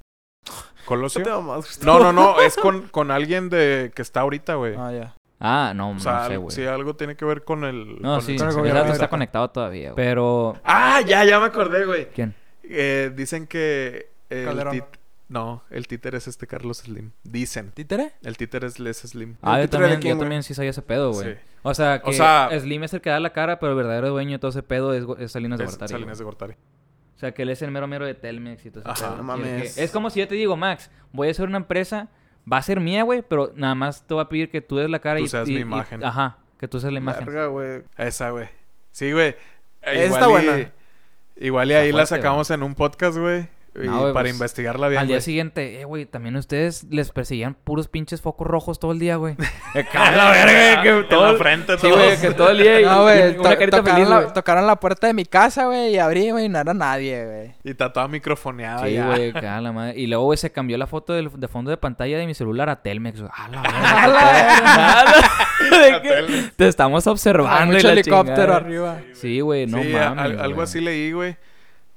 ¿Colosio? 0.85 1.25
No. 1.25 1.61
No, 1.83 1.99
no, 1.99 2.13
no, 2.13 2.41
es 2.41 2.57
con, 2.57 2.89
con 2.89 3.11
alguien 3.11 3.49
de 3.49 3.93
que 3.95 4.03
está 4.03 4.21
ahorita, 4.21 4.55
güey. 4.57 4.75
Ah, 4.77 4.93
ya. 4.93 5.15
Ah, 5.41 5.73
no, 5.75 5.91
o 5.91 5.99
sea, 5.99 6.13
no 6.13 6.27
sé, 6.27 6.33
al- 6.35 6.39
güey. 6.39 6.51
sí, 6.57 6.65
algo 6.67 6.95
tiene 6.97 7.17
que 7.17 7.25
ver 7.25 7.45
con 7.45 7.65
el... 7.65 8.01
no, 8.01 8.15
con 8.17 8.23
sí, 8.23 8.33
el 8.33 8.39
con 8.39 8.49
el 8.49 8.55
gobierno 8.55 8.85
está 8.93 9.09
conectado 9.09 9.51
todavía, 9.51 9.93
güey. 9.93 9.97
Pero... 9.97 10.57
Ah, 10.65 11.01
ya, 11.01 11.25
ya 11.25 11.39
me 11.41 11.47
acordé, 11.47 11.85
güey. 11.87 12.09
¿Quién? 12.11 12.35
Eh, 12.63 13.13
dicen 13.15 13.47
que 13.47 14.11
el 14.31 14.45
Calderón. 14.47 14.75
tit- 14.77 14.99
No, 15.29 15.63
el 15.71 15.87
títer 15.89 16.15
es 16.15 16.29
este 16.29 16.47
Carlos 16.47 16.79
Slim. 16.79 17.13
Dicen. 17.23 17.71
¿Títere? 17.73 18.13
El 18.23 18.37
títer 18.37 18.65
es 18.65 18.79
Les 18.79 18.99
Slim. 18.99 19.37
Ah, 19.43 19.61
yo 19.61 19.69
también, 19.71 20.01
quién, 20.01 20.15
yo 20.17 20.21
también 20.21 20.43
sí 20.43 20.55
sabía 20.55 20.71
ese 20.71 20.83
pedo, 20.83 21.13
güey. 21.13 21.35
Sí. 21.35 21.41
O 21.63 21.75
sea, 21.75 22.03
que 22.03 22.11
O 22.11 22.13
sea- 22.13 22.51
Slim 22.61 22.85
es 22.85 22.93
el 22.95 23.01
que 23.01 23.11
da 23.11 23.19
la 23.21 23.33
cara, 23.33 23.59
pero 23.59 23.73
el 23.73 23.77
verdadero 23.79 24.11
dueño 24.11 24.33
de 24.33 24.39
todo 24.39 24.51
ese 24.51 24.63
pedo 24.63 24.93
es, 24.93 25.05
es 25.19 25.33
Salinas 25.33 25.59
de 25.59 25.65
Gortari. 25.65 25.91
Salinas 25.91 26.19
de 26.19 26.25
Gortari. 26.25 26.53
O 26.53 27.19
sea, 27.19 27.33
que 27.33 27.43
él 27.43 27.51
es 27.51 27.63
el 27.63 27.71
mero 27.71 27.87
mero 27.87 28.05
de 28.05 28.15
Telmex 28.15 28.67
y 28.67 28.71
todo 28.71 28.81
ese 28.81 28.91
Ajá. 28.91 29.07
pedo. 29.15 29.17
No 29.17 29.23
mames. 29.23 29.75
que- 29.77 29.85
Es 29.85 29.91
como 29.91 30.11
si 30.11 30.21
yo 30.21 30.29
te 30.29 30.35
digo, 30.35 30.57
Max, 30.57 30.91
voy 31.13 31.29
a 31.29 31.31
hacer 31.31 31.49
una 31.49 31.57
empresa, 31.59 32.09
va 32.51 32.59
a 32.59 32.63
ser 32.63 32.81
mía, 32.81 33.03
güey, 33.03 33.23
pero 33.23 33.53
nada 33.57 33.75
más 33.75 34.07
te 34.07 34.13
voy 34.13 34.23
a 34.23 34.29
pedir 34.29 34.51
que 34.51 34.61
tú 34.61 34.77
des 34.77 34.91
la 34.91 34.99
cara 34.99 35.19
Tú 35.21 35.25
y... 35.25 35.29
seas 35.29 35.49
y- 35.49 35.53
mi 35.53 35.59
y- 35.59 35.63
imagen. 35.63 36.05
ajá, 36.05 36.37
que 36.59 36.69
tú 36.69 36.79
seas 36.81 36.93
la 36.93 36.99
imagen. 36.99 37.25
Verga, 37.25 37.47
güey. 37.47 37.83
Esa, 37.97 38.29
güey. 38.31 38.49
Sí, 38.91 39.11
güey. 39.13 39.29
Eh, 39.29 40.05
Esa 40.05 40.15
está 40.15 40.27
y- 40.27 40.31
buena. 40.31 40.73
Igual 41.37 41.71
y 41.71 41.75
ahí 41.75 41.89
la 41.93 42.07
fuerte, 42.07 42.17
sacamos 42.17 42.51
en 42.51 42.63
un 42.63 42.75
podcast, 42.75 43.17
güey. 43.19 43.49
Y 43.77 43.87
No, 43.89 44.13
para 44.13 44.23
pues, 44.25 44.35
investigarla 44.35 44.87
bien, 44.87 45.01
Al 45.01 45.09
día 45.09 45.21
siguiente, 45.21 45.81
eh, 45.81 45.85
güey, 45.85 46.07
también 46.07 46.37
ustedes 46.37 46.85
les 46.91 47.11
perseguían 47.11 47.55
puros 47.55 47.89
pinches 47.89 48.21
focos 48.21 48.47
rojos 48.47 48.79
todo 48.79 48.93
el 48.93 49.01
día, 49.01 49.17
güey. 49.17 49.35
¡A 49.95 50.11
la 50.13 50.31
verga! 50.31 50.83
Que 50.85 51.03
todo 51.09 51.27
el- 51.27 51.33
la 51.33 51.39
frente 51.39 51.79
Sí, 51.79 51.91
güey, 51.91 52.21
que 52.21 52.31
todo 52.31 52.51
el 52.51 52.59
día 52.59 52.81
y, 52.83 52.85
No, 52.85 53.03
güey. 53.03 53.35
to- 53.37 53.43
tocaron, 53.43 53.85
feliz, 53.85 54.09
la, 54.09 54.33
tocaron 54.33 54.67
la 54.69 54.77
puerta 54.79 55.09
de 55.09 55.15
mi 55.15 55.25
casa, 55.25 55.67
güey, 55.67 55.95
y 55.95 55.99
abrí, 55.99 56.31
güey, 56.31 56.45
y 56.45 56.49
no 56.49 56.61
era 56.61 56.73
nadie, 56.73 57.25
güey. 57.27 57.55
Y 57.65 57.71
está 57.71 57.93
toda 57.93 58.07
microfoneada 58.07 58.87
Sí, 58.87 58.97
güey, 58.97 59.33
la 59.33 59.73
madre. 59.73 59.99
Y 59.99 60.07
luego, 60.07 60.25
güey, 60.27 60.37
se 60.39 60.53
cambió 60.53 60.79
la 60.79 60.87
foto 60.87 61.13
del- 61.13 61.31
de 61.35 61.49
fondo 61.49 61.71
de 61.73 61.77
pantalla 61.77 62.17
de 62.17 62.27
mi 62.27 62.35
celular 62.35 62.69
a 62.69 62.81
Telmex. 62.81 63.21
güey. 63.23 63.33
A 63.35 63.49
la 63.49 63.61
A 63.61 64.07
verga. 64.07 65.05
la 65.71 65.79
¿De 65.79 65.93
A 65.95 66.03
qué? 66.03 66.09
Telmex. 66.11 66.57
Te 66.57 66.69
estamos 66.69 67.07
Hay 67.07 67.11
observando. 67.11 67.73
y 67.73 67.77
mucho 67.77 67.87
la 67.89 67.93
helicóptero 67.95 68.37
chingada. 68.37 68.57
arriba. 68.57 68.99
Sí, 69.15 69.41
güey, 69.41 69.67
no 69.67 69.83
sí, 69.83 69.89
mames. 69.89 70.25
al- 70.25 70.39
algo 70.41 70.63
así 70.63 70.81
leí, 70.81 71.11
güey. 71.11 71.37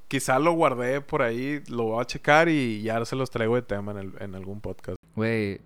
Quizá 0.08 0.40
lo 0.40 0.54
guardé 0.54 1.02
por 1.02 1.22
ahí, 1.22 1.62
lo 1.70 1.84
voy 1.84 2.02
a 2.02 2.06
checar 2.06 2.48
y 2.50 2.82
ya 2.82 3.04
se 3.06 3.16
los 3.16 3.30
traigo 3.30 3.56
de 3.56 3.62
tema 3.62 3.92
en, 3.92 3.98
el- 3.98 4.14
en 4.22 4.36
algún 4.36 4.62
podcast. 4.62 4.98
Güey. 5.16 5.60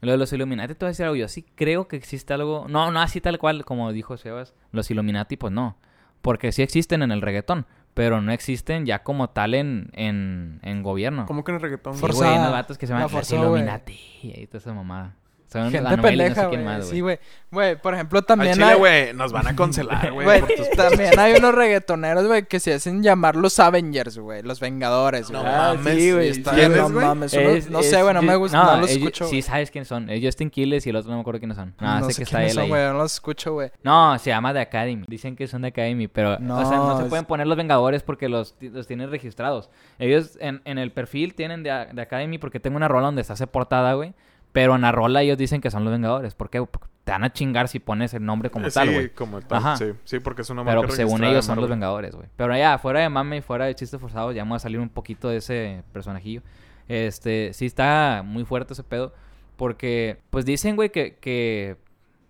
Lo 0.00 0.10
de 0.10 0.18
los 0.18 0.32
Illuminati, 0.32 0.74
te 0.74 0.84
voy 0.84 0.88
a 0.88 0.90
decir 0.90 1.04
algo. 1.04 1.14
Yo 1.16 1.28
sí 1.28 1.44
creo 1.54 1.86
que 1.86 1.94
existe 1.94 2.34
algo. 2.34 2.66
No, 2.68 2.90
no 2.90 3.00
así 3.00 3.20
tal 3.20 3.38
cual, 3.38 3.64
como 3.64 3.92
dijo 3.92 4.16
Sebas. 4.16 4.52
Los 4.72 4.90
Illuminati, 4.90 5.36
pues 5.36 5.52
no. 5.52 5.76
Porque 6.22 6.50
sí 6.50 6.62
existen 6.62 7.02
en 7.02 7.12
el 7.12 7.22
reggaetón. 7.22 7.66
Pero 7.94 8.20
no 8.20 8.32
existen 8.32 8.84
ya 8.86 9.02
como 9.04 9.30
tal 9.30 9.54
en, 9.54 9.90
en, 9.92 10.58
en 10.62 10.82
gobierno. 10.82 11.26
¿Cómo 11.26 11.44
que 11.44 11.52
en 11.52 11.56
el 11.56 11.62
reggaetón? 11.62 11.94
Sí, 11.94 12.00
güey, 12.00 12.36
unos 12.38 12.50
vatos 12.50 12.78
que 12.78 12.86
se 12.86 12.94
llaman 12.94 13.08
La 13.12 13.18
los. 13.18 13.30
Illuminati. 13.32 14.00
Y 14.22 14.28
ahí 14.36 14.42
está 14.44 14.58
esa 14.58 14.72
mamada. 14.72 15.14
Son 15.52 15.70
Gente 15.70 15.96
no 15.96 16.02
pendeja, 16.02 16.34
sé 16.34 16.46
güey. 16.46 16.82
Sí, 16.82 17.00
güey. 17.00 17.00
güey. 17.00 17.18
Güey, 17.52 17.76
por 17.80 17.92
ejemplo, 17.92 18.18
Al 18.20 18.24
también 18.24 18.54
chile, 18.54 18.64
hay... 18.64 18.78
güey, 18.78 19.12
nos 19.12 19.30
van 19.30 19.46
a 19.46 19.54
cancelar, 19.54 20.10
güey. 20.12 20.24
Güey, 20.24 20.40
tus- 20.56 20.70
también 20.76 21.18
hay 21.18 21.34
unos 21.34 21.54
reggaetoneros, 21.54 22.26
güey, 22.26 22.44
que 22.44 22.58
se 22.60 22.72
hacen 22.72 23.02
llamar 23.02 23.36
los 23.36 23.60
Avengers, 23.60 24.18
güey. 24.18 24.42
Los 24.42 24.58
Vengadores, 24.60 25.30
No 25.30 25.42
güey. 25.42 25.52
mames, 25.52 25.94
Sí, 25.94 26.12
güey. 26.12 26.26
¿y 26.28 26.30
está- 26.30 26.52
no 26.68 26.88
güey? 26.90 27.04
mames. 27.06 27.34
Es- 27.34 27.68
no 27.68 27.80
es- 27.80 27.90
sé, 27.90 28.02
bueno, 28.02 28.22
no 28.22 28.26
me 28.26 28.36
gusta. 28.36 28.56
No, 28.56 28.80
los 28.80 28.90
ellos- 28.90 29.02
escucho. 29.02 29.26
Sí, 29.28 29.42
sabes 29.42 29.70
quién 29.70 29.84
son. 29.84 30.08
Es 30.08 30.24
Justin 30.24 30.48
Quiles 30.48 30.86
y 30.86 30.90
el 30.90 30.96
otro 30.96 31.10
no 31.10 31.16
me 31.18 31.20
acuerdo 31.20 31.40
quiénes 31.40 31.56
son. 31.58 31.74
No, 31.78 32.00
no 32.00 32.06
sé 32.06 32.12
sé 32.14 32.18
que 32.20 32.24
está 32.24 32.38
quiénes 32.38 32.52
él 32.52 32.54
son, 32.54 32.62
ahí. 32.64 32.68
güey. 32.70 32.82
No 32.86 32.94
los 32.94 33.12
escucho, 33.12 33.52
güey. 33.52 33.70
No, 33.82 34.18
se 34.18 34.30
llama 34.30 34.54
The 34.54 34.60
Academy. 34.60 35.04
Dicen 35.06 35.36
que 35.36 35.46
son 35.46 35.60
de 35.62 35.68
Academy, 35.68 36.08
pero 36.08 36.38
No, 36.38 36.58
o 36.58 36.64
sea, 36.66 36.78
no 36.78 36.98
se 37.02 37.04
pueden 37.04 37.26
poner 37.26 37.46
los 37.46 37.56
Vengadores 37.58 38.02
porque 38.02 38.30
los, 38.30 38.56
ti- 38.58 38.70
los 38.70 38.86
tienen 38.86 39.10
registrados. 39.10 39.68
Ellos 39.98 40.38
en, 40.40 40.62
en 40.64 40.78
el 40.78 40.90
perfil 40.92 41.34
tienen 41.34 41.62
de, 41.62 41.86
de 41.92 42.00
Academy 42.02 42.38
porque 42.38 42.60
tengo 42.60 42.78
una 42.78 42.88
rola 42.88 43.06
donde 43.06 43.24
se 43.24 43.32
hace 43.34 43.46
portada, 43.46 43.92
güey. 43.92 44.14
Pero 44.52 44.74
en 44.74 44.82
la 44.82 44.92
rola 44.92 45.22
ellos 45.22 45.38
dicen 45.38 45.60
que 45.60 45.70
son 45.70 45.84
los 45.84 45.92
Vengadores. 45.92 46.34
¿Por 46.34 46.50
qué? 46.50 46.62
Porque 46.64 46.88
te 47.04 47.12
van 47.12 47.24
a 47.24 47.32
chingar 47.32 47.68
si 47.68 47.78
pones 47.78 48.12
el 48.14 48.24
nombre 48.24 48.50
como 48.50 48.66
Eh, 48.66 48.70
tal, 48.70 48.88
sí, 48.88 48.94
güey. 48.94 49.08
como 49.10 49.40
tal, 49.40 49.58
Ajá. 49.58 49.76
sí. 49.76 49.86
Sí, 50.04 50.18
porque 50.20 50.42
es 50.42 50.50
una 50.50 50.64
Pero 50.64 50.82
marca 50.82 50.94
según 50.94 51.24
ellos 51.24 51.44
son 51.44 51.58
los. 51.60 51.68
Vengadores, 51.70 52.14
güey. 52.14 52.28
Pero 52.36 52.56
ya, 52.56 52.76
fuera 52.78 53.00
de 53.00 53.08
mame 53.08 53.38
y 53.38 53.40
fuera 53.40 53.64
de 53.64 53.74
chistes 53.74 53.98
forzados, 54.00 54.34
ya 54.34 54.42
vamos 54.42 54.56
a 54.56 54.58
salir 54.60 54.78
un 54.78 54.88
poquito 54.90 55.28
de 55.28 55.38
ese 55.38 55.82
personajillo. 55.92 56.42
Este, 56.88 57.52
sí 57.54 57.66
está 57.66 58.22
muy 58.24 58.44
fuerte 58.44 58.74
ese 58.74 58.82
pedo. 58.84 59.14
Porque, 59.56 60.18
pues 60.30 60.44
dicen, 60.44 60.76
güey, 60.76 60.90
que, 60.90 61.16
que... 61.20 61.76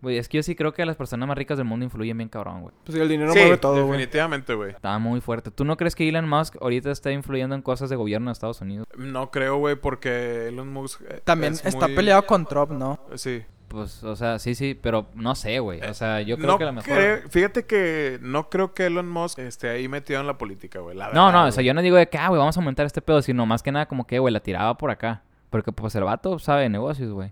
Güey, 0.03 0.19
es 0.19 0.29
que 0.29 0.39
yo 0.39 0.43
sí 0.43 0.55
creo 0.57 0.75
que 0.75 0.85
las 0.85 0.97
personas 0.97 1.29
más 1.29 1.39
ricas 1.39 1.57
del 1.59 1.67
mundo 1.67 1.85
influyen 1.85 2.17
bien 2.19 2.29
cabrón, 2.29 2.63
güey. 2.63 2.75
Pues 2.85 2.99
el 2.99 3.09
dinero 3.09 3.33
Sí, 3.33 3.39
mueve 3.39 3.57
todo, 3.57 3.87
definitivamente, 3.87 4.53
güey. 4.55 4.71
Está 4.73 4.99
muy 4.99 5.21
fuerte. 5.21 5.51
¿Tú 5.53 5.65
no 5.65 5.77
crees 5.77 5.95
que 5.95 6.09
Elon 6.09 6.29
Musk 6.29 6.57
ahorita 6.61 6.91
está 6.91 7.13
influyendo 7.13 7.55
en 7.55 7.63
cosas 7.63 7.89
de 7.89 7.95
gobierno 7.97 8.29
de 8.29 8.33
Estados 8.33 8.61
Unidos? 8.61 8.87
No 8.99 9.31
creo, 9.31 9.59
güey, 9.59 9.77
porque 9.77 10.49
Elon 10.49 10.73
Musk... 10.73 11.03
eh, 11.09 11.21
También 11.25 11.53
es 11.53 11.65
está 11.65 11.87
muy- 11.87 11.95
peleado 11.97 12.27
con 12.27 12.47
Trump, 12.47 12.73
¿no? 12.73 12.99
Sí. 13.15 13.43
Pues, 13.69 14.03
o 14.05 14.17
sea, 14.17 14.39
sí, 14.39 14.55
sí, 14.55 14.75
pero 14.79 15.07
no 15.15 15.35
sé, 15.35 15.59
güey. 15.61 15.81
O 15.83 15.95
sea, 15.95 16.21
yo 16.21 16.37
creo 16.37 16.49
no 16.49 16.59
que 16.59 16.65
a 16.65 16.67
lo 16.67 16.73
mejor... 16.75 16.93
creo- 16.93 17.21
fíjate 17.31 17.65
que 17.65 18.19
no 18.21 18.51
creo 18.51 18.75
que 18.75 18.87
Elon 18.87 19.09
Musk 19.09 19.39
esté 19.39 19.71
ahí 19.71 19.89
metido 19.89 20.21
en 20.21 20.27
la 20.27 20.37
política, 20.37 20.81
güey. 20.81 20.95
la 20.97 21.11
No, 21.13 21.31
no, 21.33 21.47
o 21.47 21.53
sea, 21.53 21.63
yo 21.63 21.73
no 21.73 21.81
digo 21.81 21.97
de 21.97 22.09
que, 22.09 22.19
ah, 22.19 22.29
güey, 22.29 22.39
vamos 22.39 22.57
a 22.57 22.61
aumentar 22.61 22.85
este 22.85 23.01
pedo, 23.01 23.23
sino 23.23 23.47
más 23.47 23.63
que 23.63 23.71
nada 23.73 23.87
como 23.87 24.07
que, 24.07 24.19
güey, 24.19 24.35
la 24.35 24.41
tiraba 24.41 24.77
por 24.77 24.91
acá. 24.91 25.23
Porque, 25.53 25.71
pues, 25.71 25.95
el 25.95 26.03
vato 26.05 26.39
sabe 26.41 26.63
de 26.63 26.69
negocios, 26.71 27.13
güey. 27.13 27.31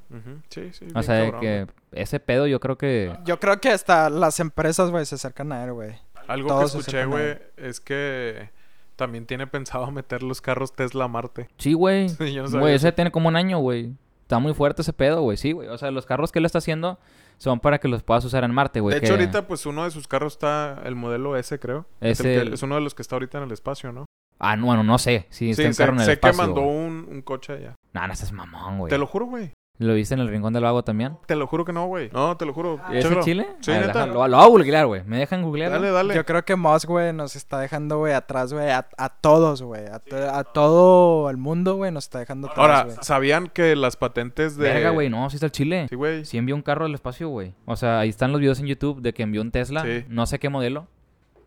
Sí, 0.50 0.70
sí. 0.72 0.86
O 0.94 1.02
sea, 1.02 1.16
de 1.16 1.24
cabrón, 1.24 1.40
que 1.40 1.64
güey. 1.64 2.02
ese 2.02 2.20
pedo 2.20 2.46
yo 2.46 2.60
creo 2.60 2.78
que... 2.78 3.16
Yo 3.24 3.40
creo 3.40 3.60
que 3.60 3.70
hasta 3.70 4.08
las 4.10 4.38
empresas, 4.38 4.90
güey, 4.90 5.04
se 5.06 5.16
acercan 5.16 5.50
a 5.52 5.64
él, 5.64 5.72
güey. 5.72 5.96
Algo 6.28 6.48
todos 6.48 6.72
que 6.72 6.78
escuché, 6.78 7.04
güey, 7.06 7.38
es 7.56 7.80
que 7.80 8.50
también 8.94 9.26
tiene 9.26 9.46
pensado 9.48 9.90
meter 9.90 10.22
los 10.22 10.40
carros 10.40 10.72
Tesla 10.74 11.06
a 11.06 11.08
Marte. 11.08 11.48
Sí, 11.58 11.72
güey. 11.72 12.08
Sí, 12.18 12.32
yo 12.32 12.42
no 12.42 12.48
sabía 12.48 12.60
Güey, 12.60 12.74
ese 12.74 12.92
tiene 12.92 13.10
como 13.10 13.28
un 13.28 13.34
año, 13.36 13.58
güey. 13.58 13.94
Está 14.22 14.38
muy 14.38 14.54
fuerte 14.54 14.82
ese 14.82 14.92
pedo, 14.92 15.22
güey. 15.22 15.36
Sí, 15.36 15.50
güey. 15.52 15.66
O 15.68 15.76
sea, 15.78 15.90
los 15.90 16.06
carros 16.06 16.30
que 16.30 16.38
él 16.38 16.44
está 16.44 16.58
haciendo 16.58 17.00
son 17.38 17.58
para 17.58 17.78
que 17.78 17.88
los 17.88 18.02
puedas 18.04 18.24
usar 18.24 18.44
en 18.44 18.52
Marte, 18.52 18.78
güey. 18.80 18.92
de 18.92 18.98
hecho, 18.98 19.16
que- 19.16 19.22
ahorita, 19.22 19.46
pues, 19.48 19.64
uno 19.66 19.84
de 19.84 19.90
sus 19.90 20.06
carros 20.06 20.34
está... 20.34 20.80
El 20.84 20.94
modelo 20.94 21.36
S, 21.36 21.58
creo. 21.58 21.86
Es, 22.00 22.20
Es 22.20 22.20
el 22.20 22.24
que- 22.26 22.40
el- 22.48 22.52
es 22.52 22.62
uno 22.62 22.74
de 22.74 22.82
los 22.82 22.94
que 22.94 23.00
está 23.02 23.16
ahorita 23.16 23.38
en 23.38 23.44
el 23.44 23.52
espacio, 23.52 23.90
¿no? 23.92 24.04
Ah, 24.40 24.56
no, 24.56 24.66
bueno, 24.66 24.82
no 24.82 24.98
sé. 24.98 25.26
Sí, 25.30 25.50
está 25.50 25.62
sí, 25.62 25.72
sé, 25.74 25.82
carro 25.82 25.92
en 25.94 26.00
el 26.00 26.06
sé 26.06 26.18
que 26.18 26.32
mandó 26.32 26.62
güey. 26.62 26.76
un, 26.76 27.06
un 27.10 27.22
coche 27.22 27.52
allá. 27.52 27.74
Nah, 27.92 28.06
no 28.06 28.12
estás 28.12 28.32
mamón, 28.32 28.78
güey. 28.78 28.90
Te 28.90 28.98
lo 28.98 29.06
juro, 29.06 29.26
güey. 29.26 29.52
¿Lo 29.78 29.94
viste 29.94 30.12
en 30.12 30.20
el 30.20 30.28
Rincón 30.28 30.52
del 30.52 30.62
Vago 30.62 30.84
también? 30.84 31.16
Te 31.26 31.34
lo 31.34 31.46
juro 31.46 31.64
que 31.64 31.72
no, 31.72 31.86
güey. 31.86 32.10
No, 32.12 32.36
te 32.36 32.44
lo 32.44 32.52
juro. 32.52 32.78
¿Es 32.92 33.02
en 33.06 33.20
Chile? 33.20 33.46
Sí, 33.60 33.70
A 33.70 33.78
ver, 33.78 33.86
neta. 33.86 34.04
Lo, 34.06 34.28
lo 34.28 34.36
voy 34.36 34.44
a 34.44 34.48
googlear, 34.48 34.86
güey. 34.86 35.02
¿Me 35.04 35.16
dejan 35.16 35.42
googlear? 35.42 35.70
Dale, 35.70 35.90
dale. 35.90 36.14
Yo 36.14 36.26
creo 36.26 36.44
que 36.44 36.54
Musk, 36.54 36.86
güey, 36.86 37.14
nos 37.14 37.34
está 37.34 37.58
dejando, 37.60 37.96
güey, 37.96 38.12
atrás, 38.12 38.52
güey, 38.52 38.68
a, 38.70 38.86
a 38.98 39.08
todos, 39.08 39.62
güey. 39.62 39.86
A, 39.86 39.98
to- 40.00 40.16
a 40.34 40.44
todo 40.44 41.30
el 41.30 41.38
mundo, 41.38 41.76
güey, 41.76 41.90
nos 41.92 42.04
está 42.04 42.18
dejando 42.18 42.48
atrás, 42.50 42.82
Ahora. 42.82 43.02
¿sabían 43.02 43.48
que 43.48 43.74
las 43.74 43.96
patentes 43.96 44.58
de... 44.58 44.64
Verga, 44.68 44.90
güey. 44.90 45.08
No, 45.08 45.30
sí 45.30 45.36
está 45.36 45.46
el 45.46 45.52
Chile. 45.52 45.86
Sí, 45.88 45.96
güey. 45.96 46.26
Sí 46.26 46.36
envió 46.36 46.54
un 46.56 46.62
carro 46.62 46.84
al 46.84 46.92
espacio, 46.94 47.30
güey. 47.30 47.54
O 47.64 47.74
sea, 47.74 48.00
ahí 48.00 48.10
están 48.10 48.32
los 48.32 48.40
videos 48.42 48.60
en 48.60 48.66
YouTube 48.66 49.00
de 49.00 49.14
que 49.14 49.22
envió 49.22 49.40
un 49.40 49.50
Tesla. 49.50 49.82
Sí. 49.82 50.04
No 50.10 50.26
sé 50.26 50.38
qué 50.38 50.50
modelo. 50.50 50.88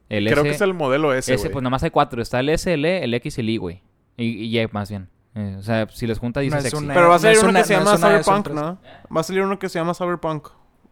El 0.10 0.26
Creo 0.26 0.40
S, 0.40 0.44
que 0.44 0.56
es 0.56 0.62
el 0.62 0.74
modelo 0.74 1.14
S, 1.14 1.34
ese, 1.34 1.44
güey. 1.44 1.54
pues 1.54 1.64
nomás 1.64 1.84
hay 1.84 1.90
cuatro. 1.92 2.22
Está 2.22 2.40
el 2.40 2.50
S, 2.50 2.72
el 2.74 2.86
E, 2.86 3.04
el 3.04 3.14
X 3.16 3.38
y 3.38 3.42
el 3.42 3.50
Y, 3.50 3.58
güey. 3.58 3.82
Y, 4.18 4.26
y 4.46 4.60
Y 4.60 4.68
más 4.72 4.90
bien. 4.90 5.10
Eh, 5.36 5.56
o 5.58 5.64
sea, 5.64 5.88
si 5.90 6.06
les 6.06 6.20
junta 6.20 6.40
dice 6.42 6.54
No 6.56 6.58
es 6.60 6.64
sexy. 6.70 6.84
una- 6.84 6.94
Pero 6.94 7.10
va 7.10 7.16
a 7.16 7.20
salir 7.20 7.40
uno 7.40 7.50
una- 7.50 7.60
que 7.62 7.66
se 7.68 7.78
no 7.78 7.84
llama 7.86 7.98
Cyberpunk, 7.98 8.50
¿no? 8.50 8.78
Va 9.16 9.22
a 9.22 9.24
salir 9.24 9.42
uno 9.42 9.58
que 9.58 9.70
se 9.70 9.80
llama 9.80 9.94
Cyberpunk. 9.96 10.48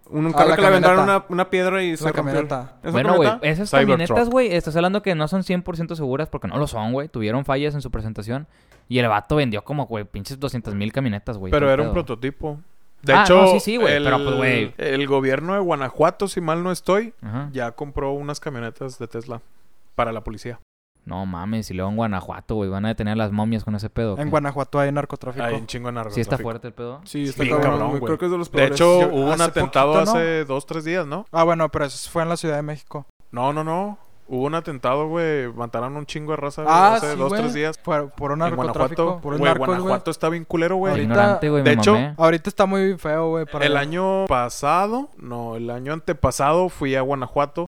Un, 0.09 0.25
un 0.25 0.31
Ah, 0.33 0.37
carro 0.37 0.49
la 0.49 0.55
que 0.55 0.61
le 0.63 0.67
aventaron 0.67 1.03
una, 1.03 1.25
una 1.29 1.49
piedra 1.49 1.81
y 1.83 1.95
se 1.95 2.11
camioneta. 2.11 2.73
¿Esa 2.81 2.91
Bueno, 2.91 3.15
güey, 3.15 3.29
esas 3.43 3.69
Cybertruck. 3.69 3.71
camionetas, 3.97 4.29
güey, 4.29 4.53
estás 4.53 4.75
hablando 4.75 5.01
que 5.01 5.15
no 5.15 5.27
son 5.29 5.43
100% 5.43 5.95
seguras 5.95 6.27
porque 6.27 6.47
no 6.49 6.57
lo 6.57 6.67
son, 6.67 6.91
güey. 6.91 7.07
Tuvieron 7.07 7.45
fallas 7.45 7.75
en 7.75 7.81
su 7.81 7.91
presentación. 7.91 8.47
Y 8.89 8.99
el 8.99 9.07
vato 9.07 9.37
vendió 9.37 9.63
como, 9.63 9.85
güey, 9.85 10.03
pinches 10.03 10.37
200 10.39 10.73
mil 10.75 10.91
camionetas, 10.91 11.37
güey. 11.37 11.51
Pero 11.51 11.71
era 11.71 11.83
un 11.83 11.93
prototipo. 11.93 12.59
De 13.01 13.13
Ah, 13.13 13.23
hecho, 13.23 13.41
no, 13.41 13.47
sí, 13.47 13.59
sí, 13.59 13.77
güey, 13.77 13.95
el, 13.95 14.03
pero, 14.03 14.17
pues, 14.23 14.35
güey. 14.35 14.73
el 14.77 15.07
gobierno 15.07 15.53
de 15.53 15.59
Guanajuato, 15.59 16.27
si 16.27 16.39
mal 16.41 16.63
no 16.63 16.71
estoy, 16.71 17.13
Ajá. 17.21 17.49
ya 17.51 17.71
compró 17.71 18.11
unas 18.11 18.39
camionetas 18.39 18.99
de 18.99 19.07
Tesla 19.07 19.41
para 19.95 20.11
la 20.11 20.23
policía. 20.23 20.59
No 21.03 21.25
mames, 21.25 21.71
y 21.71 21.73
luego 21.73 21.89
en 21.89 21.97
Guanajuato, 21.97 22.53
güey, 22.53 22.69
van 22.69 22.85
a 22.85 22.89
detener 22.89 23.13
a 23.13 23.15
las 23.15 23.31
momias 23.31 23.63
con 23.63 23.73
ese 23.73 23.89
pedo. 23.89 24.19
En. 24.19 24.29
Guanajuato 24.29 24.79
hay 24.79 24.91
narcotráfico. 24.91 25.43
Hay 25.43 25.55
un 25.55 25.65
chingo 25.65 25.87
de 25.87 25.93
Sí 25.93 25.95
narcotráfico. 25.95 26.21
está 26.21 26.37
fuerte 26.43 26.67
el 26.67 26.73
pedo. 26.75 27.01
Sí, 27.05 27.23
está 27.23 27.41
Bien 27.41 27.55
cabrón, 27.55 27.71
cabrón, 27.79 27.89
güey. 27.91 28.01
Creo 28.03 28.17
que 28.19 28.25
es 28.25 28.31
de 28.31 28.37
los 28.37 28.51
De 28.51 28.57
peores. 28.57 28.75
hecho, 28.75 29.01
Yo- 29.01 29.07
hubo 29.07 29.25
un 29.25 29.31
hace 29.31 29.43
atentado 29.45 29.93
poquito, 29.93 30.05
¿no? 30.13 30.19
hace 30.19 30.45
dos, 30.45 30.65
tres 30.67 30.83
días, 30.83 31.07
¿no? 31.07 31.25
Ah, 31.31 31.43
bueno, 31.43 31.69
pero 31.69 31.85
eso 31.85 32.07
fue 32.11 32.21
en 32.21 32.29
la 32.29 32.37
Ciudad 32.37 32.57
de 32.57 32.61
México. 32.61 33.07
No, 33.31 33.51
no, 33.51 33.63
no. 33.63 33.97
Hubo 34.33 34.45
un 34.45 34.55
atentado, 34.55 35.09
güey. 35.09 35.51
Mataron 35.51 35.97
un 35.97 36.05
chingo 36.05 36.31
de 36.31 36.37
raza 36.37 36.63
Ah, 36.65 36.93
hace 36.95 37.11
sí, 37.11 37.17
dos, 37.17 37.27
güey. 37.29 37.41
tres 37.41 37.53
días. 37.53 37.77
Por, 37.77 38.11
por 38.11 38.31
un 38.31 38.41
En 38.41 38.49
narcotráfico. 38.55 39.03
Guanajuato. 39.03 39.21
Por 39.21 39.33
un 39.33 39.39
Güey, 39.39 39.49
narcos, 39.51 39.67
güey. 39.67 39.79
Guanajuato 39.79 40.11
está 40.11 40.29
bien 40.29 40.45
culero, 40.45 40.77
güey. 40.77 40.91
Ahorita- 40.91 41.03
ignorante, 41.13 41.49
güey, 41.49 41.63
de 41.63 41.73
hecho, 41.73 41.93
mamé. 41.93 42.13
Ahorita 42.17 42.49
está 42.49 42.65
muy 42.65 42.97
feo, 42.97 43.29
güey. 43.31 43.45
para- 43.45 43.65
El 43.65 43.75
año 43.75 44.25
pasado, 44.27 45.09
no, 45.17 45.57
el 45.57 45.69
año 45.69 45.91
antepasado 45.91 46.69
fui 46.69 46.95
a 46.95 47.01
Guanajuato 47.01 47.65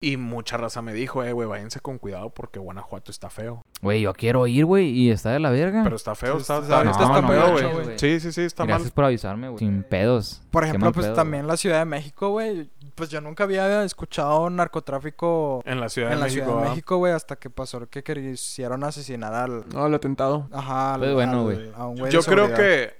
y 0.00 0.16
mucha 0.16 0.56
raza 0.58 0.80
me 0.82 0.92
dijo, 0.94 1.22
eh, 1.22 1.32
güey, 1.32 1.46
váyanse 1.48 1.80
con 1.80 1.98
cuidado 1.98 2.30
porque 2.30 2.58
Guanajuato 2.58 3.10
está 3.10 3.28
feo. 3.30 3.62
Güey, 3.82 4.00
yo 4.02 4.12
quiero 4.14 4.46
ir, 4.46 4.64
güey, 4.64 4.88
y 4.88 5.10
está 5.10 5.32
de 5.32 5.38
la 5.40 5.50
verga. 5.50 5.82
Pero 5.84 5.96
está 5.96 6.14
feo, 6.14 6.36
Sí, 6.36 6.40
está, 6.42 6.54
está- 6.60 6.64
está, 6.64 6.76
ahorita 6.78 6.90
está 7.04 7.20
no, 7.22 7.28
feo, 7.28 7.68
no, 7.72 7.84
güey. 7.84 7.98
Sí, 7.98 8.20
sí, 8.20 8.32
sí, 8.32 8.40
está 8.42 8.64
Gracias 8.64 8.86
mal. 8.88 8.92
por 8.94 9.04
avisarme, 9.04 9.48
güey. 9.48 9.58
Sin 9.58 9.82
pedos. 9.82 10.42
Por 10.50 10.64
ejemplo, 10.64 10.92
pues 10.92 11.06
pedo, 11.06 11.14
también 11.14 11.46
la 11.46 11.56
Ciudad 11.58 11.78
de 11.80 11.84
México, 11.86 12.30
güey. 12.30 12.70
Pues 12.94 13.08
yo 13.10 13.20
nunca 13.20 13.44
había 13.44 13.82
escuchado 13.82 14.48
narcotráfico 14.50 15.62
En 15.64 15.80
la 15.80 15.88
Ciudad 15.88 16.10
en 16.12 16.16
de 16.16 16.20
la 16.20 16.26
México. 16.26 16.44
Ciudad 16.46 16.62
de. 16.62 16.68
México, 16.70 16.96
güey, 16.98 17.12
hasta 17.12 17.36
que 17.36 17.50
pasó 17.50 17.88
que 17.88 18.02
quisieron 18.02 18.84
asesinar 18.84 19.34
al... 19.34 19.64
No, 19.72 19.86
el 19.86 19.94
atentado. 19.94 20.48
Ajá, 20.52 20.94
al, 20.94 21.00
Pues 21.00 21.14
bueno, 21.14 21.32
al- 21.38 21.42
güey. 21.42 21.72
a 21.74 21.86
un 21.86 21.96
güey 21.96 22.04
de 22.06 22.10
Yo 22.12 22.22
creo 22.22 22.54
que, 22.54 22.94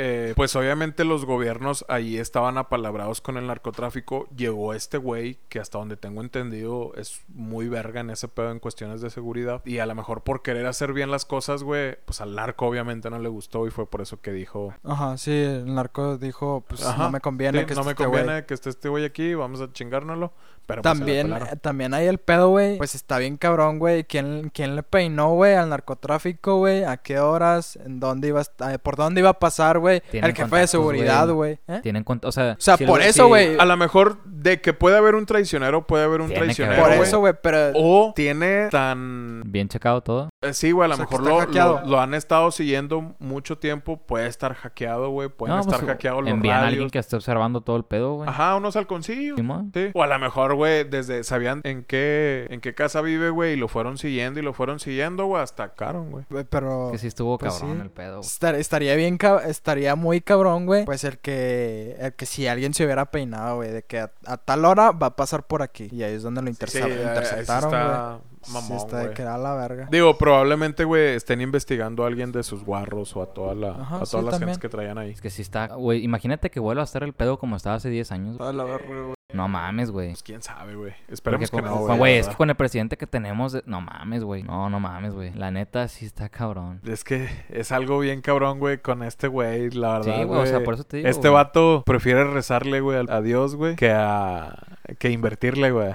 eh, 0.00 0.32
pues 0.36 0.54
obviamente 0.54 1.04
los 1.04 1.24
gobiernos 1.24 1.84
ahí 1.88 2.18
estaban 2.18 2.56
apalabrados 2.56 3.20
con 3.20 3.36
el 3.36 3.48
narcotráfico. 3.48 4.28
Llegó 4.36 4.72
este 4.72 4.96
güey 4.96 5.38
que 5.48 5.58
hasta 5.58 5.78
donde 5.78 5.96
tengo 5.96 6.20
entendido 6.20 6.92
es 6.94 7.22
muy 7.28 7.68
verga 7.68 8.00
en 8.00 8.10
ese 8.10 8.28
pedo 8.28 8.52
en 8.52 8.60
cuestiones 8.60 9.00
de 9.00 9.10
seguridad. 9.10 9.60
Y 9.64 9.80
a 9.80 9.86
lo 9.86 9.94
mejor 9.96 10.22
por 10.22 10.42
querer 10.42 10.66
hacer 10.66 10.92
bien 10.92 11.10
las 11.10 11.24
cosas, 11.24 11.64
güey, 11.64 11.96
pues 12.04 12.20
al 12.20 12.34
narco 12.36 12.66
obviamente 12.66 13.10
no 13.10 13.18
le 13.18 13.28
gustó 13.28 13.66
y 13.66 13.70
fue 13.70 13.86
por 13.90 14.00
eso 14.00 14.20
que 14.20 14.30
dijo... 14.30 14.72
Ajá, 14.84 15.16
sí, 15.18 15.32
el 15.32 15.74
narco 15.74 16.16
dijo, 16.16 16.64
pues 16.68 16.84
Ajá, 16.86 17.04
no 17.04 17.10
me 17.10 17.20
conviene 17.20 17.60
"Sí, 17.60 17.66
que 17.66 17.74
no 17.74 17.80
esté 17.80 17.86
me 17.88 17.92
este 17.92 18.06
güey". 18.06 18.20
conviene 18.20 18.46
que 18.46 18.54
esté 18.54 18.70
este 18.70 18.88
güey 18.88 19.04
aquí, 19.04 19.34
vamos 19.34 19.60
a 19.60 19.72
chingárnoslo. 19.72 20.32
Pero 20.68 20.82
pues, 20.82 20.98
También, 20.98 21.32
eh, 21.32 21.56
también 21.62 21.94
hay 21.94 22.06
el 22.08 22.18
pedo, 22.18 22.50
güey. 22.50 22.76
Pues 22.76 22.94
está 22.94 23.16
bien 23.16 23.38
cabrón, 23.38 23.78
güey. 23.78 24.04
¿Quién, 24.04 24.50
¿Quién 24.52 24.76
le 24.76 24.82
peinó, 24.82 25.30
güey, 25.30 25.54
al 25.54 25.70
narcotráfico, 25.70 26.58
güey? 26.58 26.84
¿A 26.84 26.98
qué 26.98 27.20
horas? 27.20 27.76
¿En 27.76 28.00
dónde 28.00 28.28
iba 28.28 28.42
a 28.42 28.74
eh, 28.74 28.78
¿Por 28.78 28.96
dónde 28.96 29.22
iba 29.22 29.30
a 29.30 29.38
pasar, 29.38 29.78
güey? 29.78 30.02
El 30.12 30.34
jefe 30.34 30.56
de 30.56 30.66
seguridad, 30.66 31.26
güey. 31.30 31.58
¿Eh? 31.68 31.80
Tienen 31.82 32.04
o 32.06 32.32
sea, 32.32 32.56
O 32.58 32.60
sea, 32.60 32.76
si 32.76 32.84
por 32.84 33.00
eso, 33.00 33.28
güey. 33.28 33.58
A 33.58 33.64
lo 33.64 33.78
mejor 33.78 34.22
de 34.24 34.60
que 34.60 34.74
puede 34.74 34.98
haber 34.98 35.14
un 35.14 35.24
traicionero, 35.24 35.86
puede 35.86 36.04
haber 36.04 36.20
un 36.20 36.28
Tiene 36.28 36.42
traicionero, 36.42 36.82
Por 36.82 36.92
eso, 36.92 37.18
güey, 37.20 37.32
pero... 37.42 37.70
O 37.74 38.12
tiene 38.14 38.68
tan 38.68 39.44
Bien 39.46 39.68
checado 39.68 40.02
todo. 40.02 40.28
Eh, 40.42 40.52
Sí, 40.52 40.72
güey, 40.72 40.84
a 40.84 40.88
lo 40.88 40.94
O 40.94 40.96
sea, 40.98 41.06
que 41.06 41.18
mejor 41.18 41.50
lo, 41.50 41.80
lo, 41.80 41.86
lo 41.86 41.98
han 41.98 42.12
estado 42.12 42.50
siguiendo 42.50 43.14
mucho 43.20 43.56
tiempo. 43.56 43.96
Puede 43.96 44.26
estar 44.26 44.52
hackeado, 44.52 45.08
güey. 45.08 45.30
Pueden 45.30 45.56
No, 45.56 45.62
estar 45.62 45.80
pues, 45.80 45.92
hackeados 45.92 46.24
los 46.24 46.30
Envían 46.30 46.62
a 46.62 46.66
alguien 46.66 46.90
que 46.90 46.98
esté 46.98 47.16
observando 47.16 47.62
todo 47.62 47.76
el 47.76 47.84
pedo, 47.84 48.16
güey. 48.16 48.28
Ajá, 48.28 48.54
unos 48.56 48.76
halconcillos. 48.76 49.38
Sí. 49.72 49.90
O 49.94 50.02
a 50.02 50.06
lo 50.06 50.18
mejor, 50.18 50.57
güey, 50.58 50.84
desde 50.84 51.24
sabían 51.24 51.62
en 51.64 51.82
qué 51.84 52.46
en 52.50 52.60
qué 52.60 52.74
casa 52.74 53.00
vive, 53.00 53.30
güey, 53.30 53.54
y 53.54 53.56
lo 53.56 53.68
fueron 53.68 53.96
siguiendo 53.96 54.38
y 54.38 54.42
lo 54.42 54.52
fueron 54.52 54.78
siguiendo, 54.78 55.24
güey, 55.24 55.42
hasta 55.42 55.74
caron, 55.74 56.10
güey. 56.10 56.24
Pero... 56.50 56.90
Que 56.92 56.98
sí 56.98 57.06
estuvo 57.06 57.38
Pues 57.38 57.54
cabrón 57.54 57.76
sí. 57.76 57.82
el 57.82 57.90
pedo, 57.90 58.16
güey. 58.18 58.28
estar- 58.28 58.54
estaría 58.54 58.94
bien, 58.96 59.16
cab- 59.18 59.46
estaría 59.46 59.96
muy 59.96 60.20
cabrón, 60.20 60.66
güey. 60.66 60.84
Pues 60.84 61.04
el 61.04 61.18
que, 61.18 61.96
el 61.98 62.12
que 62.12 62.26
si 62.26 62.46
alguien 62.46 62.74
se 62.74 62.84
hubiera 62.84 63.10
peinado, 63.10 63.56
güey, 63.56 63.70
de 63.70 63.82
que 63.82 64.00
a, 64.00 64.10
a 64.26 64.36
tal 64.36 64.64
hora 64.66 64.90
va 64.92 65.06
a 65.08 65.16
pasar 65.16 65.44
por 65.46 65.62
aquí. 65.62 65.88
Y 65.90 66.02
ahí 66.02 66.12
es 66.14 66.22
donde 66.22 66.42
lo 66.42 66.50
interce- 66.50 66.82
Sí, 66.82 66.88
interceptaron, 66.90 67.70
güey. 67.70 67.80
está 67.82 68.18
Sí, 68.40 68.52
mamón, 68.52 68.76
está 68.78 68.98
de 69.00 69.14
que 69.14 69.22
da 69.24 69.36
la 69.36 69.54
verga. 69.56 69.88
Digo, 69.90 70.16
probablemente, 70.16 70.84
güey, 70.84 71.16
estén 71.16 71.40
investigando 71.40 72.04
a 72.04 72.06
alguien 72.06 72.30
de 72.30 72.42
sus 72.44 72.64
guarros 72.64 73.14
o 73.16 73.22
a 73.22 73.26
toda 73.26 73.54
la, 73.54 73.70
Ajá, 73.70 73.96
a 73.96 73.98
todas 73.98 74.10
sí, 74.10 74.16
las 74.16 74.24
también. 74.30 74.48
gentes 74.50 74.58
que 74.58 74.68
traían 74.68 74.96
ahí. 74.96 75.10
Es 75.10 75.20
que 75.20 75.28
sí 75.30 75.42
está, 75.42 75.66
güey, 75.74 76.04
imagínate 76.04 76.48
que 76.50 76.60
vuelva 76.60 76.82
a 76.82 76.84
estar 76.84 77.02
el 77.02 77.12
pedo 77.14 77.38
como 77.38 77.56
estaba 77.56 77.76
hace 77.76 77.90
10 77.90 78.12
años. 78.12 78.38
güey. 78.38 78.48
A 78.48 78.52
la 78.52 78.64
verga, 78.64 78.86
güey. 79.02 79.17
No 79.34 79.46
mames, 79.46 79.90
güey. 79.90 80.08
Pues 80.08 80.22
quién 80.22 80.40
sabe, 80.40 80.74
güey. 80.74 80.94
Esperemos 81.06 81.50
Porque 81.50 81.62
que 81.62 81.68
con- 81.70 81.78
no, 81.80 81.84
güey. 81.86 81.98
Güey, 81.98 82.16
es 82.16 82.28
que 82.28 82.34
con 82.34 82.48
el 82.48 82.56
presidente 82.56 82.96
que 82.96 83.06
tenemos... 83.06 83.52
de- 83.52 83.62
No 83.66 83.82
mames, 83.82 84.24
güey. 84.24 84.42
No, 84.42 84.70
no 84.70 84.80
mames, 84.80 85.12
güey. 85.12 85.34
La 85.34 85.50
neta 85.50 85.86
sí 85.88 86.06
está 86.06 86.30
cabrón. 86.30 86.80
Es 86.86 87.04
que 87.04 87.28
es 87.50 87.70
algo 87.70 87.98
bien 87.98 88.22
cabrón, 88.22 88.58
güey, 88.58 88.78
con 88.78 89.02
este 89.02 89.28
güey, 89.28 89.68
la 89.70 89.98
verdad, 89.98 90.16
Sí, 90.16 90.24
güey. 90.24 90.40
O 90.40 90.46
sea, 90.46 90.64
por 90.64 90.72
eso 90.74 90.84
te 90.84 90.96
digo, 90.98 91.10
Este 91.10 91.28
güey. 91.28 91.34
vato 91.34 91.82
prefiere 91.84 92.24
rezarle, 92.24 92.80
güey, 92.80 93.04
a 93.06 93.20
Dios, 93.20 93.54
güey, 93.54 93.76
que 93.76 93.90
a... 93.90 94.77
que 94.96 95.10
invertirle, 95.10 95.70
güey. 95.70 95.92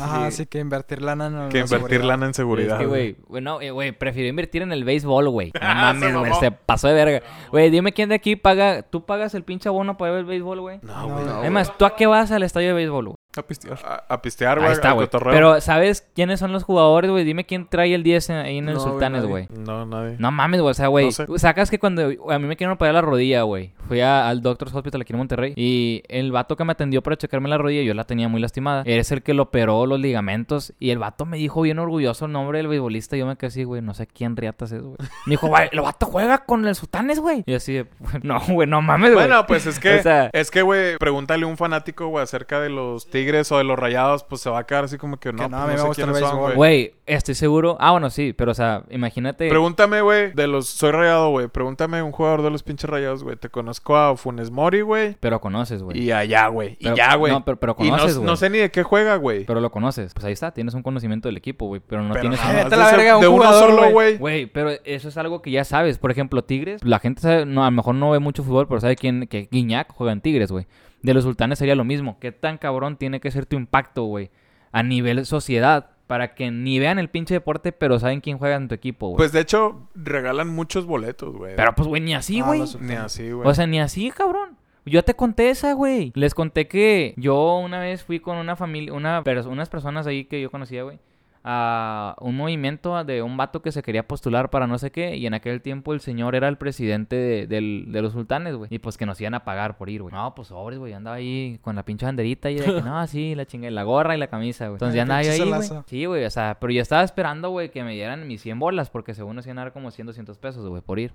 Ajá, 0.00 0.30
sí 0.30 0.46
que 0.46 0.58
invertir 0.58 1.02
lana 1.02 1.26
en 1.26 1.32
Que 1.50 1.58
la 1.58 1.64
invertir 1.64 1.68
seguridad. 1.68 2.04
lana 2.04 2.26
en 2.26 2.34
seguridad. 2.34 2.76
Es 2.76 2.80
que, 2.80 2.86
güey, 2.86 3.16
güey, 3.28 3.42
no, 3.42 3.60
eh, 3.60 3.70
güey, 3.70 3.92
prefirió 3.92 4.28
invertir 4.28 4.62
en 4.62 4.72
el 4.72 4.84
béisbol, 4.84 5.28
güey. 5.28 5.52
No 5.62 5.68
mames, 5.74 6.14
güey, 6.16 6.32
se 6.40 6.50
pasó 6.50 6.88
de 6.88 6.94
verga. 6.94 7.22
Güey, 7.50 7.70
dime 7.70 7.92
quién 7.92 8.08
de 8.08 8.14
aquí 8.16 8.36
paga, 8.36 8.82
tú 8.82 9.04
pagas 9.04 9.34
el 9.34 9.42
pinche 9.44 9.68
abono 9.68 9.96
para 9.96 10.12
ver 10.12 10.20
el 10.20 10.26
béisbol, 10.26 10.60
güey. 10.60 10.78
No, 10.82 11.08
güey. 11.08 11.24
No, 11.24 11.40
Además, 11.40 11.72
¿tú 11.76 11.84
a 11.84 11.96
qué 11.96 12.06
vas 12.06 12.30
al 12.30 12.42
estadio 12.42 12.68
de 12.68 12.74
béisbol, 12.74 13.04
güey? 13.06 13.16
A 13.34 13.42
pistear. 13.42 13.78
A, 13.86 14.04
a 14.14 14.20
pistear, 14.20 14.58
güey, 14.58 14.68
Ahí 14.68 14.74
está, 14.74 14.92
güey. 14.92 15.08
Pero, 15.10 15.58
¿sabes 15.62 16.06
quiénes 16.14 16.38
son 16.38 16.52
los 16.52 16.64
jugadores, 16.64 17.10
güey? 17.10 17.24
Dime 17.24 17.46
quién 17.46 17.66
trae 17.66 17.94
el 17.94 18.02
10 18.02 18.28
en- 18.28 18.36
ahí 18.36 18.58
en 18.58 18.68
el 18.68 18.78
Sultanes, 18.78 19.24
güey. 19.24 19.48
No, 19.50 19.86
nadie. 19.86 20.16
No 20.18 20.30
mames, 20.30 20.60
güey. 20.60 20.70
O 20.70 20.74
sea, 20.74 20.88
güey. 20.88 21.06
No 21.06 21.12
sé. 21.12 21.26
Sacas 21.38 21.70
que 21.70 21.78
cuando 21.78 22.02
a 22.28 22.38
mí 22.38 22.46
me 22.46 22.56
quieren 22.56 22.72
operar 22.74 22.92
la 22.94 23.00
rodilla, 23.00 23.42
güey. 23.42 23.72
Fui 23.88 24.00
a- 24.00 24.28
al 24.28 24.42
Doctor's 24.42 24.74
Hospital 24.74 25.00
aquí 25.02 25.12
en 25.12 25.18
Monterrey. 25.18 25.52
Y 25.56 26.02
el 26.08 26.32
vato 26.32 26.56
que 26.56 26.64
me 26.64 26.72
atendió 26.72 27.02
para 27.02 27.16
checarme 27.16 27.48
la 27.48 27.58
rodilla, 27.58 27.82
yo 27.82 27.94
la 27.94 28.04
tenía 28.04 28.28
muy 28.28 28.40
lastimada. 28.40 28.82
Eres 28.86 29.10
el 29.12 29.22
que 29.22 29.34
lo 29.34 29.44
operó 29.44 29.86
los 29.86 30.00
ligamentos. 30.00 30.72
Y 30.78 30.90
el 30.90 30.98
vato 30.98 31.26
me 31.26 31.36
dijo 31.36 31.62
bien 31.62 31.78
orgulloso 31.78 32.26
el 32.26 32.32
nombre 32.32 32.58
del 32.58 32.68
beisbolista. 32.68 33.16
Yo 33.16 33.26
me 33.26 33.36
quedé 33.36 33.48
así, 33.48 33.64
güey. 33.64 33.82
No 33.82 33.94
sé 33.94 34.06
quién 34.06 34.36
riatas 34.36 34.72
es, 34.72 34.82
güey. 34.82 34.96
Me 35.26 35.32
dijo, 35.32 35.48
güey, 35.48 35.68
el 35.72 35.80
vato 35.80 36.06
juega 36.06 36.44
con 36.44 36.66
el 36.66 36.74
Sultanes, 36.74 37.18
güey. 37.20 37.42
Y 37.46 37.54
así, 37.54 37.72
de, 37.74 37.86
no, 38.22 38.40
güey, 38.48 38.68
no 38.68 38.80
mames, 38.82 39.12
güey. 39.12 39.26
Bueno, 39.26 39.44
pues 39.46 39.66
es 39.66 39.78
que, 39.80 39.98
O 39.98 40.02
sea- 40.02 40.30
es 40.32 40.50
que, 40.50 40.62
güey, 40.62 40.96
pregúntale 40.98 41.44
a 41.44 41.48
un 41.48 41.56
fanático, 41.56 42.06
güey, 42.06 42.22
acerca 42.22 42.60
de 42.60 42.70
los 42.70 43.08
Tigres 43.08 43.50
o 43.52 43.58
de 43.58 43.64
los 43.64 43.78
Rayados, 43.78 44.24
pues 44.24 44.40
se 44.40 44.50
va 44.50 44.60
a 44.60 44.66
quedar 44.66 44.84
así 44.84 44.96
como 44.98 45.18
que 45.18 45.32
no, 45.32 45.42
Que 45.44 45.48
no, 45.48 45.64
pues, 45.64 45.76
mí 45.82 45.88
me 45.88 45.94
sé 45.94 46.02
quiénes 46.02 46.18
son. 46.20 46.54
Güey, 46.54 46.94
estoy 47.06 47.34
seguro. 47.34 47.76
Ah, 47.80 47.90
bueno, 47.92 48.10
sí. 48.10 48.32
Pero, 48.32 48.52
o 48.52 48.54
sea, 48.54 48.84
imagínate. 48.90 49.48
Pregúntame, 49.48 50.00
güey, 50.00 50.32
de 50.32 50.46
los... 50.46 50.68
Soy 50.68 50.92
rayado, 50.92 51.30
güey. 51.30 51.48
Pregúntame 51.48 52.02
un 52.02 52.12
jugador 52.12 52.42
de 52.42 52.50
los 52.50 52.62
pinches 52.62 52.88
rayados, 52.88 53.22
güey. 53.24 53.36
Te 53.36 53.48
conozco 53.80 53.96
a 53.96 54.16
Funes 54.16 54.50
Mori, 54.50 54.82
güey. 54.82 55.16
Pero 55.20 55.40
conoces, 55.40 55.82
güey. 55.82 55.98
Y 55.98 56.12
allá, 56.12 56.48
güey. 56.48 56.76
Y 56.78 56.92
ya, 56.94 57.14
güey. 57.16 57.32
no, 57.32 57.44
pero- 57.44 57.58
no- 57.66 57.74
conoces, 57.76 58.16
no, 58.16 58.22
güey. 58.22 58.36
sé 58.36 58.50
ni 58.50 58.58
de 58.58 58.70
qué 58.70 58.82
juega, 58.82 59.16
güey. 59.16 59.44
Pero 59.44 59.60
lo 59.60 59.70
conoces. 59.70 60.12
Pues 60.14 60.24
ahí 60.24 60.32
está. 60.32 60.52
Tienes 60.52 60.74
un 60.74 60.82
conocimiento 60.82 61.28
del 61.28 61.36
equipo, 61.36 61.66
güey. 61.66 61.80
Pero 61.86 62.02
no 62.02 62.10
Pero 62.12 62.22
tienes... 62.22 62.40
nada 62.40 62.64
de 62.68 62.76
la 62.76 62.90
verga, 62.92 63.16
un 63.16 63.22
de 63.22 63.28
uno 63.28 63.36
jugador, 63.44 63.70
solo, 63.70 63.76
güey. 63.82 63.92
güey. 63.92 64.16
Güey, 64.18 64.46
pero 64.46 64.70
eso 64.84 65.08
es 65.08 65.16
algo 65.16 65.42
que 65.42 65.50
ya 65.50 65.64
sabes. 65.64 65.98
Por 65.98 66.10
ejemplo, 66.10 66.42
Tigres, 66.44 66.84
la 66.84 66.98
gente 66.98 67.22
sabe, 67.22 67.46
no, 67.46 67.62
a 67.62 67.70
lo 67.70 67.76
mejor 67.76 67.94
no 67.94 68.10
ve 68.10 68.18
mucho 68.18 68.42
fútbol, 68.42 68.68
pero 68.68 68.80
sabe 68.80 68.96
quién, 68.96 69.26
que 69.26 69.48
Guiñac 69.50 69.92
juega 69.92 70.12
en 70.12 70.20
Tigres, 70.20 70.52
güey. 70.52 70.66
De 71.02 71.14
los 71.14 71.24
sultanes 71.24 71.58
sería 71.58 71.74
lo 71.74 71.84
mismo. 71.84 72.18
¿Qué 72.20 72.30
tan 72.32 72.58
cabrón 72.58 72.96
tiene 72.96 73.20
que 73.20 73.30
ser 73.30 73.46
tu 73.46 73.56
impacto, 73.56 74.04
güey? 74.04 74.30
A 74.70 74.82
nivel 74.82 75.24
sociedad. 75.26 75.90
Para 76.12 76.34
que 76.34 76.50
ni 76.50 76.78
vean 76.78 76.98
el 76.98 77.08
pinche 77.08 77.32
deporte, 77.32 77.72
pero 77.72 77.98
saben 77.98 78.20
quién 78.20 78.36
juega 78.36 78.56
en 78.56 78.68
tu 78.68 78.74
equipo, 78.74 79.06
güey. 79.08 79.16
Pues 79.16 79.32
de 79.32 79.40
hecho, 79.40 79.88
regalan 79.94 80.46
muchos 80.50 80.84
boletos, 80.84 81.34
güey. 81.34 81.56
pero 81.56 81.74
pues, 81.74 81.88
güey, 81.88 82.02
ni 82.02 82.12
así, 82.12 82.40
Ah, 82.40 82.44
güey. 82.48 82.60
los- 82.60 82.78
Ni 82.78 82.92
así, 82.92 83.30
güey. 83.32 83.48
O 83.48 83.54
sea, 83.54 83.66
ni 83.66 83.80
así, 83.80 84.10
cabrón. 84.10 84.58
Yo 84.84 85.02
te 85.04 85.14
conté 85.14 85.48
esa, 85.48 85.72
güey. 85.72 86.12
Les 86.14 86.34
conté 86.34 86.68
que 86.68 87.14
yo 87.16 87.56
una 87.56 87.80
vez 87.80 88.02
fui 88.04 88.20
con 88.20 88.36
una 88.36 88.56
familia, 88.56 88.92
una, 88.92 89.24
pers- 89.24 89.46
unas 89.46 89.70
personas 89.70 90.06
ahí 90.06 90.26
que 90.26 90.38
yo 90.42 90.50
conocía, 90.50 90.82
güey, 90.82 90.98
a 91.44 92.14
un 92.20 92.36
movimiento 92.36 93.02
de 93.04 93.22
un 93.22 93.36
vato 93.36 93.62
que 93.62 93.72
se 93.72 93.82
quería 93.82 94.06
postular 94.06 94.50
para 94.50 94.66
no 94.66 94.78
sé 94.78 94.92
qué. 94.92 95.16
Y 95.16 95.26
en 95.26 95.34
aquel 95.34 95.60
tiempo 95.60 95.92
el 95.92 96.00
señor 96.00 96.34
era 96.34 96.48
el 96.48 96.56
presidente 96.56 97.46
de, 97.46 97.60
los 97.60 98.12
sultanes, 98.12 98.54
güey. 98.54 98.68
Y 98.72 98.78
pues 98.78 98.96
que 98.96 99.06
nos 99.06 99.20
iban 99.20 99.34
a 99.34 99.44
pagar 99.44 99.76
por 99.76 99.90
ir, 99.90 100.02
güey. 100.02 100.14
No, 100.14 100.34
pues 100.34 100.48
sobres, 100.48 100.78
güey. 100.78 100.92
Andaba 100.92 101.16
ahí 101.16 101.58
con 101.62 101.74
la 101.74 101.84
pinche 101.84 102.06
banderita 102.06 102.50
y 102.50 102.56
de 102.56 102.64
que 102.64 102.82
no, 102.82 103.06
sí, 103.06 103.34
la 103.34 103.46
chingue, 103.46 103.70
la 103.70 103.82
gorra 103.82 104.14
y 104.14 104.18
la 104.18 104.28
camisa, 104.28 104.66
güey. 104.66 104.76
Entonces 104.76 104.94
ya 104.94 105.02
andaba 105.02 105.22
yo 105.22 105.32
ahí, 105.32 105.50
güey. 105.50 105.68
Sí, 105.86 106.04
güey, 106.04 106.24
o 106.24 106.30
sea, 106.30 106.58
pero 106.60 106.72
yo 106.72 106.80
estaba 106.80 107.02
esperando, 107.02 107.50
güey, 107.50 107.70
que 107.70 107.82
me 107.82 107.92
dieran 107.92 108.26
mis 108.28 108.42
100 108.42 108.58
bolas. 108.58 108.90
Porque 108.90 109.14
según 109.14 109.36
nos 109.36 109.46
iban 109.46 109.58
a 109.58 109.62
dar 109.62 109.72
como 109.72 109.90
100, 109.90 110.06
200 110.06 110.38
pesos, 110.38 110.68
güey, 110.68 110.82
por 110.82 110.98
ir. 110.98 111.12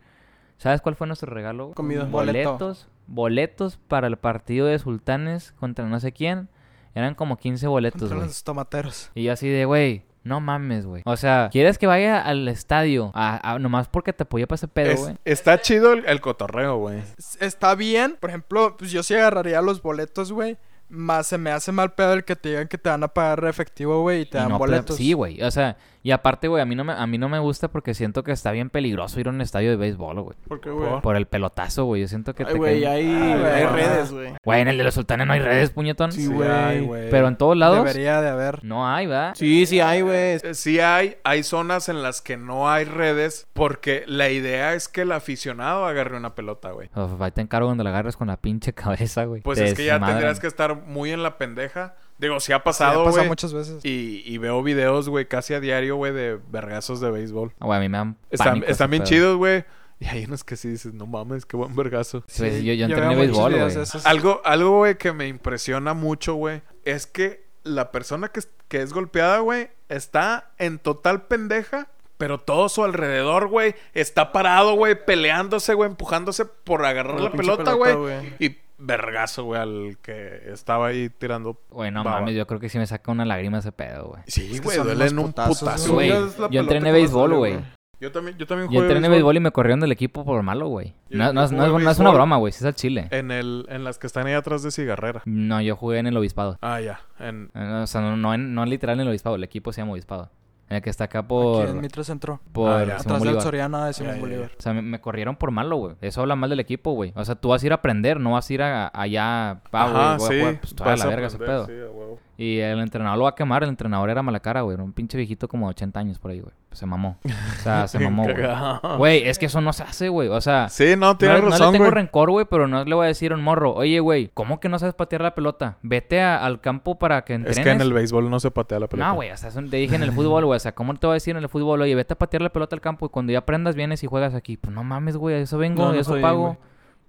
¿Sabes 0.58 0.82
cuál 0.82 0.96
fue 0.96 1.08
nuestro 1.08 1.32
regalo? 1.32 1.72
Comida. 1.74 2.06
Boleto. 2.06 2.52
Boletos, 2.52 2.88
boletos 3.06 3.78
para 3.78 4.08
el 4.08 4.18
partido 4.18 4.66
de 4.66 4.80
Sultanes 4.80 5.54
contra 5.54 5.86
no 5.86 6.00
sé 6.00 6.12
quién. 6.12 6.50
Eran 6.96 7.14
como 7.14 7.38
15 7.38 7.68
boletos, 7.68 8.12
güey. 8.12 8.26
los 8.26 8.44
tomateros. 8.44 9.12
Y 9.14 9.24
yo 9.24 9.34
así 9.34 9.48
de, 9.48 9.66
güey, 9.66 10.07
no 10.28 10.40
mames, 10.42 10.86
güey. 10.86 11.02
O 11.06 11.18
sea, 11.18 11.50
¿quieres 11.52 11.78
que 11.78 11.88
vaya 11.88 12.22
al 12.22 12.48
estadio 12.48 13.12
a, 13.14 13.54
a- 13.54 13.60
nomás 13.60 13.88
porque 13.88 14.14
te 14.14 14.24
apoyé 14.24 14.46
para 14.48 14.56
ese 14.58 14.68
pedo, 14.68 14.92
Es- 14.92 15.00
güey? 15.00 15.16
está 15.26 15.60
chido 15.62 15.94
el, 15.94 16.06
el 16.06 16.22
cotorreo, 16.22 16.78
güey. 16.78 17.02
Está 17.40 17.74
bien. 17.76 18.18
Por 18.20 18.30
ejemplo, 18.30 18.76
pues 18.78 18.92
yo 18.92 19.02
sí 19.04 19.16
agarraría 19.16 19.62
los 19.62 19.82
boletos, 19.82 20.32
güey. 20.32 20.58
Más 20.90 21.28
se 21.28 21.38
me 21.38 21.52
hace 21.52 21.72
mal 21.74 21.94
pedo 21.96 22.14
el 22.14 22.24
que 22.24 22.36
te 22.38 22.50
digan 22.50 22.68
que 22.70 22.78
te 22.78 22.90
van 22.90 23.04
a 23.04 23.10
pagar 23.10 23.44
efectivo, 23.46 24.02
güey, 24.04 24.22
y 24.22 24.26
te 24.26 24.38
Y 24.38 24.42
dan 24.42 24.50
no, 24.50 24.58
boletos. 24.58 24.96
Sí, 24.96 25.12
güey. 25.12 25.42
O 25.42 25.52
sea, 25.52 25.76
y 26.04 26.12
aparte, 26.12 26.48
güey, 26.48 26.62
a 26.62 26.66
mí 26.66 26.76
no 26.76 26.84
me 26.84 26.94
a 26.94 27.06
mí 27.08 27.18
no 27.18 27.28
me 27.30 27.40
gusta 27.40 27.68
porque 27.70 27.94
siento 27.94 28.24
que 28.24 28.32
está 28.32 28.52
bien 28.52 28.70
peligroso 28.70 29.20
ir 29.20 29.28
a 29.28 29.32
un 29.32 29.42
estadio 29.42 29.70
de 29.72 29.76
béisbol, 29.76 30.22
güey. 30.22 30.38
¿Por 30.48 30.62
qué, 30.62 30.70
güey? 30.70 31.02
Por 31.02 31.16
el 31.16 31.26
pelotazo, 31.28 31.86
güey. 31.86 32.02
Yo 32.02 32.08
siento 32.08 32.34
que 32.36 32.44
Ay, 32.44 32.52
te 32.54 32.58
güey, 32.58 32.82
caen- 32.82 32.88
hay, 32.94 33.06
Ay, 33.34 33.40
güey, 33.40 33.52
hay 33.54 33.66
redes, 33.66 34.12
güey. 34.12 34.34
Güey, 34.44 34.62
en 34.62 34.68
el 34.70 34.78
de 34.78 34.84
los 34.84 34.94
sultanes 34.94 35.28
no 35.28 35.34
hay 35.34 35.40
redes, 35.40 35.70
puñetón. 35.72 36.12
Sí, 36.12 36.22
Sí, 36.22 36.28
güey. 36.34 36.50
hay, 36.50 36.80
güey. 36.86 37.10
Pero 37.10 37.28
en 37.28 37.36
todos 37.38 37.58
lados 37.58 37.78
Debería 37.86 38.22
de 38.22 38.30
haber. 38.30 38.64
no 38.64 38.88
hay, 38.88 39.08
¿verdad? 39.08 39.34
Sí, 39.36 39.66
sí 39.66 39.80
hay, 39.80 40.02
güey. 40.02 40.16
Eh, 40.18 40.54
Sí 40.54 40.80
hay, 40.80 41.18
hay 41.24 41.44
zonas 41.44 41.90
en 41.90 42.02
las 42.02 42.22
que 42.22 42.38
no 42.38 42.70
hay 42.70 42.86
redes 42.86 43.48
porque 43.54 44.04
la 44.08 44.30
idea 44.30 44.74
es 44.74 44.88
que 44.88 45.02
el 45.02 45.12
aficionado 45.12 45.86
agarre 45.86 46.18
una 46.18 46.36
pelota, 46.36 46.72
güey. 46.72 46.90
Uf, 46.96 47.22
ahí 47.22 47.32
te 47.32 47.42
encargo 47.42 47.68
donde 47.70 47.84
la 47.84 47.90
agarres 47.92 48.16
con 48.18 48.28
la 48.28 48.38
pinche 48.38 48.74
cabeza, 48.74 49.26
güey. 49.26 49.42
Pues 49.42 49.60
Te 49.60 49.66
es 49.66 49.74
que 49.74 49.86
ya 49.86 49.94
desmadran. 49.94 50.18
tendrías 50.18 50.40
que 50.40 50.48
estar 50.48 50.76
muy 50.86 51.12
en 51.12 51.24
la 51.24 51.38
pendeja. 51.38 51.96
Digo, 52.20 52.40
sí 52.40 52.52
ha 52.52 52.56
Sí, 52.58 52.60
ha 52.60 52.64
pasado, 52.64 53.04
pasado 53.06 53.26
muchas 53.26 53.54
veces. 53.54 53.84
y, 53.86 54.24
y 54.26 54.38
veo 54.40 54.64
videos, 54.64 55.08
güey, 55.10 55.28
casi 55.28 55.54
a 55.54 55.60
diario, 55.60 55.96
güey, 55.98 56.14
de 56.14 56.40
vergazos 56.50 57.00
de 57.00 57.12
béisbol. 57.12 57.54
Ah, 57.60 57.66
Güey, 57.66 57.78
a 57.78 57.82
mí 57.82 57.90
me 57.90 57.98
dan 57.98 58.18
Están, 58.32 58.60
bien 58.90 59.02
pedo. 59.04 59.04
chidos, 59.04 59.38
güey. 59.38 59.66
Y 60.00 60.06
hay 60.06 60.26
unos 60.26 60.44
que 60.44 60.56
sí 60.56 60.68
dices, 60.70 60.94
no 60.94 61.06
mames, 61.08 61.46
qué 61.46 61.58
buen 61.58 61.76
vergazo. 61.76 62.22
Pues 62.38 62.64
yo, 62.64 62.74
yo 62.74 62.86
entrené 62.86 63.16
béisbol, 63.16 63.54
güey. 63.60 63.76
Algo, 64.04 64.42
algo, 64.46 64.78
güey, 64.78 64.98
que 64.98 65.12
me 65.12 65.28
impresiona 65.28 65.94
mucho, 65.94 66.36
güey, 66.36 66.62
es 66.86 67.08
que 67.08 67.46
la 67.64 67.92
persona 67.92 68.30
que, 68.30 68.40
es- 68.42 68.50
que 68.68 68.82
es 68.82 68.94
golpeada, 68.94 69.40
güey, 69.40 69.70
está 69.90 70.52
en 70.58 70.80
total 70.80 71.24
pendeja, 71.28 71.88
pero 72.18 72.40
todo 72.40 72.68
su 72.70 72.84
alrededor, 72.84 73.48
güey, 73.48 73.76
está 73.94 74.32
parado, 74.32 74.74
güey, 74.76 75.04
peleándose, 75.06 75.74
güey, 75.76 75.90
empujándose 75.90 76.46
por 76.46 76.86
agarrar 76.86 77.20
la, 77.20 77.30
la 77.30 77.32
pelota, 77.32 77.74
güey. 77.74 77.96
Y 78.40 78.58
vergazo, 78.78 79.44
güey, 79.44 79.60
al 79.62 79.98
que 80.02 80.42
estaba 80.52 80.88
ahí 80.88 81.10
tirando. 81.10 81.60
Güey, 81.70 81.92
no 81.92 82.04
baba. 82.04 82.20
mames, 82.20 82.36
yo 82.36 82.46
creo 82.48 82.60
que 82.60 82.70
sí 82.70 82.78
me 82.78 82.86
saca 82.88 83.12
una 83.12 83.26
lágrima 83.26 83.60
ese 83.60 83.72
pedo, 83.72 84.10
güey. 84.10 84.24
Sí, 84.28 84.60
güey, 84.60 84.78
duele 84.78 85.08
en 85.08 85.20
un 85.20 85.34
putazo. 85.34 85.94
Güey, 85.94 86.12
yo 86.52 86.60
entrené 86.62 86.92
béisbol, 86.92 87.36
güey. 87.36 87.60
Yo 88.00 88.12
también, 88.12 88.38
yo 88.38 88.46
también 88.46 88.68
Yo 88.70 88.76
jugué 88.76 88.86
entrené 88.90 89.10
béisbol 89.10 89.38
y 89.38 89.40
me 89.40 89.50
corrieron 89.52 89.80
del 89.80 89.92
equipo 89.92 90.24
por 90.24 90.44
malo, 90.44 90.68
güey. 90.68 90.94
Yo- 91.10 91.18
No, 91.18 91.26
yo 91.28 91.34
no, 91.34 91.44
es- 91.46 91.52
no 91.52 91.64
es, 91.66 91.72
jugué 91.72 91.84
no 91.84 91.90
es 91.90 91.98
una 91.98 92.12
broma, 92.12 92.38
güey. 92.38 92.54
Si 92.54 92.60
es 92.60 92.66
al 92.66 92.76
chile. 92.76 93.08
En, 93.10 93.32
el, 93.32 93.66
en 93.70 93.84
las 93.84 93.98
que 93.98 94.06
están 94.06 94.28
ahí 94.28 94.34
atrás 94.34 94.62
de 94.62 94.70
Cigarrera. 94.70 95.24
No, 95.26 95.60
yo 95.62 95.76
jugué 95.76 95.98
en 95.98 96.06
el 96.06 96.16
obispado. 96.16 96.60
Ah, 96.62 96.80
ya. 96.80 97.02
En, 97.20 97.50
Eh, 97.56 97.80
O 97.82 97.88
sea, 97.88 98.02
no, 98.02 98.16
no, 98.16 98.36
en- 98.36 98.54
no 98.54 98.64
literal 98.68 98.98
en 98.98 99.02
el 99.02 99.08
obispado. 99.08 99.36
El 99.36 99.44
equipo 99.44 99.74
se 99.74 99.82
llama 99.82 99.94
obispado. 99.94 100.30
El 100.70 100.82
que 100.82 100.90
está 100.90 101.06
acá 101.06 101.24
por... 101.26 101.62
Aquí 101.64 101.72
en 101.72 101.80
Mitro 101.82 102.04
Centro. 102.04 102.42
por 102.52 102.70
Ah, 102.70 102.98
Atrás 102.98 103.22
del. 103.24 103.42
Soriana 103.42 103.86
de 103.88 103.94
Simón 103.94 104.20
Bolívar. 104.20 104.52
O 104.58 104.62
sea, 104.62 104.74
me, 104.74 104.82
me 104.82 105.00
corrieron 105.00 105.36
por 105.38 105.50
malo, 105.52 105.78
güey. 105.78 105.96
Eso 106.02 106.20
habla 106.22 106.36
mal 106.36 106.50
del 106.50 106.60
equipo, 106.60 106.92
güey. 106.92 107.14
O 107.16 107.24
sea, 107.24 107.36
tú 107.36 107.50
vas 107.50 107.64
a 107.64 107.66
ir 107.66 107.72
a 107.72 107.76
aprender, 107.76 108.20
no 108.20 108.34
vas 108.34 108.50
a 108.50 108.54
ir 108.54 108.62
a- 108.62 108.92
allá... 108.94 109.62
Pa, 109.72 109.90
güey, 109.90 109.96
Ajá, 110.04 110.18
voy 110.18 110.26
a 110.28 110.30
sí. 110.30 110.40
jugar, 110.40 110.60
Pues 110.60 111.00
la 111.00 111.06
verga 111.06 111.28
ese 111.28 111.36
aprender, 111.38 111.66
pedo. 111.68 112.16
sí. 112.18 112.22
Y 112.40 112.60
el 112.60 112.80
entrenador 112.80 113.18
lo 113.18 113.24
va 113.24 113.32
a 113.32 113.36
quemar. 113.36 113.64
El 113.64 113.70
entrenador 113.70 114.12
era 114.12 114.22
mala 114.22 114.40
cara, 114.40 114.62
güey. 114.62 114.76
Era 114.76 114.84
un 114.84 114.94
pinche 114.94 115.18
viejito 115.18 115.48
como 115.48 115.66
de 115.66 115.72
80 115.72 116.00
años 116.00 116.20
por 116.20 116.30
ahí, 116.30 116.40
güey. 116.40 116.54
Se 116.72 116.86
mamó. 116.86 117.18
O 117.26 117.62
sea, 117.64 117.88
se 117.88 117.98
mamó, 117.98 118.24
güey. 118.26 118.98
Güey, 118.98 119.28
es 119.28 119.40
que 119.40 119.48
eso 119.48 119.60
no 119.60 119.74
se 119.74 119.82
hace, 119.82 120.10
güey. 120.10 120.28
O 120.30 120.40
sea... 120.40 120.70
Sí, 120.70 120.92
no, 120.96 121.08
No, 121.08 121.18
tienes 121.18 121.40
no 121.40 121.46
le 121.46 121.52
razón, 121.52 121.72
tengo 121.72 121.86
güey. 121.86 121.96
rencor, 121.96 122.30
güey, 122.30 122.46
pero 122.48 122.68
no 122.68 122.84
le 122.86 122.94
voy 122.94 123.06
a 123.06 123.08
decir 123.08 123.32
a 123.32 123.36
un 123.36 123.44
morro, 123.44 123.74
oye, 123.74 124.00
güey, 124.00 124.30
¿cómo 124.36 124.60
que 124.60 124.70
no 124.70 124.78
sabes 124.78 124.94
patear 124.94 125.22
la 125.24 125.34
pelota? 125.34 125.78
Vete 125.82 126.22
a- 126.22 126.38
al 126.46 126.62
campo 126.62 127.00
para 127.00 127.24
que 127.24 127.34
entrenes. 127.34 127.58
Es 127.58 127.64
que 127.64 127.72
en 127.72 127.82
el 127.82 127.92
béisbol 127.92 128.30
no 128.30 128.40
se 128.40 128.52
patea 128.52 128.80
la 128.80 128.88
pelota. 128.88 129.10
No, 129.10 129.16
güey, 129.16 129.32
o 129.32 129.38
sea, 129.38 129.50
eso 129.50 129.60
te 129.64 129.78
dije 129.78 129.96
en 129.96 130.04
el 130.04 130.12
fútbol, 130.12 130.46
güey, 130.46 130.58
o 130.58 130.60
sea, 130.60 130.76
¿cómo 130.76 130.94
te 130.94 131.08
voy 131.08 131.14
a 131.14 131.16
decir 131.16 131.36
en 131.36 131.42
el 131.42 131.50
fútbol? 131.50 131.82
Oye, 131.82 131.96
vete 131.96 132.14
a 132.14 132.18
patear 132.20 132.44
la 132.44 132.50
pelota 132.50 132.76
al 132.76 132.82
campo 132.82 133.08
y 133.08 133.10
cuando 133.10 133.32
ya 133.34 133.40
aprendas 133.40 133.76
vienes 133.76 134.04
y 134.04 134.08
juegas 134.08 134.36
aquí. 134.36 134.58
Pues 134.58 134.76
no 134.76 134.84
mames, 134.84 135.18
güey, 135.18 135.36
a 135.36 135.40
eso 135.40 135.58
vengo, 135.58 135.86
No, 135.92 135.94
eso 135.96 136.22
pago. 136.22 136.42
güey. 136.42 136.58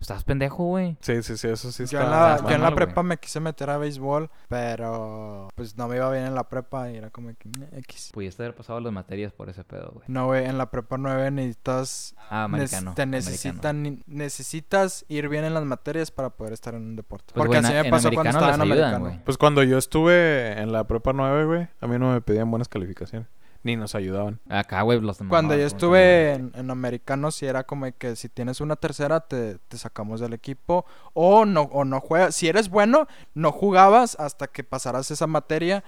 Estás 0.01 0.23
pendejo, 0.25 0.65
güey. 0.65 0.97
Sí, 1.01 1.23
sí, 1.23 1.37
sí, 1.37 1.49
eso 1.49 1.73
sí 1.73 1.85
Yo 1.87 1.99
está... 2.01 2.05
en 2.05 2.11
la, 2.11 2.49
yo 2.49 2.55
en 2.57 2.63
la 2.63 2.75
prepa 2.75 3.03
me 3.03 3.17
quise 3.17 3.41
meter 3.41 3.69
a 3.71 3.79
béisbol, 3.79 4.31
pero 4.49 5.49
pues 5.57 5.77
no 5.77 5.89
me 5.89 5.97
iba 5.97 6.11
bien 6.13 6.25
en 6.27 6.35
la 6.35 6.49
prepa 6.49 6.91
y 6.91 6.97
era 6.97 7.11
como 7.11 7.29
que 7.37 7.49
"Eh, 7.49 7.79
X. 7.79 8.11
Pudiste 8.15 8.43
haber 8.45 8.55
pasado 8.55 8.79
las 8.81 8.93
materias 8.93 9.33
por 9.33 9.49
ese 9.49 9.65
pedo, 9.65 9.91
güey. 9.95 10.05
No, 10.09 10.27
güey, 10.27 10.45
en 10.47 10.57
la 10.57 10.71
prepa 10.71 10.99
9 10.99 11.31
necesitas... 11.33 12.15
Ah, 12.31 12.45
americano. 12.45 12.95
te 12.95 13.03
americano. 13.03 13.31
necesitan, 13.33 14.05
necesitas 14.07 15.05
ir 15.09 15.29
bien 15.29 15.45
en 15.45 15.55
las 15.55 15.65
materias 15.65 16.11
para 16.11 16.31
poder 16.31 16.53
estar 16.53 16.75
en 16.75 16.83
un 16.83 16.97
deporte. 16.97 17.33
Pues, 17.35 17.47
Porque 17.47 17.59
güey, 17.61 17.65
así 17.71 17.73
en- 17.77 17.83
me 17.83 17.91
pasó 17.91 18.11
cuando 18.13 18.31
estaba 18.31 18.55
en 18.55 18.61
ayudan, 18.61 18.79
americano. 18.79 19.05
güey. 19.05 19.25
Pues 19.25 19.37
cuando 19.39 19.63
yo 19.63 19.79
estuve 19.79 20.61
en 20.61 20.73
la 20.73 20.85
prepa 20.85 21.13
9, 21.13 21.45
güey, 21.45 21.69
a 21.81 21.87
mí 21.87 21.99
no 21.99 22.13
me 22.13 22.21
pedían 22.21 22.51
buenas 22.51 22.69
calificaciones. 22.69 23.27
Ni 23.63 23.77
nos 23.77 23.95
ayudaban. 23.95 24.41
Acá, 24.49 24.83
güey, 24.83 25.01
los 25.01 25.19
Cuando 25.29 25.57
yo 25.57 25.67
estuve 25.67 26.35
en, 26.35 26.53
en 26.55 26.71
americanos, 26.71 27.35
sí 27.35 27.47
era 27.47 27.65
como 27.65 27.87
que 27.97 28.17
si 28.17 28.29
tienes 28.29 28.61
una 28.61 28.77
tercera, 28.77 29.21
te, 29.21 29.59
te 29.69 29.79
sacamos 29.79 30.21
del 30.21 30.33
equipo. 30.33 30.87
O 31.13 31.45
no, 31.45 31.63
o 31.73 31.85
no 31.85 32.01
juegas. 32.01 32.35
Si 32.35 32.49
eres 32.49 32.69
bueno, 32.69 33.09
no 33.35 33.53
jugabas 33.53 34.17
hasta 34.19 34.47
que 34.47 34.65
pasaras 34.65 35.11
esa 35.11 35.27
materia. 35.27 35.85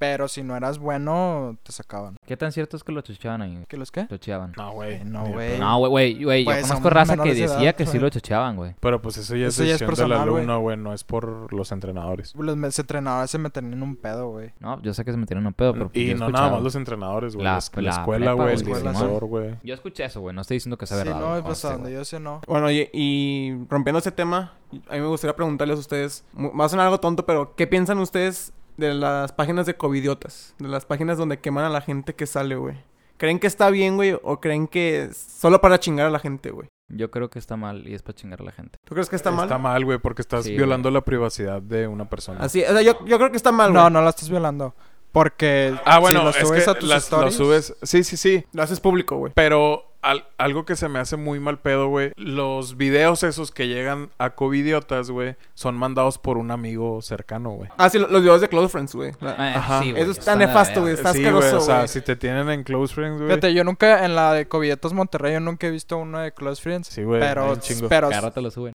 Pero 0.00 0.28
si 0.28 0.42
no 0.42 0.56
eras 0.56 0.78
bueno, 0.78 1.58
te 1.62 1.72
sacaban. 1.72 2.16
¿Qué 2.26 2.34
tan 2.34 2.52
cierto 2.52 2.74
es 2.78 2.82
que 2.82 2.90
lo 2.90 3.02
chocheaban 3.02 3.42
ahí? 3.42 3.64
¿Qué 3.68 3.76
los 3.76 3.92
qué? 3.92 4.06
Chocheaban. 4.08 4.54
No, 4.56 4.72
güey. 4.72 5.04
No, 5.04 5.26
güey. 5.26 5.58
No, 5.58 5.78
güey, 5.78 5.90
güey, 5.90 6.24
güey. 6.24 6.40
Yo 6.44 6.50
Pues, 6.50 6.62
conozco 6.66 6.88
raza 6.88 7.16
que 7.18 7.34
decía 7.34 7.44
edad, 7.62 7.74
que 7.76 7.84
sí 7.84 7.90
güey. 7.92 8.00
lo 8.04 8.08
chocheaban, 8.08 8.56
güey. 8.56 8.74
Pero 8.80 9.02
pues 9.02 9.18
eso 9.18 9.36
ya 9.36 9.48
es 9.48 9.54
Eso 9.54 9.64
ya 9.64 9.74
es 9.74 9.80
decisión 9.80 10.08
del 10.08 10.18
alumno, 10.18 10.58
güey. 10.60 10.78
No 10.78 10.94
es 10.94 11.04
por 11.04 11.52
los 11.52 11.70
entrenadores. 11.70 12.34
Los 12.34 12.78
entrenadores 12.78 13.30
se 13.30 13.36
meten 13.36 13.74
en 13.74 13.82
un 13.82 13.94
pedo, 13.94 14.30
güey. 14.30 14.52
No, 14.58 14.80
yo 14.80 14.94
sé 14.94 15.04
que 15.04 15.10
se 15.12 15.18
metieron 15.18 15.42
en 15.44 15.48
un 15.48 15.52
pedo, 15.52 15.74
pero 15.74 15.90
pues, 15.90 16.02
y 16.02 16.14
no 16.14 16.30
nada 16.30 16.50
más 16.50 16.62
los 16.62 16.74
entrenadores, 16.76 17.34
güey. 17.34 17.44
La- 17.44 17.50
La, 17.50 17.60
la 17.74 17.82
la 17.82 17.90
escuela, 17.90 18.32
güey. 18.32 18.54
El 18.54 18.64
profesor, 18.64 19.24
güey. 19.26 19.54
Yo 19.62 19.74
escuché 19.74 20.06
eso, 20.06 20.22
güey. 20.22 20.34
No 20.34 20.40
estoy 20.40 20.54
diciendo 20.56 20.78
que 20.78 20.86
sea 20.86 20.96
Sí, 21.02 21.04
verdad. 21.08 21.20
no, 21.20 21.42
conste, 21.44 21.66
a 21.66 21.70
donde 21.72 21.88
güey. 21.90 21.94
yo 21.96 22.04
sé 22.06 22.18
no. 22.18 22.40
Bueno, 22.48 22.70
y, 22.70 22.88
y 22.94 23.54
rompiendo 23.68 23.98
ese 23.98 24.12
tema, 24.12 24.54
a 24.88 24.94
mí 24.94 25.00
me 25.00 25.06
gustaría 25.08 25.36
preguntarles 25.36 25.76
a 25.76 25.80
ustedes, 25.80 26.24
va 26.34 26.64
a 26.64 26.68
sonar 26.70 26.86
algo 26.86 27.00
tonto, 27.00 27.26
pero 27.26 27.54
¿qué 27.54 27.66
piensan 27.66 27.98
ustedes 27.98 28.54
de 28.80 28.94
las 28.94 29.32
páginas 29.32 29.66
de 29.66 29.76
covidiotas? 29.76 30.54
De 30.58 30.68
las 30.68 30.84
páginas 30.86 31.18
donde 31.18 31.38
queman 31.38 31.64
a 31.64 31.68
la 31.70 31.80
gente 31.80 32.14
que 32.14 32.26
sale, 32.26 32.56
güey. 32.56 32.76
¿Creen 33.18 33.38
que 33.38 33.46
está 33.46 33.70
bien, 33.70 33.96
güey? 33.96 34.18
¿O 34.22 34.40
creen 34.40 34.66
que 34.66 35.02
es 35.04 35.16
solo 35.16 35.60
para 35.60 35.78
chingar 35.78 36.06
a 36.06 36.10
la 36.10 36.18
gente, 36.18 36.50
güey? 36.50 36.68
Yo 36.88 37.10
creo 37.10 37.30
que 37.30 37.38
está 37.38 37.56
mal 37.56 37.86
y 37.86 37.94
es 37.94 38.02
para 38.02 38.16
chingar 38.16 38.40
a 38.40 38.44
la 38.44 38.52
gente. 38.52 38.78
¿Tú 38.84 38.94
crees 38.94 39.08
que 39.08 39.14
está 39.16 39.30
mal? 39.30 39.44
Está 39.44 39.58
mal, 39.58 39.84
güey, 39.84 39.98
porque 39.98 40.22
estás 40.22 40.44
Sí, 40.44 40.56
violando 40.56 40.90
la 40.90 41.02
privacidad 41.02 41.62
de 41.62 41.86
una 41.86 42.08
persona. 42.08 42.40
Así, 42.40 42.64
o 42.64 42.72
sea, 42.72 42.82
yo, 42.82 43.04
yo 43.04 43.18
creo 43.18 43.30
que 43.30 43.36
está 43.36 43.52
mal, 43.52 43.70
güey. 43.70 43.82
No, 43.82 43.90
no 43.90 44.02
la 44.02 44.10
estás 44.10 44.28
violando. 44.28 44.74
Porque 45.12 45.74
Ah, 45.84 45.98
bueno, 45.98 46.20
si 46.20 46.24
lo 46.24 46.30
es 46.30 46.36
subes 46.48 46.64
que 46.64 46.70
a 46.70 46.74
tus 46.74 46.88
las, 46.88 47.10
lo 47.10 47.28
stories, 47.28 47.34
subes... 47.36 47.76
Sí, 47.82 48.02
sí, 48.04 48.16
sí. 48.16 48.44
Lo 48.52 48.62
haces 48.62 48.80
público, 48.80 49.16
güey. 49.16 49.32
Pero 49.34 49.89
al- 50.02 50.26
algo 50.38 50.64
que 50.64 50.76
se 50.76 50.88
me 50.88 50.98
hace 50.98 51.16
muy 51.16 51.40
mal 51.40 51.58
pedo, 51.58 51.88
güey. 51.88 52.12
Los 52.16 52.76
videos 52.76 53.22
esos 53.22 53.50
que 53.50 53.68
llegan 53.68 54.10
a 54.18 54.30
covidiotas, 54.30 55.10
güey, 55.10 55.36
son 55.54 55.76
mandados 55.76 56.18
por 56.18 56.38
un 56.38 56.50
amigo 56.50 57.02
cercano, 57.02 57.50
güey. 57.50 57.70
Ah, 57.76 57.90
sí, 57.90 57.98
lo- 57.98 58.08
los 58.08 58.22
videos 58.22 58.40
de 58.40 58.48
Close 58.48 58.68
Friends, 58.68 58.94
güey. 58.94 59.12
Ah, 59.20 59.52
Ajá. 59.56 59.82
sí, 59.82 59.90
güey, 59.90 60.02
Eso 60.02 60.12
está 60.12 60.32
la 60.36 60.46
nefasto, 60.46 60.80
güey. 60.82 60.94
Está 60.94 61.12
Sí, 61.12 61.22
güey, 61.30 61.52
o 61.54 61.60
sea, 61.60 61.86
si 61.88 62.00
te 62.00 62.16
tienen 62.16 62.48
en 62.50 62.64
close 62.64 62.94
friends, 62.94 63.18
güey. 63.18 63.28
Fíjate, 63.30 63.52
yo 63.54 63.64
nunca 63.64 64.04
en 64.04 64.14
la 64.14 64.32
de 64.32 64.46
Covilletos 64.48 64.92
Monterrey, 64.92 65.34
yo 65.34 65.40
nunca 65.40 65.66
he 65.66 65.70
visto 65.70 65.96
uno 65.98 66.18
de 66.20 66.32
Close 66.32 66.60
Friends. 66.62 66.88
Sí, 66.88 67.02
güey. 67.02 67.20
pero, 67.20 67.56
chingo. 67.56 67.88
pero, 67.88 68.08
rato 68.10 68.40
lo 68.40 68.50
suben. 68.50 68.72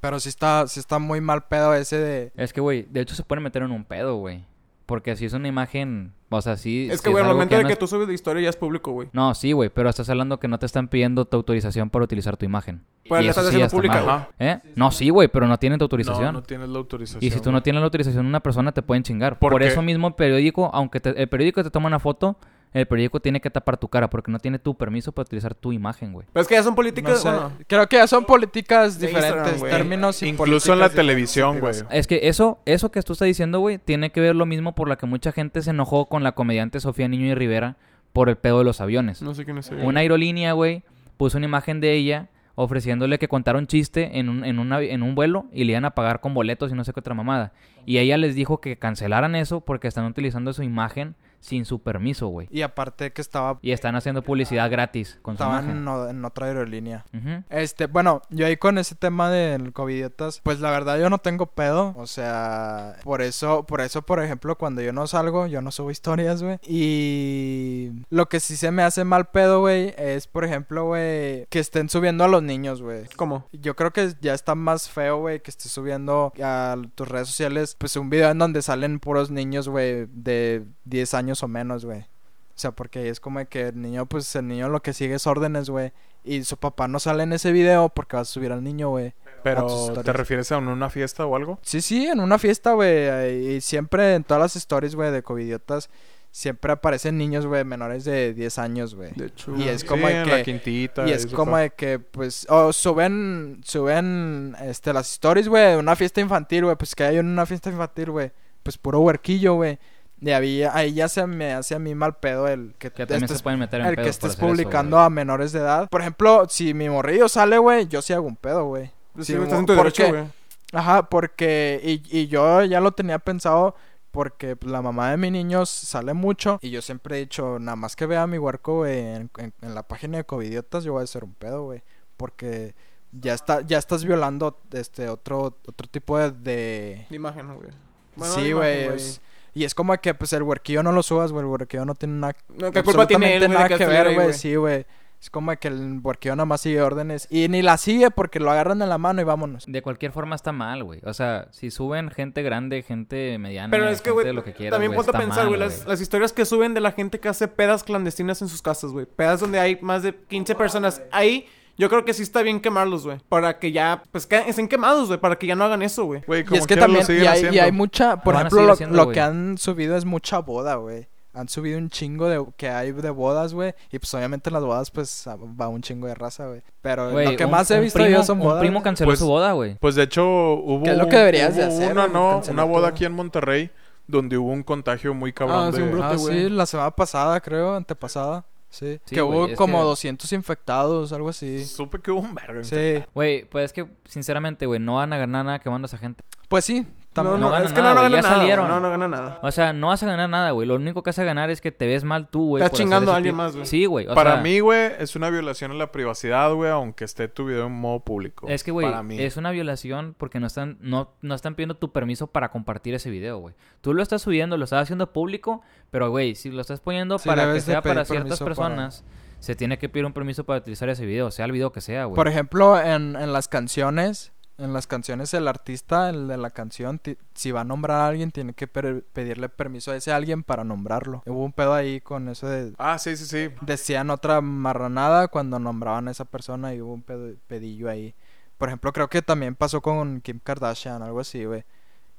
pero 0.00 0.20
sí 0.20 0.28
está, 0.28 0.66
sí 0.68 0.78
está 0.80 0.98
muy 0.98 1.20
mal 1.20 1.46
pedo 1.48 1.74
ese 1.74 1.98
de... 1.98 2.32
Es 2.36 2.52
que, 2.52 2.60
güey, 2.60 2.82
de 2.90 3.00
hecho 3.00 3.14
se 3.16 3.24
pueden 3.24 3.42
meter 3.42 3.62
en 3.62 3.72
un 3.72 3.84
pedo, 3.84 4.16
güey. 4.16 4.44
Porque 4.88 5.10
así 5.10 5.26
es 5.26 5.34
una 5.34 5.48
imagen... 5.48 6.14
O 6.30 6.40
sea, 6.40 6.56
sí... 6.56 6.88
Es 6.90 7.02
que, 7.02 7.10
güey, 7.10 7.22
al 7.22 7.28
momento 7.30 7.54
de 7.54 7.62
no 7.62 7.66
que 7.66 7.74
es- 7.74 7.78
tú 7.78 7.86
subes 7.86 8.08
de 8.08 8.14
historia 8.14 8.42
ya 8.44 8.48
es 8.48 8.56
público, 8.56 8.90
güey. 8.90 9.08
No, 9.12 9.34
sí, 9.34 9.52
güey, 9.52 9.68
pero 9.68 9.90
estás 9.90 10.08
hablando 10.08 10.40
que 10.40 10.48
no 10.48 10.58
te 10.58 10.64
están 10.64 10.88
pidiendo 10.88 11.26
tu 11.26 11.36
autorización 11.36 11.90
para 11.90 12.06
utilizar 12.06 12.38
tu 12.38 12.46
imagen. 12.46 12.80
Pues 13.06 13.22
la 13.22 13.28
estás 13.30 13.44
sí 13.44 13.50
haciendo 13.50 13.70
pública. 13.70 14.30
¿Eh? 14.38 14.60
No, 14.76 14.90
sí, 14.90 15.10
güey, 15.10 15.28
pero 15.28 15.46
no 15.46 15.58
tienen 15.58 15.78
tu 15.78 15.82
No, 15.82 15.84
autorización. 15.84 16.32
no 16.32 16.42
tienes 16.42 16.70
la 16.70 16.78
autorización. 16.78 17.22
Y 17.22 17.30
si 17.30 17.38
tú 17.42 17.52
no 17.52 17.62
tienes 17.62 17.80
la 17.80 17.84
autorización 17.84 18.24
de 18.24 18.28
una 18.30 18.40
persona, 18.40 18.72
te 18.72 18.80
pueden 18.80 19.02
chingar. 19.02 19.38
¿Por 19.38 19.52
Por, 19.52 19.60
qué? 19.60 19.66
eso 19.68 19.82
mismo 19.82 20.08
el 20.08 20.14
periódico, 20.14 20.70
aunque 20.72 21.00
te- 21.00 21.20
el 21.20 21.28
periódico 21.28 21.62
te 21.62 21.70
toma 21.70 21.86
una 21.88 21.98
foto, 21.98 22.38
el 22.74 22.86
periódico 22.86 23.20
tiene 23.20 23.40
que 23.40 23.48
tapar 23.50 23.76
tu 23.78 23.88
cara 23.88 24.10
porque 24.10 24.30
no 24.30 24.38
tiene 24.38 24.58
tu 24.58 24.76
permiso 24.76 25.12
para 25.12 25.22
utilizar 25.26 25.54
tu 25.54 25.72
imagen, 25.72 26.12
güey. 26.12 26.26
Pero 26.32 26.42
es 26.42 26.48
que 26.48 26.54
ya 26.54 26.62
son 26.62 26.72
no 26.72 26.76
políticas, 26.76 27.22
sé, 27.22 27.30
bueno. 27.30 27.52
Creo 27.66 27.86
que 27.88 27.96
ya 27.96 28.06
son 28.06 28.24
políticas 28.26 29.00
diferentes, 29.00 29.62
términos 29.62 30.22
y 30.22 30.28
Incluso 30.28 30.72
en 30.72 30.78
la 30.80 30.90
televisión, 30.90 31.60
güey. 31.60 31.74
Es 31.90 32.06
que 32.06 32.28
eso, 32.28 32.58
eso 32.66 32.90
que 32.90 33.02
tú 33.02 33.14
estás 33.14 33.26
diciendo, 33.26 33.60
güey, 33.60 33.78
tiene 33.78 34.10
que 34.10 34.20
ver 34.20 34.36
lo 34.36 34.44
mismo 34.46 34.74
por 34.74 34.88
la 34.88 34.96
que 34.96 35.06
mucha 35.06 35.32
gente 35.32 35.62
se 35.62 35.70
enojó 35.70 36.06
con 36.06 36.22
la 36.22 36.32
comediante 36.32 36.80
Sofía 36.80 37.08
Niño 37.08 37.26
y 37.26 37.34
Rivera 37.34 37.76
por 38.12 38.28
el 38.28 38.36
pedo 38.36 38.58
de 38.58 38.64
los 38.64 38.80
aviones. 38.80 39.22
No 39.22 39.34
sé 39.34 39.44
quién 39.44 39.58
es 39.58 39.70
ella. 39.70 39.84
Una 39.84 40.00
aerolínea, 40.00 40.52
güey, 40.52 40.82
puso 41.16 41.38
una 41.38 41.46
imagen 41.46 41.80
de 41.80 41.92
ella 41.94 42.28
ofreciéndole 42.54 43.18
que 43.18 43.28
contara 43.28 43.56
un 43.58 43.66
chiste 43.68 44.18
en 44.18 44.28
un, 44.28 44.44
en, 44.44 44.58
un 44.58 44.70
avi- 44.70 44.90
en 44.90 45.02
un 45.04 45.14
vuelo 45.14 45.46
y 45.52 45.62
le 45.64 45.72
iban 45.72 45.84
a 45.84 45.90
pagar 45.92 46.20
con 46.20 46.34
boletos 46.34 46.72
y 46.72 46.74
no 46.74 46.84
sé 46.84 46.92
qué 46.92 47.00
otra 47.00 47.14
mamada. 47.14 47.52
Y 47.86 47.98
ella 47.98 48.16
les 48.16 48.34
dijo 48.34 48.60
que 48.60 48.76
cancelaran 48.76 49.36
eso 49.36 49.60
porque 49.60 49.86
están 49.86 50.06
utilizando 50.06 50.52
su 50.52 50.62
imagen 50.64 51.14
sin 51.40 51.64
su 51.64 51.80
permiso, 51.80 52.28
güey. 52.28 52.48
Y 52.50 52.62
aparte 52.62 53.12
que 53.12 53.20
estaba, 53.22 53.58
Y 53.62 53.72
están 53.72 53.94
haciendo 53.96 54.22
publicidad 54.22 54.70
gratis 54.70 55.18
con 55.22 55.36
su 55.36 55.42
estaba 55.42 55.60
imagen. 55.62 55.86
en, 55.88 56.16
en 56.18 56.24
otra 56.24 56.46
aerolínea. 56.46 57.04
Este, 57.48 57.86
bueno, 57.86 58.22
yo 58.30 58.46
ahí 58.46 58.56
con 58.56 58.78
ese 58.78 58.94
tema 58.94 59.30
del 59.30 59.72
covidiotas, 59.72 60.40
pues 60.42 60.60
la 60.60 60.70
verdad 60.70 60.98
yo 60.98 61.10
no 61.10 61.18
tengo 61.18 61.46
pedo, 61.46 61.94
o 61.96 62.06
sea, 62.06 62.96
por 63.04 63.22
eso, 63.22 63.64
por 63.66 63.80
eso, 63.80 64.02
por 64.02 64.22
ejemplo, 64.22 64.56
cuando 64.58 64.82
yo 64.82 64.92
no 64.92 65.06
salgo, 65.06 65.46
yo 65.46 65.62
no 65.62 65.70
subo 65.70 65.90
historias, 65.90 66.42
güey. 66.42 66.58
Y 66.66 67.90
lo 68.10 68.28
que 68.28 68.40
sí 68.40 68.56
se 68.56 68.70
me 68.70 68.82
hace 68.82 69.04
mal 69.04 69.26
pedo, 69.26 69.60
güey, 69.60 69.94
es, 69.96 70.26
por 70.26 70.44
ejemplo, 70.44 70.86
güey, 70.86 71.46
que 71.46 71.58
estén 71.58 71.88
subiendo 71.88 72.24
a 72.24 72.28
los 72.28 72.42
niños, 72.42 72.82
güey. 72.82 73.04
¿Cómo? 73.16 73.46
Yo 73.52 73.76
creo 73.76 73.92
que 73.92 74.12
ya 74.20 74.34
está 74.34 74.54
más 74.54 74.88
feo, 74.88 75.18
güey, 75.18 75.40
que 75.40 75.50
estés 75.50 75.70
subiendo 75.72 76.32
a 76.42 76.76
tus 76.94 77.08
redes 77.08 77.28
sociales, 77.28 77.76
pues 77.78 77.96
un 77.96 78.10
video 78.10 78.30
en 78.30 78.38
donde 78.38 78.62
salen 78.62 79.00
puros 79.00 79.30
niños, 79.30 79.68
güey, 79.68 80.06
de 80.10 80.64
10 80.84 81.14
años 81.14 81.27
o 81.42 81.48
menos, 81.48 81.84
güey. 81.84 82.00
O 82.00 82.60
sea, 82.60 82.72
porque 82.72 83.08
es 83.08 83.20
como 83.20 83.44
que 83.46 83.68
el 83.68 83.80
niño, 83.80 84.06
pues 84.06 84.34
el 84.34 84.48
niño 84.48 84.68
lo 84.68 84.80
que 84.82 84.92
sigue 84.92 85.14
es 85.14 85.26
órdenes, 85.28 85.70
güey. 85.70 85.92
Y 86.24 86.42
su 86.42 86.56
papá 86.56 86.88
no 86.88 86.98
sale 86.98 87.22
en 87.22 87.32
ese 87.32 87.52
video 87.52 87.88
porque 87.88 88.16
va 88.16 88.22
a 88.22 88.24
subir 88.24 88.50
al 88.50 88.64
niño, 88.64 88.88
güey. 88.90 89.14
Pero. 89.44 89.92
¿te 90.02 90.12
refieres 90.12 90.50
a 90.50 90.58
una 90.58 90.90
fiesta 90.90 91.24
o 91.24 91.36
algo? 91.36 91.60
Sí, 91.62 91.80
sí, 91.80 92.06
en 92.06 92.18
una 92.18 92.38
fiesta, 92.38 92.72
güey. 92.72 93.54
Y 93.54 93.60
siempre 93.60 94.14
en 94.16 94.24
todas 94.24 94.40
las 94.42 94.56
stories, 94.56 94.96
güey, 94.96 95.12
de 95.12 95.22
covidiotas, 95.22 95.88
siempre 96.32 96.72
aparecen 96.72 97.16
niños, 97.16 97.46
güey, 97.46 97.64
menores 97.64 98.04
de 98.04 98.34
10 98.34 98.58
años, 98.58 98.96
güey. 98.96 99.12
De 99.14 99.26
hecho. 99.26 99.54
Y 99.56 99.68
es 99.68 99.82
Sí, 99.82 99.86
como 99.86 100.08
de 100.08 100.18
en 100.18 100.24
que- 100.24 100.30
la 100.30 100.42
quintita. 100.42 101.06
Y 101.08 101.12
es 101.12 101.26
eso 101.26 101.36
como 101.36 101.52
fue. 101.52 101.60
de 101.62 101.70
que, 101.70 101.98
pues, 102.00 102.44
o 102.50 102.72
suben, 102.72 103.60
suben, 103.64 104.56
este, 104.62 104.92
las 104.92 105.12
stories, 105.12 105.48
güey, 105.48 105.70
de 105.70 105.76
una 105.76 105.94
fiesta 105.94 106.20
infantil, 106.20 106.64
güey, 106.64 106.76
pues 106.76 106.96
que 106.96 107.04
hay 107.04 107.18
en 107.18 107.26
una 107.28 107.46
fiesta 107.46 107.70
infantil, 107.70 108.10
güey, 108.10 108.32
pues 108.64 108.76
puro 108.76 108.98
huerquillo, 109.00 109.54
güey. 109.54 109.78
Y 110.20 110.30
había, 110.32 110.74
ahí 110.76 110.94
ya 110.94 111.08
se 111.08 111.24
me 111.26 111.52
hace 111.52 111.74
a 111.76 111.78
mí 111.78 111.94
mal 111.94 112.16
pedo 112.16 112.48
el 112.48 112.74
que, 112.78 112.90
Que 112.90 113.04
estés, 113.04 113.30
se 113.30 113.38
pueden 113.42 113.60
meter 113.60 113.80
en 113.82 113.86
el 113.86 113.96
que 113.96 114.08
estés 114.08 114.32
eso, 114.32 114.40
publicando 114.40 114.98
a 114.98 115.08
menores 115.10 115.52
de 115.52 115.60
edad. 115.60 115.88
Por 115.88 116.00
ejemplo, 116.00 116.46
si 116.48 116.74
mi 116.74 116.88
morrillo 116.88 117.28
sale, 117.28 117.56
güey, 117.58 117.86
yo 117.86 118.02
sí 118.02 118.12
hago 118.12 118.26
un 118.26 118.34
pedo, 118.36 118.64
güey. 118.66 118.86
Sí, 119.18 119.24
Sí, 119.24 119.34
mo- 119.36 119.44
estás 119.44 119.60
en 119.60 119.66
tu 119.66 119.74
¿por 119.74 119.84
derecho, 119.84 120.04
qué? 120.04 120.10
güey. 120.10 120.24
Ajá, 120.72 121.08
porque, 121.08 121.80
y, 121.82 122.02
y 122.18 122.26
yo 122.26 122.62
ya 122.64 122.80
lo 122.80 122.92
tenía 122.92 123.18
pensado 123.20 123.74
porque 124.10 124.56
pues, 124.56 124.70
la 124.72 124.82
mamá 124.82 125.10
de 125.12 125.16
mi 125.16 125.30
niño 125.30 125.64
sale 125.66 126.14
mucho 126.14 126.58
y 126.62 126.70
yo 126.70 126.82
siempre 126.82 127.16
he 127.16 127.20
dicho, 127.20 127.58
nada 127.60 127.76
más 127.76 127.94
que 127.94 128.06
vea 128.06 128.22
a 128.24 128.26
mi 128.26 128.38
huerco, 128.38 128.78
güey, 128.78 128.98
en, 128.98 129.30
en- 129.38 129.52
en 129.62 129.74
la 129.74 129.82
página 129.84 130.18
de 130.18 130.24
Covidiotas, 130.24 130.82
yo 130.84 130.92
voy 130.94 131.02
a 131.02 131.04
hacer 131.04 131.22
un 131.24 131.34
pedo, 131.34 131.62
güey, 131.64 131.82
porque 132.16 132.74
ya 133.12 133.34
está, 133.34 133.60
ya 133.60 133.78
estás 133.78 134.04
violando 134.04 134.60
este 134.72 135.08
otro, 135.08 135.56
otro 135.66 135.88
tipo 135.88 136.18
de, 136.18 136.32
de... 136.32 137.06
De 137.08 137.16
imagen, 137.16 137.54
güey. 137.54 137.70
Bueno, 138.16 138.34
sí, 138.34 138.52
güey, 138.52 138.88
es- 138.88 139.20
y 139.54 139.64
es 139.64 139.74
como 139.74 139.96
que 139.96 140.14
pues 140.14 140.32
el 140.32 140.42
huerquillo 140.42 140.82
no 140.82 140.92
lo 140.92 141.02
subas, 141.02 141.32
güey, 141.32 141.44
el 141.44 141.50
huerquillo 141.50 141.84
no 141.84 141.94
tiene 141.94 142.14
nada, 142.14 142.36
No, 142.48 142.70
¿Qué 142.70 142.82
culpa 142.82 143.06
tiene 143.06 143.36
él, 143.36 143.50
nada 143.50 143.68
que 143.68 143.86
ver, 143.86 144.14
güey, 144.14 144.32
sí, 144.32 144.54
güey. 144.54 144.86
Es 145.20 145.30
como 145.30 145.56
que 145.56 145.66
el 145.66 145.98
huerquillo 146.00 146.36
nada 146.36 146.46
más 146.46 146.60
sigue 146.60 146.80
órdenes 146.80 147.26
y 147.28 147.48
ni 147.48 147.60
la 147.60 147.76
sigue 147.76 148.08
porque 148.12 148.38
lo 148.38 148.52
agarran 148.52 148.80
en 148.82 148.88
la 148.88 148.98
mano 148.98 149.20
y 149.20 149.24
vámonos. 149.24 149.64
De 149.66 149.82
cualquier 149.82 150.12
forma 150.12 150.36
está 150.36 150.52
mal, 150.52 150.84
güey. 150.84 151.00
O 151.04 151.12
sea, 151.12 151.48
si 151.50 151.72
suben 151.72 152.10
gente 152.10 152.42
grande, 152.42 152.82
gente 152.82 153.36
mediana, 153.38 153.68
Pero 153.68 153.88
es 153.88 154.00
que, 154.00 154.10
gente 154.10 154.12
güey, 154.12 154.26
de 154.26 154.32
lo 154.32 154.44
que 154.44 154.52
quieras, 154.52 154.70
también 154.70 154.94
ponte 154.94 155.10
a 155.10 155.18
pensar, 155.18 155.48
güey, 155.48 155.58
las, 155.58 155.84
las 155.86 156.00
historias 156.00 156.32
que 156.32 156.44
suben 156.44 156.72
de 156.72 156.80
la 156.80 156.92
gente 156.92 157.18
que 157.18 157.28
hace 157.28 157.48
pedas 157.48 157.82
clandestinas 157.82 158.42
en 158.42 158.48
sus 158.48 158.62
casas, 158.62 158.92
güey. 158.92 159.06
Pedas 159.06 159.40
donde 159.40 159.58
hay 159.58 159.76
más 159.80 160.04
de 160.04 160.14
15 160.14 160.54
personas. 160.54 161.02
Ahí 161.10 161.48
yo 161.78 161.88
creo 161.88 162.04
que 162.04 162.12
sí 162.12 162.22
está 162.22 162.42
bien 162.42 162.60
quemarlos, 162.60 163.04
güey. 163.06 163.18
Para 163.28 163.58
que 163.58 163.72
ya, 163.72 164.02
pues, 164.12 164.26
que 164.26 164.36
estén 164.48 164.68
quemados, 164.68 165.06
güey. 165.08 165.18
Para 165.20 165.36
que 165.38 165.46
ya 165.46 165.54
no 165.54 165.64
hagan 165.64 165.80
eso, 165.82 166.04
güey. 166.04 166.22
Y 166.28 166.56
es 166.56 166.66
que 166.66 166.76
también, 166.76 167.04
y 167.08 167.26
hay, 167.26 167.48
y 167.52 167.58
hay 167.58 167.72
mucha, 167.72 168.20
por 168.22 168.34
ejemplo, 168.34 168.62
lo, 168.62 168.72
haciendo, 168.72 168.96
lo 168.96 169.04
güey. 169.04 169.14
que 169.14 169.20
han 169.20 169.56
subido 169.58 169.96
es 169.96 170.04
mucha 170.04 170.38
boda, 170.40 170.74
güey. 170.74 171.06
Han 171.34 171.48
subido 171.48 171.78
un 171.78 171.88
chingo 171.88 172.26
de 172.28 172.44
que 172.56 172.68
hay 172.68 172.90
de 172.90 173.10
bodas, 173.10 173.54
güey. 173.54 173.72
Y 173.92 173.98
pues 174.00 174.12
obviamente 174.14 174.50
en 174.50 174.54
las 174.54 174.64
bodas, 174.64 174.90
pues 174.90 175.24
va 175.28 175.68
un 175.68 175.82
chingo 175.82 176.08
de 176.08 176.14
raza, 176.16 176.48
güey. 176.48 176.62
Pero 176.82 177.12
lo 177.12 177.36
que 177.36 177.44
un- 177.44 177.50
más 177.52 177.70
he 177.70 177.78
visto 177.78 177.98
primo- 178.00 178.10
yo 178.16 178.24
son 178.24 178.40
bodas. 178.40 178.54
Un 178.54 178.60
primo 178.60 178.82
canceló 178.82 179.08
Pues- 179.10 179.20
su 179.20 179.26
boda, 179.28 179.52
güey. 179.52 179.76
Pues 179.76 179.94
de 179.94 180.02
hecho 180.02 180.26
hubo, 180.26 180.82
¿Qué 180.82 180.90
es 180.90 180.98
lo 180.98 181.06
que 181.08 181.16
deberías 181.16 181.54
de 181.54 181.62
hacer, 181.64 181.92
una, 181.92 182.08
no, 182.08 182.42
una 182.50 182.64
boda 182.64 182.80
todo. 182.80 182.86
aquí 182.88 183.04
en 183.04 183.12
Monterrey 183.12 183.70
donde 184.08 184.36
hubo 184.36 184.50
un 184.50 184.64
contagio 184.64 185.14
muy 185.14 185.32
cabrón 185.32 185.68
Ah, 185.68 185.70
sí, 185.72 185.80
un 185.82 185.88
de... 185.88 185.92
brote. 185.92 186.06
Ah, 186.14 186.16
güey. 186.16 186.34
sí, 186.44 186.48
la 186.50 186.66
semana 186.66 186.90
pasada, 186.90 187.38
creo, 187.40 187.76
antepasada. 187.76 188.44
Sí. 188.70 188.98
Sí, 189.04 189.14
que 189.14 189.22
hubo 189.22 189.48
como 189.56 189.78
que- 189.78 189.84
200 189.84 190.32
infectados, 190.32 191.12
algo 191.12 191.30
así. 191.30 191.64
Supe 191.64 192.00
que 192.00 192.10
hubo 192.10 192.20
un 192.20 192.34
verga. 192.34 192.62
Sí. 192.64 193.02
Güey, 193.14 193.44
pues 193.46 193.66
es 193.66 193.72
que, 193.72 193.86
sinceramente, 194.04 194.66
güey, 194.66 194.78
no 194.80 194.96
van 194.96 195.12
a 195.12 195.18
ganar 195.18 195.44
nada 195.44 195.58
quemando 195.58 195.86
a 195.86 195.88
esa 195.88 195.98
gente. 195.98 196.22
Pues 196.48 196.64
sí, 196.64 196.86
también. 197.12 197.40
no, 197.40 197.46
no 197.46 197.52
gana 197.52 197.64
es 197.66 197.72
que 197.72 197.80
nada, 197.80 197.94
no, 197.94 197.96
no 197.96 198.02
gana 198.04 198.16
ya 198.16 198.22
nada. 198.22 198.36
salieron. 198.36 198.68
No, 198.68 198.80
no 198.80 198.90
gana 198.90 199.08
nada. 199.08 199.38
O 199.42 199.50
sea, 199.50 199.72
no 199.72 199.88
vas 199.88 200.02
a 200.02 200.06
ganar 200.06 200.28
nada, 200.30 200.50
güey. 200.52 200.68
Lo 200.68 200.76
único 200.76 201.02
que 201.02 201.08
vas 201.10 201.18
a 201.18 201.24
ganar 201.24 201.50
es 201.50 201.60
que 201.60 201.72
te 201.72 201.86
ves 201.86 202.04
mal 202.04 202.28
tú, 202.28 202.46
güey. 202.48 202.62
Estás 202.62 202.78
chingando 202.78 203.12
a 203.12 203.16
alguien 203.16 203.34
tipo- 203.34 203.42
más, 203.42 203.54
güey. 203.54 203.66
Sí, 203.66 203.86
güey. 203.86 204.06
Para 204.06 204.34
sea, 204.34 204.40
mí, 204.42 204.60
güey, 204.60 204.92
es 204.98 205.16
una 205.16 205.30
violación 205.30 205.70
a 205.72 205.74
la 205.74 205.90
privacidad, 205.92 206.52
güey, 206.52 206.70
aunque 206.70 207.04
esté 207.04 207.28
tu 207.28 207.46
video 207.46 207.66
en 207.66 207.72
modo 207.72 208.00
público. 208.00 208.46
Es 208.48 208.62
que, 208.64 208.70
güey, 208.70 208.86
Para 208.86 209.02
mí. 209.02 209.20
es 209.20 209.36
una 209.36 209.50
violación 209.50 210.14
porque 210.16 210.38
no 210.40 210.46
están, 210.46 210.78
no, 210.80 211.10
no 211.22 211.34
están 211.34 211.54
pidiendo 211.54 211.76
tu 211.76 211.92
permiso 211.92 212.26
para 212.28 212.50
compartir 212.50 212.94
ese 212.94 213.10
video, 213.10 213.38
güey. 213.38 213.54
Tú 213.80 213.94
lo 213.94 214.02
estás 214.02 214.22
subiendo, 214.22 214.56
lo 214.56 214.64
estás 214.64 214.82
haciendo 214.82 215.12
público, 215.12 215.62
pero, 215.90 216.10
güey, 216.10 216.34
si 216.34 216.50
lo 216.50 216.60
estás 216.60 216.80
poniendo 216.80 217.18
Sí, 217.18 217.28
para 217.28 217.52
que 217.52 217.60
sea 217.60 217.82
para 217.82 218.04
ciertas 218.04 218.38
para- 218.38 218.48
personas, 218.48 219.04
se 219.40 219.54
tiene 219.54 219.78
que 219.78 219.88
pedir 219.88 220.04
un 220.04 220.12
permiso 220.12 220.44
para 220.44 220.58
utilizar 220.58 220.88
ese 220.88 221.06
video, 221.06 221.30
sea 221.30 221.44
el 221.44 221.52
video 221.52 221.70
que 221.72 221.80
sea, 221.80 222.06
güey. 222.06 222.16
Por 222.16 222.26
ejemplo, 222.26 222.78
en, 222.80 223.14
en 223.14 223.32
las 223.32 223.46
canciones, 223.46 224.32
en 224.58 224.72
las 224.72 224.86
canciones 224.86 225.32
el 225.34 225.46
artista, 225.48 226.10
el 226.10 226.26
de 226.28 226.36
la 226.36 226.50
canción, 226.50 227.00
si 227.34 227.52
va 227.52 227.60
a 227.60 227.64
nombrar 227.64 228.00
a 228.00 228.08
alguien, 228.08 228.32
tiene 228.32 228.52
que 228.54 228.66
per- 228.66 229.04
pedirle 229.12 229.48
permiso 229.48 229.92
a 229.92 229.96
ese 229.96 230.12
alguien 230.12 230.42
para 230.42 230.64
nombrarlo. 230.64 231.22
Hubo 231.26 231.44
un 231.44 231.52
pedo 231.52 231.74
ahí 231.74 232.00
con 232.00 232.28
eso 232.28 232.48
de... 232.48 232.72
Ah, 232.78 232.98
sí, 232.98 233.16
sí, 233.16 233.24
sí. 233.26 233.54
Decían 233.60 234.10
otra 234.10 234.40
marranada 234.40 235.28
cuando 235.28 235.58
nombraban 235.58 236.08
a 236.08 236.10
esa 236.10 236.24
persona 236.24 236.74
y 236.74 236.80
hubo 236.80 236.92
un 236.92 237.02
pedo- 237.02 237.36
pedillo 237.46 237.88
ahí. 237.88 238.14
Por 238.58 238.68
ejemplo, 238.68 238.92
creo 238.92 239.08
que 239.08 239.22
también 239.22 239.54
pasó 239.54 239.80
con 239.80 240.20
Kim 240.20 240.40
Kardashian, 240.42 241.02
algo 241.02 241.20
así, 241.20 241.44
güey. 241.44 241.64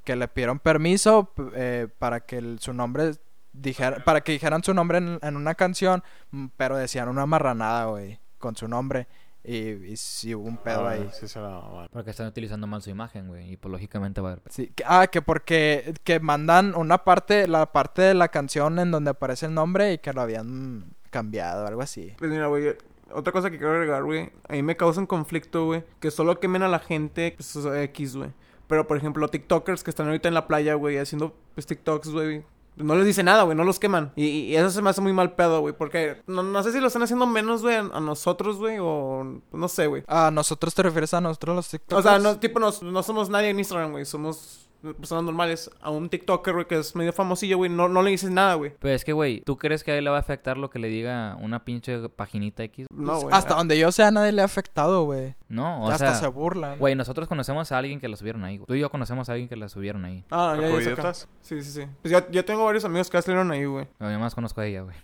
Que 0.05 0.15
le 0.15 0.27
pidieron 0.29 0.59
permiso 0.59 1.33
eh, 1.53 1.87
para 1.99 2.21
que 2.21 2.37
el- 2.37 2.59
su 2.59 2.71
nombre 2.73 3.11
dijera, 3.51 4.03
para 4.05 4.21
que 4.21 4.31
dijeran 4.31 4.63
su 4.63 4.73
nombre 4.73 4.99
en, 4.99 5.19
en 5.21 5.35
una 5.35 5.55
canción, 5.55 6.03
pero 6.55 6.77
decían 6.77 7.09
una 7.09 7.25
marranada, 7.25 7.85
güey, 7.85 8.19
con 8.37 8.55
su 8.55 8.69
nombre. 8.69 9.07
Y, 9.43 9.57
y 9.69 9.97
sí 9.97 10.35
hubo 10.35 10.47
un 10.47 10.57
pedo 10.57 10.85
Ah, 10.85 10.91
ahí. 10.91 11.09
Sí, 11.17 11.27
se 11.27 11.39
la. 11.39 11.87
Porque 11.91 12.11
están 12.11 12.27
utilizando 12.27 12.67
mal 12.67 12.81
su 12.81 12.89
imagen, 12.89 13.27
güey. 13.27 13.53
Y 13.53 13.57
pues 13.57 13.71
lógicamente 13.71 14.19
va 14.21 14.29
a 14.29 14.31
haber... 14.33 14.43
Sí, 14.51 14.71
que- 14.75 14.83
ah, 14.85 15.07
que 15.07 15.21
porque 15.21 15.93
que 16.03 16.19
mandan 16.19 16.75
una 16.75 16.99
parte, 17.03 17.47
la 17.47 17.71
parte 17.71 18.01
de 18.01 18.13
la 18.13 18.27
canción 18.27 18.79
en 18.79 18.91
donde 18.91 19.11
aparece 19.11 19.45
el 19.45 19.53
nombre 19.53 19.93
y 19.93 19.97
que 19.99 20.11
lo 20.13 20.21
habían 20.21 20.93
cambiado, 21.09 21.65
algo 21.65 21.81
así. 21.81 22.13
Pues 22.17 22.29
mira, 22.29 22.47
güey, 22.47 22.75
otra 23.11 23.31
cosa 23.33 23.49
que 23.49 23.57
quiero 23.57 23.73
agregar, 23.73 24.03
güey. 24.03 24.29
A 24.47 24.53
mí 24.53 24.61
me 24.61 24.75
causa 24.77 24.99
un 24.99 25.07
conflicto, 25.07 25.65
güey. 25.65 25.83
Que 25.99 26.11
solo 26.11 26.39
quemen 26.39 26.61
a 26.63 26.67
la 26.67 26.79
gente 26.79 27.33
pues, 27.35 27.55
X, 27.65 28.17
güey. 28.17 28.31
Pero, 28.67 28.85
por 28.87 28.97
ejemplo, 28.97 29.27
TikTokers 29.29 29.83
que 29.83 29.89
están 29.89 30.05
ahorita 30.07 30.27
en 30.27 30.35
la 30.35 30.47
playa, 30.47 30.75
güey, 30.75 30.97
haciendo 30.97 31.35
pues, 31.55 31.65
TikToks, 31.65 32.09
güey. 32.09 32.43
No 32.80 32.95
les 32.95 33.05
dice 33.05 33.23
nada, 33.23 33.43
güey, 33.43 33.55
no 33.57 33.63
los 33.65 33.77
queman. 33.80 34.11
Y, 34.15 34.25
y 34.25 34.55
eso 34.55 34.69
se 34.69 34.82
me 34.82 34.89
hace 34.89 35.01
muy 35.01 35.13
mal 35.13 35.34
pedo, 35.34 35.59
güey. 35.61 35.73
Porque 35.77 36.21
no, 36.27 36.43
no 36.43 36.63
sé 36.63 36.71
si 36.71 36.80
lo 36.80 36.88
están 36.88 37.03
haciendo 37.03 37.27
menos, 37.27 37.61
güey, 37.61 37.75
a, 37.75 37.84
nosotros, 37.99 38.57
güey, 38.57 38.77
o 38.80 39.41
no 39.51 39.67
sé, 39.67 39.88
güey. 39.88 40.03
¿A 40.07 40.32
nosotros 40.32 40.73
te 40.73 40.82
refieres 40.84 41.13
a 41.13 41.19
nosotros 41.21 41.55
los 41.57 41.67
TikTokers? 41.69 41.99
O 42.05 42.09
sea, 42.09 42.19
no, 42.19 42.39
tipo, 42.39 42.59
nos- 42.59 42.82
no 42.82 43.03
somos 43.03 43.30
nadie 43.30 43.49
en 43.49 43.59
Instagram, 43.59 43.91
güey. 43.91 44.05
Somos 44.05 44.68
personas 44.82 45.23
normales. 45.23 45.69
A 45.82 45.89
un 45.89 46.09
TikToker, 46.09 46.53
güey, 46.53 46.67
que 46.67 46.80
es 46.80 46.95
medio 46.95 47.13
famosillo, 47.13 47.57
güey, 47.57 47.69
no, 47.69 47.89
no 47.89 48.01
le 48.01 48.11
dices 48.11 48.30
nada, 48.30 48.55
güey. 48.55 48.73
Pero 48.80 48.93
es 48.93 49.03
que, 49.03 49.13
güey, 49.13 49.41
¿tú 49.41 49.57
crees 49.57 49.84
que 49.84 49.91
a 49.91 49.97
él 49.97 50.03
le 50.03 50.09
va 50.09 50.17
a 50.17 50.19
afectar 50.19 50.57
lo 50.57 50.69
que 50.69 50.80
le 50.80 50.88
diga 50.88 51.38
una 51.41 51.65
pinche 51.65 52.09
paginita 52.09 52.63
X? 52.63 52.88
No, 52.93 53.21
güey. 53.21 53.36
Hasta 53.36 53.55
donde 53.55 53.77
yo 53.77 53.91
sé, 53.91 54.03
a 54.03 54.11
nadie 54.11 54.32
le 54.32 54.41
ha 54.41 54.45
afectado, 54.45 55.03
güey. 55.03 55.36
No, 55.47 55.86
o 55.86 55.89
Hasta 55.89 56.11
sea... 56.11 56.15
se 56.15 56.27
burlan. 56.27 56.80
Güey, 56.80 56.95
nosotros 56.95 57.27
conocemos 57.27 57.71
a 57.71 57.77
alguien 57.77 57.99
que 57.99 58.07
la 58.07 58.15
subieron 58.15 58.43
ahí, 58.43 58.57
güey. 58.57 58.67
Tú 58.67 58.75
y 58.75 58.80
yo 58.80 58.89
conocemos 58.89 59.30
a 59.30 59.34
alguien 59.34 59.49
que 59.49 59.55
la 59.55 59.69
subieron 59.69 60.05
ahí. 60.05 60.23
Ah, 60.32 60.57
ya, 60.59 60.67
ya. 60.67 61.13
Sí, 61.13 61.27
sí, 61.41 61.63
sí. 61.63 61.82
Pues 62.01 62.11
yo, 62.11 62.30
yo 62.32 62.45
tengo 62.45 62.65
varios 62.65 62.86
amigos 62.86 63.09
que 63.09 63.17
ya 63.17 63.21
salieron 63.21 63.51
ahí, 63.51 63.65
güey. 63.65 63.88
Yo 63.99 64.19
más 64.19 64.36
conozco 64.36 64.61
a 64.61 64.65
ella, 64.65 64.82
güey. 64.82 64.95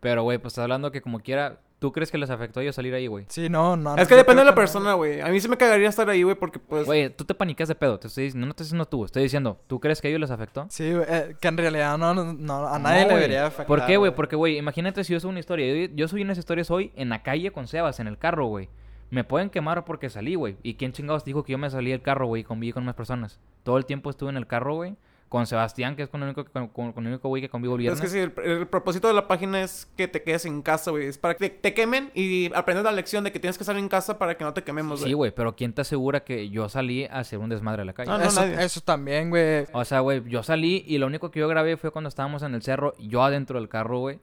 Pero, 0.00 0.22
güey, 0.22 0.38
pues 0.38 0.52
estás 0.52 0.62
hablando 0.62 0.92
que 0.92 1.00
como 1.00 1.20
quiera... 1.20 1.60
¿Tú 1.78 1.92
crees 1.92 2.10
que 2.10 2.16
les 2.16 2.30
afectó 2.30 2.60
a 2.60 2.62
ellos 2.62 2.74
salir 2.74 2.94
ahí, 2.94 3.06
güey? 3.06 3.26
Sí, 3.28 3.50
no, 3.50 3.76
no. 3.76 3.96
Es 3.96 4.08
que 4.08 4.14
depende 4.14 4.40
de 4.40 4.46
la 4.46 4.54
persona, 4.54 4.94
güey. 4.94 5.20
A 5.20 5.28
mí 5.28 5.38
sí 5.40 5.48
me 5.48 5.58
cagaría 5.58 5.90
estar 5.90 6.08
ahí, 6.08 6.22
güey, 6.22 6.34
porque 6.34 6.58
pues... 6.58 6.86
Güey, 6.86 7.10
tú 7.10 7.24
te 7.26 7.34
panicas 7.34 7.68
de 7.68 7.74
pedo. 7.74 7.98
Te 7.98 8.08
estoy 8.08 8.24
diciendo, 8.24 8.46
no 8.46 8.54
te 8.54 8.62
estoy 8.62 8.76
diciendo 8.76 8.86
tú. 8.86 9.04
Estoy 9.04 9.22
diciendo, 9.24 9.60
¿tú 9.66 9.78
crees 9.78 10.00
que 10.00 10.08
a 10.08 10.10
ellos 10.10 10.20
les 10.20 10.30
afectó? 10.30 10.66
Sí, 10.70 10.94
güey, 10.94 11.04
eh, 11.06 11.36
que 11.38 11.48
en 11.48 11.58
realidad 11.58 11.98
no, 11.98 12.14
no 12.14 12.66
a 12.66 12.78
nadie 12.78 13.02
No, 13.02 13.08
le 13.08 13.14
debería 13.16 13.46
afectar. 13.46 13.66
¿Por 13.66 13.84
qué, 13.84 13.98
güey? 13.98 14.14
Porque, 14.14 14.36
güey, 14.36 14.56
imagínate 14.56 15.04
si 15.04 15.12
yo 15.12 15.20
subo 15.20 15.30
una 15.30 15.40
historia. 15.40 15.86
Yo, 15.86 15.92
yo 15.94 16.08
subí 16.08 16.22
unas 16.22 16.38
historias 16.38 16.70
hoy 16.70 16.92
en 16.96 17.10
la 17.10 17.22
calle 17.22 17.50
con 17.50 17.68
Sebas, 17.68 18.00
en 18.00 18.06
el 18.06 18.16
carro, 18.16 18.46
güey. 18.46 18.70
Me 19.10 19.22
pueden 19.22 19.50
quemar 19.50 19.84
porque 19.84 20.08
salí, 20.08 20.34
güey. 20.34 20.56
¿Y 20.62 20.74
quién 20.74 20.92
chingados 20.92 21.24
dijo 21.24 21.44
que 21.44 21.52
yo 21.52 21.58
me 21.58 21.68
salí 21.68 21.90
del 21.90 22.00
carro, 22.02 22.26
güey, 22.26 22.40
y 22.40 22.44
conviví 22.44 22.72
con 22.72 22.86
más 22.86 22.94
personas? 22.94 23.38
Todo 23.62 23.76
el 23.76 23.84
tiempo 23.84 24.08
estuve 24.08 24.30
en 24.30 24.38
el 24.38 24.46
carro, 24.46 24.76
güey. 24.76 24.96
Con 25.28 25.44
Sebastián, 25.46 25.96
que 25.96 26.04
es 26.04 26.08
con 26.08 26.22
el 26.22 26.28
único, 26.28 26.44
con, 26.44 26.68
con- 26.68 26.92
con 26.92 27.04
el 27.04 27.12
único 27.14 27.28
güey 27.28 27.42
que 27.42 27.48
convivo 27.48 27.74
el 27.74 27.78
Pero 27.82 27.94
viernes. 27.94 28.04
es 28.14 28.30
que 28.32 28.42
sí, 28.42 28.48
el, 28.48 28.58
el 28.58 28.66
propósito 28.68 29.08
de 29.08 29.14
la 29.14 29.26
página 29.26 29.60
es 29.60 29.88
que 29.96 30.06
te 30.06 30.22
quedes 30.22 30.44
en 30.46 30.62
casa, 30.62 30.92
güey. 30.92 31.06
Es 31.06 31.18
para 31.18 31.34
que 31.34 31.50
te, 31.50 31.56
te 31.58 31.74
quemen 31.74 32.12
y 32.14 32.52
aprendas 32.54 32.84
la 32.84 32.92
lección 32.92 33.24
de 33.24 33.32
que 33.32 33.40
tienes 33.40 33.58
que 33.58 33.64
estar 33.64 33.76
en 33.76 33.88
casa 33.88 34.18
para 34.18 34.36
que 34.36 34.44
no 34.44 34.54
te 34.54 34.62
quememos, 34.62 35.00
güey. 35.00 35.10
Sí, 35.10 35.14
güey, 35.14 35.32
pero 35.32 35.56
¿quién 35.56 35.72
te 35.72 35.80
asegura 35.80 36.22
que 36.22 36.48
yo 36.48 36.68
salí 36.68 37.06
a 37.06 37.18
hacer 37.18 37.40
un 37.40 37.48
desmadre 37.48 37.82
a 37.82 37.84
la 37.84 37.92
calle? 37.92 38.10
Ah, 38.12 38.18
no, 38.18 38.24
eso, 38.24 38.40
nadie. 38.40 38.64
eso 38.64 38.80
también, 38.82 39.30
güey. 39.30 39.66
O 39.72 39.84
sea, 39.84 39.98
güey, 39.98 40.22
yo 40.28 40.44
salí 40.44 40.84
y 40.86 40.98
lo 40.98 41.06
único 41.08 41.32
que 41.32 41.40
yo 41.40 41.48
grabé 41.48 41.76
fue 41.76 41.90
cuando 41.90 42.08
estábamos 42.08 42.42
en 42.44 42.54
el 42.54 42.62
cerro, 42.62 42.94
yo 43.00 43.24
adentro 43.24 43.58
del 43.58 43.68
carro, 43.68 43.98
güey. 43.98 44.20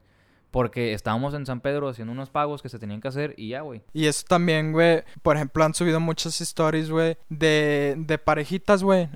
Porque 0.54 0.93
estábamos 0.93 1.34
en 1.34 1.47
San 1.47 1.62
Pedro 1.62 1.89
haciendo 1.89 2.14
unos 2.14 2.30
pagos 2.30 2.62
que 2.62 2.70
se 2.70 2.78
tenían 2.78 3.01
que 3.01 3.08
hacer 3.08 3.34
y 3.38 3.49
ya, 3.49 3.62
güey. 3.62 3.82
Y 3.91 4.06
eso 4.06 4.24
también, 4.30 4.72
güey. 4.72 5.01
Por 5.24 5.36
ejemplo, 5.36 5.64
han 5.64 5.74
subido 5.74 5.99
muchas 5.99 6.39
stories, 6.39 6.91
güey, 6.91 7.18
de, 7.28 7.95
de 7.97 8.20
parejitas, 8.20 8.84
güey. 8.84 9.10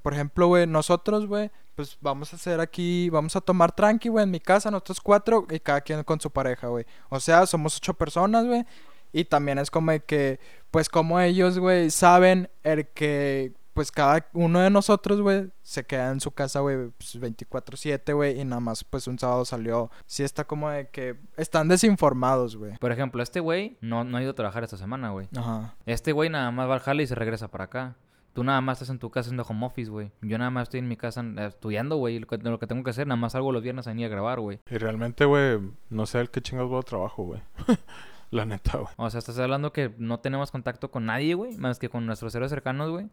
Por 0.00 0.14
ejemplo, 0.14 0.46
güey, 0.46 0.68
nosotros, 0.68 1.26
güey, 1.26 1.50
pues 1.74 1.98
vamos 2.00 2.32
a 2.32 2.36
hacer 2.36 2.60
aquí, 2.60 3.10
vamos 3.10 3.34
a 3.34 3.40
tomar 3.40 3.72
tranqui, 3.72 4.10
güey, 4.10 4.22
en 4.22 4.30
mi 4.30 4.38
casa, 4.38 4.70
nosotros 4.70 5.00
cuatro, 5.00 5.44
y 5.50 5.58
cada 5.58 5.80
quien 5.80 6.04
con 6.04 6.20
su 6.20 6.30
pareja, 6.30 6.68
güey. 6.68 6.84
O 7.08 7.18
sea, 7.18 7.46
somos 7.46 7.76
ocho 7.76 7.94
personas, 7.94 8.46
güey. 8.46 8.64
Y 9.12 9.24
también 9.24 9.58
es 9.58 9.72
como 9.72 9.90
que, 10.06 10.38
pues 10.70 10.88
como 10.88 11.18
ellos, 11.18 11.58
güey, 11.58 11.90
saben 11.90 12.48
el 12.62 12.86
que, 12.86 13.54
pues 13.80 13.90
cada 13.90 14.28
uno 14.34 14.60
de 14.60 14.68
nosotros, 14.68 15.22
güey, 15.22 15.48
se 15.62 15.86
queda 15.86 16.10
en 16.10 16.20
su 16.20 16.32
casa, 16.32 16.60
güey, 16.60 16.90
pues 16.98 17.18
24/7, 17.18 18.14
güey, 18.14 18.38
y 18.38 18.44
nada 18.44 18.60
más, 18.60 18.84
pues 18.84 19.06
un 19.06 19.18
sábado 19.18 19.46
salió. 19.46 19.90
Sí 20.04 20.22
está 20.22 20.44
como 20.44 20.68
de 20.68 20.90
que 20.90 21.18
están 21.38 21.66
desinformados, 21.68 22.58
güey. 22.58 22.76
Por 22.76 22.92
ejemplo, 22.92 23.22
este 23.22 23.40
güey 23.40 23.78
no, 23.80 24.04
no 24.04 24.18
ha 24.18 24.22
ido 24.22 24.32
a 24.32 24.34
trabajar 24.34 24.64
esta 24.64 24.76
semana, 24.76 25.12
güey. 25.12 25.28
Ajá. 25.34 25.76
Este 25.86 26.12
güey 26.12 26.28
nada 26.28 26.50
más 26.50 26.68
va 26.68 26.74
al 26.74 26.80
jale 26.80 27.04
y 27.04 27.06
se 27.06 27.14
regresa 27.14 27.48
para 27.48 27.64
acá. 27.64 27.96
Tú 28.34 28.44
nada 28.44 28.60
más 28.60 28.76
estás 28.76 28.90
en 28.90 28.98
tu 28.98 29.10
casa 29.10 29.28
haciendo 29.28 29.44
home 29.44 29.64
office, 29.64 29.90
güey. 29.90 30.12
Yo 30.20 30.36
nada 30.36 30.50
más 30.50 30.64
estoy 30.64 30.80
en 30.80 30.88
mi 30.88 30.98
casa 30.98 31.22
eh, 31.22 31.46
estudiando, 31.46 31.96
güey. 31.96 32.18
Lo 32.18 32.26
que, 32.26 32.36
lo 32.36 32.58
que 32.58 32.66
tengo 32.66 32.84
que 32.84 32.90
hacer, 32.90 33.06
nada 33.06 33.16
más 33.18 33.32
salgo 33.32 33.50
los 33.50 33.62
viernes 33.62 33.86
a 33.86 33.92
venir 33.92 34.04
a 34.04 34.08
grabar, 34.10 34.40
güey. 34.40 34.60
Y 34.70 34.76
realmente, 34.76 35.24
güey, 35.24 35.58
no 35.88 36.04
sé 36.04 36.20
el 36.20 36.28
qué 36.28 36.42
chingados 36.42 36.70
voy 36.70 36.80
a 36.80 36.82
trabajo, 36.82 37.22
güey. 37.22 37.40
La 38.30 38.44
neta, 38.44 38.76
güey. 38.76 38.92
O 38.98 39.08
sea, 39.08 39.20
estás 39.20 39.38
hablando 39.38 39.72
que 39.72 39.94
no 39.96 40.20
tenemos 40.20 40.50
contacto 40.50 40.90
con 40.90 41.06
nadie, 41.06 41.32
güey. 41.32 41.56
Más 41.56 41.78
que 41.78 41.88
con 41.88 42.04
nuestros 42.04 42.34
héroes 42.34 42.50
cercanos, 42.50 42.90
güey. 42.90 43.08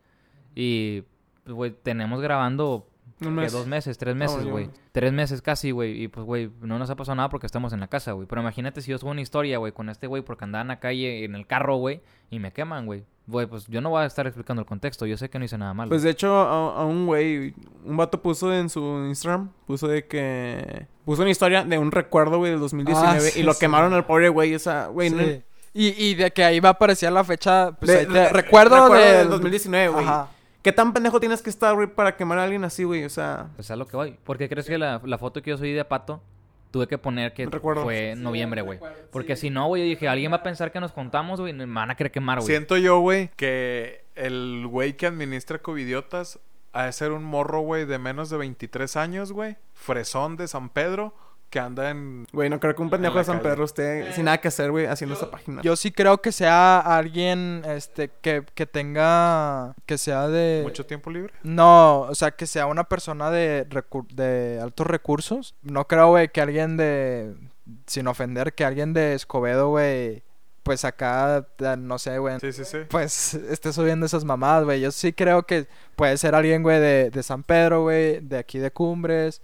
Y, 0.56 1.04
pues, 1.44 1.56
güey, 1.56 1.72
tenemos 1.72 2.22
grabando 2.22 2.88
Un 3.22 3.28
que 3.30 3.42
mes. 3.42 3.52
dos 3.52 3.68
meses, 3.68 3.98
tres 3.98 4.16
meses, 4.16 4.46
güey. 4.46 4.70
Tres 4.92 5.14
meses 5.14 5.42
casi, 5.42 5.72
güey. 5.72 6.04
Y 6.04 6.08
pues, 6.08 6.26
güey, 6.26 6.50
no 6.62 6.78
nos 6.80 6.90
ha 6.90 6.96
pasado 6.96 7.16
nada 7.16 7.30
porque 7.30 7.46
estamos 7.46 7.74
en 7.74 7.80
la 7.80 7.88
casa, 7.88 8.12
güey. 8.14 8.28
Pero 8.28 8.42
imagínate 8.42 8.82
si 8.82 8.92
yo 8.92 8.98
subo 8.98 9.12
una 9.12 9.22
historia, 9.22 9.58
güey, 9.58 9.72
con 9.72 9.90
este 9.90 10.08
güey 10.08 10.22
porque 10.24 10.46
andaba 10.46 10.62
en 10.64 10.68
la 10.70 10.80
calle, 10.80 11.24
en 11.26 11.36
el 11.36 11.46
carro, 11.48 11.76
güey, 11.78 12.02
y 12.30 12.40
me 12.40 12.52
queman, 12.52 12.86
güey. 12.86 13.04
Güey, 13.28 13.46
pues 13.46 13.68
yo 13.68 13.82
no 13.82 13.90
voy 13.90 14.04
a 14.04 14.06
estar 14.06 14.26
explicando 14.26 14.62
el 14.62 14.66
contexto. 14.66 15.06
Yo 15.06 15.18
sé 15.18 15.30
que 15.30 15.38
no 15.38 15.44
hice 15.44 15.58
nada 15.58 15.74
malo. 15.74 15.90
Pues 15.90 16.02
de 16.02 16.10
hecho, 16.12 16.34
a, 16.34 16.82
a 16.82 16.86
un 16.86 17.06
güey, 17.08 17.54
un 17.84 17.98
vato 17.98 18.22
puso 18.22 18.54
en 18.54 18.70
su 18.70 18.80
Instagram, 19.08 19.50
puso 19.66 19.88
de 19.90 20.06
que... 20.08 20.88
Puso 21.04 21.24
una 21.24 21.32
historia 21.32 21.64
de 21.66 21.78
un 21.78 21.92
recuerdo, 21.92 22.38
güey, 22.38 22.52
del 22.52 22.60
2019 22.62 23.18
Ah, 23.18 23.20
sí, 23.20 23.40
y 23.42 23.44
lo 23.44 23.54
sí. 23.54 23.60
quemaron 23.60 23.94
al 23.94 24.06
pobre 24.06 24.30
güey, 24.30 24.54
esa, 24.54 24.88
güey. 24.88 25.10
no-. 25.10 25.24
Y, 25.74 25.90
y 26.04 26.16
de 26.16 26.32
que 26.32 26.44
ahí 26.46 26.60
va 26.62 26.70
a 26.70 26.72
aparecer 26.74 27.12
la 27.12 27.24
fecha, 27.26 27.72
pues 27.74 27.92
de- 27.92 28.06
te- 28.06 28.12
de- 28.14 28.30
recuerdo, 28.30 28.90
del 28.94 29.18
del 29.18 29.30
2019, 29.30 29.90
güey. 29.90 30.06
¿Qué 30.68 30.74
tan 30.74 30.92
pendejo 30.92 31.22
tienes 31.22 31.42
que 31.42 31.50
estar, 31.50 31.74
güey, 31.76 31.88
para 31.88 32.18
quemar 32.18 32.40
a 32.40 32.44
alguien 32.44 32.66
así, 32.66 32.84
güey? 32.84 33.06
O 33.06 33.10
sea... 33.10 33.48
Pues 33.56 33.72
a 33.72 33.78
lo 33.78 33.88
que 33.88 33.96
voy. 33.96 34.18
¿Por 34.26 34.38
qué 34.38 34.50
crees 34.50 34.68
que 34.68 34.78
la, 34.78 35.02
la 35.02 35.18
foto 35.18 35.42
que 35.42 35.52
yo 35.52 35.58
subí 35.58 35.72
de 35.72 35.86
Pato 35.86 36.22
tuve 36.72 36.88
que 36.88 36.98
poner 36.98 37.34
que 37.34 37.46
Recuerdo. 37.46 37.84
fue 37.84 38.12
en 38.12 38.22
noviembre, 38.22 38.64
güey? 38.64 38.78
Porque 39.10 39.38
si 39.38 39.50
no, 39.50 39.68
güey, 39.68 39.84
yo 39.84 39.88
dije, 39.88 40.10
alguien 40.10 40.30
va 40.30 40.36
a 40.36 40.44
pensar 40.44 40.74
que 40.74 40.82
nos 40.82 40.92
contamos, 40.92 41.40
güey, 41.40 41.54
y 41.54 41.56
me 41.56 41.66
van 41.74 41.90
a 41.90 41.96
querer 41.96 42.12
quemar, 42.12 42.40
güey. 42.40 42.48
Siento 42.48 42.76
yo, 42.76 43.00
güey, 43.00 43.30
que 43.38 44.04
el 44.16 44.68
güey 44.68 44.98
que 44.98 45.08
administra 45.08 45.60
Covidiotas 45.60 46.38
ha 46.74 46.84
de 46.84 46.92
ser 46.92 47.14
un 47.14 47.24
morro, 47.24 47.62
güey, 47.62 47.86
de 47.86 47.98
menos 47.98 48.30
de 48.30 48.36
23 48.36 48.98
años, 48.98 49.32
güey. 49.32 49.56
Fresón 49.74 50.36
de 50.36 50.50
San 50.50 50.68
Pedro, 50.68 51.16
que 51.50 51.60
anda 51.60 51.90
en... 51.90 52.26
Güey, 52.34 52.50
no 52.50 52.60
creo 52.60 52.76
que 52.76 52.82
un 52.82 52.90
pendejo 52.90 53.18
de 53.18 53.24
San 53.24 53.38
calle. 53.38 53.50
Pedro 53.52 53.66
esté 53.66 54.12
sin 54.14 54.26
nada 54.26 54.38
que 54.40 54.50
hacer, 54.50 54.70
güey, 54.72 54.86
haciendo 54.86 55.16
esa 55.16 55.32
página. 55.32 55.62
Yo 55.62 55.76
sí 55.76 55.92
creo 55.92 56.18
que 56.22 56.32
sea 56.32 56.80
alguien 56.80 57.64
este 57.66 58.10
que, 58.22 58.44
que 58.54 58.66
tenga 58.66 59.74
que 59.86 59.98
sea 59.98 60.28
de 60.28 60.62
mucho 60.64 60.86
tiempo 60.86 61.10
libre. 61.10 61.34
no, 61.44 62.02
o 62.02 62.16
sea, 62.16 62.32
que 62.32 62.46
sea 62.48 62.66
una 62.66 62.84
persona 62.84 63.32
de 63.32 63.66
recu- 63.70 64.08
de 64.14 64.60
altos 64.62 64.88
recursos. 64.88 65.56
No 65.62 65.88
creo, 65.88 66.10
güey, 66.10 66.30
que 66.30 66.42
alguien 66.42 66.76
de 66.78 67.34
sin 67.86 68.08
ofender 68.08 68.54
que 68.54 68.64
alguien 68.66 68.94
de 68.94 69.14
Escobedo, 69.14 69.70
güey, 69.70 70.24
pues 70.64 70.84
acá 70.86 71.48
eh, 71.60 71.76
no 71.78 71.98
sé, 71.98 72.18
güey, 72.18 72.40
Sí, 72.42 72.52
sí, 72.52 72.66
sí. 72.66 72.80
pues 72.90 73.34
esté 73.36 73.72
subiendo 73.72 74.06
esas 74.06 74.26
mamadas, 74.26 74.66
güey. 74.66 74.82
Yo 74.82 74.92
sí 74.92 75.14
creo 75.14 75.44
que 75.44 75.68
puede 75.96 76.18
ser 76.18 76.36
alguien, 76.36 76.62
güey, 76.64 76.80
de, 76.80 77.10
de 77.10 77.24
San 77.24 77.44
Pedro, 77.44 77.84
güey, 77.84 78.20
de 78.20 78.38
aquí 78.38 78.60
de 78.60 78.72
Cumbres. 78.72 79.42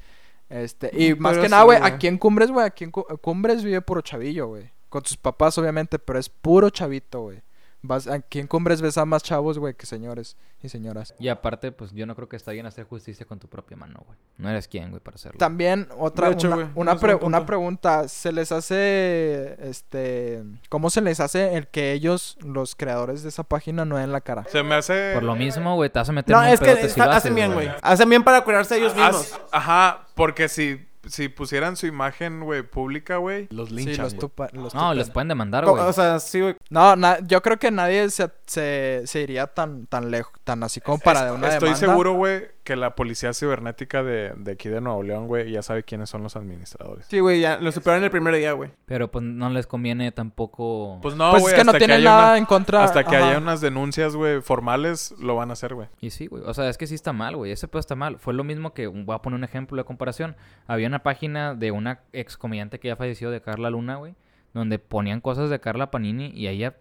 Este, 0.54 0.92
y 0.94 1.16
Mm, 1.16 1.20
más 1.20 1.32
pero 1.34 1.44
que 1.44 1.50
nada, 1.50 1.64
güey, 1.64 1.80
aquí 1.82 2.08
en 2.08 2.18
Cumbres, 2.20 2.52
güey, 2.52 2.66
aquí 2.66 2.84
en 2.84 2.92
Cu- 2.92 3.06
Cumbres 3.22 3.64
vive 3.64 3.82
puro 3.82 4.02
chavillo, 4.02 4.48
güey. 4.48 4.70
Con 4.90 5.04
sus 5.04 5.18
papás, 5.18 5.58
obviamente, 5.58 5.98
pero 5.98 6.20
es 6.20 6.30
puro 6.30 6.70
chavito, 6.70 7.22
güey. 7.22 7.42
Vas, 7.86 8.08
aquí 8.08 8.40
en 8.40 8.48
Cumbres 8.48 8.82
ves 8.82 8.98
a 8.98 9.04
más 9.04 9.24
chavos, 9.24 9.60
güey, 9.60 9.74
que 9.74 9.86
señores 9.86 10.38
y 10.62 10.70
señoras. 10.70 11.14
Y 11.20 11.28
aparte, 11.28 11.74
pues 11.74 11.92
yo 11.92 12.06
no 12.06 12.16
creo 12.16 12.30
que 12.30 12.38
está 12.38 12.54
bien 12.54 12.66
hacer 12.66 12.86
justicia 12.86 13.26
con 13.26 13.40
tu 13.40 13.50
propia 13.50 13.76
mano, 13.76 14.02
güey. 14.08 14.18
No 14.38 14.50
eres 14.50 14.70
quien, 14.70 14.90
güey, 14.90 15.02
para 15.02 15.16
hacerlo. 15.16 15.38
También 15.38 15.90
otra 15.98 16.30
hecho, 16.32 16.48
una, 16.48 16.72
una, 16.76 16.96
pre- 16.98 17.18
pregunta, 17.46 18.08
¿se 18.08 18.32
les 18.32 18.54
hace 18.54 19.58
este 19.70 20.44
cómo 20.70 20.90
se 20.90 21.02
les 21.02 21.20
hace 21.20 21.56
el 21.58 21.68
que 21.68 21.92
ellos 21.92 22.38
los 22.42 22.76
creadores 22.76 23.22
de 23.24 23.30
esa 23.30 23.44
página 23.44 23.84
no 23.84 23.98
den 23.98 24.14
la 24.14 24.22
cara? 24.22 24.46
Se 24.50 24.64
me 24.64 24.76
hace... 24.76 25.12
Por 25.14 25.24
lo 25.24 25.36
mismo, 25.36 25.76
güey, 25.76 25.90
te 25.90 26.00
vas 26.00 26.08
a 26.08 26.14
meter 26.14 26.34
No, 26.34 26.42
en 26.42 26.48
un 26.48 26.54
es 26.54 26.60
que 26.62 26.76
si 26.90 27.02
hacen 27.02 27.02
haces, 27.12 27.36
bien, 27.36 27.54
güey. 27.54 27.70
Hacen 27.82 28.10
bien 28.10 28.24
para 28.24 28.44
curarse 28.46 28.78
ellos 28.78 28.94
Haz- 28.96 29.18
mismos. 29.20 29.42
Ajá, 29.52 30.08
porque 30.16 30.48
si, 30.48 30.88
si 31.08 31.30
pusieran 31.30 31.76
su 31.76 31.86
imagen, 31.88 32.42
güey, 32.42 32.64
pública, 32.64 33.18
güey, 33.18 33.48
los 33.52 33.70
Sí, 33.70 33.76
linchan. 33.76 34.04
los 34.06 34.14
güey. 34.16 34.20
tupa- 34.22 34.50
los 34.54 34.74
No, 34.74 34.80
tupan. 34.82 34.98
les 34.98 35.10
pueden 35.10 35.28
demandar, 35.28 35.66
güey. 35.66 35.84
O 35.84 35.94
sea, 35.94 36.20
sí, 36.20 36.40
güey. 36.42 36.56
No, 36.70 36.96
na- 36.96 37.20
yo 37.26 37.42
creo 37.42 37.58
que 37.60 37.72
nadie 37.72 38.10
se, 38.10 38.30
se, 38.46 39.04
se 39.06 39.20
iría 39.22 39.48
tan 39.48 39.86
tan 39.88 40.12
lejos, 40.12 40.34
tan 40.44 40.64
así 40.64 40.80
como 40.82 41.00
para 41.00 41.20
Es- 41.22 41.26
de 41.26 41.32
una 41.34 41.48
Estoy 41.50 41.70
demanda. 41.70 41.88
seguro, 41.88 42.14
güey, 42.14 42.48
que 42.64 42.76
la 42.78 42.96
policía 42.96 43.34
cibernética 43.34 44.04
de, 44.04 44.34
de 44.38 44.54
aquí 44.54 44.70
de 44.70 44.80
Nuevo 44.80 45.04
León, 45.04 45.28
güey, 45.28 45.52
ya 45.52 45.62
sabe 45.62 45.84
quiénes 45.84 46.10
son 46.10 46.24
los 46.24 46.36
administradores. 46.38 47.06
Sí, 47.08 47.20
güey, 47.20 47.42
ya 47.42 47.58
lo 47.58 47.72
superaron 47.72 48.04
el 48.04 48.10
primer 48.10 48.34
día, 48.36 48.54
güey. 48.54 48.72
Pero 48.86 49.12
pues 49.12 49.24
no 49.26 49.50
les 49.50 49.68
conviene 49.68 50.12
tampoco... 50.12 51.00
Pues 51.02 51.16
no, 51.16 51.32
pues 51.32 51.44
güey, 51.44 51.54
es 51.54 51.60
que 51.60 51.66
no 51.66 51.72
hasta 51.72 51.78
tienen 51.80 52.04
nada 52.04 52.30
una- 52.30 52.38
en 52.38 52.46
contra. 52.46 52.84
Hasta 52.84 53.04
que 53.04 53.16
ajá. 53.18 53.30
haya 53.30 53.38
unas 53.38 53.60
denuncias, 53.62 54.16
güey, 54.16 54.42
formales, 54.42 55.14
lo 55.20 55.36
van 55.36 55.50
a 55.50 55.54
hacer, 55.54 55.74
güey. 55.76 55.90
Y 56.00 56.10
sí, 56.12 56.28
güey. 56.28 56.44
O 56.46 56.54
sea, 56.54 56.70
es 56.70 56.78
que 56.78 56.88
sí 56.88 56.96
está 56.96 57.12
mal, 57.12 57.36
güey. 57.36 57.52
Ese 57.52 57.68
pedo 57.68 57.80
está 57.82 57.96
mal. 57.96 58.18
Fue 58.18 58.34
lo 58.34 58.44
mismo 58.44 58.74
que... 58.74 58.88
Voy 58.88 59.14
a 59.16 59.20
poner 59.22 59.38
un 59.38 59.44
ejemplo 59.44 59.76
de 59.78 59.84
comparación. 59.84 60.36
Había 60.66 60.88
una 60.88 61.04
página 61.04 61.56
de 61.56 61.72
una 61.72 62.00
ex 62.14 62.38
comediante 62.38 62.80
que 62.80 62.88
ya 62.88 62.96
falleció 62.96 63.30
de 63.30 63.42
Carla 63.42 63.70
Luna, 63.70 63.98
güey. 63.98 64.16
Donde 64.54 64.80
ponían 64.80 65.20
cosas 65.20 65.50
de 65.50 65.60
Carla 65.60 65.92
Panini 65.92 66.32
y 66.34 66.48
ella 66.48 66.78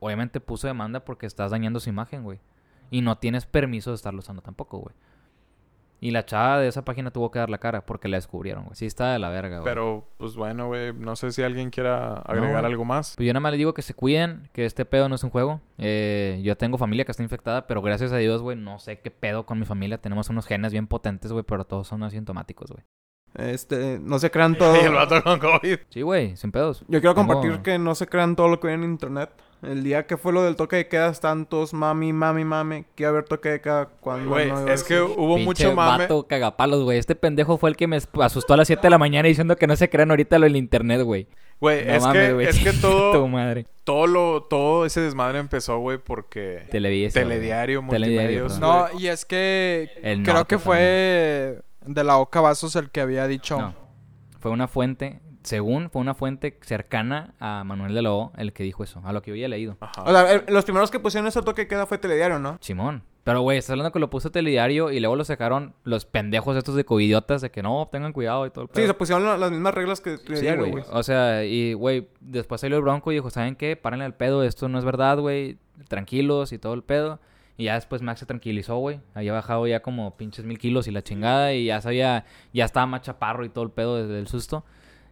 obviamente 0.00 0.40
puso 0.40 0.66
demanda 0.66 1.04
porque 1.04 1.24
estás 1.24 1.50
dañando 1.50 1.80
su 1.80 1.88
imagen, 1.88 2.24
güey. 2.24 2.40
Y 2.90 3.00
no 3.00 3.16
tienes 3.16 3.46
permiso 3.46 3.90
de 3.90 3.96
estarlo 3.96 4.18
usando 4.20 4.42
tampoco, 4.42 4.78
güey. 4.78 4.94
Y 6.04 6.10
la 6.10 6.26
chava 6.26 6.58
de 6.58 6.68
esa 6.68 6.84
página 6.84 7.10
tuvo 7.10 7.30
que 7.30 7.38
dar 7.38 7.48
la 7.48 7.56
cara 7.56 7.86
porque 7.86 8.08
la 8.08 8.18
descubrieron, 8.18 8.64
güey. 8.64 8.76
Sí 8.76 8.84
está 8.84 9.14
de 9.14 9.18
la 9.18 9.30
verga, 9.30 9.60
güey. 9.60 9.64
Pero, 9.64 10.06
pues 10.18 10.34
bueno, 10.36 10.66
güey, 10.66 10.92
no 10.92 11.16
sé 11.16 11.32
si 11.32 11.42
alguien 11.42 11.70
quiera 11.70 12.16
agregar 12.16 12.66
algo 12.66 12.84
más. 12.84 13.14
Pues 13.16 13.26
yo 13.26 13.32
nada 13.32 13.40
más 13.40 13.52
les 13.52 13.58
digo 13.58 13.72
que 13.72 13.80
se 13.80 13.94
cuiden, 13.94 14.50
que 14.52 14.66
este 14.66 14.84
pedo 14.84 15.08
no 15.08 15.14
es 15.14 15.24
un 15.24 15.30
juego. 15.30 15.62
Eh, 15.78 16.42
yo 16.44 16.58
tengo 16.58 16.76
familia 16.76 17.06
que 17.06 17.10
está 17.12 17.22
infectada, 17.22 17.66
pero 17.66 17.80
gracias 17.80 18.12
a 18.12 18.18
Dios, 18.18 18.42
güey, 18.42 18.54
no 18.54 18.78
sé 18.80 19.00
qué 19.00 19.10
pedo 19.10 19.46
con 19.46 19.58
mi 19.58 19.64
familia. 19.64 19.96
Tenemos 19.96 20.28
unos 20.28 20.46
genes 20.46 20.72
bien 20.72 20.88
potentes, 20.88 21.32
güey, 21.32 21.42
pero 21.42 21.64
todos 21.64 21.88
son 21.88 22.02
asintomáticos, 22.02 22.70
güey. 22.70 22.84
Este, 23.36 23.98
no 23.98 24.18
se 24.18 24.30
crean 24.30 24.54
todo. 24.58 24.74
El 24.76 24.92
vato 24.92 25.22
con 25.22 25.38
COVID. 25.40 25.78
Sí, 25.88 26.02
güey, 26.02 26.36
sin 26.36 26.52
pedos. 26.52 26.80
Yo 26.86 27.00
quiero 27.00 27.14
Tengo- 27.14 27.32
compartir 27.32 27.62
que 27.62 27.78
no 27.78 27.94
se 27.94 28.06
crean 28.06 28.36
todo 28.36 28.48
lo 28.48 28.60
que 28.60 28.66
ven 28.68 28.84
en 28.84 28.90
internet. 28.90 29.30
El 29.66 29.82
día 29.84 30.06
que 30.06 30.16
fue 30.16 30.32
lo 30.32 30.42
del 30.42 30.56
toque 30.56 30.76
de 30.76 30.88
queda, 30.88 31.08
están 31.08 31.46
todos 31.46 31.72
mami, 31.74 32.12
mami, 32.12 32.44
mami. 32.44 32.84
Que 32.94 33.02
iba 33.04 33.08
a 33.08 33.12
haber 33.12 33.24
toque 33.24 33.48
de 33.50 33.60
queda 33.60 33.88
cuando 34.00 34.30
Güey, 34.30 34.48
no 34.50 34.68
es 34.68 34.84
que 34.84 35.00
hubo 35.00 35.34
Pinche 35.36 35.44
mucho 35.44 35.74
mame. 35.74 36.02
vato 36.04 36.26
cagapalos, 36.26 36.82
güey. 36.84 36.98
Este 36.98 37.14
pendejo 37.14 37.56
fue 37.58 37.70
el 37.70 37.76
que 37.76 37.86
me 37.86 37.98
asustó 38.20 38.54
a 38.54 38.56
las 38.56 38.66
7 38.66 38.82
de 38.82 38.90
la 38.90 38.98
mañana 38.98 39.28
diciendo 39.28 39.56
que 39.56 39.66
no 39.66 39.76
se 39.76 39.88
crean 39.88 40.10
ahorita 40.10 40.38
lo 40.38 40.44
del 40.44 40.56
internet, 40.56 41.02
güey. 41.02 41.26
Güey, 41.60 41.84
No 41.86 41.92
es, 41.92 42.02
mames, 42.02 42.26
que, 42.28 42.32
güey. 42.34 42.46
es 42.48 42.58
que 42.58 42.72
Tu 42.72 42.80
todo, 42.80 43.28
madre. 43.28 43.66
todo, 43.84 44.06
lo, 44.06 44.42
todo 44.42 44.84
ese 44.86 45.00
desmadre 45.00 45.38
empezó, 45.38 45.78
güey, 45.78 45.98
porque... 45.98 46.66
Televisa. 46.70 47.20
güey. 47.20 47.30
Telediario, 47.38 47.84
Telediario, 47.88 48.40
multimedios. 48.42 48.58
No, 48.60 48.88
güey. 48.90 49.04
y 49.04 49.08
es 49.08 49.24
que 49.24 49.88
El 50.02 50.22
creo 50.22 50.34
norte 50.34 50.56
que 50.56 50.58
fue 50.58 51.60
de 51.86 52.04
la 52.04 52.18
Oca 52.18 52.40
Vasos 52.40 52.76
el 52.76 52.90
que 52.90 53.00
había 53.00 53.26
dicho. 53.28 53.58
No. 53.60 53.74
Fue 54.40 54.50
una 54.50 54.68
fuente, 54.68 55.20
según 55.44 55.90
fue 55.90 56.00
una 56.02 56.14
fuente 56.14 56.58
cercana 56.62 57.34
a 57.38 57.62
Manuel 57.64 57.94
de 57.94 58.02
la 58.02 58.12
O 58.12 58.32
el 58.36 58.52
que 58.52 58.64
dijo 58.64 58.82
eso, 58.82 59.00
a 59.04 59.12
lo 59.12 59.22
que 59.22 59.30
yo 59.30 59.34
había 59.34 59.48
leído. 59.48 59.76
Ajá. 59.80 60.02
O 60.02 60.10
sea, 60.10 60.32
el- 60.32 60.44
los 60.52 60.64
primeros 60.64 60.90
que 60.90 60.98
pusieron 60.98 61.28
ese 61.28 61.40
toque 61.42 61.68
queda 61.68 61.86
fue 61.86 61.98
telediario, 61.98 62.38
¿no? 62.40 62.58
Simón. 62.60 63.02
Pero, 63.24 63.40
güey, 63.40 63.56
estás 63.56 63.70
hablando 63.70 63.90
que 63.90 63.98
lo 64.00 64.10
puso 64.10 64.30
Telediario 64.30 64.90
y 64.90 65.00
luego 65.00 65.16
lo 65.16 65.24
sacaron 65.24 65.72
los 65.84 66.04
pendejos 66.04 66.58
estos 66.58 66.74
de 66.74 66.84
covidiotas 66.84 67.40
de 67.40 67.50
que 67.50 67.62
no, 67.62 67.88
tengan 67.90 68.12
cuidado 68.12 68.44
y 68.44 68.50
todo 68.50 68.64
el 68.64 68.68
Sí, 68.68 68.74
pedo. 68.74 68.86
se 68.88 68.92
pusieron 68.94 69.24
la- 69.24 69.38
las 69.38 69.50
mismas 69.50 69.72
reglas 69.72 70.02
que 70.02 70.18
Sí, 70.18 70.24
telediario, 70.24 70.60
güey. 70.60 70.72
güey. 70.72 70.84
O 70.92 71.02
sea, 71.02 71.42
y, 71.42 71.72
güey, 71.72 72.06
después 72.20 72.60
salió 72.60 72.76
el 72.76 72.82
Bronco 72.82 73.12
y 73.12 73.14
dijo, 73.14 73.30
¿saben 73.30 73.56
qué? 73.56 73.76
Párenle 73.76 74.04
al 74.04 74.14
pedo, 74.14 74.44
esto 74.44 74.68
no 74.68 74.78
es 74.78 74.84
verdad, 74.84 75.18
güey. 75.20 75.56
Tranquilos 75.88 76.52
y 76.52 76.58
todo 76.58 76.74
el 76.74 76.82
pedo. 76.82 77.18
Y 77.56 77.64
ya 77.64 77.74
después 77.76 78.02
Max 78.02 78.20
se 78.20 78.26
tranquilizó, 78.26 78.76
güey. 78.76 79.00
Había 79.14 79.32
bajado 79.32 79.66
ya 79.66 79.80
como 79.80 80.16
pinches 80.18 80.44
mil 80.44 80.58
kilos 80.58 80.86
y 80.86 80.90
la 80.90 81.02
chingada. 81.02 81.54
Y 81.54 81.66
ya 81.66 81.80
sabía, 81.80 82.26
ya 82.52 82.64
estaba 82.66 82.84
más 82.84 83.00
chaparro 83.02 83.44
y 83.44 83.48
todo 83.48 83.64
el 83.64 83.70
pedo 83.70 83.96
desde 84.02 84.18
el 84.18 84.26
susto. 84.26 84.64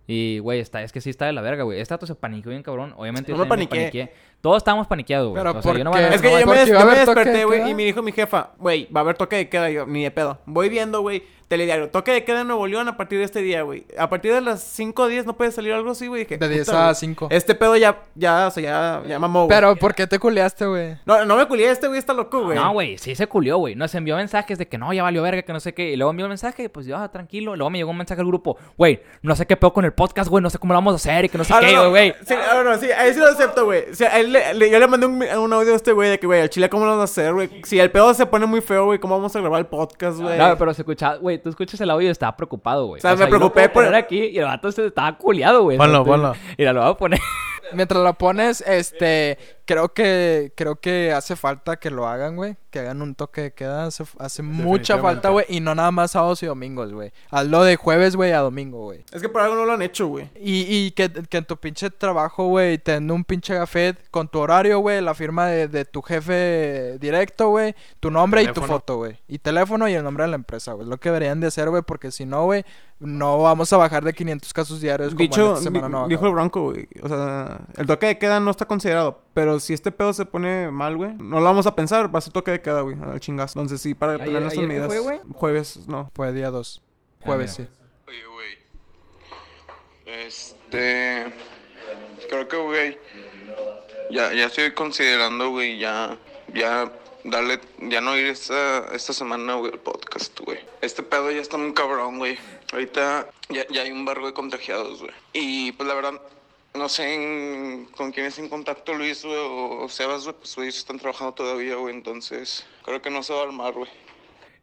Y, 0.07 0.41
güey, 0.41 0.61
está, 0.61 0.83
es 0.83 0.93
que 0.93 1.01
sí 1.01 1.11
está 1.11 1.27
de 1.27 1.33
la 1.33 1.43
verga, 1.43 1.63
güey. 1.63 1.81
Este 1.81 1.95
dato 1.95 2.07
se 2.07 2.15
paniqueó 2.15 2.51
bien 2.51 2.63
cabrón. 2.63 2.93
Obviamente 2.97 3.31
No 3.33 3.39
yo 3.39 3.45
me 3.45 3.49
también 3.49 3.69
paniqué. 3.69 4.13
Todos 4.43 4.59
estábamos 4.59 4.87
paniqueados, 4.89 5.31
güey. 5.31 5.41
Pero 5.41 5.51
o 5.51 5.53
sea, 5.55 5.63
¿por 5.63 5.79
yo 5.79 5.85
no 5.85 5.93
qué? 5.93 5.99
voy 5.99 6.05
a- 6.11 6.15
Es 6.15 6.21
que 6.21 6.31
yo 6.41 6.47
me, 6.47 6.67
yo 6.67 6.87
desperté, 6.91 7.45
güey, 7.45 7.71
y 7.71 7.75
me 7.75 7.85
dijo 7.85 8.03
mi 8.03 8.13
jefa, 8.13 8.51
güey, 8.59 8.87
va 8.95 9.01
a 9.01 9.05
haber 9.05 9.17
toque 9.17 9.37
de 9.37 9.49
queda. 9.49 9.71
Y 9.71 9.75
yo, 9.75 9.87
ni 9.87 10.03
de 10.03 10.11
pedo. 10.11 10.39
Voy 10.47 10.69
viendo, 10.69 11.01
güey, 11.01 11.23
telediario. 11.47 11.91
Toque 11.91 12.11
de 12.13 12.25
queda 12.25 12.41
en 12.41 12.47
Nuevo 12.49 12.67
León 12.67 12.89
a 12.89 12.97
partir 12.97 13.19
de 13.21 13.25
este 13.25 13.41
día, 13.41 13.63
güey. 13.63 13.85
A 13.99 14.09
partir 14.09 14.33
de 14.35 14.41
las 14.41 14.61
5 14.63 15.03
o 15.03 15.07
10 15.07 15.27
no 15.27 15.37
puede 15.37 15.53
salir 15.53 15.73
algo 15.73 15.91
así, 15.93 16.09
güey. 16.09 16.23
Dije, 16.25 16.39
De 16.39 16.49
10 16.49 16.67
puta, 16.67 16.81
a 16.81 16.85
güey. 16.87 16.95
5. 16.97 17.29
Este 17.31 17.55
pedo 17.55 17.77
ya, 17.77 18.01
ya, 18.17 18.49
o 18.49 18.51
sea, 18.51 18.63
ya, 18.63 19.09
ya 19.09 19.19
mamó, 19.21 19.45
güey. 19.47 19.55
Pero, 19.57 19.77
¿por 19.77 19.95
qué 19.95 20.07
te 20.09 20.19
culeaste, 20.19 20.67
güey? 20.67 20.97
No, 21.07 21.25
no 21.25 21.37
me 21.37 21.47
culié, 21.47 21.71
este 21.71 21.87
güey 21.87 21.99
está 22.01 22.13
loco, 22.13 22.43
güey. 22.43 22.59
No, 22.59 22.73
güey, 22.73 22.99
sí 22.99 23.15
se 23.15 23.27
culió, 23.29 23.59
güey. 23.59 23.77
Nos 23.77 23.95
envió 23.95 24.17
mensajes 24.17 24.59
de 24.59 24.67
que 24.67 24.77
no, 24.79 24.93
ya 24.93 25.03
valió 25.05 25.23
verga, 25.23 25.43
que 25.43 25.53
no 25.53 25.61
sé 25.61 25.73
qué. 25.75 25.91
Y 25.93 25.97
luego 25.97 26.11
envió 26.11 26.27
un 26.27 26.31
mensaje, 26.31 26.69
pues 26.69 26.87
yo, 26.87 26.97
ah, 26.97 27.13
tranquilo. 27.13 27.55
Luego 27.55 27.71
me 27.71 27.79
llegó 27.79 27.91
un 27.93 27.99
mensaje 27.99 28.21
al 28.23 28.27
grupo, 28.27 28.57
güey, 28.77 29.03
no 29.23 29.37
sé 29.37 29.47
qué 29.47 29.57
pedo 29.57 29.73
con 29.73 29.85
el 29.85 29.93
podcast, 29.93 30.29
güey, 30.31 30.43
no 30.43 30.51
sé 30.51 30.59
cómo 30.59 30.73
lo 30.73 30.79
vamos 30.79 30.95
a 30.95 30.97
hacer 30.97 31.27
y 31.27 31.29
que 31.29 31.39
no 31.39 31.45
sé 31.45 31.53
Ah, 31.55 31.61
qué, 31.61 31.75
no, 31.75 31.91
güey. 31.91 32.13
Sí, 32.27 32.35
ah, 32.35 32.63
no, 32.65 32.77
sí, 32.79 32.91
ahí 32.91 33.13
sí 33.15 33.21
lo 33.21 33.27
acepto, 33.27 33.67
güey. 33.67 33.85
O 33.91 33.95
sea, 33.95 34.15
a 34.15 34.19
él 34.19 34.32
le- 34.33 34.55
le- 34.55 34.71
yo 34.71 34.79
le 34.79 34.87
mandé 34.89 35.07
un, 35.07 35.23
un 35.23 35.53
audio 35.53 35.73
a 35.73 35.77
este 35.77 35.93
güey 35.93 36.11
de 36.11 36.19
que, 36.19 36.27
güey, 36.27 36.41
al 36.41 36.51
chile, 36.51 36.69
¿cómo 36.69 36.85
lo 36.85 36.91
vamos 36.93 37.03
a 37.03 37.05
hacer, 37.05 37.33
güey? 37.35 37.63
Si 37.65 37.79
el 37.79 37.91
pedo 37.91 38.13
se 38.15 38.27
pone 38.27 38.47
muy 38.47 38.61
feo, 38.61 38.87
güey, 38.87 38.99
¿cómo 38.99 39.17
vamos 39.17 39.35
a 39.37 39.41
grabar 39.41 39.61
el 39.61 39.67
podcast, 39.67 40.19
güey? 40.21 40.39
No, 40.39 40.57
pero 40.59 40.75
se 40.75 40.83
escuchaba, 40.83 41.17
güey, 41.17 41.41
tú 41.41 41.49
escuchas 41.51 41.81
el 41.81 41.91
audio 41.91 42.09
y 42.09 42.11
estaba 42.11 42.35
preocupado, 42.37 42.87
güey. 42.87 42.99
O 42.99 43.03
sea, 43.03 43.15
me 43.15 43.27
preocupé 43.27 43.69
puedo 43.69 43.73
poner 43.75 43.91
por- 43.91 43.95
aquí 43.97 44.25
y 44.27 44.39
el 44.39 44.45
vato 44.47 44.73
se 44.73 44.87
estaba 44.87 45.17
culiado, 45.17 45.63
güey. 45.63 45.77
Ponlo, 45.79 46.05
ponlo. 46.05 46.35
Mira, 46.59 46.73
lo 46.73 46.81
voy 46.83 46.91
a 46.91 46.95
poner. 46.95 47.21
Mientras 47.75 48.03
lo 48.03 48.13
pones, 48.15 48.61
este, 48.67 49.39
creo 49.65 49.93
que, 49.93 50.53
creo 50.57 50.77
que 50.77 51.13
hace 51.13 51.37
falta 51.37 51.77
que 51.77 51.91
lo 51.91 52.07
hagan, 52.07 52.37
güey. 52.37 52.57
Que 52.71 52.81
hagan 52.81 53.03
un 53.03 53.15
toque 53.15 53.43
de 53.43 53.53
queda. 53.53 53.87
Hace, 53.87 54.05
hace 54.19 54.43
mucha 54.43 54.99
falta, 54.99 55.29
güey. 55.29 55.47
Y 55.49 55.61
no 55.61 55.75
nada 55.75 55.91
más 55.91 56.13
sábados 56.13 56.43
y 56.43 56.47
domingos, 56.47 56.93
güey. 56.93 57.13
Hazlo 57.31 57.63
de 57.65 57.77
jueves, 57.77 58.17
güey, 58.17 58.33
a 58.33 58.39
domingo, 58.39 58.85
güey. 58.85 59.05
Es 59.13 59.21
que 59.21 59.29
por 59.29 59.43
algo 59.43 59.57
no 59.57 59.65
lo 59.65 59.73
han 59.73 59.83
hecho, 59.83 60.07
güey. 60.07 60.31
Y, 60.37 60.65
y 60.69 60.91
que, 60.93 61.11
que 61.11 61.39
en 61.39 61.45
tu 61.45 61.57
pinche 61.57 61.91
trabajo, 61.91 62.47
güey, 62.47 62.79
te 62.79 62.93
den 62.93 63.11
un 63.11 63.25
pinche 63.25 63.55
gafet 63.55 64.11
con 64.11 64.29
tu 64.29 64.39
horario, 64.39 64.79
güey, 64.79 65.01
la 65.03 65.15
firma 65.15 65.47
de, 65.47 65.69
de 65.69 65.85
tu 65.85 66.03
jefe 66.03 66.99
directo, 66.99 67.51
güey, 67.51 67.75
tu 68.01 68.11
nombre 68.11 68.43
y 68.43 68.47
tu 68.49 68.63
foto, 68.63 68.97
güey. 68.97 69.19
Y 69.29 69.39
teléfono 69.39 69.89
y 69.89 69.95
el 69.95 70.05
nombre 70.05 70.25
de 70.25 70.31
la 70.31 70.37
empresa, 70.37 70.73
güey. 70.73 70.89
Lo 70.89 70.99
que 70.99 71.11
deberían 71.11 71.41
de 71.41 71.49
hacer, 71.49 71.69
güey, 71.69 71.83
porque 71.83 72.11
si 72.11 72.25
no, 72.25 72.45
güey, 72.45 72.65
no 73.03 73.39
vamos 73.39 73.73
a 73.73 73.77
bajar 73.77 74.05
de 74.05 74.13
500 74.13 74.53
casos 74.53 74.81
diarios 74.81 75.11
como 75.11 75.25
en 75.25 75.31
Dicho, 75.31 75.53
esta 75.55 75.65
semana 75.65 75.89
no 75.89 76.09
dijo 76.09 76.27
el. 76.27 76.33
Bronco, 76.33 76.71
güey. 76.71 76.89
O 77.03 77.09
sea, 77.09 77.61
el 77.77 77.87
toque 77.87 78.07
de 78.07 78.19
queda 78.19 78.41
no 78.41 78.51
está 78.51 78.67
considerado. 78.67 79.23
Pero 79.35 79.52
si 79.61 79.73
este 79.75 79.93
pedo 79.93 80.13
se 80.13 80.25
pone 80.27 80.71
mal, 80.71 80.97
güey, 80.97 81.13
no 81.15 81.39
lo 81.39 81.45
vamos 81.45 81.67
a 81.67 81.75
pensar. 81.75 82.15
Va 82.15 82.19
a 82.19 82.23
ser 82.23 82.33
toque 82.33 82.51
de 82.51 82.61
queda, 82.63 82.81
güey, 82.83 82.97
al 83.03 83.21
chingazo. 83.21 83.59
Entonces 83.59 83.81
sí, 83.81 83.95
para 83.95 84.15
¿Ayer- 84.15 84.27
tener 84.27 84.43
nuestras 84.43 84.67
medidas. 84.67 84.87
fue, 84.87 84.99
güey? 85.01 85.21
Jueves, 85.35 85.87
no. 85.89 86.11
Fue 86.15 86.33
día 86.33 86.51
2. 86.51 86.83
Jueves, 87.25 87.59
mira. 87.59 87.71
sí. 87.71 87.79
Oye, 88.09 88.27
güey. 88.27 88.59
Este. 90.07 91.33
Creo 92.29 92.49
que, 92.49 92.57
güey. 92.57 92.99
Ya, 94.11 94.33
ya 94.33 94.47
estoy 94.47 94.73
considerando, 94.73 95.51
güey, 95.51 95.79
ya. 95.79 96.17
Ya. 96.55 96.91
Darle. 97.25 97.61
Ya 97.79 98.01
no 98.01 98.17
ir 98.17 98.27
esta, 98.27 98.87
esta 98.95 99.13
semana, 99.13 99.55
güey, 99.55 99.73
al 99.73 99.79
podcast, 99.79 100.39
güey. 100.41 100.59
Este 100.81 101.03
pedo 101.03 101.31
ya 101.31 101.41
está 101.41 101.57
muy 101.57 101.73
cabrón, 101.73 102.19
güey. 102.19 102.37
Ahorita 102.73 103.29
ya, 103.49 103.67
ya 103.69 103.83
hay 103.83 103.93
un 103.93 104.05
barco 104.05 104.27
de 104.27 104.33
contagiados, 104.33 105.01
güey. 105.01 105.13
Y 105.33 105.73
pues 105.73 105.89
la 105.89 105.95
verdad. 105.95 106.21
No 106.75 106.89
sé 106.89 107.15
en- 107.15 107.85
con 107.97 108.13
quién 108.13 108.27
es 108.27 108.39
en 108.39 108.49
contacto 108.49 108.95
Luis, 108.95 109.23
güey, 109.25 109.37
o, 109.37 109.85
o 109.85 109.89
Sebas, 109.89 110.25
güey, 110.25 110.37
pues 110.37 110.57
ellos 110.59 110.79
están 110.79 110.99
trabajando 110.99 111.35
todavía, 111.35 111.77
güey, 111.77 111.95
entonces 111.95 112.65
creo 112.85 113.03
que 113.03 113.11
no 113.11 113.23
se 113.23 113.33
va 113.35 113.41
a 113.41 113.45
armar, 113.45 113.75
güey. 113.75 113.91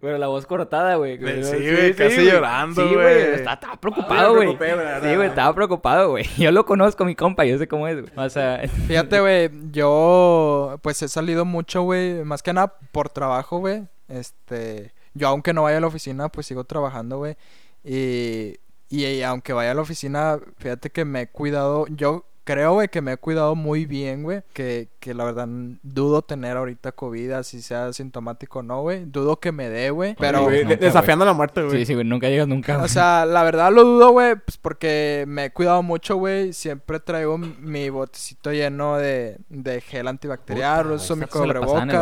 Pero 0.02 0.18
la 0.18 0.28
voz 0.28 0.46
cortada, 0.46 0.96
güey. 0.96 1.18
Sí, 1.18 1.22
güey, 1.58 1.94
casi 1.94 2.24
llorando, 2.24 2.88
Sí, 2.88 2.94
güey. 2.96 3.18
Estaba, 3.36 3.54
estaba 3.56 3.76
preocupado, 3.76 4.34
güey. 4.36 4.56
güey, 4.56 4.70
Sí, 5.04 5.16
güey, 5.18 5.28
estaba 5.28 5.54
preocupado, 5.54 6.10
güey. 6.12 6.24
Yo 6.38 6.52
lo 6.54 6.66
conozco, 6.66 7.04
mi 7.04 7.16
compa, 7.16 7.44
yo 7.44 7.58
sé 7.58 7.68
cómo 7.68 7.86
es, 7.88 8.02
güey. 8.02 8.14
O 8.16 8.30
sea, 8.30 8.62
Fíjate, 8.88 9.20
güey, 9.20 9.50
yo 9.72 10.80
pues 10.82 11.02
he 11.02 11.10
salido 11.10 11.44
mucho, 11.44 11.82
güey, 11.82 12.24
más 12.24 12.42
que 12.42 12.54
nada 12.54 12.76
por 12.94 13.10
trabajo, 13.10 13.58
güey. 13.60 13.84
Este, 14.08 14.94
yo 15.14 15.28
aunque 15.28 15.52
no 15.54 15.64
vaya 15.64 15.78
a 15.78 15.82
la 15.82 15.88
oficina, 15.88 16.30
pues 16.30 16.46
sigo 16.48 16.64
trabajando, 16.64 17.18
güey. 17.18 17.36
Y, 17.84 18.56
y, 18.90 19.22
aunque 19.24 19.54
vaya 19.54 19.72
a 19.72 19.74
la 19.76 19.82
oficina, 19.82 20.40
fíjate 20.58 20.92
que 20.92 21.06
me 21.06 21.22
he 21.22 21.28
cuidado. 21.30 21.86
Yo 21.88 22.29
creo, 22.50 22.74
güey, 22.74 22.88
que 22.88 23.02
me 23.02 23.12
he 23.12 23.18
cuidado 23.18 23.54
muy 23.54 23.86
bien, 23.86 24.24
güey. 24.24 24.42
Que, 24.54 24.90
que 25.00 25.14
la 25.14 25.24
verdad 25.24 25.48
dudo 25.84 26.24
tener 26.24 26.58
ahorita 26.58 26.92
COVID, 26.92 27.32
así 27.34 27.62
sea 27.62 27.94
sintomático 27.94 28.60
o 28.60 28.64
no, 28.64 28.82
güey. 28.82 29.06
Dudo 29.06 29.40
que 29.40 29.52
me 29.52 29.70
dé, 29.70 29.92
güey. 29.92 30.16
Pero, 30.18 30.50
nunca, 30.50 30.76
desafiando 30.76 31.26
la 31.26 31.34
muerte, 31.34 31.62
güey. 31.62 31.78
Sí, 31.78 31.86
sí, 31.86 31.94
güey, 31.94 32.08
nunca 32.08 32.28
llegas 32.28 32.48
nunca. 32.48 32.76
o 32.76 32.80
güey. 32.80 32.90
sea, 32.90 33.26
la 33.28 33.44
verdad 33.44 33.72
lo 33.72 33.84
dudo, 33.84 34.12
güey, 34.12 34.36
pues 34.36 34.58
porque 34.58 35.26
me 35.28 35.46
he 35.46 35.52
cuidado 35.52 35.84
mucho, 35.84 36.16
güey. 36.16 36.52
Siempre 36.54 37.00
traigo 37.00 37.38
mi 37.38 37.90
botecito 37.92 38.52
lleno 38.52 38.98
de, 38.98 39.38
de 39.50 39.82
gel 39.82 40.08
antibacterial, 40.08 40.84
Puta, 40.84 40.96
uso 40.96 41.16
mi 41.16 41.26
la 41.28 41.30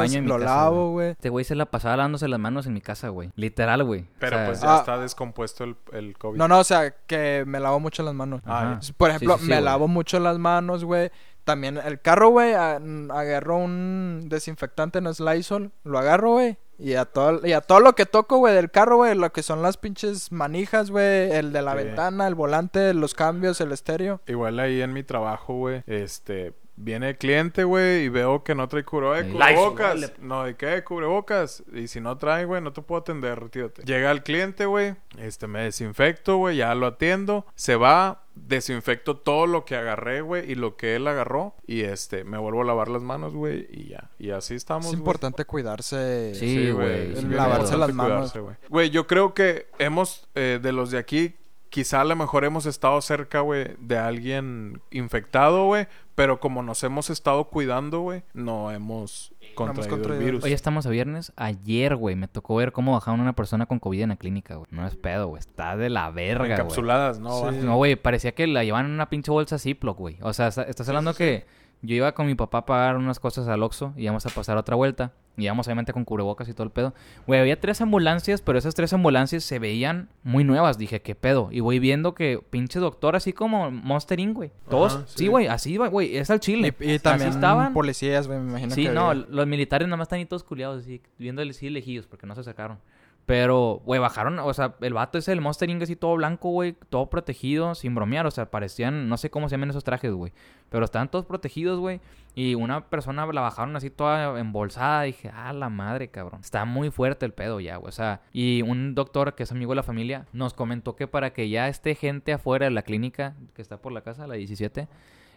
mi 0.07 0.27
lo 0.27 0.39
casa, 0.39 0.45
lavo, 0.45 0.91
güey. 0.91 1.09
Este 1.09 1.27
güey 1.29 1.43
se 1.43 1.55
la 1.55 1.65
pasaba 1.65 1.97
lavándose 1.97 2.29
las 2.29 2.39
manos 2.39 2.65
en 2.67 2.73
mi 2.73 2.81
casa, 2.81 3.09
güey. 3.09 3.31
Literal, 3.35 3.83
güey. 3.83 4.05
Pero 4.19 4.37
O 4.37 4.39
sea, 4.39 4.45
pues 4.47 4.61
ya 4.61 4.75
Ah. 4.75 4.79
está 4.79 4.97
descompuesto 4.97 5.63
el, 5.65 5.75
el 5.91 6.17
COVID. 6.17 6.37
No, 6.37 6.47
no, 6.47 6.59
o 6.59 6.63
sea, 6.63 6.91
que 7.05 7.43
me 7.45 7.59
lavo 7.59 7.79
mucho 7.79 8.01
las 8.03 8.13
manos. 8.13 8.41
Ajá. 8.45 8.79
Por 8.97 9.09
ejemplo, 9.09 9.33
Sí, 9.35 9.39
sí, 9.41 9.45
sí, 9.45 9.51
me 9.51 9.61
lavo 9.61 9.87
mucho 9.87 10.19
las 10.19 10.36
manos, 10.37 10.83
güey. 10.85 11.11
También 11.43 11.77
el 11.77 12.01
carro, 12.01 12.29
güey, 12.29 12.53
a- 12.53 12.75
n- 12.75 13.11
agarro 13.13 13.57
un 13.57 14.25
desinfectante, 14.27 14.99
no 15.01 15.09
es 15.09 15.19
Lysol, 15.19 15.71
lo 15.83 15.97
agarro, 15.99 16.31
güey. 16.33 16.57
Y 16.79 16.93
a 16.93 17.05
todo, 17.05 17.45
y 17.47 17.53
a 17.53 17.61
todo 17.61 17.79
lo 17.79 17.93
que 17.95 18.05
toco, 18.05 18.37
güey, 18.37 18.53
del 18.53 18.69
carro, 18.69 18.97
güey, 18.97 19.15
lo 19.15 19.31
que 19.31 19.41
son 19.43 19.61
las 19.63 19.77
pinches 19.77 20.31
manijas, 20.31 20.91
güey, 20.91 21.31
el 21.31 21.51
de 21.53 21.61
la 21.63 21.71
Sí. 21.71 21.77
ventana, 21.85 22.27
el 22.27 22.35
volante, 22.35 22.93
los 22.93 23.13
cambios, 23.15 23.61
el 23.61 23.71
estéreo. 23.71 24.21
Igual 24.27 24.59
ahí 24.59 24.81
en 24.81 24.93
mi 24.93 25.03
trabajo, 25.03 25.53
güey, 25.55 25.83
este, 25.87 26.53
viene 26.77 27.09
el 27.09 27.17
cliente, 27.17 27.63
güey, 27.63 28.03
y 28.05 28.09
veo 28.09 28.43
que 28.43 28.55
no 28.55 28.67
trae 28.69 28.85
cubre- 28.85 29.15
Ahí. 29.15 29.31
cubrebocas. 29.31 29.95
Lysol, 29.95 30.13
No, 30.21 30.43
¿de 30.43 30.55
qué? 30.55 30.83
Cubrebocas. 30.83 31.63
Y 31.73 31.87
si 31.87 31.99
no 31.99 32.17
trae, 32.17 32.45
güey, 32.45 32.61
no 32.61 32.71
te 32.71 32.81
puedo 32.81 33.01
atender, 33.01 33.39
retírate. 33.39 33.83
Llega 33.83 34.11
el 34.11 34.23
cliente, 34.23 34.65
güey, 34.67 34.95
este, 35.17 35.47
me 35.47 35.61
desinfecto, 35.63 36.37
güey, 36.37 36.57
ya 36.57 36.73
lo 36.75 36.85
atiendo. 36.87 37.45
Se 37.55 37.75
va, 37.75 38.23
desinfecto 38.35 39.17
todo 39.17 39.47
lo 39.47 39.65
que 39.65 39.75
agarré, 39.75 40.21
güey, 40.21 40.51
y 40.51 40.55
lo 40.55 40.77
que 40.77 40.95
él 40.95 41.07
agarró. 41.07 41.55
Y, 41.65 41.81
este, 41.81 42.23
me 42.23 42.37
vuelvo 42.37 42.61
a 42.61 42.65
lavar 42.65 42.87
las 42.89 43.01
manos, 43.01 43.33
güey, 43.33 43.67
y 43.71 43.89
ya. 43.89 44.09
Y 44.19 44.29
así 44.29 44.53
estamos, 44.55 44.85
Es 44.87 44.93
importante 44.93 45.45
cuidarse. 45.45 46.33
Sí, 46.35 46.69
güey, 46.71 47.15
sí, 47.15 47.25
lavarse 47.27 47.75
las 47.77 47.93
manos. 47.93 48.31
Cuidarse, 48.33 48.39
güey. 48.39 48.55
Güey, 48.69 48.89
yo 48.91 49.07
creo 49.07 49.33
que 49.33 49.67
hemos, 49.79 50.27
eh, 50.35 50.59
de 50.61 50.71
los 50.71 50.91
de 50.91 50.99
aquí, 50.99 51.35
quizá 51.77 52.01
a 52.01 52.05
lo 52.05 52.15
mejor 52.15 52.43
hemos 52.43 52.65
estado 52.65 52.99
cerca, 53.01 53.41
güey, 53.41 53.75
de 53.79 53.99
alguien 53.99 54.81
infectado, 54.89 55.65
güey. 55.65 55.85
Pero 56.15 56.39
como 56.39 56.63
nos 56.63 56.83
hemos 56.83 57.11
estado 57.11 57.43
cuidando, 57.49 57.99
güey, 57.99 58.23
no 58.33 58.71
hemos 58.71 59.31
contraído 59.53 59.83
el 59.83 59.89
contraído. 59.91 60.25
virus. 60.25 60.43
Hoy 60.43 60.53
estamos 60.53 60.87
a 60.87 60.89
viernes. 60.89 61.31
Ayer, 61.35 61.95
güey, 61.95 62.15
me 62.15 62.27
tocó 62.27 62.55
ver 62.55 62.71
cómo 62.71 62.93
bajaron 62.93 63.19
una 63.19 63.33
persona 63.33 63.67
con 63.67 63.77
COVID 63.77 64.01
en 64.01 64.09
la 64.09 64.15
clínica, 64.15 64.55
güey. 64.55 64.67
No 64.71 64.87
es 64.87 64.95
pedo, 64.95 65.27
güey. 65.27 65.39
Está 65.39 65.77
de 65.77 65.91
la 65.91 66.09
verga, 66.09 66.39
güey. 66.45 66.51
Encapsuladas, 66.53 67.19
¿no? 67.19 67.51
Sí. 67.51 67.59
No, 67.61 67.75
güey, 67.75 67.95
parecía 67.95 68.33
que 68.33 68.47
la 68.47 68.63
llevaban 68.63 68.87
en 68.87 68.93
una 68.93 69.09
pinche 69.11 69.29
bolsa 69.29 69.59
Ziploc, 69.59 69.99
güey. 69.99 70.17
O 70.21 70.33
sea, 70.33 70.47
está- 70.47 70.63
estás 70.63 70.87
hablando 70.89 71.13
que 71.13 71.45
yo 71.81 71.95
iba 71.95 72.11
con 72.13 72.25
mi 72.27 72.35
papá 72.35 72.59
a 72.59 72.65
pagar 72.65 72.97
unas 72.97 73.19
cosas 73.19 73.47
al 73.47 73.63
Oxxo 73.63 73.93
y 73.95 74.03
íbamos 74.03 74.25
a 74.25 74.29
pasar 74.29 74.57
otra 74.57 74.75
vuelta. 74.75 75.13
Y 75.39 75.43
íbamos 75.43 75.67
obviamente 75.67 75.93
con 75.93 76.03
cubrebocas 76.03 76.49
y 76.49 76.53
todo 76.53 76.63
el 76.63 76.71
pedo. 76.71 76.95
Güey, 77.27 77.39
había 77.39 77.59
tres 77.59 77.79
ambulancias, 77.81 78.41
pero 78.41 78.57
esas 78.57 78.73
tres 78.73 78.91
ambulancias 78.93 79.43
se 79.43 79.59
veían 79.59 80.09
muy 80.23 80.43
nuevas. 80.43 80.79
Dije, 80.79 81.03
¿qué 81.03 81.13
pedo? 81.13 81.49
Y 81.51 81.59
voy 81.59 81.77
viendo 81.77 82.15
que 82.15 82.41
pinche 82.49 82.79
doctor 82.79 83.15
así 83.15 83.33
como 83.33 83.69
Monster 83.69 84.19
Inc, 84.19 84.35
güey. 84.35 84.51
Todos, 84.67 84.95
Ajá, 84.95 85.03
sí, 85.07 85.13
sí. 85.19 85.27
güey, 85.27 85.45
así, 85.45 85.77
güey, 85.77 86.17
es 86.17 86.31
al 86.31 86.39
chile. 86.39 86.73
Y, 86.79 86.93
y 86.93 86.99
también 86.99 87.29
Así 87.29 87.37
estaban. 87.37 87.73
policías, 87.73 88.25
güey, 88.27 88.39
me 88.39 88.49
imagino 88.49 88.73
Sí, 88.73 88.85
que 88.85 88.91
no, 88.91 89.11
había. 89.11 89.25
los 89.29 89.45
militares 89.45 89.87
nada 89.87 89.97
más 89.97 90.05
están 90.05 90.17
ahí 90.17 90.25
todos 90.25 90.43
culiados, 90.43 90.81
así, 90.81 91.03
viendo 91.19 91.43
así 91.43 91.69
lejillos, 91.69 92.07
porque 92.07 92.25
no 92.25 92.33
se 92.33 92.43
sacaron. 92.43 92.79
Pero, 93.27 93.81
güey, 93.83 93.99
bajaron, 93.99 94.39
o 94.39 94.53
sea, 94.53 94.75
el 94.79 94.93
vato 94.93 95.17
ese, 95.17 95.33
el 95.33 95.41
Monster 95.41 95.69
Inc. 95.69 95.83
así 95.83 95.97
todo 95.97 96.15
blanco, 96.15 96.49
güey, 96.49 96.77
todo 96.87 97.09
protegido, 97.09 97.75
sin 97.75 97.93
bromear, 97.93 98.25
o 98.25 98.31
sea, 98.31 98.49
parecían, 98.49 99.09
no 99.09 99.17
sé 99.17 99.29
cómo 99.29 99.49
se 99.49 99.55
llaman 99.55 99.69
esos 99.69 99.83
trajes, 99.83 100.13
güey, 100.13 100.31
pero 100.69 100.85
estaban 100.85 101.11
todos 101.11 101.25
protegidos, 101.25 101.77
güey, 101.77 101.99
y 102.35 102.55
una 102.55 102.89
persona 102.89 103.25
la 103.25 103.41
bajaron 103.41 103.75
así 103.75 103.89
toda 103.89 104.39
embolsada, 104.39 105.01
dije, 105.01 105.29
ah, 105.35 105.51
la 105.51 105.67
madre, 105.67 106.07
cabrón, 106.07 106.39
está 106.39 106.63
muy 106.63 106.89
fuerte 106.89 107.25
el 107.25 107.33
pedo 107.33 107.59
ya, 107.59 107.75
güey, 107.75 107.89
o 107.89 107.91
sea, 107.91 108.21
y 108.31 108.61
un 108.61 108.95
doctor 108.95 109.35
que 109.35 109.43
es 109.43 109.51
amigo 109.51 109.73
de 109.73 109.75
la 109.75 109.83
familia 109.83 110.25
nos 110.31 110.53
comentó 110.53 110.95
que 110.95 111.07
para 111.07 111.33
que 111.33 111.49
ya 111.49 111.67
esté 111.67 111.95
gente 111.95 112.31
afuera 112.31 112.67
de 112.67 112.71
la 112.71 112.83
clínica 112.83 113.35
que 113.55 113.61
está 113.61 113.81
por 113.81 113.91
la 113.91 114.03
casa, 114.03 114.25
la 114.25 114.35
17, 114.35 114.87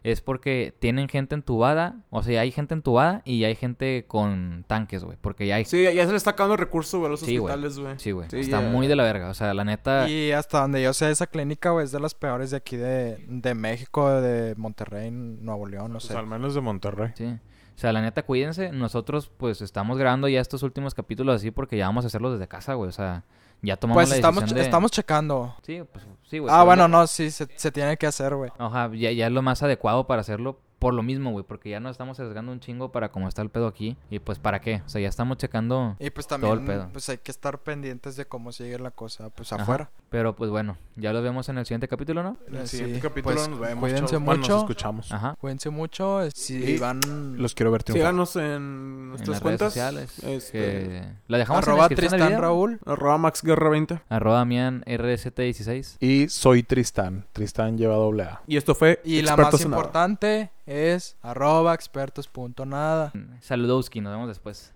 es 0.03 0.21
porque 0.23 0.75
tienen 0.79 1.09
gente 1.09 1.35
entubada, 1.35 1.97
o 2.11 2.23
sea, 2.23 2.41
hay 2.41 2.51
gente 2.51 2.73
entubada 2.75 3.21
y 3.25 3.45
hay 3.45 3.55
gente 3.55 4.07
con 4.09 4.65
tanques, 4.67 5.05
güey, 5.05 5.19
porque 5.21 5.47
ya 5.47 5.57
hay... 5.57 5.65
Sí, 5.67 5.83
ya 5.83 6.05
se 6.07 6.11
le 6.11 6.17
está 6.17 6.31
acabando 6.31 6.55
el 6.55 6.59
recurso, 6.61 6.99
güey, 6.99 7.09
a 7.09 7.11
los 7.11 7.21
Sí, 7.21 7.39
hospitales, 7.39 7.79
güey. 7.79 7.95
Sí, 7.99 8.11
güey. 8.13 8.29
Sí, 8.31 8.41
Está 8.41 8.61
muy 8.61 8.87
de 8.87 8.97
la 8.97 9.03
verga. 9.05 9.29
O 9.29 9.35
sea, 9.35 9.53
la 9.53 9.65
neta. 9.65 10.09
Y 10.09 10.33
hasta 10.33 10.61
donde 10.63 10.83
yo 10.83 10.93
sé, 10.95 11.11
esa 11.11 11.27
clínica, 11.27 11.71
güey, 11.71 11.85
es 11.85 11.93
de 11.93 12.01
las 12.01 12.15
peores 12.15 12.51
de 12.51 12.57
aquí 12.57 12.77
de, 12.77 13.25
de 13.29 13.55
México, 13.55 14.11
de 14.11 14.55
Monterrey, 14.57 15.11
Nuevo 15.11 15.67
León, 15.67 15.89
no 15.93 15.99
Pues 15.99 16.05
sé. 16.05 16.17
al 16.17 16.27
menos 16.27 16.55
de 16.55 16.61
Monterrey. 16.63 17.11
Sí. 17.15 17.25
O 17.27 17.79
sea, 17.81 17.93
la 17.93 18.01
neta, 18.03 18.23
cuídense. 18.23 18.73
Nosotros, 18.73 19.31
pues, 19.37 19.61
estamos 19.63 19.99
grabando 19.99 20.29
ya 20.29 20.41
estos 20.41 20.63
últimos 20.63 20.95
capítulos 20.95 21.37
así 21.37 21.51
porque 21.51 21.77
ya 21.77 21.87
vamos 21.87 22.05
a 22.05 22.09
hacerlos 22.09 22.33
desde 22.33 22.49
casa, 22.49 22.75
güey. 22.75 22.89
O 22.89 22.93
sea, 22.93 23.25
ya 23.63 23.77
tomamos 23.77 24.03
Pues 24.03 24.09
la 24.11 24.17
estamos, 24.17 24.41
decisión 24.43 24.59
de... 24.59 24.65
estamos 24.65 24.91
checando. 24.91 25.55
Sí, 25.65 25.83
pues, 25.91 26.07
sí, 26.29 26.39
güey. 26.39 26.53
Ah, 26.53 26.59
pero 26.59 26.67
bueno, 26.67 26.89
no, 26.89 27.07
sí, 27.07 27.31
se, 27.31 27.47
se 27.55 27.71
tiene 27.73 27.97
que 27.97 28.07
hacer, 28.07 28.35
güey. 28.35 28.51
Ajá, 28.59 28.91
ya, 28.95 29.13
ya 29.13 29.27
es 29.27 29.33
lo 29.33 29.43
más 29.43 29.63
adecuado 29.63 30.07
para 30.07 30.21
hacerlo 30.23 30.59
por 30.81 30.95
lo 30.95 31.05
mismo, 31.05 31.31
güey. 31.31 31.45
Porque 31.47 31.71
ya 31.71 31.79
nos 31.79 31.93
estamos 31.93 32.19
arriesgando 32.19 32.51
un 32.51 32.59
chingo 32.59 32.91
para 32.91 33.13
cómo 33.13 33.29
está 33.29 33.43
el 33.43 33.51
pedo 33.51 33.69
aquí. 33.69 33.97
Y 34.11 34.19
pues, 34.19 34.41
¿para 34.41 34.61
qué? 34.61 34.83
O 34.85 34.89
sea, 34.89 35.01
ya 35.01 35.09
estamos 35.09 35.37
checando... 35.37 35.95
Y 36.01 36.11
pues 36.11 36.27
Todo 36.27 36.53
el 36.55 36.65
pedo. 36.65 36.89
pues 36.93 37.09
hay 37.09 37.19
que 37.19 37.31
estar 37.31 37.59
pendientes 37.61 38.17
de 38.17 38.25
cómo 38.27 38.51
sigue 38.51 38.79
la 38.81 38.91
cosa, 38.91 39.31
pues 39.31 39.53
Ajá. 39.53 39.63
afuera. 39.63 39.91
Pero, 40.09 40.35
pues, 40.35 40.51
bueno. 40.51 40.77
Ya 40.97 41.13
los 41.13 41.23
vemos 41.23 41.49
en 41.49 41.59
el 41.59 41.67
siguiente 41.67 41.87
capítulo, 41.87 42.23
¿no? 42.25 42.37
En 42.49 42.57
el 42.57 42.67
Sí, 42.67 42.79
siguiente 42.79 43.01
capítulo 43.01 43.37
pues, 43.37 43.49
nos 43.49 43.61
vemos. 43.61 43.81
cuídense 43.81 44.07
chavos. 44.11 44.25
Bueno, 44.25 44.41
mucho. 44.41 44.53
nos 44.55 44.63
escuchamos. 44.63 45.13
Ajá. 45.13 45.37
Cuídense 45.41 45.71
mucho. 45.71 46.21
Si 46.35 46.57
Y 46.57 46.79
van... 46.79 47.01
Los 47.37 47.55
quiero 47.55 47.71
ver 47.71 47.85
triunfar. 47.85 48.09
Síganos 48.11 48.35
en 48.37 48.43
En 48.45 49.09
nuestras 49.11 49.29
las 49.29 49.43
redes 49.43 49.43
cuentas. 49.43 49.73
sociales. 49.73 50.19
Este, 50.25 50.59
que- 50.59 51.03
La 51.29 51.39
dejamos 51.39 51.63
Arroba 51.63 51.77
en 51.77 51.83
la 51.83 51.89
del 51.89 51.97
Tristán 51.99 52.21
video. 52.29 52.41
Raúl. 52.41 52.81
Arroba 52.87 53.19
Max 53.19 53.43
Guerra 53.43 53.69
20. 53.71 54.01
Arroba 54.09 54.39
Damián 54.39 54.83
RST16. 54.87 55.97
Y 56.01 56.29
soy 56.29 56.63
Tristán. 56.63 57.27
Tristán 57.33 57.77
lleva 57.79 57.95
doble 57.95 58.25
A. 58.25 58.43
Y 58.47 58.57
esto 58.57 58.75
fue 58.75 59.01
Y 59.05 59.23
la 59.23 59.37
más 59.37 59.61
importante 59.63 60.51
es 60.67 61.17
arroba 61.23 61.75
expertos 61.75 62.29
punto 62.29 62.67
nada. 62.67 63.13
Saludowski, 63.41 64.01
nos 64.01 64.13
vemos 64.13 64.29
después. 64.29 64.69